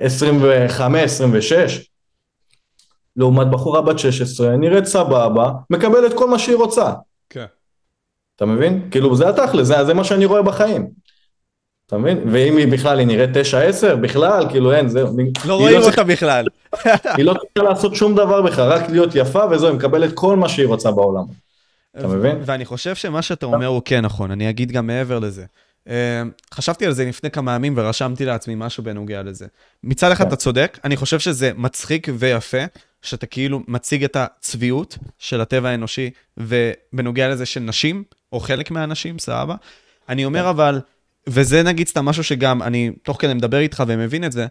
25-26, 0.00 0.04
לעומת 3.16 3.46
בחורה 3.46 3.80
בת 3.80 3.98
16, 3.98 4.56
נראית 4.56 4.84
סבבה, 4.84 5.50
מקבלת 5.70 6.12
כל 6.14 6.28
מה 6.30 6.38
שהיא 6.38 6.56
רוצה. 6.56 6.92
כן. 7.30 7.44
אתה 8.36 8.46
מבין? 8.46 8.88
כאילו 8.90 9.16
זה 9.16 9.28
התכל'ס, 9.28 9.66
זה, 9.66 9.84
זה 9.84 9.94
מה 9.94 10.04
שאני 10.04 10.24
רואה 10.24 10.42
בחיים. 10.42 10.90
אתה 11.86 11.98
מבין? 11.98 12.18
ואם 12.32 12.56
היא 12.56 12.72
בכלל, 12.72 12.98
היא 12.98 13.06
נראית 13.06 13.30
9-10, 13.30 13.94
בכלל, 13.94 14.46
כאילו 14.50 14.72
אין, 14.72 14.88
זהו. 14.88 15.16
לא 15.46 15.54
רואים 15.54 15.80
לא 15.80 15.86
אותה 15.86 16.04
בכלל. 16.04 16.46
היא 17.16 17.24
לא 17.24 17.34
צריכה 17.34 17.70
לעשות 17.70 17.94
שום 17.94 18.14
דבר 18.14 18.42
בכלל, 18.42 18.72
רק 18.72 18.90
להיות 18.90 19.14
יפה 19.14 19.44
וזהו, 19.50 19.68
היא 19.68 19.76
מקבלת 19.76 20.10
כל 20.14 20.36
מה 20.36 20.48
שהיא 20.48 20.66
רוצה 20.66 20.90
בעולם. 20.90 21.24
אתה 21.98 22.08
מבין? 22.08 22.38
ואני 22.44 22.64
חושב 22.64 22.94
שמה 22.94 23.22
שאתה 23.22 23.46
אומר 23.46 23.66
הוא 23.66 23.82
כן 23.84 24.04
נכון, 24.04 24.30
אני 24.30 24.50
אגיד 24.50 24.72
גם 24.72 24.86
מעבר 24.86 25.18
לזה. 25.18 25.44
אה, 25.88 26.22
חשבתי 26.54 26.86
על 26.86 26.92
זה 26.92 27.04
לפני 27.04 27.30
כמה 27.30 27.54
ימים 27.54 27.74
ורשמתי 27.76 28.24
לעצמי 28.24 28.54
משהו 28.56 28.82
בנוגע 28.82 29.22
לזה. 29.22 29.46
מצד 29.84 30.12
אחד 30.12 30.24
כן. 30.24 30.28
אתה 30.28 30.36
צודק, 30.36 30.78
אני 30.84 30.96
חושב 30.96 31.18
שזה 31.18 31.50
מצחיק 31.56 32.08
ויפה, 32.18 32.64
שאתה 33.04 33.26
כאילו 33.26 33.62
מציג 33.68 34.04
את 34.04 34.16
הצביעות 34.16 34.98
של 35.18 35.40
הטבע 35.40 35.68
האנושי, 35.68 36.10
ובנוגע 36.36 37.28
לזה 37.28 37.46
של 37.46 37.60
נשים, 37.60 38.04
או 38.32 38.40
חלק 38.40 38.70
מהנשים, 38.70 39.18
סבבה. 39.18 39.54
אני 40.08 40.24
אומר 40.24 40.42
כן. 40.42 40.48
אבל, 40.48 40.80
וזה 41.28 41.62
נגיד 41.62 41.88
סתם 41.88 42.04
משהו 42.04 42.24
שגם 42.24 42.62
אני 42.62 42.90
תוך 43.02 43.20
כדי 43.20 43.34
מדבר 43.34 43.58
איתך 43.58 43.82
ומבין 43.86 44.24
את 44.24 44.32
זה, 44.32 44.46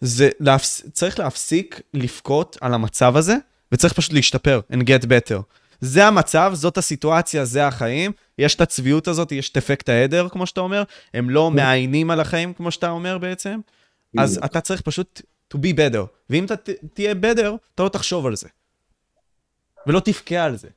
זה 0.00 0.28
להפס... 0.40 0.82
צריך 0.92 1.18
להפסיק 1.18 1.80
לבכות 1.94 2.56
על 2.60 2.74
המצב 2.74 3.16
הזה, 3.16 3.36
וצריך 3.72 3.92
פשוט 3.92 4.12
להשתפר 4.12 4.60
and 4.72 4.76
get 4.76 5.04
better. 5.04 5.42
זה 5.80 6.06
המצב, 6.06 6.50
זאת 6.54 6.78
הסיטואציה, 6.78 7.44
זה 7.44 7.66
החיים. 7.66 8.12
יש 8.38 8.54
את 8.54 8.60
הצביעות 8.60 9.08
הזאת, 9.08 9.32
יש 9.32 9.50
את 9.50 9.56
אפקט 9.56 9.88
העדר, 9.88 10.28
כמו 10.28 10.46
שאתה 10.46 10.60
אומר, 10.60 10.82
הם 11.14 11.30
לא 11.30 11.48
כן. 11.50 11.56
מאיינים 11.56 12.10
על 12.10 12.20
החיים, 12.20 12.52
כמו 12.52 12.70
שאתה 12.70 12.90
אומר 12.90 13.18
בעצם. 13.18 13.60
אז 14.18 14.40
אתה 14.44 14.60
צריך 14.60 14.80
פשוט 14.80 15.22
to 15.54 15.56
be 15.56 15.76
better. 15.76 16.06
ואם 16.30 16.44
אתה 16.44 16.54
תהיה 16.94 17.12
better, 17.12 17.50
אתה 17.74 17.82
לא 17.82 17.88
תחשוב 17.88 18.26
על 18.26 18.36
זה. 18.36 18.48
ולא 19.86 20.00
תבכה 20.00 20.44
על 20.44 20.56
זה. 20.56 20.68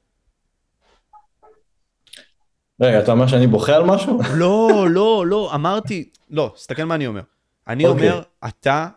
רגע, 2.82 3.00
אתה 3.00 3.12
אומר 3.12 3.28
שאני 3.28 3.48
בוכה 3.48 3.76
על 3.76 3.84
משהו? 3.84 4.20
לא, 4.40 4.88
לא, 4.90 5.28
לא, 5.28 5.52
אמרתי, 5.56 6.10
לא, 6.30 6.52
תסתכל 6.56 6.84
מה 6.84 6.96
אני 6.96 7.08
אומר. 7.08 7.22
אני 7.68 7.86
okay. 7.86 7.88
אוקיי. 7.88 8.12
אומר, 8.12 8.22
אתה 8.48 8.88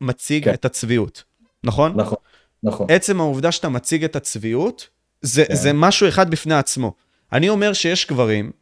מציג 0.00 0.42
okay. 0.42 0.46
כן. 0.46 0.54
את 0.54 0.64
הצביעות, 0.64 1.24
נכון? 1.64 1.92
נכון, 1.96 2.18
נכון. 2.62 2.86
עצם 2.90 3.20
העובדה 3.20 3.52
שאתה 3.52 3.68
מציג 3.68 4.04
את 4.04 4.16
הצביעות, 4.16 4.88
זה, 5.20 5.44
כן. 5.44 5.54
זה 5.54 5.72
משהו 5.72 6.08
אחד 6.08 6.30
בפני 6.30 6.54
עצמו. 6.54 6.94
אני 7.32 7.48
אומר 7.48 7.72
שיש 7.72 8.06
גברים, 8.06 8.52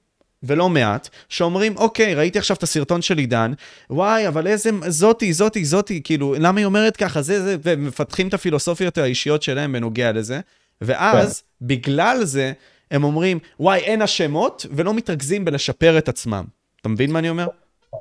ולא 0.42 0.68
מעט, 0.68 1.08
שאומרים, 1.28 1.76
אוקיי, 1.76 2.14
ראיתי 2.14 2.38
עכשיו 2.38 2.56
את 2.56 2.62
הסרטון 2.62 3.02
של 3.02 3.18
עידן, 3.18 3.52
וואי, 3.90 4.28
אבל 4.28 4.46
איזה, 4.46 4.70
זאתי, 4.88 5.32
זאתי, 5.32 5.64
זאתי, 5.64 6.00
כאילו, 6.04 6.34
למה 6.38 6.58
היא 6.60 6.66
אומרת 6.66 6.96
ככה, 6.96 7.22
זה, 7.22 7.42
זה, 7.42 7.56
ומפתחים 7.62 8.28
את 8.28 8.34
הפילוסופיות 8.34 8.98
האישיות 8.98 9.42
שלהם 9.42 9.72
בנוגע 9.72 10.12
לזה, 10.12 10.40
ואז, 10.80 11.40
כן. 11.40 11.66
בגלל 11.66 12.24
זה, 12.24 12.52
הם 12.90 13.04
אומרים, 13.04 13.38
וואי, 13.60 13.78
אין 13.78 14.02
אשמות, 14.02 14.66
ולא 14.72 14.94
מתרכזים 14.94 15.44
בלשפר 15.44 15.98
את 15.98 16.08
עצמם. 16.08 16.44
אתה 16.80 16.88
מבין 16.88 17.12
מה 17.12 17.18
אני 17.18 17.30
אומר? 17.30 17.46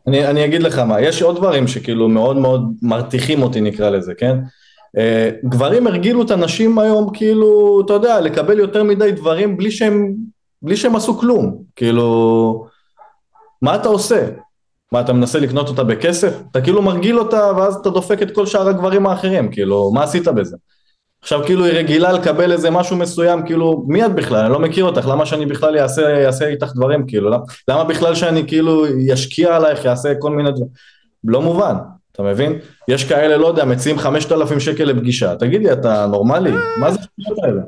אני, 0.08 0.28
אני 0.28 0.46
אגיד 0.46 0.64
לך 0.64 0.80
מה, 0.80 1.02
יש 1.02 1.22
עוד 1.22 1.36
דברים 1.36 1.68
שכאילו 1.68 2.10
מאוד 2.10 2.38
מאוד 2.38 2.74
מרתיחים 2.82 3.42
אותי, 3.42 3.62
נקרא 3.62 3.90
לזה, 3.90 4.14
כן? 4.14 4.38
Uh, 4.98 5.00
גברים 5.50 5.88
הרגילו 5.88 6.22
את 6.22 6.32
הנשים 6.32 6.80
היום, 6.80 7.10
כאילו, 7.14 7.82
אתה 7.86 7.94
יודע, 7.94 8.22
לקבל 8.22 8.60
יותר 8.60 8.84
מדי 8.84 9.12
דברים 9.12 9.58
בלי 9.58 9.72
שהם, 9.72 10.14
בלי 10.62 10.78
שהם 10.78 10.96
עשו 10.96 11.18
כלום. 11.18 11.64
כאילו, 11.76 12.66
מה 13.62 13.76
אתה 13.76 13.88
עושה? 13.88 14.30
מה, 14.92 15.02
אתה 15.02 15.14
מנסה 15.14 15.40
לקנות 15.40 15.70
אותה 15.70 15.84
בכסף? 15.84 16.34
אתה 16.52 16.62
כאילו 16.62 16.82
מרגיל 16.82 17.20
אותה, 17.20 17.52
ואז 17.58 17.76
אתה 17.76 17.90
דופק 17.90 18.22
את 18.22 18.36
כל 18.36 18.46
שאר 18.46 18.68
הגברים 18.68 19.08
האחרים, 19.08 19.52
כאילו, 19.52 19.92
מה 19.92 20.04
עשית 20.04 20.28
בזה? 20.28 20.58
עכשיו 21.22 21.42
כאילו 21.46 21.66
היא 21.66 21.74
רגילה 21.74 22.12
לקבל 22.12 22.52
איזה 22.52 22.70
משהו 22.70 22.98
מסוים, 22.98 23.46
כאילו, 23.46 23.86
מי 23.88 24.06
את 24.06 24.16
בכלל? 24.16 24.40
אני 24.40 24.54
לא 24.54 24.60
מכיר 24.60 24.86
אותך, 24.86 25.08
למה 25.08 25.26
שאני 25.26 25.46
בכלל 25.46 25.78
אעשה, 25.78 26.26
אעשה 26.26 26.48
איתך 26.48 26.72
דברים, 26.76 27.08
כאילו, 27.08 27.30
למה, 27.30 27.44
למה 27.68 27.84
בכלל 27.84 28.16
שאני 28.16 28.48
כאילו 28.48 28.86
אשקיע 29.14 29.56
עלייך, 29.56 29.86
אעשה 29.86 30.14
כל 30.20 30.32
מיני 30.32 30.52
דברים? 30.52 30.70
לא 31.24 31.42
מובן, 31.42 31.76
אתה 32.12 32.24
מבין? 32.24 32.60
יש 32.88 33.04
כאלה, 33.04 33.38
לא 33.38 33.48
יודע, 33.48 33.66
מציעים 33.66 34.00
5,000 34.00 34.60
שקל 34.60 34.84
לפגישה, 34.84 35.36
תגיד 35.36 35.64
לי, 35.64 35.74
אתה 35.74 36.06
נורמלי? 36.06 36.52
מה 36.80 36.92
זה 36.92 37.00
השטויות 37.00 37.44
האלה? 37.44 37.62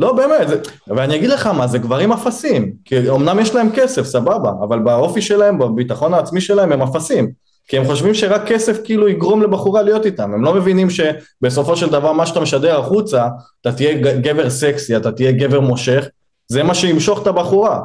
לא, 0.00 0.12
באמת, 0.12 0.48
זה... 0.48 0.60
ואני 0.86 1.16
אגיד 1.16 1.30
לך 1.30 1.46
מה, 1.46 1.66
זה 1.66 1.78
גברים 1.78 2.12
אפסים, 2.12 2.72
כי 2.84 3.10
אמנם 3.10 3.38
יש 3.38 3.54
להם 3.54 3.68
כסף, 3.74 4.02
סבבה, 4.02 4.52
אבל 4.62 4.78
באופי 4.78 5.22
שלהם, 5.22 5.58
בביטחון 5.58 6.14
העצמי 6.14 6.40
שלהם, 6.40 6.72
הם 6.72 6.82
אפסים. 6.82 7.30
כי 7.68 7.78
הם 7.78 7.84
חושבים 7.84 8.14
שרק 8.14 8.46
כסף 8.46 8.78
כאילו 8.84 9.08
יגרום 9.08 9.42
לבחורה 9.42 9.82
להיות 9.82 10.06
איתם, 10.06 10.34
הם 10.34 10.44
לא 10.44 10.54
מבינים 10.54 10.88
שבסופו 10.90 11.76
של 11.76 11.90
דבר 11.90 12.12
מה 12.12 12.26
שאתה 12.26 12.40
משדר 12.40 12.80
החוצה, 12.80 13.28
אתה 13.60 13.72
תהיה 13.72 14.14
גבר 14.20 14.50
סקסי, 14.50 14.96
אתה 14.96 15.12
תהיה 15.12 15.32
גבר 15.32 15.60
מושך, 15.60 16.04
זה 16.48 16.62
מה 16.62 16.74
שימשוך 16.74 17.22
את 17.22 17.26
הבחורה. 17.26 17.80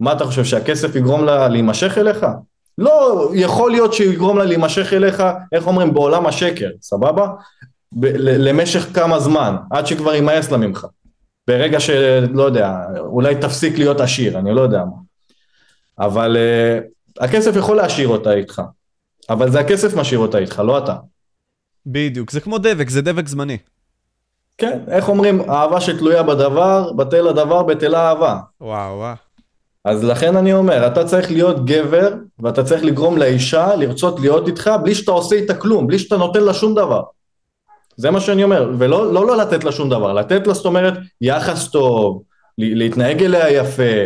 מה 0.00 0.12
אתה 0.12 0.24
חושב, 0.24 0.44
שהכסף 0.44 0.96
יגרום 0.96 1.24
לה 1.24 1.48
להימשך 1.48 1.98
אליך? 1.98 2.26
לא, 2.78 3.30
יכול 3.34 3.70
להיות 3.70 3.92
שיגרום 3.92 4.38
לה 4.38 4.44
להימשך 4.44 4.92
אליך, 4.92 5.22
איך 5.52 5.66
אומרים, 5.66 5.94
בעולם 5.94 6.26
השקר, 6.26 6.68
סבבה? 6.82 7.28
ב- 7.92 8.16
למשך 8.20 8.86
כמה 8.94 9.20
זמן, 9.20 9.56
עד 9.70 9.86
שכבר 9.86 10.14
יימאס 10.14 10.50
לה 10.50 10.58
ממך. 10.58 10.86
ברגע 11.48 11.80
שלא 11.80 12.42
יודע, 12.42 12.72
אולי 12.98 13.34
תפסיק 13.40 13.78
להיות 13.78 14.00
עשיר, 14.00 14.38
אני 14.38 14.54
לא 14.54 14.60
יודע 14.60 14.84
מה. 14.84 14.96
אבל 15.98 16.36
uh, 16.36 17.24
הכסף 17.24 17.56
יכול 17.56 17.76
להשאיר 17.76 18.08
אותה 18.08 18.32
איתך. 18.32 18.62
אבל 19.30 19.50
זה 19.50 19.60
הכסף 19.60 19.96
משאיר 19.96 20.18
אותה 20.18 20.38
איתך, 20.38 20.62
לא 20.66 20.78
אתה. 20.78 20.96
בדיוק, 21.86 22.30
זה 22.30 22.40
כמו 22.40 22.58
דבק, 22.58 22.90
זה 22.90 23.02
דבק 23.02 23.28
זמני. 23.28 23.58
כן, 24.58 24.80
איך 24.88 25.08
אומרים, 25.08 25.50
אהבה 25.50 25.80
שתלויה 25.80 26.22
בדבר, 26.22 26.92
בטל 26.92 27.28
הדבר, 27.28 27.62
בטלה 27.62 28.08
אהבה. 28.08 28.38
וואו, 28.60 28.96
וואו. 28.96 29.14
אז 29.84 30.04
לכן 30.04 30.36
אני 30.36 30.52
אומר, 30.52 30.86
אתה 30.86 31.04
צריך 31.04 31.30
להיות 31.30 31.64
גבר, 31.64 32.14
ואתה 32.38 32.64
צריך 32.64 32.84
לגרום 32.84 33.18
לאישה 33.18 33.76
לרצות 33.76 34.20
להיות 34.20 34.48
איתך 34.48 34.70
בלי 34.82 34.94
שאתה 34.94 35.12
עושה 35.12 35.36
איתה 35.36 35.54
כלום, 35.54 35.86
בלי 35.86 35.98
שאתה 35.98 36.16
נותן 36.16 36.42
לה 36.42 36.54
שום 36.54 36.74
דבר. 36.74 37.02
זה 37.96 38.10
מה 38.10 38.20
שאני 38.20 38.44
אומר, 38.44 38.70
ולא 38.78 39.12
לא, 39.12 39.26
לא 39.26 39.36
לתת 39.36 39.64
לה 39.64 39.72
שום 39.72 39.90
דבר, 39.90 40.12
לתת 40.12 40.46
לה 40.46 40.54
זאת 40.54 40.66
אומרת 40.66 40.94
יחס 41.20 41.68
טוב, 41.68 42.22
להתנהג 42.58 43.22
אליה 43.22 43.50
יפה, 43.50 44.04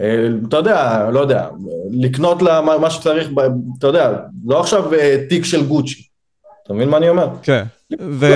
אה, 0.00 0.28
אתה 0.48 0.56
יודע, 0.56 1.08
לא 1.12 1.20
יודע, 1.20 1.48
לקנות 1.90 2.42
לה 2.42 2.60
מה 2.60 2.90
שצריך, 2.90 3.28
אתה 3.78 3.86
יודע, 3.86 4.18
לא 4.46 4.60
עכשיו 4.60 4.94
אה, 4.94 5.16
תיק 5.28 5.44
של 5.44 5.66
גוצ'י, 5.66 6.02
אתה 6.62 6.72
מבין 6.74 6.88
מה 6.88 6.96
אני 6.96 7.08
אומר? 7.08 7.28
כן, 7.42 7.64
ו... 8.00 8.26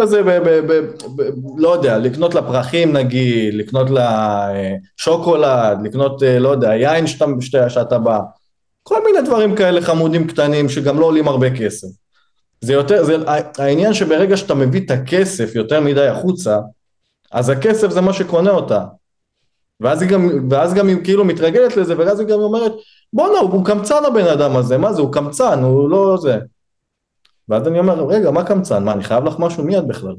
כזה, 0.00 0.22
ב, 0.22 0.28
ב, 0.28 0.72
ב, 0.72 0.72
ב, 1.16 1.22
לא 1.56 1.74
יודע, 1.74 1.98
לקנות 1.98 2.34
לה 2.34 2.42
פרחים 2.42 2.92
נגיד, 2.92 3.54
לקנות 3.54 3.90
לה 3.90 4.08
אה, 4.54 4.74
שוקולד, 4.96 5.78
לקנות, 5.84 6.22
לא 6.40 6.48
יודע, 6.48 6.74
יין 6.74 7.06
שאתה, 7.06 7.26
שאתה 7.68 7.98
בא, 7.98 8.18
כל 8.82 9.04
מיני 9.04 9.28
דברים 9.28 9.56
כאלה 9.56 9.80
חמודים 9.80 10.26
קטנים 10.26 10.68
שגם 10.68 11.00
לא 11.00 11.04
עולים 11.06 11.28
הרבה 11.28 11.50
כסף. 11.50 11.88
זה 12.62 12.72
יותר, 12.72 13.04
זה, 13.04 13.16
העניין 13.58 13.94
שברגע 13.94 14.36
שאתה 14.36 14.54
מביא 14.54 14.80
את 14.80 14.90
הכסף 14.90 15.54
יותר 15.54 15.80
מדי 15.80 16.06
החוצה, 16.06 16.58
אז 17.32 17.48
הכסף 17.48 17.90
זה 17.90 18.00
מה 18.00 18.12
שקונה 18.12 18.50
אותה. 18.50 18.84
ואז 19.80 20.02
היא 20.02 20.10
גם, 20.10 20.28
ואז 20.50 20.74
גם 20.74 20.88
היא 20.88 20.96
כאילו 21.04 21.24
מתרגלת 21.24 21.76
לזה, 21.76 21.98
ואז 21.98 22.20
היא 22.20 22.28
גם 22.28 22.38
אומרת, 22.38 22.72
בואנה, 23.12 23.38
הוא, 23.38 23.64
קמצן 23.64 24.04
הבן 24.06 24.26
אדם 24.26 24.56
הזה, 24.56 24.78
מה 24.78 24.92
זה, 24.92 25.02
הוא 25.02 25.12
קמצן, 25.12 25.62
הוא 25.62 25.90
לא 25.90 26.16
זה. 26.20 26.38
ואז 27.48 27.68
אני 27.68 27.78
אומר, 27.78 28.06
רגע, 28.06 28.30
מה 28.30 28.44
קמצן? 28.44 28.84
מה, 28.84 28.92
אני 28.92 29.04
חייב 29.04 29.24
לך 29.24 29.34
משהו? 29.38 29.64
מי 29.64 29.78
את 29.78 29.86
בכלל? 29.86 30.14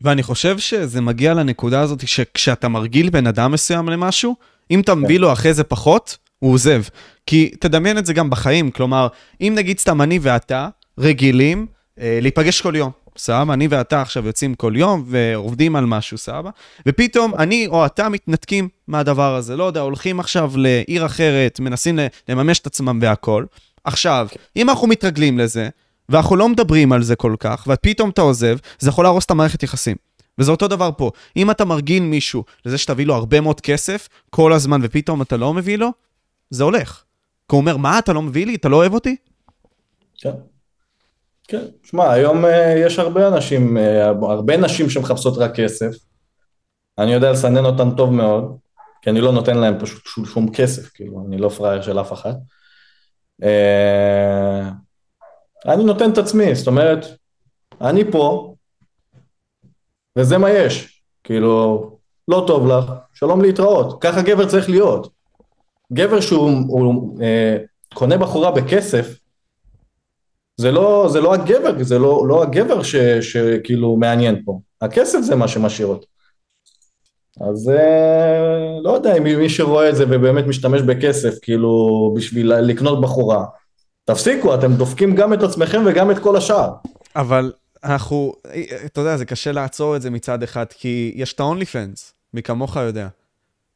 ואני 0.00 0.22
חושב 0.22 0.58
שזה 0.58 1.00
מגיע 1.00 1.34
לנקודה 1.34 1.80
הזאת 1.80 2.08
שכשאתה 2.08 2.68
מרגיל 2.68 3.10
בן 3.10 3.26
אדם 3.26 3.52
מסוים 3.52 3.88
למשהו, 3.88 4.36
אם 4.70 4.80
אתה 4.80 4.94
מביא 4.94 5.20
לו 5.20 5.32
אחרי 5.32 5.54
זה 5.54 5.64
פחות, 5.64 6.18
הוא 6.38 6.52
עוזב. 6.52 6.82
כי 7.26 7.50
תדמיין 7.60 7.98
את 7.98 8.06
זה 8.06 8.12
גם 8.12 8.30
בחיים, 8.30 8.70
כלומר, 8.70 9.08
אם 9.40 9.52
נגיד 9.56 9.78
סתם 9.78 10.02
אני 10.02 10.18
ואתה 10.22 10.68
רגילים 11.00 11.66
אה, 12.00 12.18
להיפגש 12.22 12.60
כל 12.60 12.76
יום, 12.76 12.90
סבבה? 13.16 13.54
אני 13.54 13.66
ואתה 13.70 14.02
עכשיו 14.02 14.26
יוצאים 14.26 14.54
כל 14.54 14.72
יום 14.76 15.04
ועובדים 15.06 15.76
על 15.76 15.86
משהו, 15.86 16.18
סבבה? 16.18 16.50
ופתאום 16.86 17.34
אני 17.34 17.66
או 17.66 17.86
אתה 17.86 18.08
מתנתקים 18.08 18.68
מהדבר 18.88 19.34
הזה, 19.34 19.56
לא 19.56 19.64
יודע, 19.64 19.80
הולכים 19.80 20.20
עכשיו 20.20 20.52
לעיר 20.56 21.06
אחרת, 21.06 21.60
מנסים 21.60 21.98
לממש 22.28 22.58
את 22.58 22.66
עצמם 22.66 22.98
והכול. 23.02 23.46
עכשיו, 23.84 24.28
אם 24.56 24.70
אנחנו 24.70 24.86
מתרגלים 24.86 25.38
לזה, 25.38 25.68
ואנחנו 26.08 26.36
לא 26.36 26.48
מדברים 26.48 26.92
על 26.92 27.02
זה 27.02 27.16
כל 27.16 27.36
כך, 27.40 27.68
ופתאום 27.70 28.10
אתה 28.10 28.22
עוזב, 28.22 28.56
זה 28.78 28.88
יכול 28.88 29.04
להרוס 29.04 29.24
את 29.24 29.30
המערכת 29.30 29.62
יחסים. 29.62 29.96
וזה 30.38 30.50
אותו 30.50 30.68
דבר 30.68 30.90
פה. 30.96 31.10
אם 31.36 31.50
אתה 31.50 31.64
מרגיל 31.64 32.02
מישהו 32.02 32.44
לזה 32.66 32.78
שתביא 32.78 33.06
לו 33.06 33.14
הרבה 33.14 33.40
מאוד 33.40 33.60
כסף 33.60 34.08
כל 34.30 34.52
הזמן, 34.52 34.80
ופתאום 34.82 35.22
אתה 35.22 35.36
לא 35.36 35.54
מביא 35.54 35.78
לו, 35.78 35.88
זה 36.50 36.64
הולך. 36.64 37.02
כי 37.48 37.56
הוא 37.56 37.60
אומר, 37.60 37.76
מה, 37.76 37.98
אתה 37.98 38.12
לא 38.12 38.22
מביא 38.22 38.46
לי? 38.46 38.54
אתה 38.54 38.68
לא 38.68 38.76
אוהב 38.76 38.94
אותי? 38.94 39.16
כן. 40.18 40.30
כן. 41.50 41.64
שמע, 41.82 42.12
היום 42.12 42.44
uh, 42.44 42.48
יש 42.76 42.98
הרבה 42.98 43.28
אנשים, 43.28 43.76
uh, 43.76 43.80
הרבה 44.26 44.56
נשים 44.56 44.90
שמחפשות 44.90 45.38
רק 45.38 45.54
כסף. 45.54 45.90
אני 46.98 47.12
יודע 47.12 47.32
לסנן 47.32 47.64
אותן 47.64 47.96
טוב 47.96 48.12
מאוד, 48.12 48.56
כי 49.02 49.10
אני 49.10 49.20
לא 49.20 49.32
נותן 49.32 49.58
להם 49.58 49.78
פשוט 49.80 50.26
שום, 50.26 50.52
כסף, 50.52 50.88
כאילו, 50.94 51.24
אני 51.28 51.38
לא 51.38 51.48
פראייר 51.48 51.82
של 51.82 52.00
אף 52.00 52.12
אחד. 52.12 52.32
Uh, 53.42 53.46
אני 55.66 55.84
נותן 55.84 56.10
את 56.10 56.18
עצמי, 56.18 56.54
זאת 56.54 56.66
אומרת, 56.66 57.06
אני 57.80 58.12
פה, 58.12 58.54
וזה 60.18 60.38
מה 60.38 60.50
יש. 60.50 61.02
כאילו, 61.24 61.90
לא 62.28 62.44
טוב 62.46 62.66
לך, 62.66 62.84
שלום 63.14 63.42
להתראות. 63.42 64.02
ככה 64.02 64.22
גבר 64.22 64.48
צריך 64.48 64.70
להיות. 64.70 65.08
גבר 65.92 66.20
שהוא 66.20 66.50
הוא, 66.68 67.18
אה, 67.22 67.56
קונה 67.94 68.18
בחורה 68.18 68.50
בכסף, 68.50 69.19
זה 70.60 70.70
לא, 70.70 71.08
זה 71.12 71.20
לא 71.20 71.34
הגבר, 71.34 71.82
זה 71.82 71.98
לא, 71.98 72.24
לא 72.28 72.42
הגבר 72.42 72.82
ש, 72.82 72.96
שכאילו 72.96 73.96
מעניין 73.96 74.42
פה. 74.44 74.60
הכסף 74.80 75.20
זה 75.20 75.36
מה 75.36 75.48
שמשאיר 75.48 75.88
אותו. 75.88 76.06
אז 77.40 77.70
אה, 77.70 78.80
לא 78.82 78.90
יודע 78.90 79.16
אם 79.16 79.22
מי 79.22 79.48
שרואה 79.48 79.88
את 79.88 79.96
זה 79.96 80.04
ובאמת 80.04 80.46
משתמש 80.46 80.82
בכסף, 80.82 81.34
כאילו, 81.42 81.70
בשביל 82.16 82.54
לקנות 82.54 83.00
בחורה, 83.00 83.44
תפסיקו, 84.04 84.54
אתם 84.54 84.72
דופקים 84.72 85.14
גם 85.14 85.32
את 85.32 85.42
עצמכם 85.42 85.82
וגם 85.86 86.10
את 86.10 86.18
כל 86.18 86.36
השאר. 86.36 86.72
אבל 87.16 87.52
אנחנו, 87.84 88.32
אתה 88.84 89.00
יודע, 89.00 89.16
זה 89.16 89.24
קשה 89.24 89.52
לעצור 89.52 89.96
את 89.96 90.02
זה 90.02 90.10
מצד 90.10 90.42
אחד, 90.42 90.66
כי 90.70 91.12
יש 91.14 91.32
את 91.32 91.40
ה-OnlyFans, 91.40 92.12
מי 92.34 92.42
כמוך 92.42 92.76
יודע. 92.76 93.08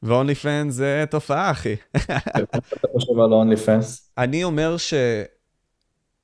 ו-OnlyFans 0.02 0.70
זה 0.70 1.04
תופעה, 1.10 1.50
אחי. 1.50 1.76
אתה 1.96 2.88
חושב 2.92 3.12
על 3.24 3.32
ה-OnlyFans? 3.32 3.86
אני 4.18 4.44
אומר 4.44 4.76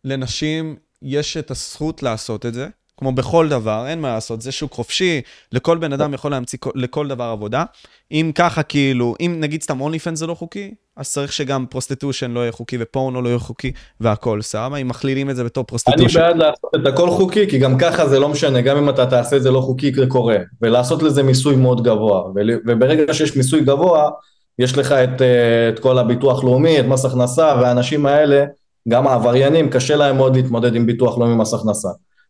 שלנשים 0.06 0.76
יש 1.02 1.36
את 1.36 1.50
הזכות 1.50 2.02
לעשות 2.02 2.46
את 2.46 2.54
זה, 2.54 2.66
כמו 2.96 3.12
בכל 3.12 3.48
דבר, 3.48 3.84
אין 3.86 4.00
מה 4.00 4.08
לעשות, 4.08 4.40
זה 4.40 4.52
שוק 4.52 4.72
חופשי, 4.72 5.20
לכל 5.52 5.78
בן 5.78 5.92
אדם 5.92 6.14
יכול 6.14 6.30
להמציא 6.30 6.58
לכל 6.74 7.08
דבר 7.08 7.24
עבודה. 7.24 7.64
אם 8.12 8.32
ככה, 8.34 8.62
כאילו, 8.62 9.14
אם 9.20 9.36
נגיד 9.40 9.62
סתם 9.62 9.80
OnlyFans 9.80 10.14
זה 10.14 10.26
לא 10.26 10.34
חוקי, 10.34 10.74
אז 10.96 11.12
צריך 11.12 11.32
שגם 11.32 11.66
prostitution 11.70 12.30
לא 12.30 12.40
יהיה 12.40 12.52
חוקי 12.52 12.76
ופורנו 12.80 13.22
לא 13.22 13.28
יהיה 13.28 13.38
חוקי 13.38 13.72
והכל, 14.00 14.42
סבבה? 14.42 14.76
אם 14.76 14.88
מכלילים 14.88 15.30
את 15.30 15.36
זה 15.36 15.44
בתור 15.44 15.64
prostitution. 15.64 16.20
אני 16.20 16.28
בעד 16.28 16.36
לעשות 16.36 16.70
את 16.74 16.86
הכל 16.86 17.10
חוקי, 17.10 17.50
כי 17.50 17.58
גם 17.58 17.78
ככה 17.78 18.08
זה 18.08 18.18
לא 18.18 18.28
משנה, 18.28 18.60
גם 18.60 18.76
אם 18.76 18.88
אתה 18.88 19.06
תעשה 19.06 19.36
את 19.36 19.42
זה 19.42 19.50
לא 19.50 19.60
חוקי, 19.60 19.92
זה 19.94 20.06
קורה. 20.06 20.36
ולעשות 20.62 21.02
לזה 21.02 21.22
מיסוי 21.22 21.56
מאוד 21.56 21.84
גבוה. 21.84 22.22
וברגע 22.66 23.14
שיש 23.14 23.36
מיסוי 23.36 23.60
גבוה, 23.60 24.10
יש 24.58 24.78
לך 24.78 24.92
את, 24.92 25.22
אה, 25.22 25.68
את 25.68 25.78
כל 25.78 25.98
הביטוח 25.98 26.44
לאומי, 26.44 26.80
את 26.80 26.84
מס 26.84 27.04
הכנסה, 27.04 27.54
והאנשים 27.60 28.06
האלה, 28.06 28.44
גם 28.90 29.06
העבריינים, 29.06 29.70
קשה 29.70 29.96
להם 29.96 30.16
מאוד 30.16 30.36
להתמודד 30.36 30.74
עם 30.74 30.86
ביטוח 30.86 31.18
לאומי 31.18 31.32
ומס 31.32 31.54
הכנסה. 31.54 31.88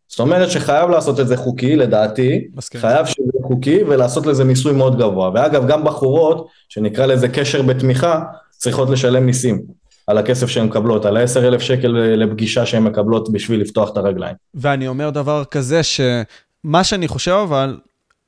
זאת 0.09 0.21
אומרת 0.21 0.51
שחייב 0.51 0.91
לעשות 0.91 1.21
את 1.21 1.29
זה 1.29 1.37
חוקי, 1.37 1.77
לדעתי, 1.77 2.49
מסכים. 2.55 2.81
חייב 2.81 3.07
שזה 3.07 3.39
חוקי 3.43 3.83
ולעשות 3.83 4.27
לזה 4.27 4.45
מיסוי 4.45 4.73
מאוד 4.73 4.99
גבוה. 4.99 5.31
ואגב, 5.35 5.67
גם 5.67 5.85
בחורות, 5.85 6.47
שנקרא 6.69 7.07
לזה 7.07 7.29
קשר 7.29 7.63
בתמיכה, 7.63 8.23
צריכות 8.51 8.91
לשלם 8.91 9.27
מיסים 9.27 9.63
על 10.07 10.19
הכסף 10.19 10.47
שהן 10.47 10.67
מקבלות, 10.67 11.05
על 11.05 11.17
ה-10,000 11.17 11.59
שקל 11.59 11.89
לפגישה 11.89 12.67
שהן 12.67 12.83
מקבלות 12.83 13.33
בשביל 13.33 13.61
לפתוח 13.61 13.91
את 13.93 13.97
הרגליים. 13.97 14.35
ואני 14.55 14.89
אומר 14.89 15.11
דבר 15.11 15.45
כזה, 15.45 15.81
שמה 15.83 16.85
שאני 16.85 17.09
חושב 17.09 17.45
אבל, 17.49 17.77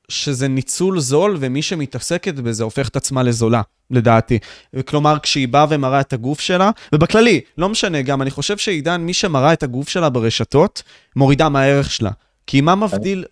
שזה 0.09 0.47
ניצול 0.47 0.99
זול, 0.99 1.37
ומי 1.39 1.61
שמתעסקת 1.61 2.33
בזה 2.33 2.63
הופך 2.63 2.89
את 2.89 2.95
עצמה 2.95 3.23
לזולה, 3.23 3.61
לדעתי. 3.91 4.39
כלומר, 4.85 5.19
כשהיא 5.19 5.47
באה 5.47 5.65
ומראה 5.69 6.01
את 6.01 6.13
הגוף 6.13 6.39
שלה, 6.39 6.71
ובכללי, 6.93 7.41
לא 7.57 7.69
משנה, 7.69 8.01
גם 8.01 8.21
אני 8.21 8.31
חושב 8.31 8.57
שעידן, 8.57 9.01
מי 9.01 9.13
שמראה 9.13 9.53
את 9.53 9.63
הגוף 9.63 9.89
שלה 9.89 10.09
ברשתות, 10.09 10.83
מורידה 11.15 11.49
מהערך 11.49 11.91
שלה. 11.91 12.11
כי 12.47 12.61
מה 12.61 12.75
מבדיל, 12.75 13.25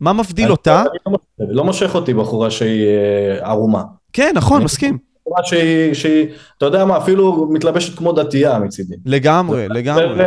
מה 0.00 0.12
מבדיל 0.12 0.50
אותה? 0.50 0.84
לא, 1.06 1.18
לא 1.38 1.64
מושך 1.64 1.94
אותי 1.94 2.14
בחורה 2.14 2.50
שהיא 2.50 2.86
אה, 2.86 3.48
ערומה. 3.48 3.82
כן, 4.12 4.32
נכון, 4.34 4.64
מסכים. 4.64 4.98
בחורה 5.20 5.44
שהיא, 5.44 5.94
שהיא, 5.94 6.26
אתה 6.58 6.66
יודע 6.66 6.84
מה, 6.84 6.98
אפילו 6.98 7.48
מתלבשת 7.50 7.98
כמו 7.98 8.12
דתייה 8.12 8.58
מצידי. 8.58 8.94
לגמרי, 9.06 9.68
לגמרי. 9.68 10.24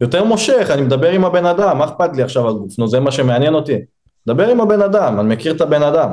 יותר 0.00 0.24
מושך, 0.24 0.68
אני 0.70 0.82
מדבר 0.82 1.10
עם 1.10 1.24
הבן 1.24 1.46
אדם, 1.46 1.78
מה 1.78 1.84
אכפת 1.84 2.16
לי 2.16 2.22
עכשיו 2.22 2.48
על 2.48 2.54
גוף? 2.54 2.78
נו, 2.78 2.88
זה 2.88 3.00
מה 3.00 3.10
שמעניין 3.10 3.54
אותי. 3.54 3.76
דבר 4.28 4.48
עם 4.48 4.60
הבן 4.60 4.82
אדם, 4.82 5.20
אני 5.20 5.34
מכיר 5.34 5.52
את 5.52 5.60
הבן 5.60 5.82
אדם. 5.82 6.10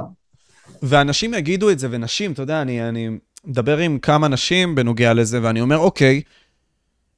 ואנשים 0.84 1.34
יגידו 1.34 1.70
את 1.70 1.80
זה, 1.80 1.88
ונשים, 1.92 2.32
אתה 2.32 2.42
יודע, 2.42 2.62
אני, 2.62 2.90
אני 2.90 3.10
מדבר 3.46 3.78
עם 3.78 4.00
כמה 4.00 4.28
נשים 4.28 4.76
בנוגע 4.76 5.14
לזה, 5.14 5.40
ואני 5.42 5.62
אומר, 5.62 5.78
אוקיי, 5.78 6.22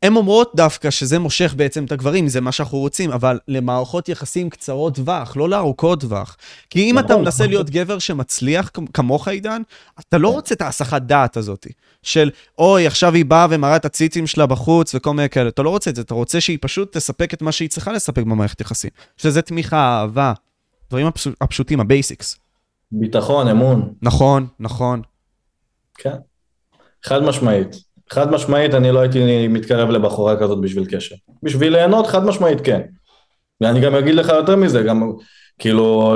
הן 0.04 0.16
אומרות 0.16 0.52
דווקא 0.56 0.90
שזה 0.90 1.20
מושך 1.20 1.54
בעצם 1.58 1.86
את 1.86 1.92
הגברים, 1.92 2.28
זה 2.28 2.42
מה 2.42 2.52
שאנחנו 2.52 2.78
רוצים, 2.78 3.12
אבל 3.12 3.40
למערכות 3.48 4.10
יחסים 4.10 4.50
קצרות 4.50 4.96
טווח, 4.96 5.38
לא 5.38 5.50
לארוכות 5.50 6.02
טווח. 6.02 6.38
כי 6.70 6.92
אם 6.92 7.00
אתה 7.00 7.08
נכון, 7.08 7.22
מנסה. 7.22 7.48
להיות 7.48 7.70
גבר 7.70 8.00
שמצליח 8.00 8.72
כמוך, 8.94 9.28
עידן, 9.28 9.62
אתה 10.00 10.18
לא. 10.18 10.30
רוצה 10.30 10.56
את 10.56 10.62
ההסחת 10.62 11.02
דעת 11.02 11.38
הזאת, 11.38 11.68
של 12.04 12.30
אוי, 12.58 12.88
עכשיו 12.88 13.14
היא 13.14 13.26
באה 13.26 13.48
ומראה 13.50 13.76
את 13.76 13.86
הציצים 13.86 14.28
שלה 14.28 14.46
בחוץ 14.46 14.96
וכל 14.96 15.14
מיני 15.14 15.30
כאלה. 15.30 15.50
אתה 15.50 15.64
לא 15.64 15.70
רוצה 15.70 15.90
את 15.90 15.96
זה, 15.96 16.02
אתה 16.02 16.14
רוצה 16.14 16.42
שהיא 16.42 16.58
פשוט 16.62 16.98
תספק 16.98 17.34
את 17.34 17.42
מה 17.42 17.52
שהיא 17.52 17.70
צריכה 17.70 17.92
לספק 17.92 18.24
במערכת 18.24 18.62
יחסים. 18.62 18.90
שזה 19.18 19.42
תמיכה, 19.42 20.00
אהבה, 20.02 20.34
דברים 20.90 21.08
הפשוטים, 21.42 21.80
ה 21.80 21.87
basics. 21.87 22.38
ביטחון, 22.92 23.48
אמון. 23.48 23.94
נכון, 24.02 24.48
נכון. 24.60 25.02
כן, 25.98 26.16
חד 27.06 27.24
משמעית. 27.24 27.76
חד 28.10 28.32
משמעית 28.32 28.74
אני 28.74 28.92
לא 28.92 29.00
הייתי 29.00 29.48
מתקרב 29.48 29.90
לבחורה 29.90 30.40
כזאת 30.40 30.62
בשביל 30.62 30.86
קשר. 30.86 31.16
בשביל 31.44 31.74
ליהנות 31.74 32.08
חד 32.08 32.26
משמעית 32.26 32.62
כן. 32.62 32.82
ואני 33.62 33.80
גם 33.80 33.96
אגיד 33.96 34.16
לך 34.16 34.30
יותר 34.30 34.56
מזה, 34.56 34.84
גם 34.84 35.12
כאילו, 35.60 36.16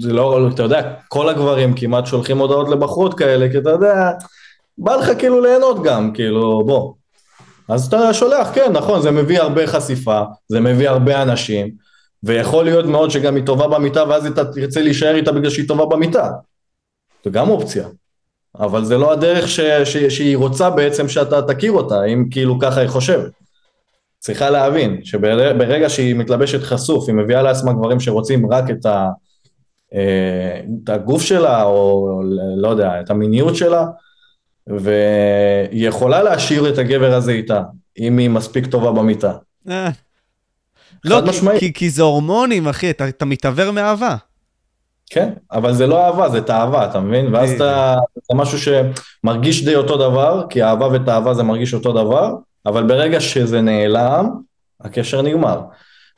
זה 0.00 0.12
לא, 0.12 0.48
אתה 0.54 0.62
יודע, 0.62 0.94
כל 1.08 1.28
הגברים 1.28 1.74
כמעט 1.74 2.06
שולחים 2.06 2.38
הודעות 2.38 2.68
לבחורות 2.68 3.18
כאלה, 3.18 3.50
כי 3.50 3.58
אתה 3.58 3.70
יודע, 3.70 4.10
בא 4.78 4.96
לך 4.96 5.18
כאילו 5.18 5.40
ליהנות 5.40 5.82
גם, 5.82 6.12
כאילו, 6.12 6.62
בוא. 6.66 6.94
אז 7.68 7.86
אתה 7.86 8.14
שולח, 8.14 8.48
כן, 8.54 8.72
נכון, 8.72 9.02
זה 9.02 9.10
מביא 9.10 9.40
הרבה 9.40 9.66
חשיפה, 9.66 10.22
זה 10.48 10.60
מביא 10.60 10.88
הרבה 10.88 11.22
אנשים, 11.22 11.70
ויכול 12.22 12.64
להיות 12.64 12.86
מאוד 12.86 13.10
שגם 13.10 13.36
היא 13.36 13.46
טובה 13.46 13.68
במיטה 13.68 14.04
ואז 14.08 14.26
אתה 14.26 14.44
תרצה 14.44 14.82
להישאר 14.82 15.14
איתה 15.14 15.32
בגלל 15.32 15.50
שהיא 15.50 15.68
טובה 15.68 15.86
במיטה. 15.86 16.30
זה 17.24 17.30
גם 17.30 17.48
אופציה. 17.48 17.88
אבל 18.58 18.84
זה 18.84 18.98
לא 18.98 19.12
הדרך 19.12 19.48
ש, 19.48 19.60
ש, 19.60 19.96
שהיא 19.96 20.36
רוצה 20.36 20.70
בעצם 20.70 21.08
שאתה 21.08 21.42
תכיר 21.42 21.72
אותה, 21.72 22.04
אם 22.04 22.24
כאילו 22.30 22.58
ככה 22.58 22.80
היא 22.80 22.88
חושבת. 22.88 23.32
צריכה 24.18 24.50
להבין 24.50 25.04
שברגע 25.04 25.88
שהיא 25.88 26.14
מתלבשת 26.14 26.62
חשוף, 26.62 27.08
היא 27.08 27.16
מביאה 27.16 27.42
לעצמה 27.42 27.72
גברים 27.72 28.00
שרוצים 28.00 28.52
רק 28.52 28.70
את, 28.70 28.86
ה, 28.86 29.08
אה, 29.94 30.60
את 30.84 30.88
הגוף 30.88 31.22
שלה, 31.22 31.62
או 31.62 32.20
לא 32.56 32.68
יודע, 32.68 33.00
את 33.00 33.10
המיניות 33.10 33.56
שלה, 33.56 33.86
והיא 34.66 35.88
יכולה 35.88 36.22
להשאיר 36.22 36.68
את 36.68 36.78
הגבר 36.78 37.14
הזה 37.14 37.32
איתה, 37.32 37.62
אם 37.98 38.18
היא 38.18 38.30
מספיק 38.30 38.66
טובה 38.66 38.92
במיטה. 38.92 39.32
אה, 41.06 41.10
לא, 41.10 41.32
כי, 41.32 41.58
כי, 41.58 41.72
כי 41.72 41.90
זה 41.90 42.02
הורמונים, 42.02 42.68
אחי, 42.68 42.90
אתה, 42.90 43.08
אתה 43.08 43.24
מתעוור 43.24 43.70
מאהבה. 43.70 44.16
כן, 45.10 45.32
אבל 45.52 45.74
זה 45.74 45.86
לא 45.86 46.06
אהבה, 46.06 46.28
זה 46.28 46.40
תאווה, 46.40 46.84
אתה 46.84 47.00
מבין? 47.00 47.34
ואז 47.34 47.50
אתה, 47.50 47.96
זה 48.14 48.36
משהו 48.38 48.58
שמרגיש 48.58 49.64
די 49.64 49.74
אותו 49.74 49.96
דבר, 49.96 50.46
כי 50.50 50.62
אהבה 50.62 50.88
ותאווה 50.92 51.34
זה 51.34 51.42
מרגיש 51.42 51.74
אותו 51.74 51.92
דבר, 51.92 52.34
אבל 52.66 52.82
ברגע 52.82 53.20
שזה 53.20 53.60
נעלם, 53.60 54.30
הקשר 54.80 55.22
נגמר. 55.22 55.60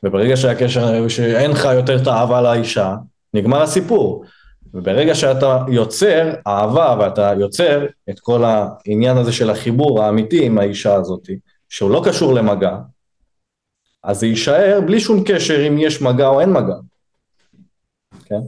וברגע 0.03 0.37
שהקשר, 0.37 1.07
שאין 1.07 1.51
לך 1.51 1.67
יותר 1.75 2.11
האהבה 2.11 2.41
לאישה, 2.41 2.95
נגמר 3.33 3.61
הסיפור. 3.61 4.25
וברגע 4.73 5.15
שאתה 5.15 5.63
יוצר 5.67 6.33
אהבה 6.47 6.95
ואתה 6.99 7.33
יוצר 7.39 7.85
את 8.09 8.19
כל 8.19 8.43
העניין 8.43 9.17
הזה 9.17 9.31
של 9.31 9.49
החיבור 9.49 10.03
האמיתי 10.03 10.45
עם 10.45 10.57
האישה 10.57 10.93
הזאת, 10.93 11.29
שהוא 11.69 11.91
לא 11.91 12.01
קשור 12.05 12.33
למגע, 12.33 12.77
אז 14.05 14.19
זה 14.19 14.27
יישאר 14.27 14.79
בלי 14.85 14.99
שום 14.99 15.23
קשר 15.27 15.67
אם 15.67 15.77
יש 15.77 16.01
מגע 16.01 16.27
או 16.27 16.41
אין 16.41 16.53
מגע. 16.53 16.75
כן? 18.25 18.41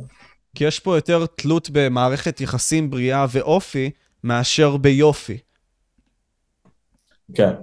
כי 0.56 0.64
יש 0.64 0.80
פה 0.80 0.98
יותר 0.98 1.26
תלות 1.26 1.70
במערכת 1.72 2.42
יחסים 2.42 2.90
בריאה 2.90 3.26
ואופי, 3.32 3.92
מאשר 4.24 4.78
ביופי. 4.78 5.38
כן. 7.34 7.54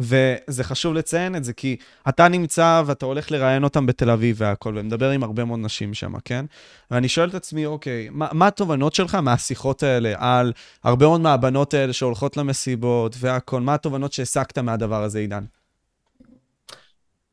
וזה 0.00 0.64
חשוב 0.64 0.94
לציין 0.94 1.36
את 1.36 1.44
זה, 1.44 1.52
כי 1.52 1.76
אתה 2.08 2.28
נמצא 2.28 2.82
ואתה 2.86 3.06
הולך 3.06 3.30
לראיין 3.30 3.64
אותם 3.64 3.86
בתל 3.86 4.10
אביב 4.10 4.36
והכל, 4.38 4.74
ומדבר 4.78 5.10
עם 5.10 5.22
הרבה 5.22 5.44
מאוד 5.44 5.60
נשים 5.62 5.94
שם, 5.94 6.18
כן? 6.24 6.44
ואני 6.90 7.08
שואל 7.08 7.28
את 7.28 7.34
עצמי, 7.34 7.66
אוקיי, 7.66 8.08
מה, 8.10 8.28
מה 8.32 8.46
התובנות 8.46 8.94
שלך 8.94 9.14
מהשיחות 9.14 9.82
האלה 9.82 10.14
על 10.18 10.52
הרבה 10.84 11.06
מאוד 11.06 11.20
מהבנות 11.20 11.74
האלה 11.74 11.92
שהולכות 11.92 12.36
למסיבות 12.36 13.16
והכל? 13.18 13.60
מה 13.60 13.74
התובנות 13.74 14.12
שהסקת 14.12 14.58
מהדבר 14.58 15.02
הזה, 15.02 15.18
עידן? 15.18 15.44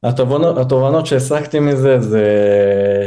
התובנות, 0.04 0.58
התובנות 0.58 1.06
שהסקתי 1.06 1.60
מזה 1.60 2.00
זה 2.00 2.28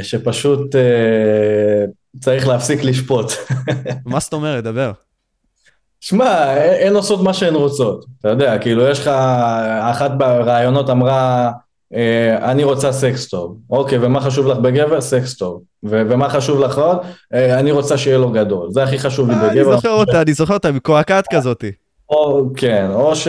שפשוט 0.02 0.76
אה, 0.76 1.84
צריך 2.20 2.48
להפסיק 2.48 2.84
לשפוט. 2.84 3.32
מה 4.06 4.20
זאת 4.20 4.32
אומרת? 4.32 4.64
דבר. 4.64 4.92
שמע, 6.00 6.54
הן 6.80 6.96
עושות 6.96 7.22
מה 7.22 7.34
שהן 7.34 7.54
רוצות, 7.54 8.06
אתה 8.20 8.28
יודע, 8.28 8.58
כאילו 8.58 8.88
יש 8.88 9.00
לך, 9.00 9.08
אחת 9.80 10.10
בראיונות 10.16 10.90
אמרה, 10.90 11.50
אה, 11.94 12.50
אני 12.50 12.64
רוצה 12.64 12.92
סקס 12.92 13.28
טוב, 13.28 13.56
אוקיי, 13.70 13.98
ומה 14.02 14.20
חשוב 14.20 14.46
לך 14.46 14.58
בגבר? 14.58 15.00
סקס 15.00 15.34
טוב, 15.36 15.62
ומה 15.82 16.28
חשוב 16.28 16.60
לך 16.60 16.78
עוד? 16.78 16.98
אה, 17.34 17.58
אני 17.58 17.70
רוצה 17.70 17.98
שיהיה 17.98 18.18
לו 18.18 18.30
גדול, 18.30 18.70
זה 18.70 18.82
הכי 18.82 18.98
חשוב 18.98 19.28
לי 19.30 19.34
בגבר. 19.34 19.50
אני 19.50 19.64
זוכר 19.64 19.90
אותה, 19.90 20.22
אני 20.22 20.34
זוכר 20.34 20.54
אותה, 20.54 20.72
מקועקעת 20.72 21.24
כזאתי. 21.30 21.72
או, 22.08 22.50
כן, 22.56 22.90
או 22.90 23.16
ש... 23.16 23.28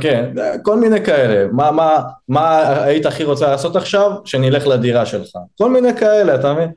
כן, 0.00 0.32
כל 0.62 0.76
מיני 0.80 1.04
כאלה. 1.04 1.52
מה, 1.52 1.70
מה, 1.70 2.02
מה 2.28 2.72
היית 2.82 3.06
הכי 3.06 3.24
רוצה 3.24 3.50
לעשות 3.50 3.76
עכשיו? 3.76 4.12
שנלך 4.24 4.66
לדירה 4.66 5.06
שלך. 5.06 5.30
כל 5.58 5.70
מיני 5.70 5.96
כאלה, 5.96 6.34
אתה 6.34 6.54
מבין? 6.54 6.70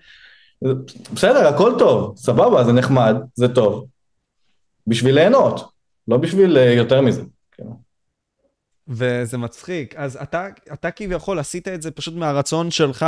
בסדר, 1.13 1.47
הכל 1.47 1.73
טוב, 1.79 2.17
סבבה, 2.17 2.63
זה 2.63 2.73
נחמד, 2.73 3.15
זה 3.35 3.47
טוב. 3.47 3.85
בשביל 4.87 5.15
ליהנות, 5.15 5.71
לא 6.07 6.17
בשביל 6.17 6.57
אה, 6.57 6.73
יותר 6.73 7.01
מזה. 7.01 7.21
כן. 7.51 7.63
וזה 8.87 9.37
מצחיק. 9.37 9.95
אז 9.95 10.17
אתה, 10.21 10.47
אתה 10.73 10.91
כביכול 10.91 11.39
עשית 11.39 11.67
את 11.67 11.81
זה 11.81 11.91
פשוט 11.91 12.13
מהרצון 12.15 12.71
שלך, 12.71 13.05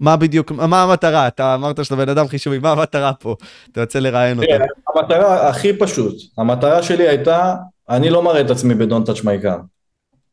מה 0.00 0.16
בדיוק, 0.16 0.52
מה 0.52 0.82
המטרה? 0.82 1.28
אתה 1.28 1.54
אמרת 1.54 1.84
שאתה 1.84 1.96
בן 1.96 2.08
אדם 2.08 2.28
חישובי, 2.28 2.58
מה 2.58 2.72
המטרה 2.72 3.12
פה? 3.12 3.36
אתה 3.72 3.80
יוצא 3.80 3.98
לראיין 3.98 4.38
אותה. 4.38 4.48
כן, 4.48 4.64
המטרה 4.94 5.48
הכי 5.48 5.78
פשוט, 5.78 6.14
המטרה 6.38 6.82
שלי 6.82 7.08
הייתה, 7.08 7.54
אני 7.88 8.10
לא 8.10 8.22
מראה 8.22 8.40
את 8.40 8.50
עצמי 8.50 8.74
touch 8.84 9.20
my 9.20 9.44
gun, 9.44 9.60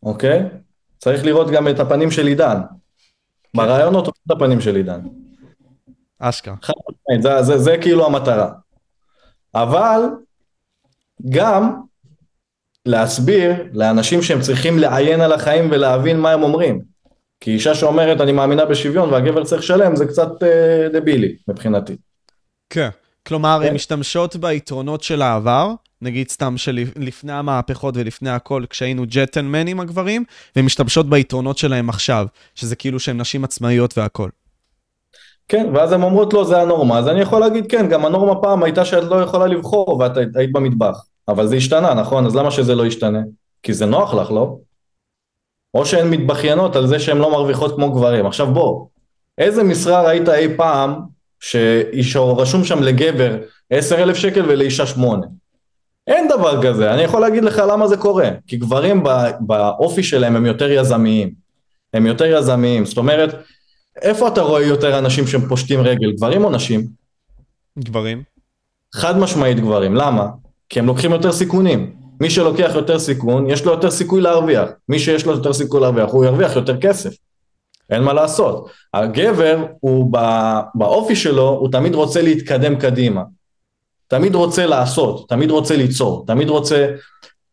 אוקיי? 0.03 0.43
צריך 0.97 1.25
לראות 1.25 1.51
גם 1.51 1.67
את 1.67 1.79
הפנים 1.79 2.11
של 2.11 2.27
עידן. 2.27 2.57
ברעיונות 3.55 4.07
רואים 4.07 4.21
את 4.27 4.31
הפנים 4.31 4.61
של 4.61 4.75
עידן. 4.75 4.99
אשכרה. 6.19 6.55
זה, 7.21 7.43
זה, 7.43 7.57
זה 7.57 7.77
כאילו 7.81 8.05
המטרה. 8.05 8.49
אבל 9.55 10.01
גם 11.29 11.81
להסביר 12.85 13.53
לאנשים 13.73 14.21
שהם 14.21 14.41
צריכים 14.41 14.79
לעיין 14.79 15.21
על 15.21 15.33
החיים 15.33 15.67
ולהבין 15.71 16.19
מה 16.19 16.31
הם 16.31 16.43
אומרים. 16.43 16.81
כי 17.39 17.51
אישה 17.51 17.75
שאומרת 17.75 18.21
אני 18.21 18.31
מאמינה 18.31 18.65
בשוויון 18.65 19.13
והגבר 19.13 19.43
צריך 19.43 19.61
לשלם 19.61 19.95
זה 19.95 20.05
קצת 20.05 20.43
אה, 20.43 20.87
דבילי 20.93 21.35
מבחינתי. 21.47 21.95
כן. 22.69 22.89
כלומר, 23.27 23.59
הן 23.61 23.67
כן. 23.67 23.75
משתמשות 23.75 24.35
ביתרונות 24.35 25.03
של 25.03 25.21
העבר, 25.21 25.73
נגיד 26.01 26.29
סתם 26.29 26.57
שלפני 26.57 27.33
המהפכות 27.33 27.97
ולפני 27.97 28.29
הכל, 28.29 28.63
כשהיינו 28.69 29.03
ג'טלמנים 29.07 29.79
הגברים, 29.79 30.23
והן 30.55 30.65
משתמשות 30.65 31.09
ביתרונות 31.09 31.57
שלהם 31.57 31.89
עכשיו, 31.89 32.25
שזה 32.55 32.75
כאילו 32.75 32.99
שהן 32.99 33.21
נשים 33.21 33.43
עצמאיות 33.43 33.97
והכל. 33.97 34.29
כן, 35.47 35.69
ואז 35.73 35.91
הן 35.91 36.03
אומרות 36.03 36.33
לו 36.33 36.45
זה 36.45 36.61
הנורמה, 36.61 36.97
אז 36.99 37.07
אני 37.07 37.21
יכול 37.21 37.39
להגיד 37.39 37.71
כן, 37.71 37.89
גם 37.89 38.05
הנורמה 38.05 38.41
פעם 38.41 38.63
הייתה 38.63 38.85
שאת 38.85 39.03
לא 39.03 39.21
יכולה 39.21 39.47
לבחור 39.47 39.97
ואת 39.99 40.17
היית 40.35 40.51
במטבח, 40.51 41.05
אבל 41.27 41.47
זה 41.47 41.55
השתנה, 41.55 41.93
נכון? 41.93 42.25
אז 42.25 42.35
למה 42.35 42.51
שזה 42.51 42.75
לא 42.75 42.85
ישתנה? 42.85 43.19
כי 43.63 43.73
זה 43.73 43.85
נוח 43.85 44.13
לך, 44.13 44.31
לא? 44.31 44.57
או 45.77 45.85
שהן 45.85 46.09
מתבכיינות 46.09 46.75
על 46.75 46.87
זה 46.87 46.99
שהן 46.99 47.17
לא 47.17 47.31
מרוויחות 47.31 47.75
כמו 47.75 47.91
גברים. 47.91 48.25
עכשיו 48.25 48.47
בוא, 48.53 48.85
איזה 49.37 49.63
משרה 49.63 50.01
ראית 50.01 50.29
אי 50.29 50.47
פעם 50.57 50.93
שרשום 52.01 52.63
שם 52.63 52.83
לגבר 52.83 53.37
10,000 53.69 54.15
שקל 54.15 54.43
ולאישה 54.47 54.85
8? 54.85 55.25
אין 56.07 56.27
דבר 56.27 56.63
כזה, 56.67 56.93
אני 56.93 57.01
יכול 57.01 57.21
להגיד 57.21 57.43
לך 57.43 57.61
למה 57.71 57.87
זה 57.87 57.97
קורה, 57.97 58.29
כי 58.47 58.57
גברים 58.57 59.03
בא- 59.03 59.31
באופי 59.39 60.03
שלהם 60.03 60.35
הם 60.35 60.45
יותר 60.45 60.71
יזמיים, 60.71 61.31
הם 61.93 62.05
יותר 62.05 62.25
יזמיים, 62.25 62.85
זאת 62.85 62.97
אומרת, 62.97 63.35
איפה 64.01 64.27
אתה 64.27 64.41
רואה 64.41 64.61
יותר 64.63 64.99
אנשים 64.99 65.27
שהם 65.27 65.41
פושטים 65.49 65.81
רגל, 65.81 66.11
גברים 66.11 66.43
או 66.43 66.49
נשים? 66.49 66.87
גברים? 67.79 68.23
חד 68.95 69.17
משמעית 69.17 69.59
גברים, 69.59 69.95
למה? 69.95 70.27
כי 70.69 70.79
הם 70.79 70.85
לוקחים 70.85 71.11
יותר 71.11 71.31
סיכונים. 71.31 72.06
מי 72.21 72.29
שלוקח 72.29 72.71
יותר 72.75 72.99
סיכון, 72.99 73.49
יש 73.49 73.65
לו 73.65 73.71
יותר 73.71 73.91
סיכוי 73.91 74.21
להרוויח. 74.21 74.69
מי 74.89 74.99
שיש 74.99 75.25
לו 75.25 75.31
יותר 75.31 75.53
סיכוי 75.53 75.81
להרוויח, 75.81 76.09
הוא 76.11 76.25
ירוויח 76.25 76.55
יותר 76.55 76.77
כסף. 76.77 77.09
אין 77.89 78.03
מה 78.03 78.13
לעשות. 78.13 78.69
הגבר, 78.93 79.65
הוא 79.79 80.11
בא, 80.11 80.61
באופי 80.75 81.15
שלו, 81.15 81.49
הוא 81.49 81.71
תמיד 81.71 81.95
רוצה 81.95 82.21
להתקדם 82.21 82.75
קדימה. 82.79 83.23
תמיד 84.07 84.35
רוצה 84.35 84.65
לעשות, 84.65 85.29
תמיד 85.29 85.51
רוצה 85.51 85.75
ליצור, 85.77 86.23
תמיד 86.27 86.49
רוצה 86.49 86.87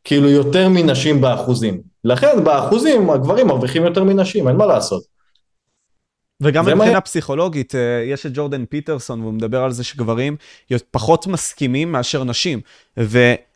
כאילו 0.05 0.29
יותר 0.31 0.69
מנשים 0.69 1.21
באחוזים. 1.21 1.81
לכן 2.05 2.45
באחוזים 2.45 3.11
הגברים 3.11 3.47
מרוויחים 3.47 3.85
יותר 3.85 4.05
מנשים, 4.05 4.49
אין 4.49 4.57
מה 4.57 4.67
לעשות. 4.67 5.03
וגם 6.41 6.67
מבחינה 6.67 6.93
מה- 6.93 7.01
פסיכולוגית, 7.01 7.75
אה, 7.75 7.81
יש 8.07 8.27
את 8.27 8.31
ג'ורדן 8.35 8.65
פיטרסון, 8.65 9.21
והוא 9.21 9.33
מדבר 9.33 9.63
על 9.63 9.73
זה 9.73 9.85
שגברים 9.85 10.37
פחות 10.91 11.27
מסכימים 11.27 11.93
מאשר 11.93 12.25
נשים. 12.25 12.61
והנגזרת 12.97 13.54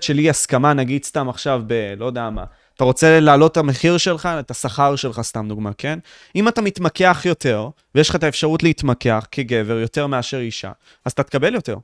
של 0.00 0.18
אי 0.18 0.30
הסכמה, 0.30 0.72
נגיד 0.72 1.04
סתם 1.04 1.28
עכשיו 1.28 1.62
ב... 1.66 1.94
לא 1.96 2.06
יודע 2.06 2.30
מה, 2.30 2.44
אתה 2.76 2.84
רוצה 2.84 3.20
להעלות 3.20 3.52
את 3.52 3.56
המחיר 3.56 3.98
שלך, 3.98 4.28
את 4.40 4.50
השכר 4.50 4.96
שלך, 4.96 5.20
סתם 5.20 5.48
דוגמה, 5.48 5.70
כן? 5.78 5.98
אם 6.36 6.48
אתה 6.48 6.62
מתמקח 6.62 7.22
יותר, 7.24 7.68
ויש 7.94 8.08
לך 8.08 8.16
את 8.16 8.24
האפשרות 8.24 8.62
להתמקח 8.62 9.26
כגבר 9.30 9.78
יותר 9.78 10.06
מאשר 10.06 10.38
אישה, 10.38 10.70
אז 11.04 11.12
אתה 11.12 11.22
תקבל 11.22 11.54
יותר. 11.54 11.76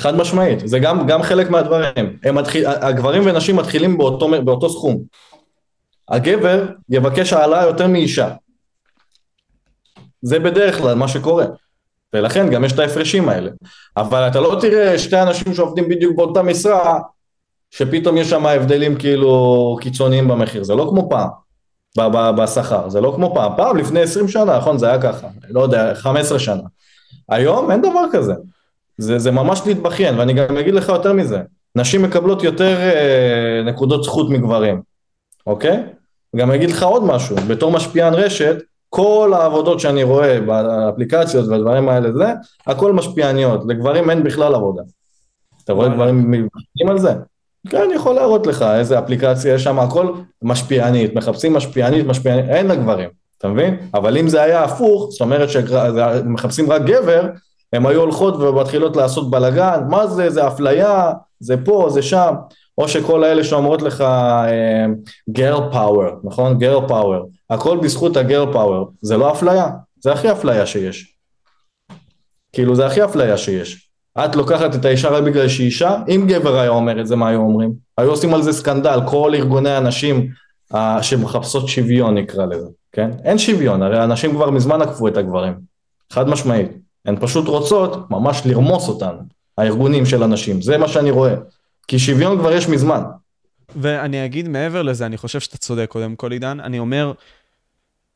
חד 0.00 0.16
משמעית, 0.16 0.68
זה 0.68 0.78
גם, 0.78 1.06
גם 1.06 1.22
חלק 1.22 1.50
מהדברים. 1.50 2.18
מתחיל, 2.32 2.66
הגברים 2.66 3.22
ונשים 3.26 3.56
מתחילים 3.56 3.98
באותו, 3.98 4.30
באותו 4.44 4.70
סכום. 4.70 5.02
הגבר 6.08 6.66
יבקש 6.88 7.32
העלאה 7.32 7.62
יותר 7.62 7.86
מאישה. 7.86 8.30
זה 10.22 10.38
בדרך 10.38 10.78
כלל 10.78 10.94
מה 10.94 11.08
שקורה. 11.08 11.44
ולכן 12.14 12.50
גם 12.50 12.64
יש 12.64 12.72
את 12.72 12.78
ההפרשים 12.78 13.28
האלה. 13.28 13.50
אבל 13.96 14.28
אתה 14.28 14.40
לא 14.40 14.58
תראה 14.60 14.98
שתי 14.98 15.22
אנשים 15.22 15.54
שעובדים 15.54 15.88
בדיוק 15.88 16.16
באותה 16.16 16.42
משרה, 16.42 17.00
שפתאום 17.70 18.16
יש 18.16 18.30
שם 18.30 18.46
הבדלים 18.46 18.96
כאילו 18.96 19.76
קיצוניים 19.80 20.28
במחיר. 20.28 20.64
זה 20.64 20.74
לא 20.74 20.86
כמו 20.90 21.10
פעם, 21.10 21.28
בשכר. 22.36 22.88
זה 22.88 23.00
לא 23.00 23.12
כמו 23.16 23.34
פעם. 23.34 23.52
פעם, 23.56 23.76
לפני 23.76 24.00
20 24.00 24.28
שנה, 24.28 24.56
נכון, 24.56 24.78
זה 24.78 24.88
היה 24.88 25.00
ככה. 25.02 25.26
לא 25.50 25.60
יודע, 25.60 25.94
15 25.94 26.38
שנה. 26.38 26.62
היום 27.28 27.70
אין 27.70 27.82
דבר 27.82 28.04
כזה. 28.12 28.34
זה, 28.98 29.18
זה 29.18 29.30
ממש 29.30 29.62
להתבכיין, 29.66 30.18
ואני 30.18 30.32
גם 30.32 30.56
אגיד 30.56 30.74
לך 30.74 30.88
יותר 30.88 31.12
מזה, 31.12 31.38
נשים 31.76 32.02
מקבלות 32.02 32.42
יותר 32.42 32.76
אה, 32.80 33.62
נקודות 33.66 34.04
זכות 34.04 34.30
מגברים, 34.30 34.82
אוקיי? 35.46 35.82
גם 36.36 36.50
אגיד 36.50 36.70
לך 36.70 36.82
עוד 36.82 37.04
משהו, 37.04 37.36
בתור 37.36 37.70
משפיען 37.70 38.14
רשת, 38.14 38.56
כל 38.94 39.32
העבודות 39.36 39.80
שאני 39.80 40.02
רואה 40.02 40.40
באפליקציות 40.40 41.48
והדברים 41.48 41.88
האלה 41.88 42.12
זה, 42.12 42.32
הכל 42.66 42.92
משפיעניות, 42.92 43.60
לגברים 43.68 44.10
אין 44.10 44.24
בכלל 44.24 44.54
עבודה. 44.54 44.82
אתה 45.64 45.72
רואה. 45.72 45.88
גברים 45.88 46.30
מתבכיינים 46.30 46.90
על 46.90 46.98
זה? 46.98 47.12
כן, 47.68 47.82
אני 47.82 47.94
יכול 47.94 48.14
להראות 48.14 48.46
לך 48.46 48.62
איזה 48.62 48.98
אפליקציה, 48.98 49.54
יש 49.54 49.64
שם 49.64 49.78
הכל 49.78 50.12
משפיענית, 50.42 51.14
מחפשים 51.14 51.52
משפיענית, 51.52 52.06
משפיענית, 52.06 52.44
אין 52.48 52.66
לגברים, 52.66 53.08
אתה 53.38 53.48
מבין? 53.48 53.76
אבל 53.94 54.18
אם 54.18 54.28
זה 54.28 54.42
היה 54.42 54.64
הפוך, 54.64 55.08
זאת 55.10 55.20
אומרת 55.20 55.48
שמחפשים 55.48 56.72
רק 56.72 56.82
גבר, 56.82 57.26
הן 57.72 57.86
היו 57.86 58.00
הולכות 58.00 58.34
ומתחילות 58.36 58.96
לעשות 58.96 59.30
בלאגן, 59.30 59.80
מה 59.88 60.06
זה, 60.06 60.30
זה 60.30 60.46
אפליה, 60.46 61.12
זה 61.40 61.56
פה, 61.64 61.86
זה 61.90 62.02
שם, 62.02 62.34
או 62.78 62.88
שכל 62.88 63.24
האלה 63.24 63.44
שאומרות 63.44 63.82
לך 63.82 64.00
אה, 64.00 64.86
girl 65.30 65.72
power, 65.72 66.12
נכון? 66.24 66.58
girl 66.62 66.90
power, 66.90 67.26
הכל 67.50 67.78
בזכות 67.82 68.16
ה-girl 68.16 68.54
power, 68.54 68.90
זה 69.02 69.16
לא 69.16 69.32
אפליה, 69.32 69.68
זה 70.00 70.12
הכי 70.12 70.32
אפליה 70.32 70.66
שיש. 70.66 71.16
כאילו 72.52 72.74
זה 72.74 72.86
הכי 72.86 73.04
אפליה 73.04 73.38
שיש. 73.38 73.90
את 74.18 74.36
לוקחת 74.36 74.74
את 74.74 74.84
האישה 74.84 75.08
רק 75.08 75.22
בגלל 75.22 75.48
שהיא 75.48 75.66
אישה, 75.66 75.96
אם 76.08 76.24
גבר 76.28 76.58
היה 76.58 76.70
אומר 76.70 77.00
את 77.00 77.06
זה, 77.06 77.16
מה 77.16 77.28
היו 77.28 77.40
אומרים? 77.40 77.72
היו 77.98 78.10
עושים 78.10 78.34
על 78.34 78.42
זה 78.42 78.52
סקנדל, 78.52 79.00
כל 79.06 79.32
ארגוני 79.34 79.70
הנשים 79.70 80.28
אה, 80.74 81.02
שמחפשות 81.02 81.68
שוויון 81.68 82.14
נקרא 82.14 82.46
לזה, 82.46 82.68
כן? 82.92 83.10
אין 83.24 83.38
שוויון, 83.38 83.82
הרי 83.82 83.98
הנשים 83.98 84.30
כבר 84.30 84.50
מזמן 84.50 84.82
עקפו 84.82 85.08
את 85.08 85.16
הגברים, 85.16 85.54
חד 86.12 86.28
משמעית. 86.28 86.68
הן 87.04 87.16
פשוט 87.20 87.48
רוצות 87.48 88.10
ממש 88.10 88.42
לרמוס 88.46 88.88
אותנו, 88.88 89.18
הארגונים 89.58 90.06
של 90.06 90.22
הנשים, 90.22 90.62
זה 90.62 90.78
מה 90.78 90.88
שאני 90.88 91.10
רואה. 91.10 91.34
כי 91.88 91.98
שוויון 91.98 92.38
כבר 92.38 92.52
יש 92.52 92.68
מזמן. 92.68 93.00
ואני 93.76 94.24
אגיד 94.24 94.48
מעבר 94.48 94.82
לזה, 94.82 95.06
אני 95.06 95.16
חושב 95.16 95.40
שאתה 95.40 95.56
צודק 95.56 95.86
קודם 95.88 96.16
כל, 96.16 96.32
עידן. 96.32 96.60
אני 96.60 96.78
אומר, 96.78 97.12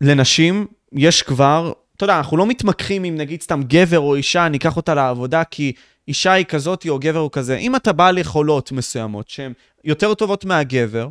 לנשים 0.01 0.67
יש 0.93 1.23
כבר 1.23 1.73
אתה 1.99 2.05
יודע, 2.05 2.19
אנחנו 2.19 2.37
לא 2.37 2.47
מתמקחים 2.47 3.05
עם 3.05 3.17
נגיד 3.17 3.43
סתם 3.43 3.61
גבר 3.67 3.99
או 3.99 4.15
אישה, 4.15 4.49
ניקח 4.49 4.77
אותה 4.77 4.95
לעבודה, 4.95 5.45
כי 5.45 5.73
אישה 6.09 6.33
היא 6.33 6.45
כזאת 6.45 6.87
או 6.89 6.99
גבר 6.99 7.19
הוא 7.19 7.31
כזה. 7.33 7.57
אם 7.57 7.77
אתה 7.77 7.93
בעל 7.93 8.19
יכולות 8.19 8.73
מסוימות 8.73 9.29
שהן 9.29 9.53
יותר 9.85 10.15
טובות 10.15 10.45
מהגבר, 10.45 11.09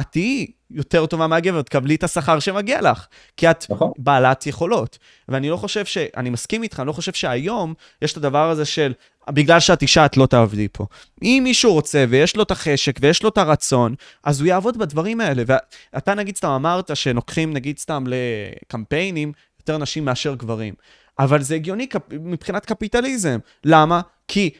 את 0.00 0.06
תהיי 0.10 0.46
יותר 0.70 1.06
טובה 1.06 1.26
מהגבר, 1.26 1.62
תקבלי 1.62 1.94
את 1.94 2.04
השכר 2.04 2.38
שמגיע 2.38 2.82
לך, 2.82 3.06
כי 3.36 3.50
את 3.50 3.66
נכון. 3.70 3.92
בעלת 3.98 4.46
יכולות. 4.46 4.98
ואני 5.28 5.50
לא 5.50 5.56
חושב 5.56 5.84
ש... 5.84 5.98
אני 6.16 6.30
מסכים 6.30 6.62
איתך, 6.62 6.80
אני 6.80 6.86
לא 6.86 6.92
חושב 6.92 7.12
שהיום 7.12 7.74
יש 8.02 8.12
את 8.12 8.16
הדבר 8.16 8.50
הזה 8.50 8.64
של, 8.64 8.92
בגלל 9.30 9.60
שאת 9.60 9.82
אישה, 9.82 10.06
את 10.06 10.16
לא 10.16 10.26
תעבדי 10.26 10.68
פה. 10.72 10.86
אם 11.22 11.40
מישהו 11.44 11.72
רוצה 11.72 12.04
ויש 12.08 12.36
לו 12.36 12.42
את 12.42 12.50
החשק 12.50 12.98
ויש 13.00 13.22
לו 13.22 13.28
את 13.28 13.38
הרצון, 13.38 13.94
אז 14.24 14.40
הוא 14.40 14.48
יעבוד 14.48 14.78
בדברים 14.78 15.20
האלה. 15.20 15.42
ואתה 15.46 16.14
נגיד 16.14 16.36
סתם 16.36 16.48
אמרת 16.48 16.96
שלוקחים 16.96 17.52
נגיד 17.52 17.78
סתם 17.78 18.04
לקמפיינים 18.06 19.32
יותר 19.60 19.78
נשים 19.78 20.04
מאשר 20.04 20.34
גברים. 20.34 20.74
אבל 21.18 21.42
זה 21.42 21.54
הגיוני. 21.54 21.86
מבחינת 22.10 22.66
קפיטליזם. 22.66 23.38
למה? 23.64 24.00
כי 24.28 24.50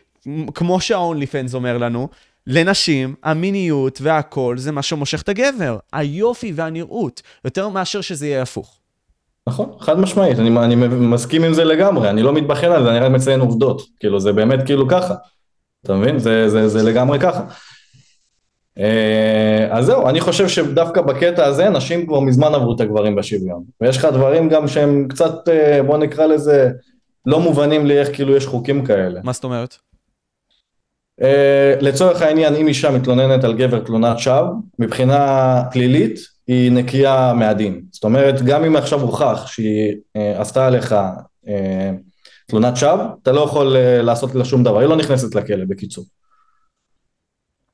כמו 0.54 0.80
שה-only 0.80 1.26
fans 1.26 1.54
אומר 1.54 1.78
לנו, 1.78 2.08
לנשים, 2.46 3.14
המיניות 3.22 4.00
והכל 4.00 4.58
זה 4.58 4.72
מה 4.72 4.82
שמושך 4.82 5.22
את 5.22 5.28
הגבר. 5.28 5.78
היופי 5.92 6.52
והנראות, 6.54 7.22
יותר 7.44 7.68
מאשר 7.68 8.00
שזה 8.00 8.26
יהיה 8.26 8.42
הפוך. 8.42 8.78
נכון, 9.49 9.70
חד 9.80 9.99
משמעית, 9.99 10.38
אני, 10.38 10.59
אני 10.59 10.76
מסכים 10.86 11.45
עם 11.45 11.55
זה 11.55 11.64
לגמרי, 11.64 12.11
אני 12.11 12.22
לא 12.22 12.32
מתבחן 12.32 12.72
על 12.72 12.82
זה, 12.82 12.90
אני 12.90 12.99
רק 12.99 13.11
מציין 13.12 13.40
עובדות, 13.40 13.82
כאילו 14.01 14.20
זה 14.20 14.32
באמת 14.32 14.66
כאילו 14.66 14.88
ככה, 14.88 15.14
אתה 15.84 15.95
מבין? 15.95 16.18
זה, 16.18 16.49
זה, 16.49 16.68
זה 16.68 16.82
לגמרי 16.82 17.18
ככה. 17.18 17.45
אה, 18.78 19.68
אז 19.70 19.86
זהו, 19.86 20.09
אני 20.09 20.20
חושב 20.20 20.49
שדווקא 20.49 21.01
בקטע 21.01 21.45
הזה 21.45 21.68
נשים 21.68 22.07
כבר 22.07 22.20
מזמן 22.20 22.55
עברו 22.55 22.74
את 22.74 22.80
הגברים 22.80 23.16
בשוויון, 23.16 23.64
ויש 23.80 23.97
לך 23.97 24.05
דברים 24.05 24.49
גם 24.49 24.68
שהם 24.68 25.07
קצת, 25.09 25.49
אה, 25.49 25.82
בוא 25.82 25.99
נקרא 25.99 26.26
לזה, 26.26 26.70
לא 27.26 27.40
מובנים 27.40 27.86
לי 27.86 27.99
איך 27.99 28.09
כאילו 28.14 28.36
יש 28.36 28.47
חוקים 28.47 28.84
כאלה. 28.84 29.20
מה 29.24 29.32
זאת 29.32 29.45
אומרת? 29.45 29.76
Uh, 31.20 31.24
לצורך 31.80 32.22
העניין, 32.22 32.55
אם 32.55 32.68
אישה 32.68 32.90
מתלוננת 32.90 33.45
על 33.45 33.55
גבר 33.55 33.78
תלונת 33.78 34.18
שווא, 34.18 34.53
מבחינה 34.78 35.62
פלילית 35.72 36.18
היא 36.47 36.72
נקייה 36.72 37.32
מהדין. 37.36 37.82
זאת 37.93 38.05
אומרת, 38.05 38.43
גם 38.43 38.64
אם 38.64 38.76
עכשיו 38.76 39.01
הוכח 39.01 39.47
שהיא 39.47 39.93
uh, 39.93 40.40
עשתה 40.40 40.66
עליך 40.66 40.95
uh, 41.45 41.49
תלונת 42.47 42.76
שווא, 42.76 43.05
אתה 43.22 43.32
לא 43.32 43.40
יכול 43.40 43.76
uh, 43.76 44.03
לעשות 44.03 44.34
לה 44.34 44.45
שום 44.45 44.64
דבר, 44.64 44.78
היא 44.78 44.88
לא 44.88 44.97
נכנסת 44.97 45.34
לכלא, 45.34 45.64
בקיצור. 45.68 46.05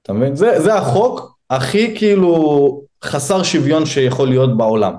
אתה 0.02 0.12
מבין? 0.12 0.36
זה, 0.36 0.60
זה 0.60 0.74
החוק 0.74 1.38
הכי 1.50 1.94
כאילו 1.96 2.82
חסר 3.04 3.42
שוויון 3.42 3.86
שיכול 3.86 4.28
להיות 4.28 4.56
בעולם. 4.56 4.94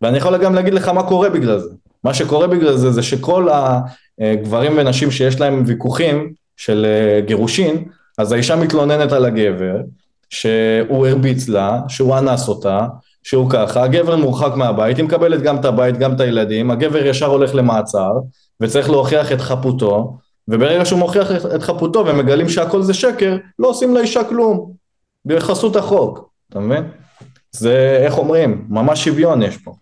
ואני 0.00 0.18
יכול 0.18 0.38
גם 0.38 0.54
להגיד 0.54 0.74
לך 0.74 0.88
מה 0.88 1.08
קורה 1.08 1.30
בגלל 1.30 1.58
זה. 1.58 1.70
מה 2.04 2.14
שקורה 2.14 2.46
בגלל 2.46 2.76
זה 2.76 2.90
זה 2.90 3.02
שכל 3.02 3.48
הגברים 4.20 4.72
ונשים 4.76 5.10
שיש 5.10 5.40
להם 5.40 5.62
ויכוחים, 5.66 6.32
של 6.58 6.86
אה, 6.86 7.20
גירושין, 7.20 7.84
אז 8.18 8.32
האישה 8.32 8.56
מתלוננת 8.56 9.12
על 9.12 9.24
הגבר, 9.24 9.76
שהוא 10.30 11.06
הרביץ 11.06 11.48
לה, 11.48 11.80
שהוא 11.88 12.18
אנס 12.18 12.48
אותה, 12.48 12.86
שהוא 13.28 13.50
ככה, 13.50 13.82
הגבר 13.82 14.16
מורחק 14.16 14.52
מהבית, 14.56 14.96
היא 14.96 15.04
מקבלת 15.04 15.42
גם 15.42 15.56
את 15.56 15.64
הבית, 15.64 15.98
גם 15.98 16.14
את 16.14 16.20
הילדים, 16.20 16.70
הגבר 16.70 17.06
ישר 17.06 17.26
הולך 17.26 17.54
למעצר, 17.54 18.12
וצריך 18.60 18.90
להוכיח 18.90 19.32
את 19.32 19.40
חפותו, 19.40 20.18
וברגע 20.48 20.84
שהוא 20.84 20.98
מוכיח 20.98 21.30
את 21.54 21.62
חפותו 21.62 22.06
ומגלים 22.06 22.48
שהכל 22.48 22.82
זה 22.82 22.94
שקר, 22.94 23.36
לא 23.58 23.68
עושים 23.68 23.94
לאישה 23.94 24.24
כלום, 24.24 24.72
בחסות 25.24 25.76
החוק, 25.76 26.30
אתה 26.50 26.60
מבין? 26.60 26.84
זה, 27.50 27.98
איך 28.04 28.18
אומרים, 28.18 28.66
ממש 28.68 29.04
שוויון 29.04 29.42
יש 29.42 29.56
פה. 29.56 29.72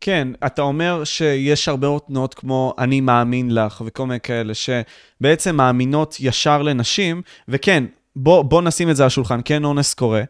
כן, 0.00 0.28
אתה 0.46 0.62
אומר 0.62 1.04
שיש 1.04 1.68
הרבה 1.68 1.88
מאוד 1.88 2.00
תנועות 2.06 2.34
כמו 2.34 2.74
אני 2.78 3.00
מאמין 3.00 3.54
לך 3.54 3.82
וכל 3.86 4.06
מיני 4.06 4.20
כאלה, 4.20 4.52
שבעצם 4.54 5.56
מאמינות 5.56 6.16
ישר 6.20 6.62
לנשים, 6.62 7.22
וכן, 7.48 7.84
בוא, 8.16 8.42
בוא 8.42 8.62
נשים 8.62 8.90
את 8.90 8.96
זה 8.96 9.02
על 9.02 9.06
השולחן, 9.06 9.40
כן 9.44 9.64
אונס 9.64 9.94
קורה, 9.94 10.22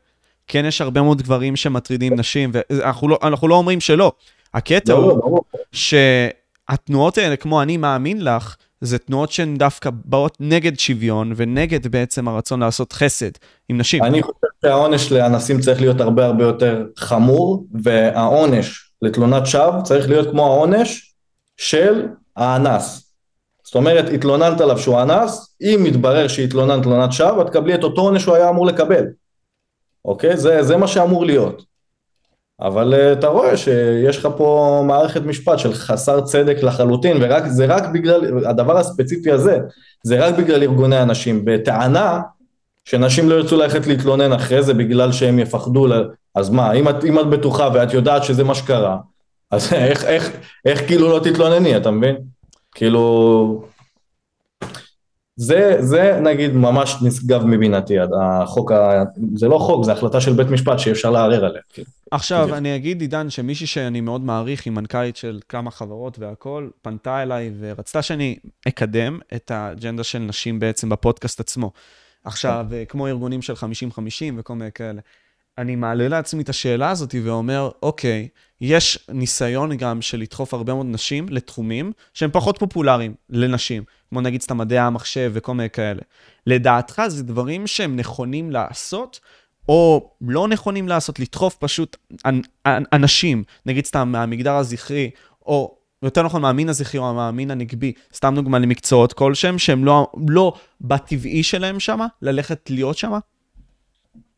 כן 0.53 0.65
יש 0.65 0.81
הרבה 0.81 1.03
מאוד 1.03 1.23
גברים 1.23 1.57
שמטרידים 1.57 2.15
נשים, 2.19 2.51
ואנחנו 2.53 3.09
לא, 3.09 3.19
לא 3.43 3.55
אומרים 3.55 3.81
שלא. 3.81 4.13
הקטע 4.55 4.93
לא, 4.93 4.99
הוא 4.99 5.41
לא. 5.55 5.59
שהתנועות 5.73 7.19
האלה, 7.19 7.37
כמו 7.37 7.63
אני 7.63 7.77
מאמין 7.77 8.25
לך, 8.25 8.57
זה 8.81 8.99
תנועות 8.99 9.33
שהן 9.33 9.57
דווקא 9.57 9.91
באות 10.05 10.37
נגד 10.41 10.79
שוויון 10.79 11.33
ונגד 11.37 11.87
בעצם 11.87 12.29
הרצון 12.29 12.61
לעשות 12.61 12.93
חסד 12.93 13.31
עם 13.69 13.79
נשים. 13.79 14.05
אני 14.05 14.23
חושב 14.23 14.47
שהעונש 14.65 15.13
לאנסים 15.13 15.61
צריך 15.61 15.81
להיות 15.81 16.01
הרבה 16.01 16.27
הרבה 16.27 16.45
יותר 16.45 16.87
חמור, 16.97 17.67
והעונש 17.83 18.93
לתלונת 19.03 19.47
שווא 19.47 19.83
צריך 19.83 20.09
להיות 20.09 20.31
כמו 20.31 20.47
העונש 20.47 21.15
של 21.57 22.07
האנס. 22.37 23.15
זאת 23.65 23.75
אומרת, 23.75 24.09
התלוננת 24.15 24.61
עליו 24.61 24.79
שהוא 24.79 25.03
אנס, 25.03 25.57
אם 25.63 25.81
מתברר 25.83 26.29
שהתלוננת 26.29 26.83
תלונת 26.83 27.13
שווא, 27.13 27.43
את 27.43 27.47
תקבלי 27.47 27.75
את 27.75 27.85
אותו 27.85 28.01
עונש 28.01 28.23
שהוא 28.23 28.35
היה 28.35 28.49
אמור 28.49 28.67
לקבל. 28.67 29.05
אוקיי? 30.05 30.37
זה, 30.37 30.63
זה 30.63 30.77
מה 30.77 30.87
שאמור 30.87 31.27
להיות. 31.27 31.63
אבל 32.61 32.95
uh, 32.95 33.19
אתה 33.19 33.27
רואה 33.27 33.57
שיש 33.57 34.19
לך 34.19 34.29
פה 34.37 34.83
מערכת 34.87 35.23
משפט 35.23 35.59
של 35.59 35.75
חסר 35.75 36.21
צדק 36.21 36.63
לחלוטין, 36.63 37.17
וזה 37.23 37.67
רק 37.67 37.85
בגלל, 37.93 38.47
הדבר 38.47 38.79
הספציפי 38.79 39.31
הזה, 39.31 39.59
זה 40.05 40.27
רק 40.27 40.35
בגלל 40.35 40.63
ארגוני 40.63 40.97
הנשים, 40.97 41.45
בטענה 41.45 42.21
שנשים 42.85 43.29
לא 43.29 43.35
ירצו 43.35 43.57
ללכת 43.57 43.87
להתלונן 43.87 44.33
אחרי 44.33 44.63
זה 44.63 44.75
בגלל 44.75 45.13
שהם 45.13 45.39
יפחדו, 45.39 45.87
אז 46.35 46.51
מה, 46.51 46.73
אם 46.73 46.89
את, 46.89 47.05
אם 47.05 47.19
את 47.19 47.27
בטוחה 47.27 47.69
ואת 47.75 47.95
יודעת 47.95 48.25
שזה 48.25 48.45
מה 48.45 48.55
שקרה, 48.55 48.97
אז 49.51 49.73
איך, 49.73 50.05
איך, 50.05 50.31
איך 50.65 50.87
כאילו 50.87 51.09
לא 51.09 51.19
תתלונני, 51.19 51.77
אתה 51.77 51.91
מבין? 51.91 52.17
כאילו... 52.75 53.65
זה, 55.37 55.77
זה 55.81 56.21
נגיד 56.23 56.53
ממש 56.53 56.97
נשגב 57.03 57.45
מבינתי, 57.47 57.95
החוק, 58.23 58.73
ה... 58.73 59.03
זה 59.35 59.49
לא 59.49 59.59
חוק, 59.59 59.85
זה 59.85 59.93
החלטה 59.93 60.21
של 60.21 60.33
בית 60.33 60.49
משפט 60.49 60.79
שאי 60.79 60.93
אפשר 60.93 61.11
לערער 61.11 61.45
עליה. 61.45 61.63
כאילו. 61.73 61.89
עכשיו, 62.11 62.43
כאילו. 62.43 62.57
אני 62.57 62.77
אגיד, 62.77 63.01
עידן, 63.01 63.31
שמישהי 63.31 63.67
שאני 63.67 64.01
מאוד 64.01 64.21
מעריך, 64.21 64.65
היא 64.65 64.73
מנכ"לית 64.73 65.17
של 65.17 65.41
כמה 65.49 65.71
חברות 65.71 66.19
והכול, 66.19 66.71
פנתה 66.83 67.23
אליי 67.23 67.51
ורצתה 67.61 68.03
שאני 68.03 68.37
אקדם 68.69 69.19
את 69.35 69.51
האג'נדה 69.51 70.05
של 70.05 70.19
נשים 70.19 70.61
בעצם 70.61 70.89
בפודקאסט 70.89 71.41
עצמו. 71.41 71.71
עכשיו, 72.25 72.67
כן. 72.71 72.85
כמו 72.89 73.07
ארגונים 73.07 73.43
של 73.43 73.53
50-50 73.53 73.57
וכל 74.37 74.55
מיני 74.55 74.73
כאלה. 74.73 75.01
אני 75.59 75.77
מעלה 75.77 76.09
לעצמי 76.09 76.43
את 76.43 76.49
השאלה 76.49 76.91
הזאת 76.91 77.15
ואומר, 77.25 77.71
אוקיי, 77.83 78.29
יש 78.63 78.99
ניסיון 79.09 79.77
גם 79.77 80.03
של 80.03 80.21
לדחוף 80.21 80.55
הרבה 80.55 80.75
מאוד 80.75 80.87
נשים 80.87 81.27
לתחומים 81.29 81.93
שהם 82.15 82.31
פחות 82.33 82.59
פופולריים 82.59 83.15
לנשים, 83.31 83.83
כמו 84.09 84.21
נגיד 84.21 84.43
סתם 84.43 84.59
מדעי 84.59 84.79
המחשב 84.79 85.31
וכל 85.35 85.55
מיני 85.55 85.71
כאלה. 85.71 86.03
לדעתך 86.47 87.03
זה 87.09 87.23
דברים 87.23 87.67
שהם 87.67 87.97
נכונים 87.97 88.51
לעשות, 88.51 89.21
או 89.69 90.11
לא 90.21 90.49
נכונים 90.49 90.89
לעשות, 90.89 91.21
לדחוף 91.21 91.57
פשוט 91.57 91.97
אנשים, 92.69 93.45
נגיד 93.67 93.87
סתם 93.87 94.09
מהמגדר 94.13 94.55
הזכרי, 94.55 95.11
או 95.47 95.77
יותר 96.03 96.23
נכון 96.23 96.43
מהמין 96.43 96.69
הזכרי 96.69 97.01
או 97.01 97.15
מהמין 97.15 97.51
הנגבי, 97.51 97.93
סתם 98.15 98.33
דוגמה 98.37 98.59
למקצועות 98.59 99.13
כלשהם, 99.13 99.59
שהם 99.59 99.85
לא, 99.85 100.13
לא 100.29 100.53
בטבעי 100.81 101.43
שלהם 101.43 101.81
שמה, 101.81 102.07
ללכת 102.23 102.71
להיות 102.71 102.99
שמה? 102.99 103.19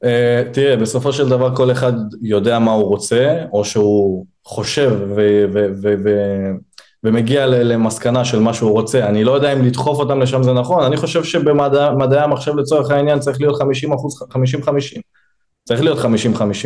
אה, 0.04 0.42
תראה, 0.52 0.76
בסופו 0.76 1.12
של 1.12 1.28
דבר 1.28 1.56
כל 1.56 1.70
אחד 1.72 1.92
יודע 2.22 2.58
מה 2.58 2.72
הוא 2.72 2.84
רוצה, 2.84 3.44
או 3.52 3.64
שהוא 3.64 4.26
חושב 4.44 5.00
ומגיע 7.04 7.46
למסקנה 7.46 8.24
של 8.24 8.40
מה 8.40 8.54
שהוא 8.54 8.70
רוצה. 8.70 9.06
אני 9.06 9.24
לא 9.24 9.32
יודע 9.32 9.52
אם 9.52 9.64
לדחוף 9.64 9.98
אותם 9.98 10.20
לשם 10.20 10.42
זה 10.42 10.52
נכון, 10.52 10.84
אני 10.84 10.96
חושב 10.96 11.24
שבמדעי 11.24 12.20
המחשב 12.20 12.56
לצורך 12.56 12.90
העניין 12.90 13.18
צריך 13.18 13.40
להיות 13.40 13.56
50 13.56 13.92
אחוז, 13.92 14.22
50-50. 14.22 15.00
צריך 15.64 15.82
להיות 15.82 15.98
50-50 15.98 16.04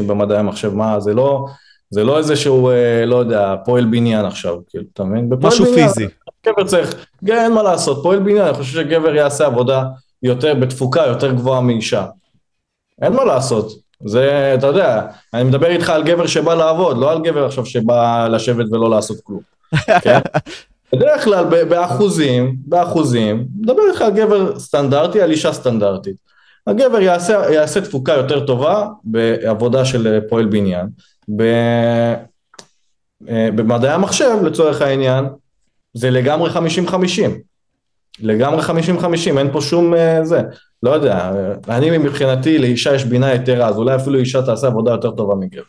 במדעי 0.07 0.39
המחשב, 0.39 0.75
מה, 0.75 1.01
זה 1.01 1.15
לא, 1.15 1.47
זה 1.91 2.05
לא 2.05 2.19
איזה 2.19 2.37
שהוא, 2.37 2.71
אה, 2.73 3.07
לא 3.07 3.17
יודע, 3.17 3.55
פועל 3.65 3.85
בניין 3.85 4.25
עכשיו, 4.25 4.57
כאילו, 4.69 4.85
אתה 4.93 5.05
מבין? 5.05 5.31
משהו 5.43 5.65
בניין, 5.65 5.89
פיזי. 5.89 6.07
גבר 6.47 6.65
צריך, 6.65 7.07
אין 7.29 7.53
מה 7.53 7.63
לעשות, 7.63 8.03
פועל 8.03 8.19
בניין, 8.19 8.43
אני 8.43 8.55
חושב 8.55 8.73
שגבר 8.73 9.15
יעשה 9.15 9.47
עבודה 9.47 9.85
יותר, 10.23 10.55
בתפוקה 10.55 11.07
יותר 11.07 11.33
גבוהה 11.33 11.61
מאישה. 11.61 12.07
אין 13.03 13.13
מה 13.13 13.25
לעשות. 13.25 13.73
זה, 14.07 14.55
אתה 14.59 14.67
יודע, 14.67 15.07
אני 15.35 15.45
מדבר 15.45 15.67
איתך 15.67 15.91
על 15.91 16.03
גבר 16.03 16.27
שבא 16.27 16.55
לעבוד, 16.55 16.99
לא 16.99 17.13
על 17.13 17.23
גבר 17.23 17.47
עכשיו 17.47 17.67
שבא 17.67 18.29
לשבת 18.29 18.67
ולא 18.73 18.91
לעשות 18.91 19.21
כלום. 19.25 19.41
כן? 20.03 20.19
בדרך 20.93 21.25
כלל 21.25 21.45
באחוזים, 21.65 22.57
באחוזים, 22.67 23.47
מדבר 23.61 23.83
איתך 23.91 24.03
על 24.03 24.11
גבר 24.11 24.59
סטנדרטי, 24.59 25.23
על 25.23 25.31
אישה 25.31 25.53
סטנדרטית. 25.53 26.17
הגבר 26.67 27.01
יעשה, 27.01 27.53
יעשה 27.53 27.81
תפוקה 27.81 28.13
יותר 28.13 28.47
טובה 28.47 28.87
בעבודה 29.05 29.85
של 29.85 30.21
פועל 30.29 30.47
בניין. 30.47 30.87
ב, 31.37 31.43
אה, 33.29 33.49
במדעי 33.55 33.91
המחשב, 33.91 34.37
לצורך 34.45 34.83
העניין, 34.83 35.25
זה 35.95 36.11
לגמרי 36.11 36.51
50-50. 36.51 36.95
לגמרי 38.21 38.63
50-50, 38.63 39.39
אין 39.39 39.53
פה 39.53 39.61
שום 39.61 39.95
uh, 39.95 40.25
זה. 40.25 40.43
לא 40.83 40.91
יודע, 40.91 41.33
אני 41.69 41.99
מבחינתי 41.99 42.59
לאישה 42.59 42.95
יש 42.95 43.05
בינה 43.05 43.35
יתרה, 43.35 43.69
אז 43.69 43.77
אולי 43.79 43.97
אפילו 43.97 44.19
אישה 44.19 44.43
תעשה 44.43 44.67
עבודה 44.67 44.91
יותר 44.91 45.11
טובה 45.11 45.35
מגבר. 45.35 45.63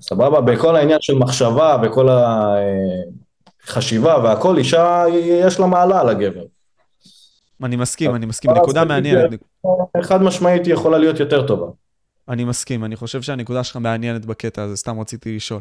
סבבה? 0.00 0.40
בכל 0.40 0.76
העניין 0.76 0.98
של 1.00 1.14
מחשבה 1.14 1.76
וכל 1.82 2.08
חשיבה 3.66 4.18
והכל, 4.18 4.58
אישה 4.58 5.04
יש 5.22 5.60
לה 5.60 5.66
מעלה 5.66 6.00
על 6.00 6.08
הגבר. 6.08 6.42
אני 7.64 7.76
מסכים, 7.76 8.14
אני 8.14 8.26
מסכים, 8.26 8.50
נקודה 8.50 8.84
מעניינת. 8.84 9.30
חד 10.02 10.22
משמעית 10.22 10.66
היא 10.66 10.74
יכולה 10.74 10.98
להיות 10.98 11.20
יותר 11.20 11.46
טובה. 11.46 11.66
אני 12.28 12.44
מסכים, 12.44 12.84
אני 12.84 12.96
חושב 12.96 13.22
שהנקודה 13.22 13.64
שלך 13.64 13.76
מעניינת 13.76 14.26
בקטע 14.26 14.62
הזה, 14.62 14.76
סתם 14.76 15.00
רציתי 15.00 15.36
לשאול. 15.36 15.60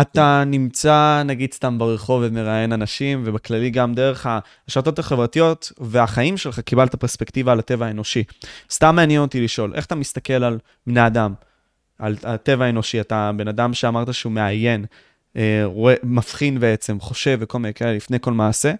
אתה 0.00 0.42
נמצא, 0.46 1.22
נגיד, 1.24 1.52
סתם 1.52 1.78
ברחוב 1.78 2.22
ומראיין 2.26 2.72
אנשים, 2.72 3.22
ובכללי 3.26 3.70
גם 3.70 3.94
דרך 3.94 4.26
השרתות 4.68 4.98
החברתיות 4.98 5.72
והחיים 5.78 6.36
שלך 6.36 6.60
קיבלת 6.60 6.94
פרספקטיבה 6.94 7.52
על 7.52 7.58
הטבע 7.58 7.86
האנושי. 7.86 8.24
סתם 8.70 8.96
מעניין 8.96 9.20
אותי 9.20 9.40
לשאול, 9.40 9.72
איך 9.74 9.86
אתה 9.86 9.94
מסתכל 9.94 10.44
על 10.44 10.58
בני 10.86 11.06
אדם, 11.06 11.34
על 11.98 12.16
הטבע 12.22 12.64
האנושי? 12.64 13.00
אתה 13.00 13.30
בן 13.36 13.48
אדם 13.48 13.74
שאמרת 13.74 14.14
שהוא 14.14 14.32
מעיין, 14.32 14.84
אה, 15.36 15.62
רואה, 15.64 15.94
מבחין 16.02 16.60
בעצם, 16.60 17.00
חושב 17.00 17.38
וכל 17.40 17.58
מיני 17.58 17.74
כאלה 17.74 17.92
לפני 17.92 18.20
כל 18.20 18.32
מעשה. 18.32 18.72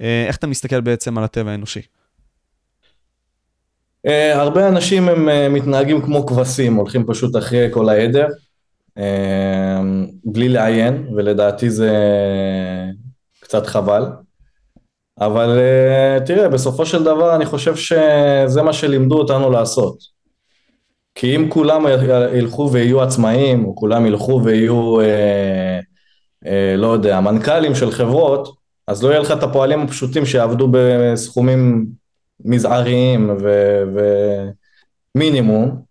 אה, 0.00 0.24
איך 0.26 0.36
אתה 0.36 0.46
מסתכל 0.46 0.80
בעצם 0.80 1.18
על 1.18 1.24
הטבע 1.24 1.50
האנושי? 1.50 1.82
Uh, 4.06 4.10
הרבה 4.34 4.68
אנשים 4.68 5.08
הם 5.08 5.54
מתנהגים 5.54 6.02
כמו 6.02 6.26
כבשים, 6.26 6.74
הולכים 6.74 7.04
פשוט 7.06 7.36
אחרי 7.36 7.68
כל 7.70 7.88
העדר, 7.88 8.26
בלי 10.24 10.48
לעיין, 10.48 11.08
ולדעתי 11.16 11.70
זה 11.70 11.90
קצת 13.40 13.66
חבל. 13.66 14.04
אבל 15.20 15.58
uh, 15.58 16.26
תראה, 16.26 16.48
בסופו 16.48 16.86
של 16.86 17.04
דבר 17.04 17.36
אני 17.36 17.46
חושב 17.46 17.76
שזה 17.76 18.62
מה 18.62 18.72
שלימדו 18.72 19.18
אותנו 19.18 19.50
לעשות. 19.50 19.98
כי 21.14 21.36
אם 21.36 21.50
כולם 21.50 21.86
ילכו 22.32 22.70
ויהיו 22.72 23.02
עצמאים, 23.02 23.64
או 23.64 23.76
כולם 23.76 24.06
ילכו 24.06 24.40
ויהיו, 24.44 25.00
uh, 25.00 25.04
uh, 26.44 26.48
לא 26.76 26.86
יודע, 26.86 27.20
מנכ"לים 27.20 27.74
של 27.74 27.90
חברות, 27.90 28.56
אז 28.86 29.04
לא 29.04 29.08
יהיה 29.08 29.20
לך 29.20 29.30
את 29.30 29.42
הפועלים 29.42 29.80
הפשוטים 29.80 30.26
שיעבדו 30.26 30.68
בסכומים 30.72 31.86
מזעריים 32.44 33.36
ומינימום, 35.14 35.82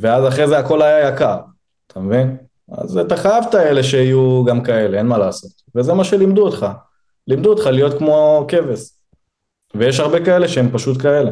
ואז 0.00 0.28
אחרי 0.28 0.48
זה 0.48 0.58
הכל 0.58 0.82
היה 0.82 1.08
יקר, 1.08 1.38
אתה 1.92 2.00
מבין? 2.00 2.36
אז 2.72 2.96
אתה 2.98 3.16
חייב 3.16 3.44
את 3.48 3.54
האלה 3.54 3.82
שיהיו 3.82 4.44
גם 4.44 4.62
כאלה, 4.62 4.98
אין 4.98 5.06
מה 5.06 5.18
לעשות. 5.18 5.50
וזה 5.74 5.94
מה 5.94 6.04
שלימדו 6.04 6.46
אותך. 6.46 6.66
לימדו 7.26 7.50
אותך 7.50 7.66
להיות 7.66 7.98
כמו 7.98 8.44
כבש. 8.48 8.80
ויש 9.74 10.00
הרבה 10.00 10.24
כאלה 10.24 10.48
שהם 10.48 10.70
פשוט 10.72 11.02
כאלה. 11.02 11.30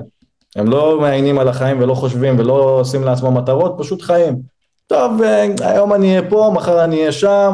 הם 0.56 0.70
לא 0.70 1.00
מעיינים 1.00 1.38
על 1.38 1.48
החיים 1.48 1.80
ולא 1.80 1.94
חושבים 1.94 2.38
ולא 2.38 2.80
עושים 2.80 3.04
לעצמם 3.04 3.34
מטרות, 3.34 3.74
פשוט 3.78 4.02
חיים. 4.02 4.42
טוב, 4.86 5.22
אה, 5.22 5.46
היום 5.60 5.94
אני 5.94 6.08
אהיה 6.10 6.30
פה, 6.30 6.52
מחר 6.54 6.84
אני 6.84 6.96
אהיה 6.96 7.12
שם, 7.12 7.50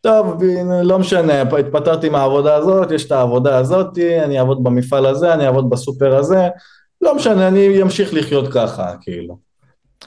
טוב, 0.00 0.42
לא 0.82 0.98
משנה, 0.98 1.42
התפטרתי 1.42 2.08
מהעבודה 2.08 2.54
הזאת, 2.54 2.90
יש 2.90 3.06
את 3.06 3.12
העבודה 3.12 3.58
הזאת, 3.58 3.98
אני 3.98 4.38
אעבוד 4.38 4.64
במפעל 4.64 5.06
הזה, 5.06 5.34
אני 5.34 5.46
אעבוד 5.46 5.70
בסופר 5.70 6.16
הזה, 6.16 6.48
לא 7.00 7.14
משנה, 7.14 7.48
אני 7.48 7.82
אמשיך 7.82 8.14
לחיות 8.14 8.48
ככה, 8.52 8.92
כאילו. 9.00 9.51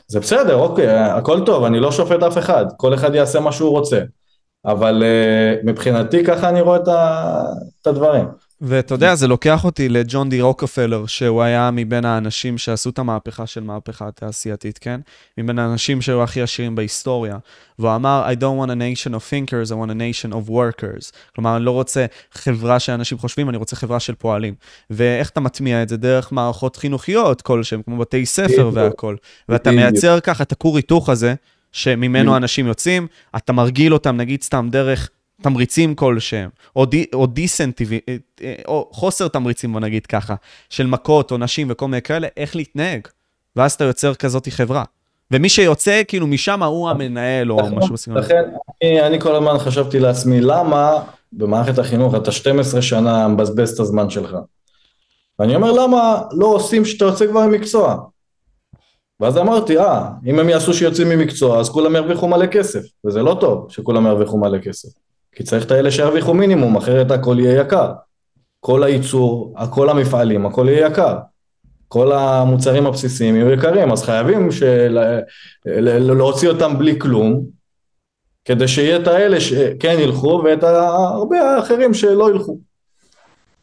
זה 0.08 0.20
בסדר, 0.20 0.56
אוקיי, 0.56 0.90
הכל 0.90 1.46
טוב, 1.46 1.64
אני 1.64 1.80
לא 1.80 1.92
שופט 1.92 2.24
אף 2.24 2.38
אחד, 2.38 2.66
כל 2.78 2.94
אחד 2.94 3.16
יעשה 3.16 3.40
מה 3.40 3.52
שהוא 3.52 3.70
רוצה, 3.70 4.02
אבל 4.66 5.04
uh, 5.04 5.66
מבחינתי 5.66 6.24
ככה 6.24 6.50
אני 6.50 6.62
רואה 6.62 6.78
את 7.82 7.88
הדברים. 7.88 8.26
ואתה 8.62 8.94
יודע, 8.94 9.16
זה 9.16 9.28
לוקח 9.28 9.66
אותי 9.66 9.90
לג'ון 9.90 10.30
די 10.30 10.42
רוקפלר, 10.42 11.06
שהוא 11.06 11.42
היה 11.42 11.70
מבין 11.74 12.06
האנשים 12.06 12.58
שעשו 12.58 12.90
את 12.90 13.00
המהפכה 13.00 13.48
של 13.48 13.64
מהפכה 13.64 14.08
התעשייתית, 14.08 14.78
כן? 14.78 15.00
מבין 15.38 15.60
האנשים 15.60 16.02
שהיו 16.02 16.24
הכי 16.24 16.42
עשירים 16.42 16.76
בהיסטוריה. 16.76 17.38
והוא 17.80 17.96
אמר, 17.96 18.28
I 18.32 18.36
don't 18.36 18.66
want 18.66 18.70
a 18.70 18.76
nation 18.76 19.12
of 19.12 19.30
thinkers, 19.30 19.72
I 19.72 19.74
want 19.74 19.92
a 19.92 19.96
nation 19.96 20.34
of 20.34 20.50
workers. 20.50 21.12
כלומר, 21.36 21.56
אני 21.56 21.66
לא 21.66 21.72
רוצה 21.72 22.06
חברה 22.32 22.80
שאנשים 22.80 23.18
חושבים, 23.18 23.50
אני 23.50 23.58
רוצה 23.58 23.76
חברה 23.76 24.00
של 24.00 24.16
פועלים. 24.16 24.54
ואיך 24.90 25.30
אתה 25.30 25.40
מטמיע 25.40 25.84
את 25.84 25.90
זה? 25.90 25.98
דרך 25.98 26.32
מערכות 26.32 26.76
חינוכיות 26.76 27.42
כלשהם, 27.42 27.82
כמו 27.82 27.98
בתי 27.98 28.26
ספר 28.26 28.72
והכול. 28.74 29.18
ואתה 29.50 29.72
מייצר 29.72 30.20
ככה 30.20 30.44
את 30.44 30.52
הכור 30.52 30.78
היתוך 30.78 31.10
הזה, 31.10 31.36
שממנו 31.72 32.38
אנשים 32.38 32.68
יוצאים, 32.68 33.08
אתה 33.36 33.54
מרגיל 33.54 33.94
אותם, 33.94 34.18
נגיד 34.18 34.44
סתם 34.44 34.68
דרך 34.72 35.10
תמריצים 35.46 35.96
כלשהם, 35.96 36.50
או, 36.76 36.86
די, 36.86 37.06
או 37.14 37.26
דיסנטיבי, 37.26 38.00
אה, 38.10 38.16
אה, 38.42 38.54
או 38.68 38.90
חוסר 38.92 39.28
תמריצים, 39.28 39.74
בוא 39.74 39.80
נגיד 39.80 40.06
ככה, 40.06 40.36
של 40.70 40.88
מכות, 40.88 41.32
או 41.32 41.38
נשים 41.38 41.68
וכל 41.70 41.88
מיני 41.88 42.02
כאלה, 42.02 42.28
איך 42.38 42.56
להתנהג. 42.56 43.08
ואז 43.56 43.74
אתה 43.74 43.84
יוצר 43.84 44.14
כזאת 44.14 44.48
חברה. 44.50 44.84
ומי 45.32 45.50
שיוצא, 45.50 46.02
כאילו, 46.08 46.28
משם 46.28 46.64
הוא 46.64 46.90
המנהל, 46.90 47.52
או 47.52 47.58
משהו 47.76 47.94
בסגנון. 47.94 48.20
לכן, 48.20 48.44
אני, 48.84 49.02
אני 49.02 49.22
כל 49.22 49.36
הזמן 49.36 49.58
חשבתי 49.60 50.00
לעצמי, 50.00 50.42
למה 50.42 51.04
במערכת 51.34 51.80
החינוך 51.80 52.16
אתה 52.16 52.32
12 52.32 52.82
שנה 52.82 53.28
מבזבז 53.28 53.74
את 53.74 53.80
הזמן 53.80 54.10
שלך? 54.10 54.36
ואני 55.40 55.56
אומר, 55.56 55.72
למה 55.72 56.22
לא 56.32 56.46
עושים 56.46 56.86
שאתה 56.86 57.06
יוצא 57.06 57.28
כבר 57.28 57.48
ממקצוע? 57.48 57.98
ואז 59.20 59.38
אמרתי, 59.38 59.78
אה, 59.78 60.10
אם 60.26 60.40
הם 60.40 60.50
יעשו 60.50 60.74
שיוצאים 60.74 61.10
ממקצוע, 61.10 61.60
אז 61.60 61.70
כולם 61.70 61.96
ירוויחו 61.96 62.28
מלא 62.28 62.46
כסף, 62.46 62.84
וזה 63.06 63.24
לא 63.24 63.38
טוב 63.40 63.66
שכולם 63.70 64.06
ירוויחו 64.06 64.38
מלא 64.38 64.58
כסף. 64.58 64.90
כי 65.36 65.44
צריך 65.44 65.66
את 65.66 65.72
האלה 65.72 65.92
שירוויחו 65.92 66.34
מינימום, 66.34 66.76
אחרת 66.76 67.12
הכל 67.12 67.38
יהיה 67.40 67.62
יקר. 67.62 67.92
כל 68.60 68.84
הייצור, 68.84 69.56
כל 69.70 69.90
המפעלים, 69.90 70.46
הכל 70.46 70.66
יהיה 70.70 70.88
יקר. 70.88 71.18
כל 71.88 72.12
המוצרים 72.12 72.86
הבסיסיים 72.86 73.36
יהיו 73.36 73.52
יקרים, 73.52 73.92
אז 73.92 74.04
חייבים 74.04 74.52
של... 74.52 75.00
להוציא 75.66 76.50
אותם 76.50 76.78
בלי 76.78 77.00
כלום, 77.00 77.46
כדי 78.46 78.68
שיהיה 78.68 78.98
את 78.98 79.08
האלה 79.08 79.40
שכן 79.40 79.96
ילכו 80.00 80.42
ואת 80.46 80.64
הרבה 80.64 81.42
האחרים 81.42 81.94
שלא 81.94 82.30
ילכו. 82.30 82.58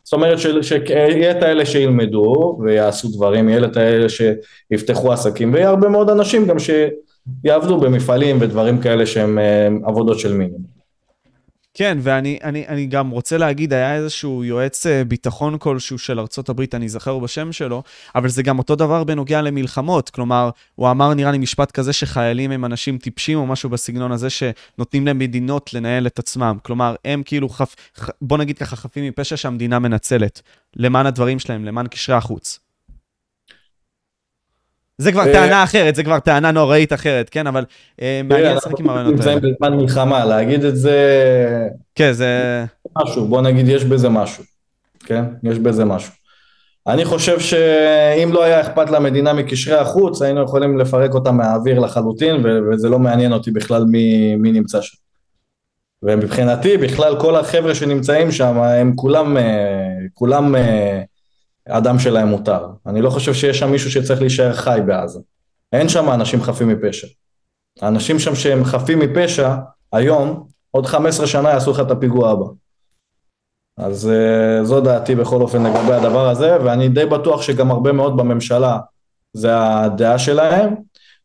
זאת 0.04 0.12
אומרת 0.12 0.38
שיהיה 0.62 1.30
את 1.30 1.42
האלה 1.42 1.66
שילמדו 1.66 2.58
ויעשו 2.64 3.08
דברים, 3.08 3.48
יהיה 3.48 3.64
את 3.64 3.76
האלה 3.76 4.06
שיפתחו 4.08 5.12
עסקים, 5.12 5.52
ויהיה 5.52 5.68
הרבה 5.68 5.88
מאוד 5.88 6.10
אנשים 6.10 6.46
גם 6.46 6.56
שיעבדו 6.58 7.80
במפעלים 7.80 8.38
ודברים 8.40 8.80
כאלה 8.80 9.06
שהם 9.06 9.38
אה, 9.38 9.68
עבודות 9.84 10.18
של 10.18 10.32
מינימום. 10.32 10.81
כן, 11.74 11.98
ואני 12.00 12.38
אני, 12.42 12.68
אני 12.68 12.86
גם 12.86 13.10
רוצה 13.10 13.38
להגיד, 13.38 13.72
היה 13.72 13.96
איזשהו 13.96 14.44
יועץ 14.44 14.86
אה, 14.86 15.04
ביטחון 15.04 15.58
כלשהו 15.58 15.98
של 15.98 16.18
הברית, 16.48 16.74
אני 16.74 16.86
אזכר 16.86 17.18
בשם 17.18 17.52
שלו, 17.52 17.82
אבל 18.14 18.28
זה 18.28 18.42
גם 18.42 18.58
אותו 18.58 18.76
דבר 18.76 19.04
בנוגע 19.04 19.42
למלחמות. 19.42 20.10
כלומר, 20.10 20.50
הוא 20.74 20.90
אמר, 20.90 21.14
נראה 21.14 21.32
לי 21.32 21.38
משפט 21.38 21.70
כזה, 21.70 21.92
שחיילים 21.92 22.50
הם 22.50 22.64
אנשים 22.64 22.98
טיפשים 22.98 23.38
או 23.38 23.46
משהו 23.46 23.70
בסגנון 23.70 24.12
הזה, 24.12 24.30
שנותנים 24.30 25.06
למדינות 25.06 25.74
לנהל 25.74 26.06
את 26.06 26.18
עצמם. 26.18 26.56
כלומר, 26.62 26.94
הם 27.04 27.22
כאילו, 27.22 27.48
חפ, 27.48 27.74
בוא 28.22 28.38
נגיד 28.38 28.58
ככה, 28.58 28.76
חפים 28.76 29.04
מפשע 29.04 29.36
שהמדינה 29.36 29.78
מנצלת, 29.78 30.42
למען 30.76 31.06
הדברים 31.06 31.38
שלהם, 31.38 31.64
למען 31.64 31.86
קשרי 31.86 32.16
החוץ. 32.16 32.60
זה 35.02 35.12
כבר 35.12 35.26
אה, 35.26 35.32
טענה 35.32 35.64
אחרת, 35.64 35.94
זה 35.94 36.04
כבר 36.04 36.18
טענה 36.18 36.50
נוראית 36.50 36.92
אחרת, 36.92 37.28
כן? 37.30 37.46
אבל 37.46 37.64
אה, 38.02 38.20
מעניין 38.24 38.56
לשחק 38.56 38.80
עם 38.80 38.88
הרעיונות 38.88 39.20
האלה. 39.20 39.34
נמצאים 39.34 39.54
בזמן 39.54 39.76
מלחמה, 39.76 40.24
להגיד 40.24 40.64
את 40.64 40.76
זה... 40.76 40.98
כן, 41.94 42.12
זה... 42.12 42.64
משהו, 42.98 43.26
בוא 43.26 43.40
נגיד, 43.40 43.68
יש 43.68 43.84
בזה 43.84 44.08
משהו, 44.08 44.44
כן? 45.04 45.24
יש 45.42 45.58
בזה 45.58 45.84
משהו. 45.84 46.12
אני 46.86 47.04
חושב 47.04 47.40
שאם 47.40 48.32
לא 48.32 48.44
היה 48.44 48.60
אכפת 48.60 48.90
למדינה 48.90 49.32
מקשרי 49.32 49.76
החוץ, 49.76 50.22
היינו 50.22 50.42
יכולים 50.42 50.78
לפרק 50.78 51.14
אותה 51.14 51.32
מהאוויר 51.32 51.80
לחלוטין, 51.80 52.44
וזה 52.46 52.88
לא 52.88 52.98
מעניין 52.98 53.32
אותי 53.32 53.50
בכלל 53.50 53.84
מי, 53.84 54.36
מי 54.36 54.52
נמצא 54.52 54.80
שם. 54.80 54.96
ומבחינתי, 56.02 56.76
בכלל 56.76 57.20
כל 57.20 57.36
החבר'ה 57.36 57.74
שנמצאים 57.74 58.30
שם, 58.30 58.56
הם 58.56 58.92
כולם, 58.96 59.36
אה, 59.36 59.94
כולם 60.14 60.54
הדם 61.66 61.98
שלהם 61.98 62.28
מותר. 62.28 62.66
אני 62.86 63.02
לא 63.02 63.10
חושב 63.10 63.34
שיש 63.34 63.58
שם 63.58 63.70
מישהו 63.70 63.90
שצריך 63.90 64.20
להישאר 64.20 64.52
חי 64.52 64.80
בעזה. 64.86 65.20
אין 65.72 65.88
שם 65.88 66.10
אנשים 66.10 66.42
חפים 66.42 66.68
מפשע. 66.68 67.06
האנשים 67.80 68.18
שם 68.18 68.34
שהם 68.34 68.64
חפים 68.64 68.98
מפשע, 68.98 69.54
היום, 69.92 70.46
עוד 70.70 70.86
15 70.86 71.26
שנה 71.26 71.50
יעשו 71.50 71.70
לך 71.70 71.80
את 71.80 71.90
הפיגוע 71.90 72.30
הבא. 72.30 72.46
אז 73.78 74.10
uh, 74.10 74.64
זו 74.64 74.80
דעתי 74.80 75.14
בכל 75.14 75.40
אופן 75.40 75.62
לגבי 75.62 75.92
הדבר 75.92 76.28
הזה, 76.28 76.56
ואני 76.64 76.88
די 76.88 77.06
בטוח 77.06 77.42
שגם 77.42 77.70
הרבה 77.70 77.92
מאוד 77.92 78.16
בממשלה 78.16 78.78
זה 79.32 79.50
הדעה 79.56 80.18
שלהם. 80.18 80.74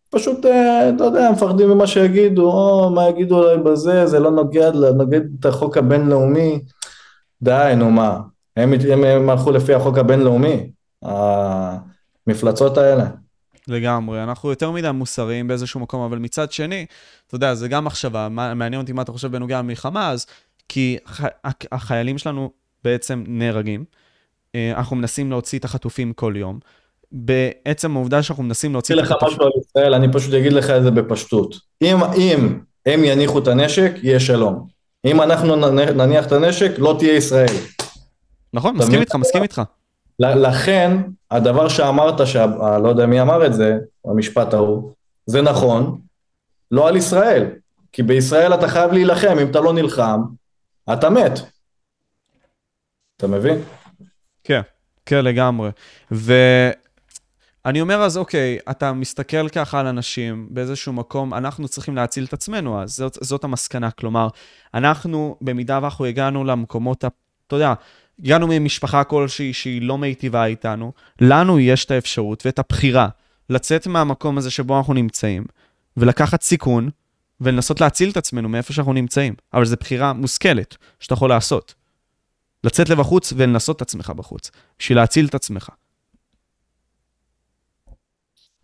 פשוט, 0.09 0.45
uh, 0.45 0.49
אתה 0.95 1.03
יודע, 1.03 1.31
מפחדים 1.31 1.69
ממה 1.69 1.87
שיגידו, 1.87 2.51
או 2.51 2.89
מה 2.89 3.09
יגידו 3.09 3.43
עליי 3.43 3.57
בזה, 3.63 4.05
זה 4.05 4.19
לא 4.19 4.31
נוגד, 4.31 4.71
נוגד 4.95 5.21
את 5.39 5.45
החוק 5.45 5.77
הבינלאומי. 5.77 6.59
די, 7.41 7.73
נו 7.77 7.91
מה. 7.91 8.19
הם, 8.57 8.73
הם, 8.91 9.03
הם 9.03 9.29
הלכו 9.29 9.51
לפי 9.51 9.73
החוק 9.73 9.97
הבינלאומי, 9.97 10.69
המפלצות 12.27 12.77
האלה. 12.77 13.05
לגמרי, 13.67 14.23
אנחנו 14.23 14.49
יותר 14.49 14.71
מדי 14.71 14.91
מוסריים 14.91 15.47
באיזשהו 15.47 15.79
מקום, 15.79 16.01
אבל 16.01 16.17
מצד 16.17 16.51
שני, 16.51 16.85
אתה 17.27 17.35
יודע, 17.35 17.53
זה 17.53 17.67
גם 17.67 17.85
מחשבה, 17.85 18.29
מעניין 18.29 18.81
אותי 18.81 18.93
מה 18.93 19.01
אתה 19.01 19.11
חושב 19.11 19.31
בנוגע 19.31 19.59
למלחמה, 19.59 20.09
אז 20.09 20.25
כי 20.69 20.97
החיילים 21.71 22.17
שלנו 22.17 22.51
בעצם 22.83 23.23
נהרגים, 23.27 23.85
אה, 24.55 24.73
אנחנו 24.77 24.95
מנסים 24.95 25.31
להוציא 25.31 25.59
את 25.59 25.65
החטופים 25.65 26.13
כל 26.13 26.33
יום. 26.37 26.59
בעצם 27.11 27.95
העובדה 27.95 28.23
שאנחנו 28.23 28.43
מנסים 28.43 28.73
להוציא 28.73 28.95
את 28.95 28.99
החטופים... 28.99 29.27
אני 29.27 29.31
אגיד 29.31 29.37
לך 29.37 29.43
משהו 29.43 29.53
על 29.55 29.61
ישראל, 29.61 29.93
אני 29.93 30.13
פשוט 30.13 30.33
אגיד 30.33 30.53
לך 30.53 30.69
את 30.69 30.83
זה 30.83 30.91
בפשטות. 30.91 31.55
אם, 31.81 31.97
אם 32.17 32.59
הם 32.85 33.03
יניחו 33.03 33.39
את 33.39 33.47
הנשק, 33.47 33.91
יהיה 34.03 34.19
שלום. 34.19 34.67
אם 35.05 35.21
אנחנו 35.21 35.55
נניח 35.95 36.25
את 36.25 36.31
הנשק, 36.31 36.71
לא 36.77 36.95
תהיה 36.99 37.15
ישראל. 37.15 37.55
נכון, 38.57 38.77
מסכים 38.77 38.99
איתך, 38.99 39.15
מסכים 39.15 39.43
איתך. 39.43 39.61
לכן, 40.19 40.97
הדבר 41.31 41.67
שאמרת, 41.67 42.27
שאני 42.27 42.83
לא 42.83 42.89
יודע 42.89 43.05
מי 43.05 43.21
אמר 43.21 43.45
את 43.45 43.53
זה, 43.53 43.77
המשפט 44.05 44.53
ההוא, 44.53 44.91
זה 45.25 45.41
נכון, 45.41 46.01
לא 46.71 46.87
על 46.87 46.95
ישראל. 46.95 47.45
כי 47.91 48.03
בישראל 48.03 48.53
אתה 48.53 48.67
חייב 48.67 48.91
להילחם, 48.91 49.39
אם 49.41 49.51
אתה 49.51 49.59
לא 49.59 49.73
נלחם, 49.73 50.21
אתה 50.93 51.09
מת. 51.09 51.39
אתה 53.17 53.27
מבין? 53.27 53.61
כן, 54.43 54.61
כן 55.05 55.25
לגמרי. 55.25 55.69
ואני 56.11 57.81
אומר 57.81 58.01
אז 58.01 58.17
אוקיי, 58.17 58.57
אתה 58.71 58.93
מסתכל 58.93 59.49
ככה 59.49 59.79
על 59.79 59.87
אנשים 59.87 60.47
באיזשהו 60.51 60.93
מקום, 60.93 61.33
אנחנו 61.33 61.67
צריכים 61.67 61.95
להציל 61.95 62.25
את 62.25 62.33
עצמנו 62.33 62.81
אז, 62.81 62.95
זאת, 62.95 63.17
זאת 63.21 63.43
המסקנה. 63.43 63.91
כלומר, 63.91 64.27
אנחנו, 64.73 65.35
במידה 65.41 65.79
ואנחנו 65.81 66.05
הגענו 66.05 66.43
למקומות, 66.43 67.05
אתה 67.47 67.55
יודע, 67.55 67.73
הגענו 68.19 68.47
ממשפחה 68.49 69.03
כלשהי 69.03 69.53
שהיא 69.53 69.81
לא 69.81 69.97
מיטיבה 69.97 70.45
איתנו, 70.45 70.93
לנו 71.21 71.59
יש 71.59 71.85
את 71.85 71.91
האפשרות 71.91 72.45
ואת 72.45 72.59
הבחירה 72.59 73.07
לצאת 73.49 73.87
מהמקום 73.87 74.37
הזה 74.37 74.51
שבו 74.51 74.77
אנחנו 74.77 74.93
נמצאים, 74.93 75.45
ולקחת 75.97 76.41
סיכון, 76.41 76.89
ולנסות 77.41 77.81
להציל 77.81 78.09
את 78.09 78.17
עצמנו 78.17 78.49
מאיפה 78.49 78.73
שאנחנו 78.73 78.93
נמצאים. 78.93 79.33
אבל 79.53 79.65
זו 79.65 79.75
בחירה 79.79 80.13
מושכלת 80.13 80.77
שאתה 80.99 81.13
יכול 81.13 81.29
לעשות. 81.29 81.73
לצאת 82.63 82.89
לבחוץ 82.89 83.33
ולנסות 83.37 83.75
את 83.75 83.81
עצמך 83.81 84.09
בחוץ, 84.09 84.51
בשביל 84.79 84.97
להציל 84.97 85.25
את 85.25 85.35
עצמך. 85.35 85.69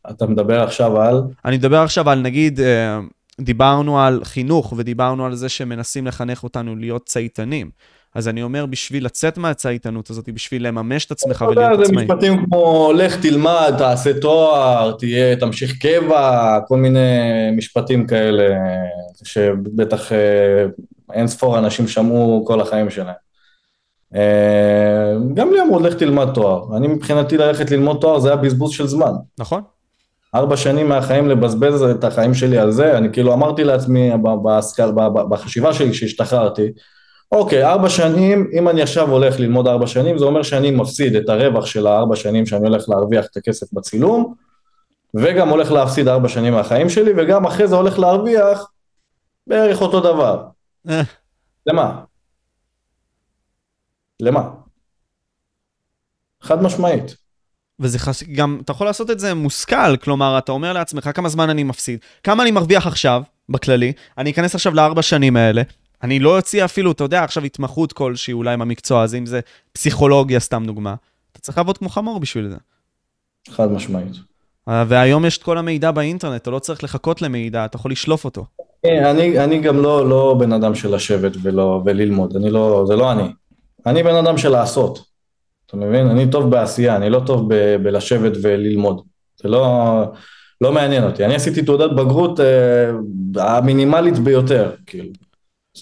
אתה 0.09 0.25
מדבר 0.25 0.63
עכשיו 0.63 1.01
על? 1.01 1.21
אני 1.45 1.57
מדבר 1.57 1.77
עכשיו 1.81 2.09
על, 2.09 2.21
נגיד, 2.21 2.59
אה, 2.59 2.99
דיברנו 3.41 3.99
על 3.99 4.23
חינוך 4.23 4.73
ודיברנו 4.77 5.25
על 5.25 5.35
זה 5.35 5.49
שמנסים 5.49 6.07
לחנך 6.07 6.43
אותנו 6.43 6.75
להיות 6.75 7.05
צייתנים. 7.05 7.71
אז 8.15 8.27
אני 8.27 8.43
אומר, 8.43 8.65
בשביל 8.65 9.05
לצאת 9.05 9.37
מהצייתנות 9.37 10.09
הזאת, 10.09 10.29
בשביל 10.29 10.67
לממש 10.67 11.05
את 11.05 11.11
עצמך 11.11 11.45
ולהיות 11.49 11.79
עצמאי. 11.79 12.07
זה 12.07 12.13
משפטים 12.13 12.45
כמו, 12.45 12.91
לך 12.95 13.21
תלמד, 13.21 13.73
תעשה 13.77 14.19
תואר, 14.19 14.91
תהיה, 14.99 15.35
תמשיך 15.35 15.77
קבע, 15.81 16.59
כל 16.67 16.77
מיני 16.77 16.99
משפטים 17.57 18.07
כאלה, 18.07 18.55
שבטח 19.23 20.11
אה, 20.11 20.65
אין 21.13 21.27
ספור 21.27 21.57
אנשים 21.57 21.87
שמעו 21.87 22.43
כל 22.47 22.61
החיים 22.61 22.89
שלהם. 22.89 23.15
אה, 24.15 25.13
גם 25.33 25.51
לי 25.53 25.61
אמרו, 25.61 25.79
לך 25.79 25.93
תלמד 25.93 26.27
תואר. 26.33 26.77
אני 26.77 26.87
מבחינתי 26.87 27.37
ללכת 27.37 27.71
ללמוד 27.71 27.97
תואר 28.01 28.19
זה 28.19 28.29
היה 28.29 28.37
בזבוז 28.37 28.71
של 28.71 28.87
זמן. 28.87 29.11
נכון. 29.39 29.61
ארבע 30.35 30.57
שנים 30.57 30.89
מהחיים 30.89 31.29
לבזבז 31.29 31.83
את 31.83 32.03
החיים 32.03 32.33
שלי 32.33 32.57
על 32.57 32.71
זה, 32.71 32.97
אני 32.97 33.11
כאילו 33.13 33.33
אמרתי 33.33 33.63
לעצמי 33.63 34.11
בחשיבה 35.29 35.73
שלי 35.73 35.91
כשהשתחררתי, 35.91 36.71
אוקיי, 37.31 37.63
ארבע 37.65 37.89
שנים, 37.89 38.49
אם 38.53 38.69
אני 38.69 38.81
עכשיו 38.81 39.09
הולך 39.09 39.39
ללמוד 39.39 39.67
ארבע 39.67 39.87
שנים, 39.87 40.17
זה 40.17 40.25
אומר 40.25 40.43
שאני 40.43 40.71
מפסיד 40.71 41.15
את 41.15 41.29
הרווח 41.29 41.65
של 41.65 41.87
הארבע 41.87 42.15
שנים 42.15 42.45
שאני 42.45 42.67
הולך 42.67 42.89
להרוויח 42.89 43.25
את 43.25 43.37
הכסף 43.37 43.73
בצילום, 43.73 44.33
וגם 45.13 45.49
הולך 45.49 45.71
להפסיד 45.71 46.07
ארבע 46.07 46.29
שנים 46.29 46.53
מהחיים 46.53 46.89
שלי, 46.89 47.11
וגם 47.17 47.45
אחרי 47.45 47.67
זה 47.67 47.75
הולך 47.75 47.99
להרוויח 47.99 48.71
בערך 49.47 49.81
אותו 49.81 49.99
דבר. 49.99 50.43
אה. 50.89 51.01
למה? 51.65 52.01
למה? 54.19 54.49
חד 56.41 56.61
משמעית. 56.63 57.15
וזה 57.79 57.99
חס... 57.99 58.23
גם, 58.23 58.59
אתה 58.63 58.71
יכול 58.71 58.87
לעשות 58.87 59.11
את 59.11 59.19
זה 59.19 59.33
מושכל, 59.33 59.97
כלומר, 59.97 60.37
אתה 60.37 60.51
אומר 60.51 60.73
לעצמך 60.73 61.09
כמה 61.13 61.29
זמן 61.29 61.49
אני 61.49 61.63
מפסיד, 61.63 61.99
כמה 62.23 62.43
אני 62.43 62.51
מרוויח 62.51 62.87
עכשיו, 62.87 63.23
בכללי, 63.49 63.93
אני 64.17 64.31
אכנס 64.31 64.55
עכשיו 64.55 64.73
לארבע 64.73 65.01
שנים 65.01 65.37
האלה, 65.37 65.61
אני 66.03 66.19
לא 66.19 66.37
אוציא 66.37 66.65
אפילו, 66.65 66.91
אתה 66.91 67.03
יודע, 67.03 67.23
עכשיו 67.23 67.43
התמחות 67.43 67.93
כלשהי 67.93 68.33
אולי 68.33 68.55
מהמקצוע 68.55 69.01
הזה, 69.01 69.17
אם 69.17 69.25
זה 69.25 69.39
פסיכולוגיה, 69.71 70.39
סתם 70.39 70.63
דוגמה. 70.65 70.95
אתה 71.31 71.39
צריך 71.39 71.57
לעבוד 71.57 71.77
כמו 71.77 71.89
חמור 71.89 72.19
בשביל 72.19 72.49
זה. 72.49 72.57
חד 73.49 73.71
משמעית. 73.71 74.13
אה, 74.69 74.83
והיום 74.87 75.25
יש 75.25 75.37
את 75.37 75.43
כל 75.43 75.57
המידע 75.57 75.91
באינטרנט, 75.91 76.41
אתה 76.41 76.51
לא 76.51 76.59
צריך 76.59 76.83
לחכות 76.83 77.21
למידע, 77.21 77.65
אתה 77.65 77.75
יכול 77.75 77.91
לשלוף 77.91 78.25
אותו. 78.25 78.45
כן, 78.85 79.05
אני, 79.05 79.43
אני 79.43 79.59
גם 79.59 79.77
לא, 79.77 80.09
לא 80.09 80.35
בן 80.39 80.53
אדם 80.53 80.75
של 80.75 80.95
לשבת 80.95 81.31
ולא, 81.41 81.81
וללמוד, 81.85 82.35
אני 82.35 82.49
לא, 82.49 82.83
זה 82.87 82.95
לא 82.95 83.11
אני. 83.11 83.23
אני 83.85 84.03
בן 84.03 84.15
אדם 84.15 84.37
של 84.37 84.49
לעשות. 84.49 85.05
אתה 85.65 85.77
מבין? 85.77 86.07
אני 86.07 86.31
טוב 86.31 86.51
בעשייה, 86.51 86.95
אני 86.95 87.09
לא 87.09 87.19
טוב 87.25 87.53
ב, 87.53 87.75
בלשבת 87.83 88.31
וללמוד. 88.41 89.01
זה 89.43 89.49
לא, 89.49 90.03
לא 90.61 90.71
מעניין 90.71 91.03
אותי. 91.03 91.25
אני 91.25 91.35
עשיתי 91.35 91.61
תעודת 91.61 91.91
בגרות 91.91 92.39
אה, 92.39 92.91
המינימלית 93.35 94.19
ביותר, 94.19 94.71
כאילו. 94.85 95.09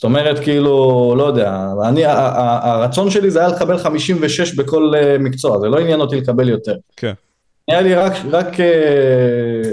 זאת 0.02 0.04
אומרת, 0.04 0.40
כאילו, 0.40 1.14
לא 1.18 1.24
יודע, 1.24 1.66
אני, 1.84 2.02
הרצון 2.06 3.10
שלי 3.10 3.32
זה 3.32 3.40
היה 3.40 3.48
לקבל 3.48 3.78
56 3.78 4.56
בכל 4.56 4.94
אה, 4.96 5.18
מקצוע, 5.20 5.60
זה 5.60 5.68
לא 5.68 5.80
עניין 5.80 6.00
אותי 6.00 6.16
לקבל 6.16 6.50
יותר. 6.50 6.76
כן. 6.98 7.14
היה 7.68 7.82
לי 7.82 7.96
רק, 7.96 8.14
רק, 8.32 8.60
אה, 8.60 9.72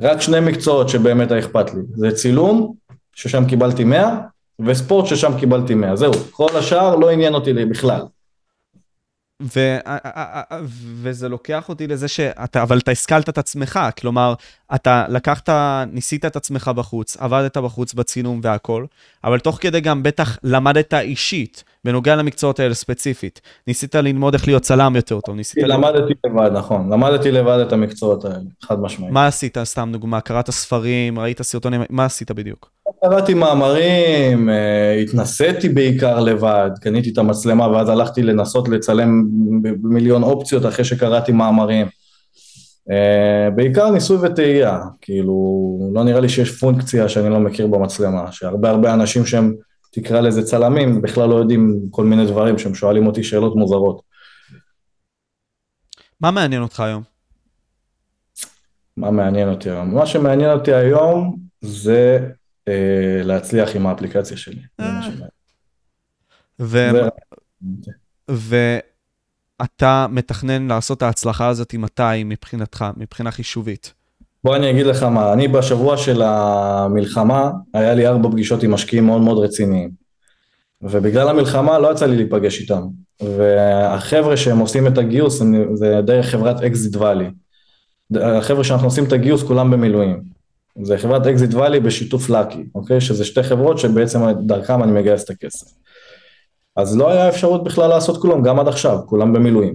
רק 0.00 0.20
שני 0.20 0.40
מקצועות 0.40 0.88
שבאמת 0.88 1.30
היה 1.30 1.40
אכפת 1.40 1.74
לי, 1.74 1.80
זה 1.94 2.10
צילום, 2.10 2.74
ששם 3.14 3.44
קיבלתי 3.44 3.84
100, 3.84 4.16
וספורט 4.66 5.06
ששם 5.06 5.38
קיבלתי 5.38 5.74
100, 5.74 5.96
זהו, 5.96 6.12
כל 6.30 6.56
השאר 6.58 6.96
לא 6.96 7.10
עניין 7.10 7.34
אותי 7.34 7.52
בכלל. 7.52 8.00
ו- 9.42 9.78
וזה 11.02 11.28
לוקח 11.28 11.68
אותי 11.68 11.86
לזה 11.86 12.08
שאתה, 12.08 12.62
אבל 12.62 12.78
אתה 12.78 12.90
השכלת 12.90 13.28
את 13.28 13.38
עצמך, 13.38 13.80
כלומר, 14.00 14.34
אתה 14.74 15.04
לקחת, 15.08 15.48
ניסית 15.92 16.24
את 16.24 16.36
עצמך 16.36 16.68
בחוץ, 16.68 17.16
עבדת 17.16 17.56
בחוץ 17.56 17.94
בצילום 17.94 18.40
והכל, 18.42 18.84
אבל 19.24 19.38
תוך 19.38 19.58
כדי 19.60 19.80
גם 19.80 20.02
בטח 20.02 20.38
למדת 20.42 20.94
אישית, 20.94 21.64
בנוגע 21.84 22.16
למקצועות 22.16 22.60
האלה 22.60 22.74
ספציפית. 22.74 23.40
ניסית 23.66 23.94
ללמוד 23.94 24.34
איך 24.34 24.46
להיות 24.46 24.62
צלם 24.62 24.96
יותר 24.96 25.20
טוב, 25.20 25.36
ניסית... 25.36 25.64
למדתי 25.64 26.14
לבד, 26.26 26.50
נכון. 26.54 26.92
למדתי 26.92 27.30
לבד 27.30 27.58
את 27.66 27.72
המקצועות 27.72 28.24
האלה, 28.24 28.36
חד 28.62 28.80
משמעית. 28.80 29.12
מה 29.12 29.26
עשית, 29.26 29.58
סתם 29.64 29.88
דוגמה? 29.92 30.20
קראת 30.20 30.50
ספרים, 30.50 31.18
ראית 31.18 31.42
סרטונים, 31.42 31.82
מה 31.90 32.04
עשית 32.04 32.30
בדיוק? 32.30 32.75
קראתי 33.00 33.34
מאמרים, 33.34 34.50
אה, 34.50 34.92
התנסיתי 34.92 35.68
בעיקר 35.68 36.20
לבד, 36.20 36.70
קניתי 36.80 37.10
את 37.10 37.18
המצלמה 37.18 37.68
ואז 37.68 37.88
הלכתי 37.88 38.22
לנסות 38.22 38.68
לצלם 38.68 39.24
במיליון 39.62 40.22
אופציות 40.22 40.66
אחרי 40.66 40.84
שקראתי 40.84 41.32
מאמרים. 41.32 41.86
אה, 42.90 43.50
בעיקר 43.50 43.90
ניסוי 43.90 44.16
וטעייה, 44.22 44.80
כאילו, 45.00 45.90
לא 45.94 46.04
נראה 46.04 46.20
לי 46.20 46.28
שיש 46.28 46.60
פונקציה 46.60 47.08
שאני 47.08 47.30
לא 47.30 47.40
מכיר 47.40 47.66
במצלמה, 47.66 48.32
שהרבה 48.32 48.70
הרבה 48.70 48.94
אנשים 48.94 49.26
שהם, 49.26 49.54
תקרא 49.92 50.20
לזה 50.20 50.42
צלמים, 50.42 51.02
בכלל 51.02 51.28
לא 51.28 51.34
יודעים 51.34 51.80
כל 51.90 52.04
מיני 52.04 52.26
דברים 52.26 52.58
שהם 52.58 52.74
שואלים 52.74 53.06
אותי 53.06 53.22
שאלות 53.22 53.56
מוזרות. 53.56 54.02
מה 56.20 56.30
מעניין 56.30 56.62
אותך 56.62 56.80
היום? 56.80 57.02
מה 58.96 59.10
מעניין 59.10 59.48
אותי 59.48 59.70
היום? 59.70 59.94
מה 59.94 60.06
שמעניין 60.06 60.50
אותי 60.50 60.74
היום 60.74 61.36
זה 61.60 62.18
להצליח 63.24 63.76
עם 63.76 63.86
האפליקציה 63.86 64.36
שלי. 64.36 64.60
ואתה 68.28 70.06
מתכנן 70.10 70.68
לעשות 70.68 70.98
את 70.98 71.02
ההצלחה 71.02 71.48
הזאת 71.48 71.74
מתי 71.74 72.24
מבחינתך, 72.24 72.84
מבחינה 72.96 73.30
חישובית? 73.30 73.94
בוא 74.44 74.56
אני 74.56 74.70
אגיד 74.70 74.86
לך 74.86 75.02
מה, 75.02 75.32
אני 75.32 75.48
בשבוע 75.48 75.96
של 75.96 76.22
המלחמה, 76.22 77.50
היה 77.74 77.94
לי 77.94 78.06
ארבע 78.06 78.30
פגישות 78.30 78.62
עם 78.62 78.70
משקיעים 78.70 79.06
מאוד 79.06 79.22
מאוד 79.22 79.44
רציניים. 79.44 79.90
ובגלל 80.82 81.28
המלחמה 81.28 81.78
לא 81.78 81.92
יצא 81.92 82.06
לי 82.06 82.16
להיפגש 82.16 82.60
איתם. 82.60 82.82
והחבר'ה 83.22 84.36
שהם 84.36 84.58
עושים 84.58 84.86
את 84.86 84.98
הגיוס, 84.98 85.42
זה 85.74 86.00
דרך 86.04 86.26
חברת 86.26 86.60
אקזיט 86.60 86.96
ואלי. 86.96 87.30
החבר'ה 88.20 88.64
שאנחנו 88.64 88.86
עושים 88.86 89.04
את 89.04 89.12
הגיוס 89.12 89.42
כולם 89.42 89.70
במילואים. 89.70 90.35
זה 90.82 90.98
חברת 90.98 91.26
אקזיט 91.26 91.54
ואלי 91.54 91.80
בשיתוף 91.80 92.30
לאקי, 92.30 92.64
אוקיי? 92.74 93.00
שזה 93.00 93.24
שתי 93.24 93.42
חברות 93.42 93.78
שבעצם 93.78 94.20
דרכם 94.46 94.82
אני 94.82 94.92
מגייס 94.92 95.24
את 95.24 95.30
הכסף. 95.30 95.66
אז 96.76 96.96
לא 96.96 97.10
היה 97.10 97.28
אפשרות 97.28 97.64
בכלל 97.64 97.88
לעשות 97.88 98.22
כלום, 98.22 98.42
גם 98.42 98.60
עד 98.60 98.68
עכשיו, 98.68 98.98
כולם 99.06 99.32
במילואים. 99.32 99.74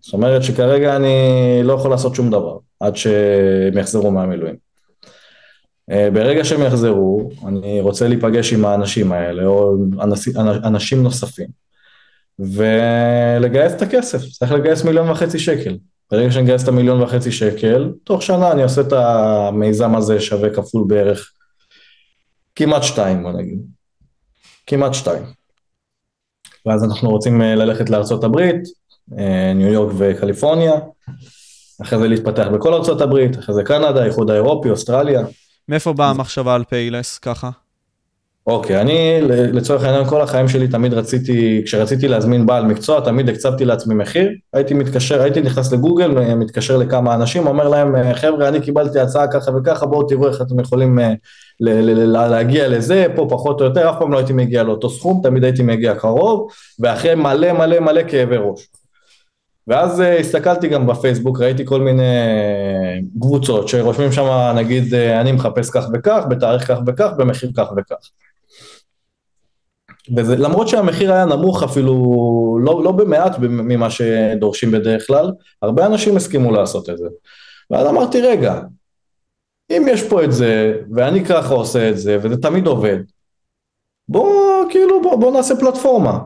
זאת 0.00 0.12
אומרת 0.12 0.42
שכרגע 0.42 0.96
אני 0.96 1.60
לא 1.64 1.72
יכול 1.72 1.90
לעשות 1.90 2.14
שום 2.14 2.30
דבר, 2.30 2.56
עד 2.80 2.96
שהם 2.96 3.78
יחזרו 3.78 4.10
מהמילואים. 4.10 4.56
אה, 5.90 6.08
ברגע 6.12 6.44
שהם 6.44 6.62
יחזרו, 6.62 7.30
אני 7.46 7.80
רוצה 7.80 8.08
להיפגש 8.08 8.52
עם 8.52 8.64
האנשים 8.64 9.12
האלה, 9.12 9.46
או 9.46 9.76
אנשים 10.64 11.02
נוספים, 11.02 11.48
ולגייס 12.38 13.72
את 13.72 13.82
הכסף, 13.82 14.22
צריך 14.24 14.52
לגייס 14.52 14.84
מיליון 14.84 15.10
וחצי 15.10 15.38
שקל. 15.38 15.78
ברגע 16.10 16.32
שאני 16.32 16.44
אגייס 16.44 16.62
את 16.62 16.68
המיליון 16.68 17.02
וחצי 17.02 17.32
שקל, 17.32 17.92
תוך 18.04 18.22
שנה 18.22 18.52
אני 18.52 18.62
עושה 18.62 18.80
את 18.80 18.92
המיזם 18.92 19.96
הזה 19.96 20.20
שווה 20.20 20.54
כפול 20.54 20.84
בערך 20.86 21.32
כמעט 22.56 22.82
שתיים, 22.82 23.22
בוא 23.22 23.32
נגיד. 23.32 23.58
כמעט 24.66 24.94
שתיים. 24.94 25.22
ואז 26.66 26.84
אנחנו 26.84 27.10
רוצים 27.10 27.42
אה, 27.42 27.54
ללכת 27.54 27.90
לארצות 27.90 28.24
הברית, 28.24 28.62
אה, 29.18 29.52
ניו 29.54 29.68
יורק 29.68 29.94
וקליפורניה, 29.98 30.72
אחרי 31.82 31.98
זה 31.98 32.08
להתפתח 32.08 32.46
בכל 32.54 32.74
ארצות 32.74 33.00
הברית, 33.00 33.38
אחרי 33.38 33.54
זה 33.54 33.62
קנדה, 33.62 34.04
איחוד 34.04 34.30
האירופי, 34.30 34.70
אוסטרליה. 34.70 35.20
מאיפה 35.68 35.92
באה 35.92 36.10
המחשבה 36.10 36.54
על 36.54 36.64
פיילס 36.64 37.18
ככה? 37.18 37.50
אוקיי, 38.48 38.80
אני 38.80 39.20
לצורך 39.28 39.84
העניין 39.84 40.04
כל 40.04 40.20
החיים 40.20 40.48
שלי 40.48 40.68
תמיד 40.68 40.94
רציתי, 40.94 41.62
כשרציתי 41.64 42.08
להזמין 42.08 42.46
בעל 42.46 42.64
מקצוע, 42.64 43.00
תמיד 43.00 43.28
הקצבתי 43.28 43.64
לעצמי 43.64 43.94
מחיר, 43.94 44.30
הייתי 44.52 44.74
מתקשר, 44.74 45.22
הייתי 45.22 45.40
נכנס 45.40 45.72
לגוגל, 45.72 46.34
מתקשר 46.34 46.76
לכמה 46.76 47.14
אנשים, 47.14 47.46
אומר 47.46 47.68
להם, 47.68 48.14
חבר'ה, 48.14 48.48
אני 48.48 48.60
קיבלתי 48.60 49.00
הצעה 49.00 49.28
ככה 49.32 49.50
וככה, 49.56 49.86
בואו 49.86 50.02
תראו 50.02 50.28
איך 50.28 50.42
אתם 50.42 50.60
יכולים 50.60 50.98
אה, 50.98 51.14
להגיע 52.28 52.68
לזה, 52.68 53.06
פה 53.14 53.26
פחות 53.30 53.60
או 53.60 53.66
יותר, 53.66 53.90
אף 53.90 53.98
פעם 53.98 54.12
לא 54.12 54.18
הייתי 54.18 54.32
מגיע 54.32 54.62
לאותו 54.62 54.90
סכום, 54.90 55.20
תמיד 55.22 55.44
הייתי 55.44 55.62
מגיע 55.62 55.94
קרוב, 55.94 56.48
ואחרי 56.80 57.14
מלא 57.14 57.52
מלא 57.52 57.80
מלא 57.80 58.02
כאבי 58.08 58.36
ראש. 58.36 58.68
ואז 59.66 60.00
uh, 60.00 60.04
הסתכלתי 60.04 60.68
גם 60.68 60.86
בפייסבוק, 60.86 61.40
ראיתי 61.40 61.66
כל 61.66 61.80
מיני 61.80 62.02
קבוצות 63.20 63.68
שרושמים 63.68 64.12
שם, 64.12 64.52
נגיד, 64.56 64.94
uh, 64.94 65.20
אני 65.20 65.32
מחפש 65.32 65.70
כך 65.70 65.84
וכך, 65.94 66.24
בתאריך 66.28 66.68
כך 66.68 66.78
וכך, 66.86 67.10
במחיר 67.16 67.50
כך 67.56 67.66
וכך. 67.76 67.96
וזה, 70.16 70.36
למרות 70.36 70.68
שהמחיר 70.68 71.12
היה 71.12 71.24
נמוך 71.24 71.62
אפילו, 71.62 71.94
לא, 72.64 72.84
לא 72.84 72.92
במעט 72.92 73.36
ממה 73.38 73.90
שדורשים 73.90 74.70
בדרך 74.70 75.06
כלל, 75.06 75.32
הרבה 75.62 75.86
אנשים 75.86 76.16
הסכימו 76.16 76.52
לעשות 76.52 76.90
את 76.90 76.98
זה. 76.98 77.08
ואז 77.70 77.86
אמרתי, 77.86 78.20
רגע, 78.20 78.60
אם 79.70 79.86
יש 79.90 80.02
פה 80.02 80.24
את 80.24 80.32
זה, 80.32 80.74
ואני 80.96 81.24
ככה 81.24 81.54
עושה 81.54 81.90
את 81.90 81.98
זה, 81.98 82.18
וזה 82.22 82.36
תמיד 82.36 82.66
עובד, 82.66 82.96
בוא, 84.08 84.64
כאילו, 84.70 85.02
בוא, 85.02 85.16
בוא 85.16 85.32
נעשה 85.32 85.56
פלטפורמה. 85.56 86.18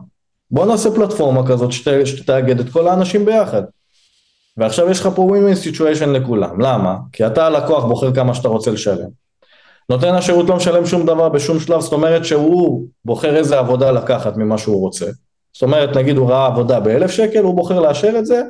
בוא 0.50 0.66
נעשה 0.66 0.90
פלטפורמה 0.90 1.48
כזאת 1.48 1.72
שת, 1.72 2.06
שתאגד 2.06 2.60
את 2.60 2.72
כל 2.72 2.88
האנשים 2.88 3.24
ביחד. 3.24 3.62
ועכשיו 4.56 4.90
יש 4.90 5.00
לך 5.00 5.08
פה 5.14 5.28
win-win 5.30 5.66
situation 5.66 6.06
לכולם. 6.06 6.60
למה? 6.60 6.96
כי 7.12 7.26
אתה 7.26 7.46
הלקוח 7.46 7.84
בוחר 7.84 8.14
כמה 8.14 8.34
שאתה 8.34 8.48
רוצה 8.48 8.70
לשלם. 8.70 9.21
נותן 9.90 10.14
השירות 10.14 10.48
לא 10.48 10.56
משלם 10.56 10.86
שום 10.86 11.06
דבר 11.06 11.28
בשום 11.28 11.60
שלב, 11.60 11.80
זאת 11.80 11.92
אומרת 11.92 12.24
שהוא 12.24 12.86
בוחר 13.04 13.36
איזה 13.36 13.58
עבודה 13.58 13.90
לקחת 13.90 14.36
ממה 14.36 14.58
שהוא 14.58 14.80
רוצה. 14.80 15.06
זאת 15.52 15.62
אומרת, 15.62 15.96
נגיד 15.96 16.16
הוא 16.16 16.30
ראה 16.30 16.46
עבודה 16.46 16.80
באלף 16.80 17.10
שקל, 17.10 17.44
הוא 17.44 17.54
בוחר 17.54 17.80
לאשר 17.80 18.18
את 18.18 18.26
זה, 18.26 18.42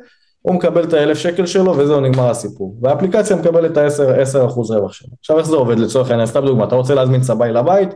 הוא 0.42 0.54
מקבל 0.54 0.84
את 0.84 0.92
האלף 0.92 1.18
שקל 1.18 1.46
שלו 1.46 1.78
וזהו 1.78 2.00
נגמר 2.00 2.30
הסיפור. 2.30 2.76
והאפליקציה 2.82 3.36
מקבלת 3.36 3.72
את 3.72 3.76
ה-10% 3.76 4.38
רווח 4.54 4.92
שלו. 4.92 5.08
עכשיו 5.20 5.38
איך 5.38 5.46
זה 5.46 5.56
עובד 5.56 5.78
לצורך 5.78 6.10
העניין? 6.10 6.26
סתם 6.26 6.44
דוגמא, 6.44 6.64
אתה 6.64 6.74
רוצה 6.74 6.94
להזמין 6.94 7.20
צבעי 7.20 7.52
לבית, 7.52 7.94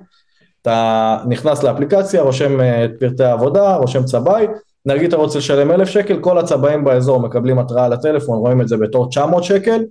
אתה 0.63 1.19
נכנס 1.29 1.63
לאפליקציה, 1.63 2.23
רושם 2.23 2.61
אה, 2.61 2.85
את 2.85 2.91
פרטי 3.01 3.25
העבודה, 3.25 3.77
רושם 3.77 4.05
צבעי, 4.05 4.47
נגיד 4.87 5.09
אתה 5.09 5.17
רוצה 5.17 5.39
לשלם 5.39 5.71
אלף 5.71 5.89
שקל, 5.89 6.19
כל 6.21 6.39
הצבעים 6.39 6.85
באזור 6.85 7.21
מקבלים 7.21 7.59
התראה 7.59 7.89
לטלפון, 7.89 8.39
רואים 8.39 8.61
את 8.61 8.69
זה 8.69 8.77
בתור 8.77 9.09
900 9.09 9.45
שקל, 9.45 9.83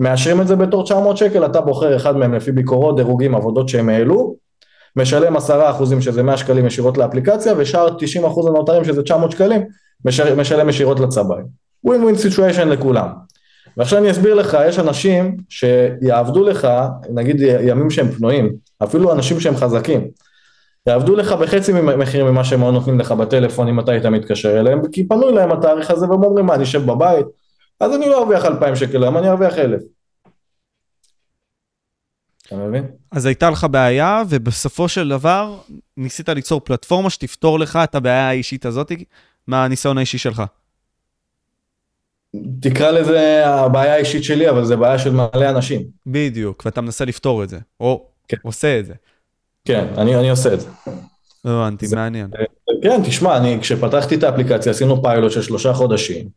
מאשרים 0.00 0.40
את 0.40 0.48
זה 0.48 0.56
בתור 0.56 0.84
900 0.84 1.16
שקל, 1.16 1.46
אתה 1.46 1.60
בוחר 1.60 1.96
אחד 1.96 2.16
מהם 2.16 2.34
לפי 2.34 2.52
ביקורות, 2.52 2.96
דירוגים, 2.96 3.34
עבודות 3.34 3.68
שהם 3.68 3.88
העלו, 3.88 4.34
משלם 4.96 5.36
10% 5.36 5.40
שזה 6.00 6.22
100 6.22 6.36
שקלים 6.36 6.66
ישירות 6.66 6.98
לאפליקציה, 6.98 7.52
ושאר 7.56 7.88
90% 7.88 8.48
הנותרים 8.48 8.84
שזה 8.84 9.02
900 9.02 9.32
שקלים, 9.32 9.62
משלם 10.36 10.68
ישירות 10.68 11.00
לצבעי. 11.00 11.42
ווין 11.84 12.02
ווין 12.02 12.16
סיטואשן 12.16 12.68
לכולם. 12.68 13.08
ועכשיו 13.76 13.98
אני 13.98 14.10
אסביר 14.10 14.34
לך, 14.34 14.56
יש 14.68 14.78
אנשים 14.78 15.36
שיעבדו 15.48 16.44
לך, 16.44 16.68
נגיד 17.10 17.40
ימים 17.40 17.90
שהם 17.90 18.08
פנויים, 18.08 18.52
אפילו 18.82 19.12
אנשים 19.12 19.40
שהם 19.40 19.56
חזקים, 19.56 20.08
יעבדו 20.86 21.16
לך 21.16 21.32
בחצי 21.32 21.72
מחיר 21.72 22.24
ממה 22.24 22.44
שהם 22.44 22.64
נותנים 22.64 23.00
לך 23.00 23.12
בטלפון 23.12 23.68
אם 23.68 23.80
אתה 23.80 23.92
היית 23.92 24.06
מתקשר 24.06 24.60
אליהם, 24.60 24.80
כי 24.92 25.08
פנו 25.08 25.28
אליהם 25.28 25.52
התאריך 25.52 25.90
הזה 25.90 26.08
והם 26.08 26.24
אומרים 26.24 26.46
מה, 26.46 26.54
אני 26.54 26.62
אשב 26.62 26.86
בבית, 26.86 27.26
אז 27.80 27.94
אני 27.94 28.08
לא 28.08 28.18
ארוויח 28.18 28.44
2,000 28.44 28.76
שקל 28.76 29.02
היום, 29.02 29.18
אני 29.18 29.28
ארוויח 29.28 29.58
1,000. 29.58 29.80
אתה 32.46 32.56
מבין? 32.56 32.86
אז 33.10 33.26
הייתה 33.26 33.50
לך 33.50 33.66
בעיה, 33.70 34.22
ובסופו 34.28 34.88
של 34.88 35.08
דבר 35.08 35.58
ניסית 35.96 36.28
ליצור 36.28 36.60
פלטפורמה 36.60 37.10
שתפתור 37.10 37.58
לך 37.58 37.78
את 37.84 37.94
הבעיה 37.94 38.28
האישית 38.28 38.66
הזאת, 38.66 38.92
מהניסיון 39.46 39.98
האישי 39.98 40.18
שלך. 40.18 40.42
תקרא 42.60 42.90
לזה 42.90 43.46
הבעיה 43.46 43.94
האישית 43.94 44.24
שלי, 44.24 44.50
אבל 44.50 44.64
זה 44.64 44.76
בעיה 44.76 44.98
של 44.98 45.10
מלא 45.10 45.50
אנשים. 45.50 45.82
בדיוק, 46.06 46.62
ואתה 46.66 46.80
מנסה 46.80 47.04
לפתור 47.04 47.44
את 47.44 47.48
זה, 47.48 47.58
או 47.80 48.06
כן. 48.28 48.36
עושה 48.42 48.78
את 48.78 48.86
זה. 48.86 48.94
כן, 49.64 49.86
אני, 49.98 50.16
אני 50.16 50.30
עושה 50.30 50.54
את 50.54 50.60
זה. 50.60 50.68
הבנתי, 51.44 51.86
זה, 51.86 51.96
מעניין. 51.96 52.30
כן, 52.82 53.02
תשמע, 53.06 53.36
אני, 53.36 53.58
כשפתחתי 53.60 54.14
את 54.14 54.22
האפליקציה 54.22 54.72
עשינו 54.72 55.02
פיילוט 55.02 55.32
של 55.32 55.42
שלושה 55.42 55.72
חודשים. 55.72 56.28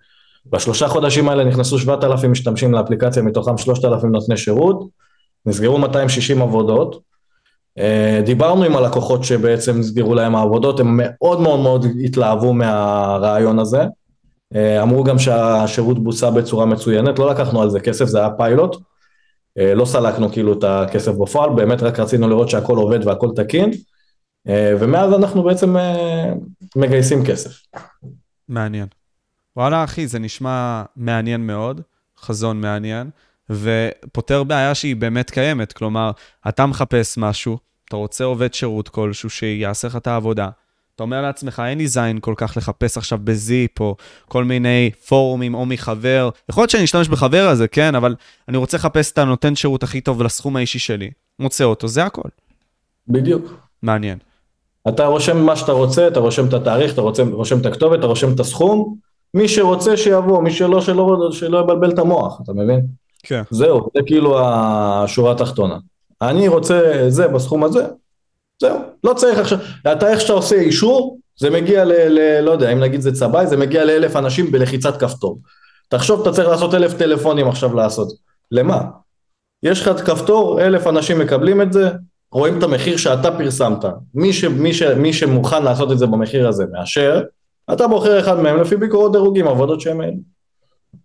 בשלושה 0.45 0.87
חודשים 0.87 1.29
האלה 1.29 1.43
נכנסו 1.43 1.79
7,000 1.79 2.31
משתמשים 2.31 2.73
לאפליקציה, 2.73 3.23
מתוכם 3.23 3.57
3,000 3.57 4.11
נותני 4.11 4.37
שירות, 4.37 4.87
נסגרו 5.45 5.77
260 5.77 6.41
עבודות. 6.41 6.99
אה, 7.77 8.21
דיברנו 8.25 8.63
עם 8.63 8.75
הלקוחות 8.75 9.23
שבעצם 9.23 9.79
נסגרו 9.79 10.15
להם 10.15 10.35
העבודות, 10.35 10.79
הם 10.79 10.99
מאוד 11.03 11.41
מאוד 11.41 11.59
מאוד 11.59 11.85
התלהבו 12.03 12.53
מהרעיון 12.53 13.59
הזה. 13.59 13.83
אה, 14.55 14.81
אמרו 14.81 15.03
גם 15.03 15.19
שהשירות 15.19 16.03
בוצע 16.03 16.29
בצורה 16.29 16.65
מצוינת, 16.65 17.19
לא 17.19 17.31
לקחנו 17.31 17.61
על 17.61 17.69
זה 17.69 17.79
כסף, 17.79 18.05
זה 18.05 18.19
היה 18.19 18.29
פיילוט. 18.29 18.75
אה, 19.57 19.75
לא 19.75 19.85
סלקנו 19.85 20.31
כאילו 20.31 20.53
את 20.53 20.63
הכסף 20.63 21.11
בפועל, 21.11 21.49
באמת 21.55 21.83
רק 21.83 21.99
רצינו 21.99 22.29
לראות 22.29 22.49
שהכל 22.49 22.77
עובד 22.77 23.07
והכל 23.07 23.29
תקין, 23.35 23.71
ומאז 24.79 25.13
אנחנו 25.13 25.43
בעצם 25.43 25.75
מגייסים 26.75 27.25
כסף. 27.25 27.51
מעניין. 28.49 28.87
וואלה 29.57 29.83
אחי, 29.83 30.07
זה 30.07 30.19
נשמע 30.19 30.83
מעניין 30.95 31.47
מאוד, 31.47 31.81
חזון 32.19 32.61
מעניין, 32.61 33.09
ופותר 33.49 34.43
בעיה 34.43 34.75
שהיא 34.75 34.95
באמת 34.95 35.29
קיימת. 35.29 35.73
כלומר, 35.73 36.11
אתה 36.49 36.65
מחפש 36.65 37.17
משהו, 37.17 37.57
אתה 37.87 37.95
רוצה 37.95 38.23
עובד 38.23 38.53
שירות 38.53 38.89
כלשהו 38.89 39.29
שיעשה 39.29 39.87
לך 39.87 39.95
את 39.95 40.07
העבודה, 40.07 40.49
אתה 40.95 41.03
אומר 41.03 41.21
לעצמך, 41.21 41.61
אין 41.67 41.77
לי 41.77 41.87
זין 41.87 42.19
כל 42.19 42.33
כך 42.37 42.57
לחפש 42.57 42.97
עכשיו 42.97 43.19
בזיפ, 43.23 43.79
או 43.79 43.95
כל 44.27 44.43
מיני 44.43 44.91
פורומים, 45.07 45.53
או 45.53 45.65
מחבר. 45.65 46.29
יכול 46.49 46.61
להיות 46.61 46.69
שאני 46.69 46.83
אשתמש 46.83 47.07
בחבר 47.07 47.47
הזה, 47.47 47.67
כן, 47.67 47.95
אבל 47.95 48.15
אני 48.47 48.57
רוצה 48.57 48.77
לחפש 48.77 49.11
את 49.11 49.17
הנותן 49.17 49.55
שירות 49.55 49.83
הכי 49.83 50.01
טוב 50.01 50.23
לסכום 50.23 50.55
האישי 50.55 50.79
שלי. 50.79 51.11
מוצא 51.39 51.63
אותו, 51.63 51.87
זה 51.87 52.03
הכל. 52.03 52.29
בדיוק. 53.07 53.53
מעניין. 53.83 54.17
אתה 54.87 55.05
רושם 55.05 55.37
מה 55.37 55.55
שאתה 55.55 55.71
רוצה, 55.71 56.07
אתה 56.07 56.19
רושם 56.19 56.47
את 56.47 56.53
התאריך, 56.53 56.93
אתה 56.93 57.01
רוצה, 57.01 57.23
רושם 57.23 57.59
את 57.59 57.65
הכתובת, 57.65 57.99
אתה 57.99 58.07
רושם 58.07 58.33
את 58.33 58.39
הסכום, 58.39 58.95
מי 59.33 59.47
שרוצה 59.47 59.97
שיבוא, 59.97 60.41
מי 60.41 60.51
שלא, 60.51 60.81
שלא, 60.81 61.29
שלא 61.31 61.57
יבלבל 61.57 61.91
את 61.91 61.99
המוח, 61.99 62.41
אתה 62.43 62.53
מבין? 62.53 62.81
כן. 63.23 63.41
זהו, 63.49 63.89
זה 63.93 63.99
כאילו 64.05 64.39
השורה 64.43 65.31
התחתונה. 65.31 65.77
אני 66.21 66.47
רוצה 66.47 67.05
זה 67.07 67.27
בסכום 67.27 67.63
הזה, 67.63 67.87
זהו, 68.61 68.79
לא 69.03 69.13
צריך 69.13 69.39
עכשיו, 69.39 69.57
אתה 69.91 70.09
איך 70.09 70.21
שאתה 70.21 70.33
עושה 70.33 70.55
אישור, 70.55 71.19
זה 71.39 71.49
מגיע 71.49 71.85
ל... 71.85 71.91
ל 71.91 72.41
לא 72.41 72.51
יודע, 72.51 72.73
אם 72.73 72.79
נגיד 72.79 73.01
זה 73.01 73.11
צבעי, 73.11 73.47
זה 73.47 73.57
מגיע 73.57 73.85
לאלף 73.85 74.15
אנשים 74.15 74.51
בלחיצת 74.51 74.99
כפתור. 74.99 75.39
תחשוב, 75.89 76.21
אתה 76.21 76.31
צריך 76.31 76.47
לעשות 76.47 76.73
אלף 76.73 76.93
טלפונים 76.93 77.47
עכשיו 77.47 77.75
לעשות. 77.75 78.07
למה? 78.51 78.81
יש 79.63 79.81
לך 79.81 80.05
כפתור, 80.05 80.61
אלף 80.61 80.87
אנשים 80.87 81.19
מקבלים 81.19 81.61
את 81.61 81.73
זה, 81.73 81.89
רואים 82.31 82.57
את 82.57 82.63
המחיר 82.63 82.97
שאתה 82.97 83.31
פרסמת. 83.31 83.85
מי, 84.15 84.33
ש, 84.33 84.43
מי, 84.43 84.73
ש, 84.73 84.83
מי 84.83 85.13
שמוכן 85.13 85.63
לעשות 85.63 85.91
את 85.91 85.97
זה 85.97 86.07
במחיר 86.07 86.47
הזה 86.47 86.65
מאשר, 86.71 87.21
אתה 87.73 87.87
בוחר 87.87 88.19
אחד 88.19 88.39
מהם 88.39 88.61
לפי 88.61 88.77
ביקורות 88.77 89.11
דירוגים, 89.11 89.47
עבודות 89.47 89.81
שהם 89.81 90.01
אלו. 90.01 90.17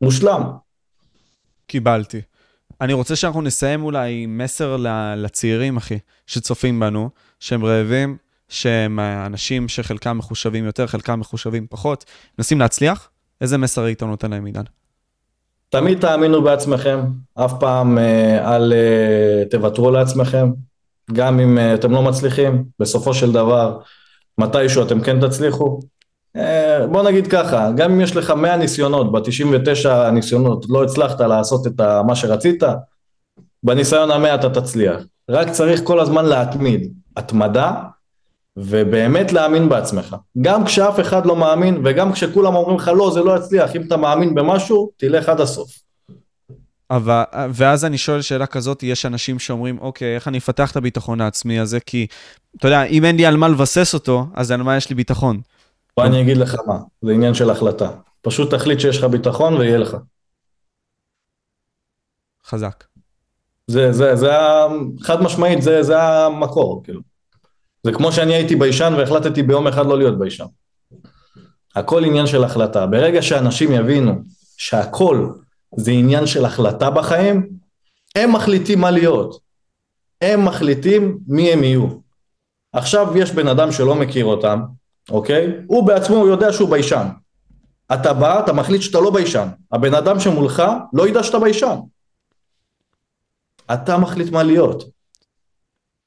מושלם. 0.01 0.43
קיבלתי. 1.67 2.21
אני 2.81 2.93
רוצה 2.93 3.17
שאנחנו 3.17 3.43
נסיים 3.43 3.85
אולי 3.85 4.23
עם 4.23 4.39
מסר 4.39 4.77
לצעירים, 5.17 5.77
אחי, 5.77 5.99
שצופים 6.27 6.81
בנו, 6.81 7.11
שהם 7.41 7.65
רעבים, 7.65 8.17
שהם 8.49 9.01
אנשים 9.01 9.69
שחלקם 9.69 10.19
מחושבים 10.19 10.65
יותר, 10.65 10.87
חלקם 10.87 11.21
מחושבים 11.21 11.67
פחות, 11.71 12.05
מנסים 12.39 12.61
להצליח. 12.61 13.09
איזה 13.41 13.59
מסר 13.59 13.83
היית 13.83 14.03
נותן 14.03 14.31
להם, 14.31 14.45
עידן? 14.45 14.63
תמיד 15.69 16.01
תאמינו 16.01 16.43
בעצמכם, 16.43 17.01
אף 17.35 17.53
פעם 17.61 17.99
אה, 17.99 18.57
אל 18.57 18.73
אה, 18.73 19.43
תוותרו 19.51 19.91
לעצמכם, 19.91 20.51
גם 21.13 21.41
אם 21.41 21.59
אה, 21.59 21.75
אתם 21.75 21.93
לא 21.93 22.03
מצליחים, 22.03 22.65
בסופו 22.79 23.15
של 23.15 23.33
דבר, 23.33 23.79
מתישהו 24.39 24.83
אתם 24.83 25.01
כן 25.01 25.29
תצליחו. 25.29 25.81
אה, 26.37 26.87
בוא 26.87 27.03
נגיד 27.03 27.27
ככה, 27.27 27.71
גם 27.77 27.93
אם 27.93 28.01
יש 28.01 28.17
לך 28.17 28.31
100 28.31 28.57
ניסיונות, 28.57 29.13
ב-99 29.13 30.11
ניסיונות 30.13 30.67
לא 30.69 30.85
הצלחת 30.85 31.21
לעשות 31.21 31.67
את 31.67 31.81
מה 32.07 32.17
שרצית, 32.17 32.63
בניסיון 33.63 34.11
המאה 34.11 34.35
אתה 34.35 34.51
תצליח. 34.51 35.03
רק 35.31 35.51
צריך 35.51 35.81
כל 35.85 36.01
הזמן 36.01 36.25
להתמיד. 36.25 36.93
התמדה, 37.17 37.73
ובאמת 38.57 39.33
להאמין 39.33 39.69
בעצמך. 39.69 40.17
גם 40.41 40.65
כשאף 40.65 41.01
אחד 41.01 41.27
לא 41.27 41.37
מאמין, 41.37 41.81
וגם 41.85 42.13
כשכולם 42.13 42.55
אומרים 42.55 42.77
לך 42.77 42.91
לא, 42.97 43.11
זה 43.15 43.21
לא 43.21 43.37
יצליח, 43.37 43.77
אם 43.77 43.83
אתה 43.83 43.97
מאמין 43.97 44.35
במשהו, 44.35 44.91
תלך 44.97 45.29
עד 45.29 45.41
הסוף. 45.41 45.71
אבל, 46.91 47.23
ואז 47.53 47.85
אני 47.85 47.99
שואל 47.99 48.23
שאלה 48.23 48.47
כזאת, 48.47 48.83
יש 48.83 49.07
אנשים 49.07 49.39
שאומרים, 49.39 49.79
אוקיי, 49.81 50.15
איך 50.15 50.29
אני 50.29 50.39
אפתח 50.39 50.71
את 50.71 50.77
הביטחון 50.77 51.21
העצמי 51.21 51.59
הזה? 51.59 51.81
כי, 51.81 52.07
אתה 52.57 52.69
יודע, 52.69 52.83
אם 52.83 53.05
אין 53.05 53.17
לי 53.17 53.27
על 53.27 53.37
מה 53.37 53.49
לבסס 53.49 53.95
אותו, 53.95 54.27
אז 54.35 54.51
על 54.51 54.63
מה 54.63 54.77
יש 54.77 54.89
לי 54.89 54.95
ביטחון? 54.95 55.41
בוא 55.97 56.07
אני 56.07 56.23
אגיד 56.23 56.37
לך 56.37 56.57
מה, 56.67 56.79
זה 57.03 57.13
עניין 57.13 57.35
של 57.35 57.51
החלטה. 57.51 57.91
פשוט 58.23 58.55
תחליט 58.55 58.81
שיש 58.81 58.99
לך 58.99 59.05
ביטחון 59.05 59.55
ויהיה 59.55 59.79
לך. 59.79 59.97
חזק. 62.45 62.85
זה, 63.67 63.93
זה, 63.93 64.17
זה, 64.17 64.31
חד 65.01 65.23
משמעית, 65.23 65.63
זה, 65.63 65.83
זה 65.83 66.03
המקור, 66.03 66.85
כאילו. 66.85 67.01
זה 67.83 67.93
כמו 67.93 68.13
שאני 68.13 68.35
הייתי 68.35 68.57
ביישן 68.57 68.95
והחלטתי 68.99 69.43
ביום 69.43 69.67
אחד 69.67 69.87
לא 69.87 69.99
להיות 69.99 70.19
ביישן. 70.19 70.45
הכל 71.75 72.05
עניין 72.05 72.27
של 72.27 72.45
החלטה. 72.45 72.87
ברגע 72.87 73.23
שאנשים 73.23 73.73
יבינו 73.73 74.13
שהכל 74.57 75.33
זה 75.77 75.91
עניין 75.91 76.27
של 76.27 76.45
החלטה 76.45 76.91
בחיים, 76.91 77.49
הם 78.15 78.33
מחליטים 78.33 78.81
מה 78.81 78.91
להיות. 78.91 79.41
הם 80.21 80.45
מחליטים 80.45 81.19
מי 81.27 81.53
הם 81.53 81.65
יהיו. 81.65 81.87
עכשיו 82.73 83.17
יש 83.17 83.31
בן 83.31 83.49
אדם 83.49 83.73
שלא 83.73 83.95
מכיר 83.95 84.25
אותם, 84.25 84.61
אוקיי? 85.11 85.53
הוא 85.67 85.87
בעצמו 85.87 86.17
הוא 86.17 86.29
יודע 86.29 86.53
שהוא 86.53 86.71
ביישן. 86.71 87.07
אתה 87.95 88.13
בא, 88.13 88.41
אתה 88.41 88.53
מחליט 88.53 88.83
שאתה 88.83 89.01
לא 89.01 89.11
ביישן. 89.11 89.49
הבן 89.73 89.95
אדם 89.95 90.21
שמולך 90.21 90.63
לא 90.93 91.09
ידע 91.09 91.23
שאתה 91.23 91.39
ביישן. 91.39 91.77
אתה 93.73 93.99
מחליט 93.99 94.33
מה 94.33 94.43
להיות. 94.43 94.85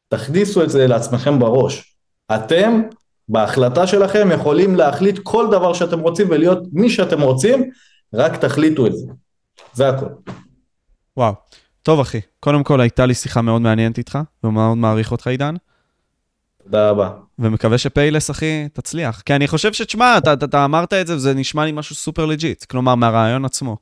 תכניסו 0.07 0.63
את 0.63 0.69
זה 0.69 0.87
לעצמכם 0.87 1.39
בראש. 1.39 1.95
אתם, 2.35 2.81
בהחלטה 3.29 3.87
שלכם, 3.87 4.29
יכולים 4.33 4.75
להחליט 4.75 5.19
כל 5.23 5.47
דבר 5.51 5.73
שאתם 5.73 5.99
רוצים 5.99 6.27
ולהיות 6.29 6.59
מי 6.71 6.89
שאתם 6.89 7.21
רוצים, 7.21 7.69
רק 8.13 8.35
תחליטו 8.35 8.87
את 8.87 8.97
זה. 8.97 9.05
זה 9.73 9.89
הכל. 9.89 10.05
וואו. 11.17 11.33
טוב, 11.83 11.99
אחי. 11.99 12.21
קודם 12.39 12.63
כל, 12.63 12.81
הייתה 12.81 13.05
לי 13.05 13.13
שיחה 13.13 13.41
מאוד 13.41 13.61
מעניינת 13.61 13.97
איתך, 13.97 14.17
ומאוד 14.43 14.77
מעריך 14.77 15.11
אותך, 15.11 15.27
עידן. 15.27 15.55
תודה 16.71 16.89
רבה. 16.89 17.09
ומקווה 17.39 17.77
שפיילס, 17.77 18.31
אחי, 18.31 18.67
תצליח. 18.73 19.21
כי 19.25 19.35
אני 19.35 19.47
חושב 19.47 19.73
שתשמע, 19.73 20.17
אתה, 20.17 20.33
אתה, 20.33 20.45
אתה 20.45 20.65
אמרת 20.65 20.93
את 20.93 21.07
זה, 21.07 21.15
וזה 21.15 21.33
נשמע 21.33 21.65
לי 21.65 21.71
משהו 21.71 21.95
סופר 21.95 22.25
legit. 22.25 22.63
כלומר, 22.63 22.95
מהרעיון 22.95 23.45
עצמו. 23.45 23.77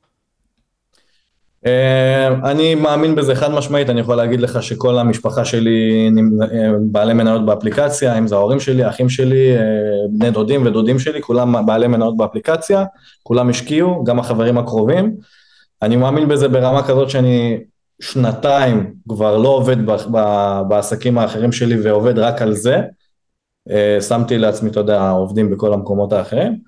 אה, 1.66 2.28
אני 2.50 2.74
מאמין 2.74 3.14
בזה 3.14 3.34
חד 3.34 3.50
משמעית, 3.50 3.90
אני 3.90 4.00
יכול 4.00 4.14
להגיד 4.14 4.40
לך 4.40 4.62
שכל 4.62 4.98
המשפחה 4.98 5.44
שלי 5.44 6.10
אה, 6.52 6.70
בעלי 6.80 7.14
מניות 7.14 7.46
באפליקציה, 7.46 8.18
אם 8.18 8.26
זה 8.26 8.34
ההורים 8.34 8.60
שלי, 8.60 8.88
אחים 8.88 9.08
שלי, 9.08 9.56
אה, 9.56 9.62
בני 10.10 10.30
דודים 10.30 10.66
ודודים 10.66 10.98
שלי, 10.98 11.22
כולם 11.22 11.66
בעלי 11.66 11.86
מניות 11.86 12.16
באפליקציה, 12.16 12.84
כולם 13.22 13.48
השקיעו, 13.48 14.04
גם 14.04 14.18
החברים 14.18 14.58
הקרובים. 14.58 15.16
אני 15.82 15.96
מאמין 15.96 16.28
בזה 16.28 16.48
ברמה 16.48 16.82
כזאת 16.82 17.10
שאני 17.10 17.58
שנתיים 18.02 18.94
כבר 19.08 19.36
לא 19.36 19.48
עובד 19.48 19.76
בעסקים 20.68 21.18
האחרים 21.18 21.52
שלי 21.52 21.80
ועובד 21.80 22.18
רק 22.18 22.42
על 22.42 22.54
זה. 22.54 22.80
שמתי 24.00 24.38
לעצמי, 24.38 24.70
אתה 24.70 24.80
יודע, 24.80 25.10
עובדים 25.10 25.50
בכל 25.50 25.72
המקומות 25.72 26.12
האחרים. 26.12 26.58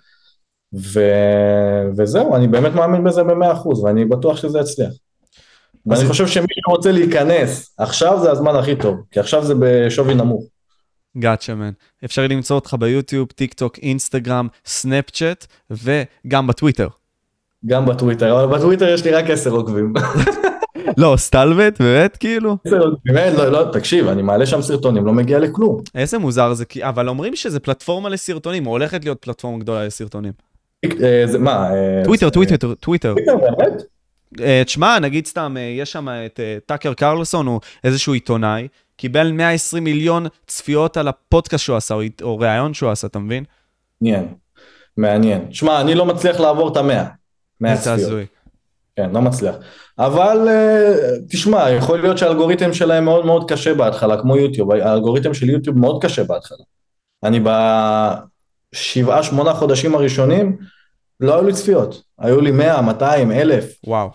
ו... 0.74 1.01
וזהו, 1.97 2.36
אני 2.36 2.48
באמת 2.48 2.73
מאמין 2.73 3.05
בזה 3.05 3.23
במאה 3.23 3.52
אחוז, 3.52 3.85
ואני 3.85 4.05
בטוח 4.05 4.36
שזה 4.36 4.59
יצליח. 4.59 4.90
ואני 5.86 6.09
חושב 6.09 6.27
שמי 6.27 6.47
שרוצה 6.66 6.93
להיכנס, 6.93 7.74
עכשיו 7.78 8.20
זה 8.23 8.31
הזמן 8.31 8.57
הכי 8.57 8.77
טוב, 8.77 8.97
כי 9.11 9.20
עכשיו 9.20 9.44
זה 9.44 9.55
בשווי 9.61 10.15
נמוך. 10.15 10.44
Gotcha 11.19 11.55
man. 11.55 11.70
אפשר 12.05 12.27
למצוא 12.27 12.57
אותך 12.57 12.77
ביוטיוב, 12.81 13.28
טיק 13.28 13.55
טוק, 13.55 13.78
אינסטגרם, 13.78 14.48
סנאפצ'אט, 14.66 15.47
וגם 15.70 16.47
בטוויטר. 16.47 16.89
גם 17.66 17.87
בטוויטר, 17.87 18.45
אבל 18.45 18.59
בטוויטר 18.59 18.89
יש 18.89 19.05
לי 19.05 19.11
רק 19.11 19.31
עשר 19.31 19.51
עוקבים. 19.51 19.93
לא, 20.97 21.15
סטלבט, 21.16 21.81
באמת, 21.81 22.16
כאילו? 22.16 22.57
באמת, 23.05 23.32
לא, 23.39 23.53
לא, 23.53 23.73
תקשיב, 23.73 24.09
אני 24.09 24.23
מעלה 24.23 24.47
שם 24.47 24.62
סרטונים, 24.62 25.07
לא 25.07 25.12
מגיע 25.12 25.39
לכלום. 25.39 25.81
איזה 25.95 26.19
מוזר 26.19 26.55
זה, 26.55 26.65
אבל 26.81 27.09
אומרים 27.09 27.37
שזה 27.37 27.61
פלטפורמה 27.61 28.09
לסרטונים, 28.09 28.66
או 28.66 28.70
הולכת 28.70 29.05
להיות 29.05 29.19
פלטפורמה 29.23 29.59
גדולה 29.59 29.87
לסרטונים. 29.87 30.32
אה, 30.85 31.23
זה 31.27 31.39
מה? 31.39 31.70
אה, 31.74 32.05
טוויטר, 32.05 32.31
טוויטר, 32.31 32.57
טוויטר. 32.57 33.15
טוויטר, 33.15 33.37
באמת? 33.37 33.82
אה, 34.41 34.62
תשמע, 34.65 34.99
נגיד 34.99 35.27
סתם, 35.27 35.57
יש 35.78 35.93
שם 35.93 36.09
את 36.27 36.41
טאקר 36.66 36.95
קרלסון, 36.95 37.47
הוא 37.47 37.61
איזשהו 37.85 38.12
עיתונאי, 38.12 38.69
קיבל 38.97 39.32
120 39.32 39.85
מיליון 39.85 40.27
צפיות 40.47 40.97
על 40.97 41.09
הפודקאסט 41.09 41.65
שהוא 41.65 41.77
עשה, 41.77 41.95
או 42.23 42.39
ראיון 42.39 42.74
שהוא 42.74 42.91
עשה, 42.91 43.07
אתה 43.07 43.19
מבין? 43.19 43.45
מעניין, 44.01 44.28
מעניין. 44.97 45.47
תשמע, 45.51 45.81
אני 45.81 45.95
לא 45.95 46.07
מצליח 46.07 46.41
לעבור 46.41 46.73
את 46.73 46.77
המאה. 46.77 47.05
מאה 47.61 47.77
צפיות. 47.77 48.28
כן, 48.97 49.11
לא 49.12 49.23
מצליח. 49.23 49.55
אבל 49.99 50.49
תשמע, 51.31 51.70
יכול 51.70 52.01
להיות 52.01 52.19
שהאלגוריתם 52.19 52.73
שלהם 52.73 53.05
מאוד 53.05 53.27
מאוד 53.27 53.51
קשה 53.51 53.74
בהתחלה, 53.74 54.20
כמו 54.23 54.37
יוטיוב, 54.37 54.73
האלגוריתם 54.73 55.35
של 55.35 55.51
יוטיוב 55.51 55.78
מאוד 55.78 56.03
קשה 56.05 56.24
בהתחלה. 56.24 56.65
אני 57.24 57.41
בשבעה, 57.41 59.23
שמונה 59.23 59.55
חודשים 59.55 59.95
הראשונים, 59.95 60.59
לא 61.20 61.35
היו 61.35 61.47
לי 61.47 61.53
צפיות. 61.53 62.03
היו 62.19 62.41
לי 62.41 62.51
100, 62.51 62.82
200, 62.82 63.32
1,000. 63.32 63.65
וואו. 63.87 64.11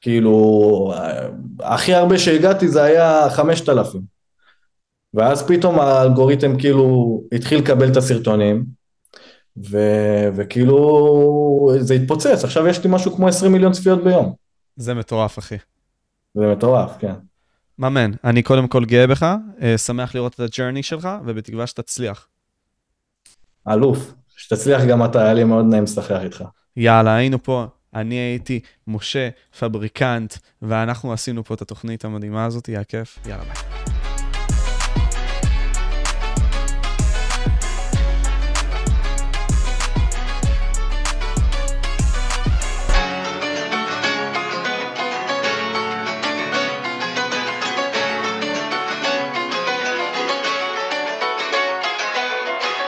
כאילו, 0.00 0.94
הכי 1.60 1.94
הרבה 1.94 2.18
שהגעתי 2.18 2.68
זה 2.68 2.82
היה 2.82 3.30
5,000. 3.30 4.02
ואז 5.14 5.42
פתאום 5.42 5.80
האלגוריתם 5.80 6.58
כאילו 6.58 7.20
התחיל 7.32 7.58
לקבל 7.58 7.88
את 7.88 7.96
הסרטונים, 7.96 8.79
ו... 9.70 9.78
וכאילו 10.36 11.72
זה 11.78 11.94
התפוצץ, 11.94 12.44
עכשיו 12.44 12.66
יש 12.66 12.84
לי 12.84 12.90
משהו 12.92 13.16
כמו 13.16 13.28
20 13.28 13.52
מיליון 13.52 13.72
צפיות 13.72 14.04
ביום. 14.04 14.34
זה 14.76 14.94
מטורף, 14.94 15.38
אחי. 15.38 15.56
זה 16.34 16.46
מטורף, 16.46 16.96
כן. 16.98 17.14
מאמן, 17.78 18.10
אני 18.24 18.42
קודם 18.42 18.68
כל 18.68 18.84
גאה 18.84 19.06
בך, 19.06 19.34
אה, 19.62 19.78
שמח 19.78 20.14
לראות 20.14 20.34
את 20.34 20.40
הג'רני 20.40 20.82
שלך, 20.82 21.08
ובתקווה 21.26 21.66
שתצליח. 21.66 22.26
אלוף, 23.68 24.14
שתצליח 24.36 24.82
גם 24.84 25.04
אתה, 25.04 25.22
היה 25.22 25.34
לי 25.34 25.44
מאוד 25.44 25.64
נעים 25.64 25.82
לשחח 25.82 26.20
איתך. 26.22 26.44
יאללה, 26.76 27.14
היינו 27.14 27.42
פה, 27.42 27.66
אני 27.94 28.14
הייתי 28.14 28.60
משה, 28.86 29.28
פבריקנט, 29.58 30.34
ואנחנו 30.62 31.12
עשינו 31.12 31.44
פה 31.44 31.54
את 31.54 31.62
התוכנית 31.62 32.04
המדהימה 32.04 32.44
הזאת, 32.44 32.66
היה 32.66 32.84
כיף, 32.84 33.18
יאללה 33.26 33.44
ביי. 33.44 33.99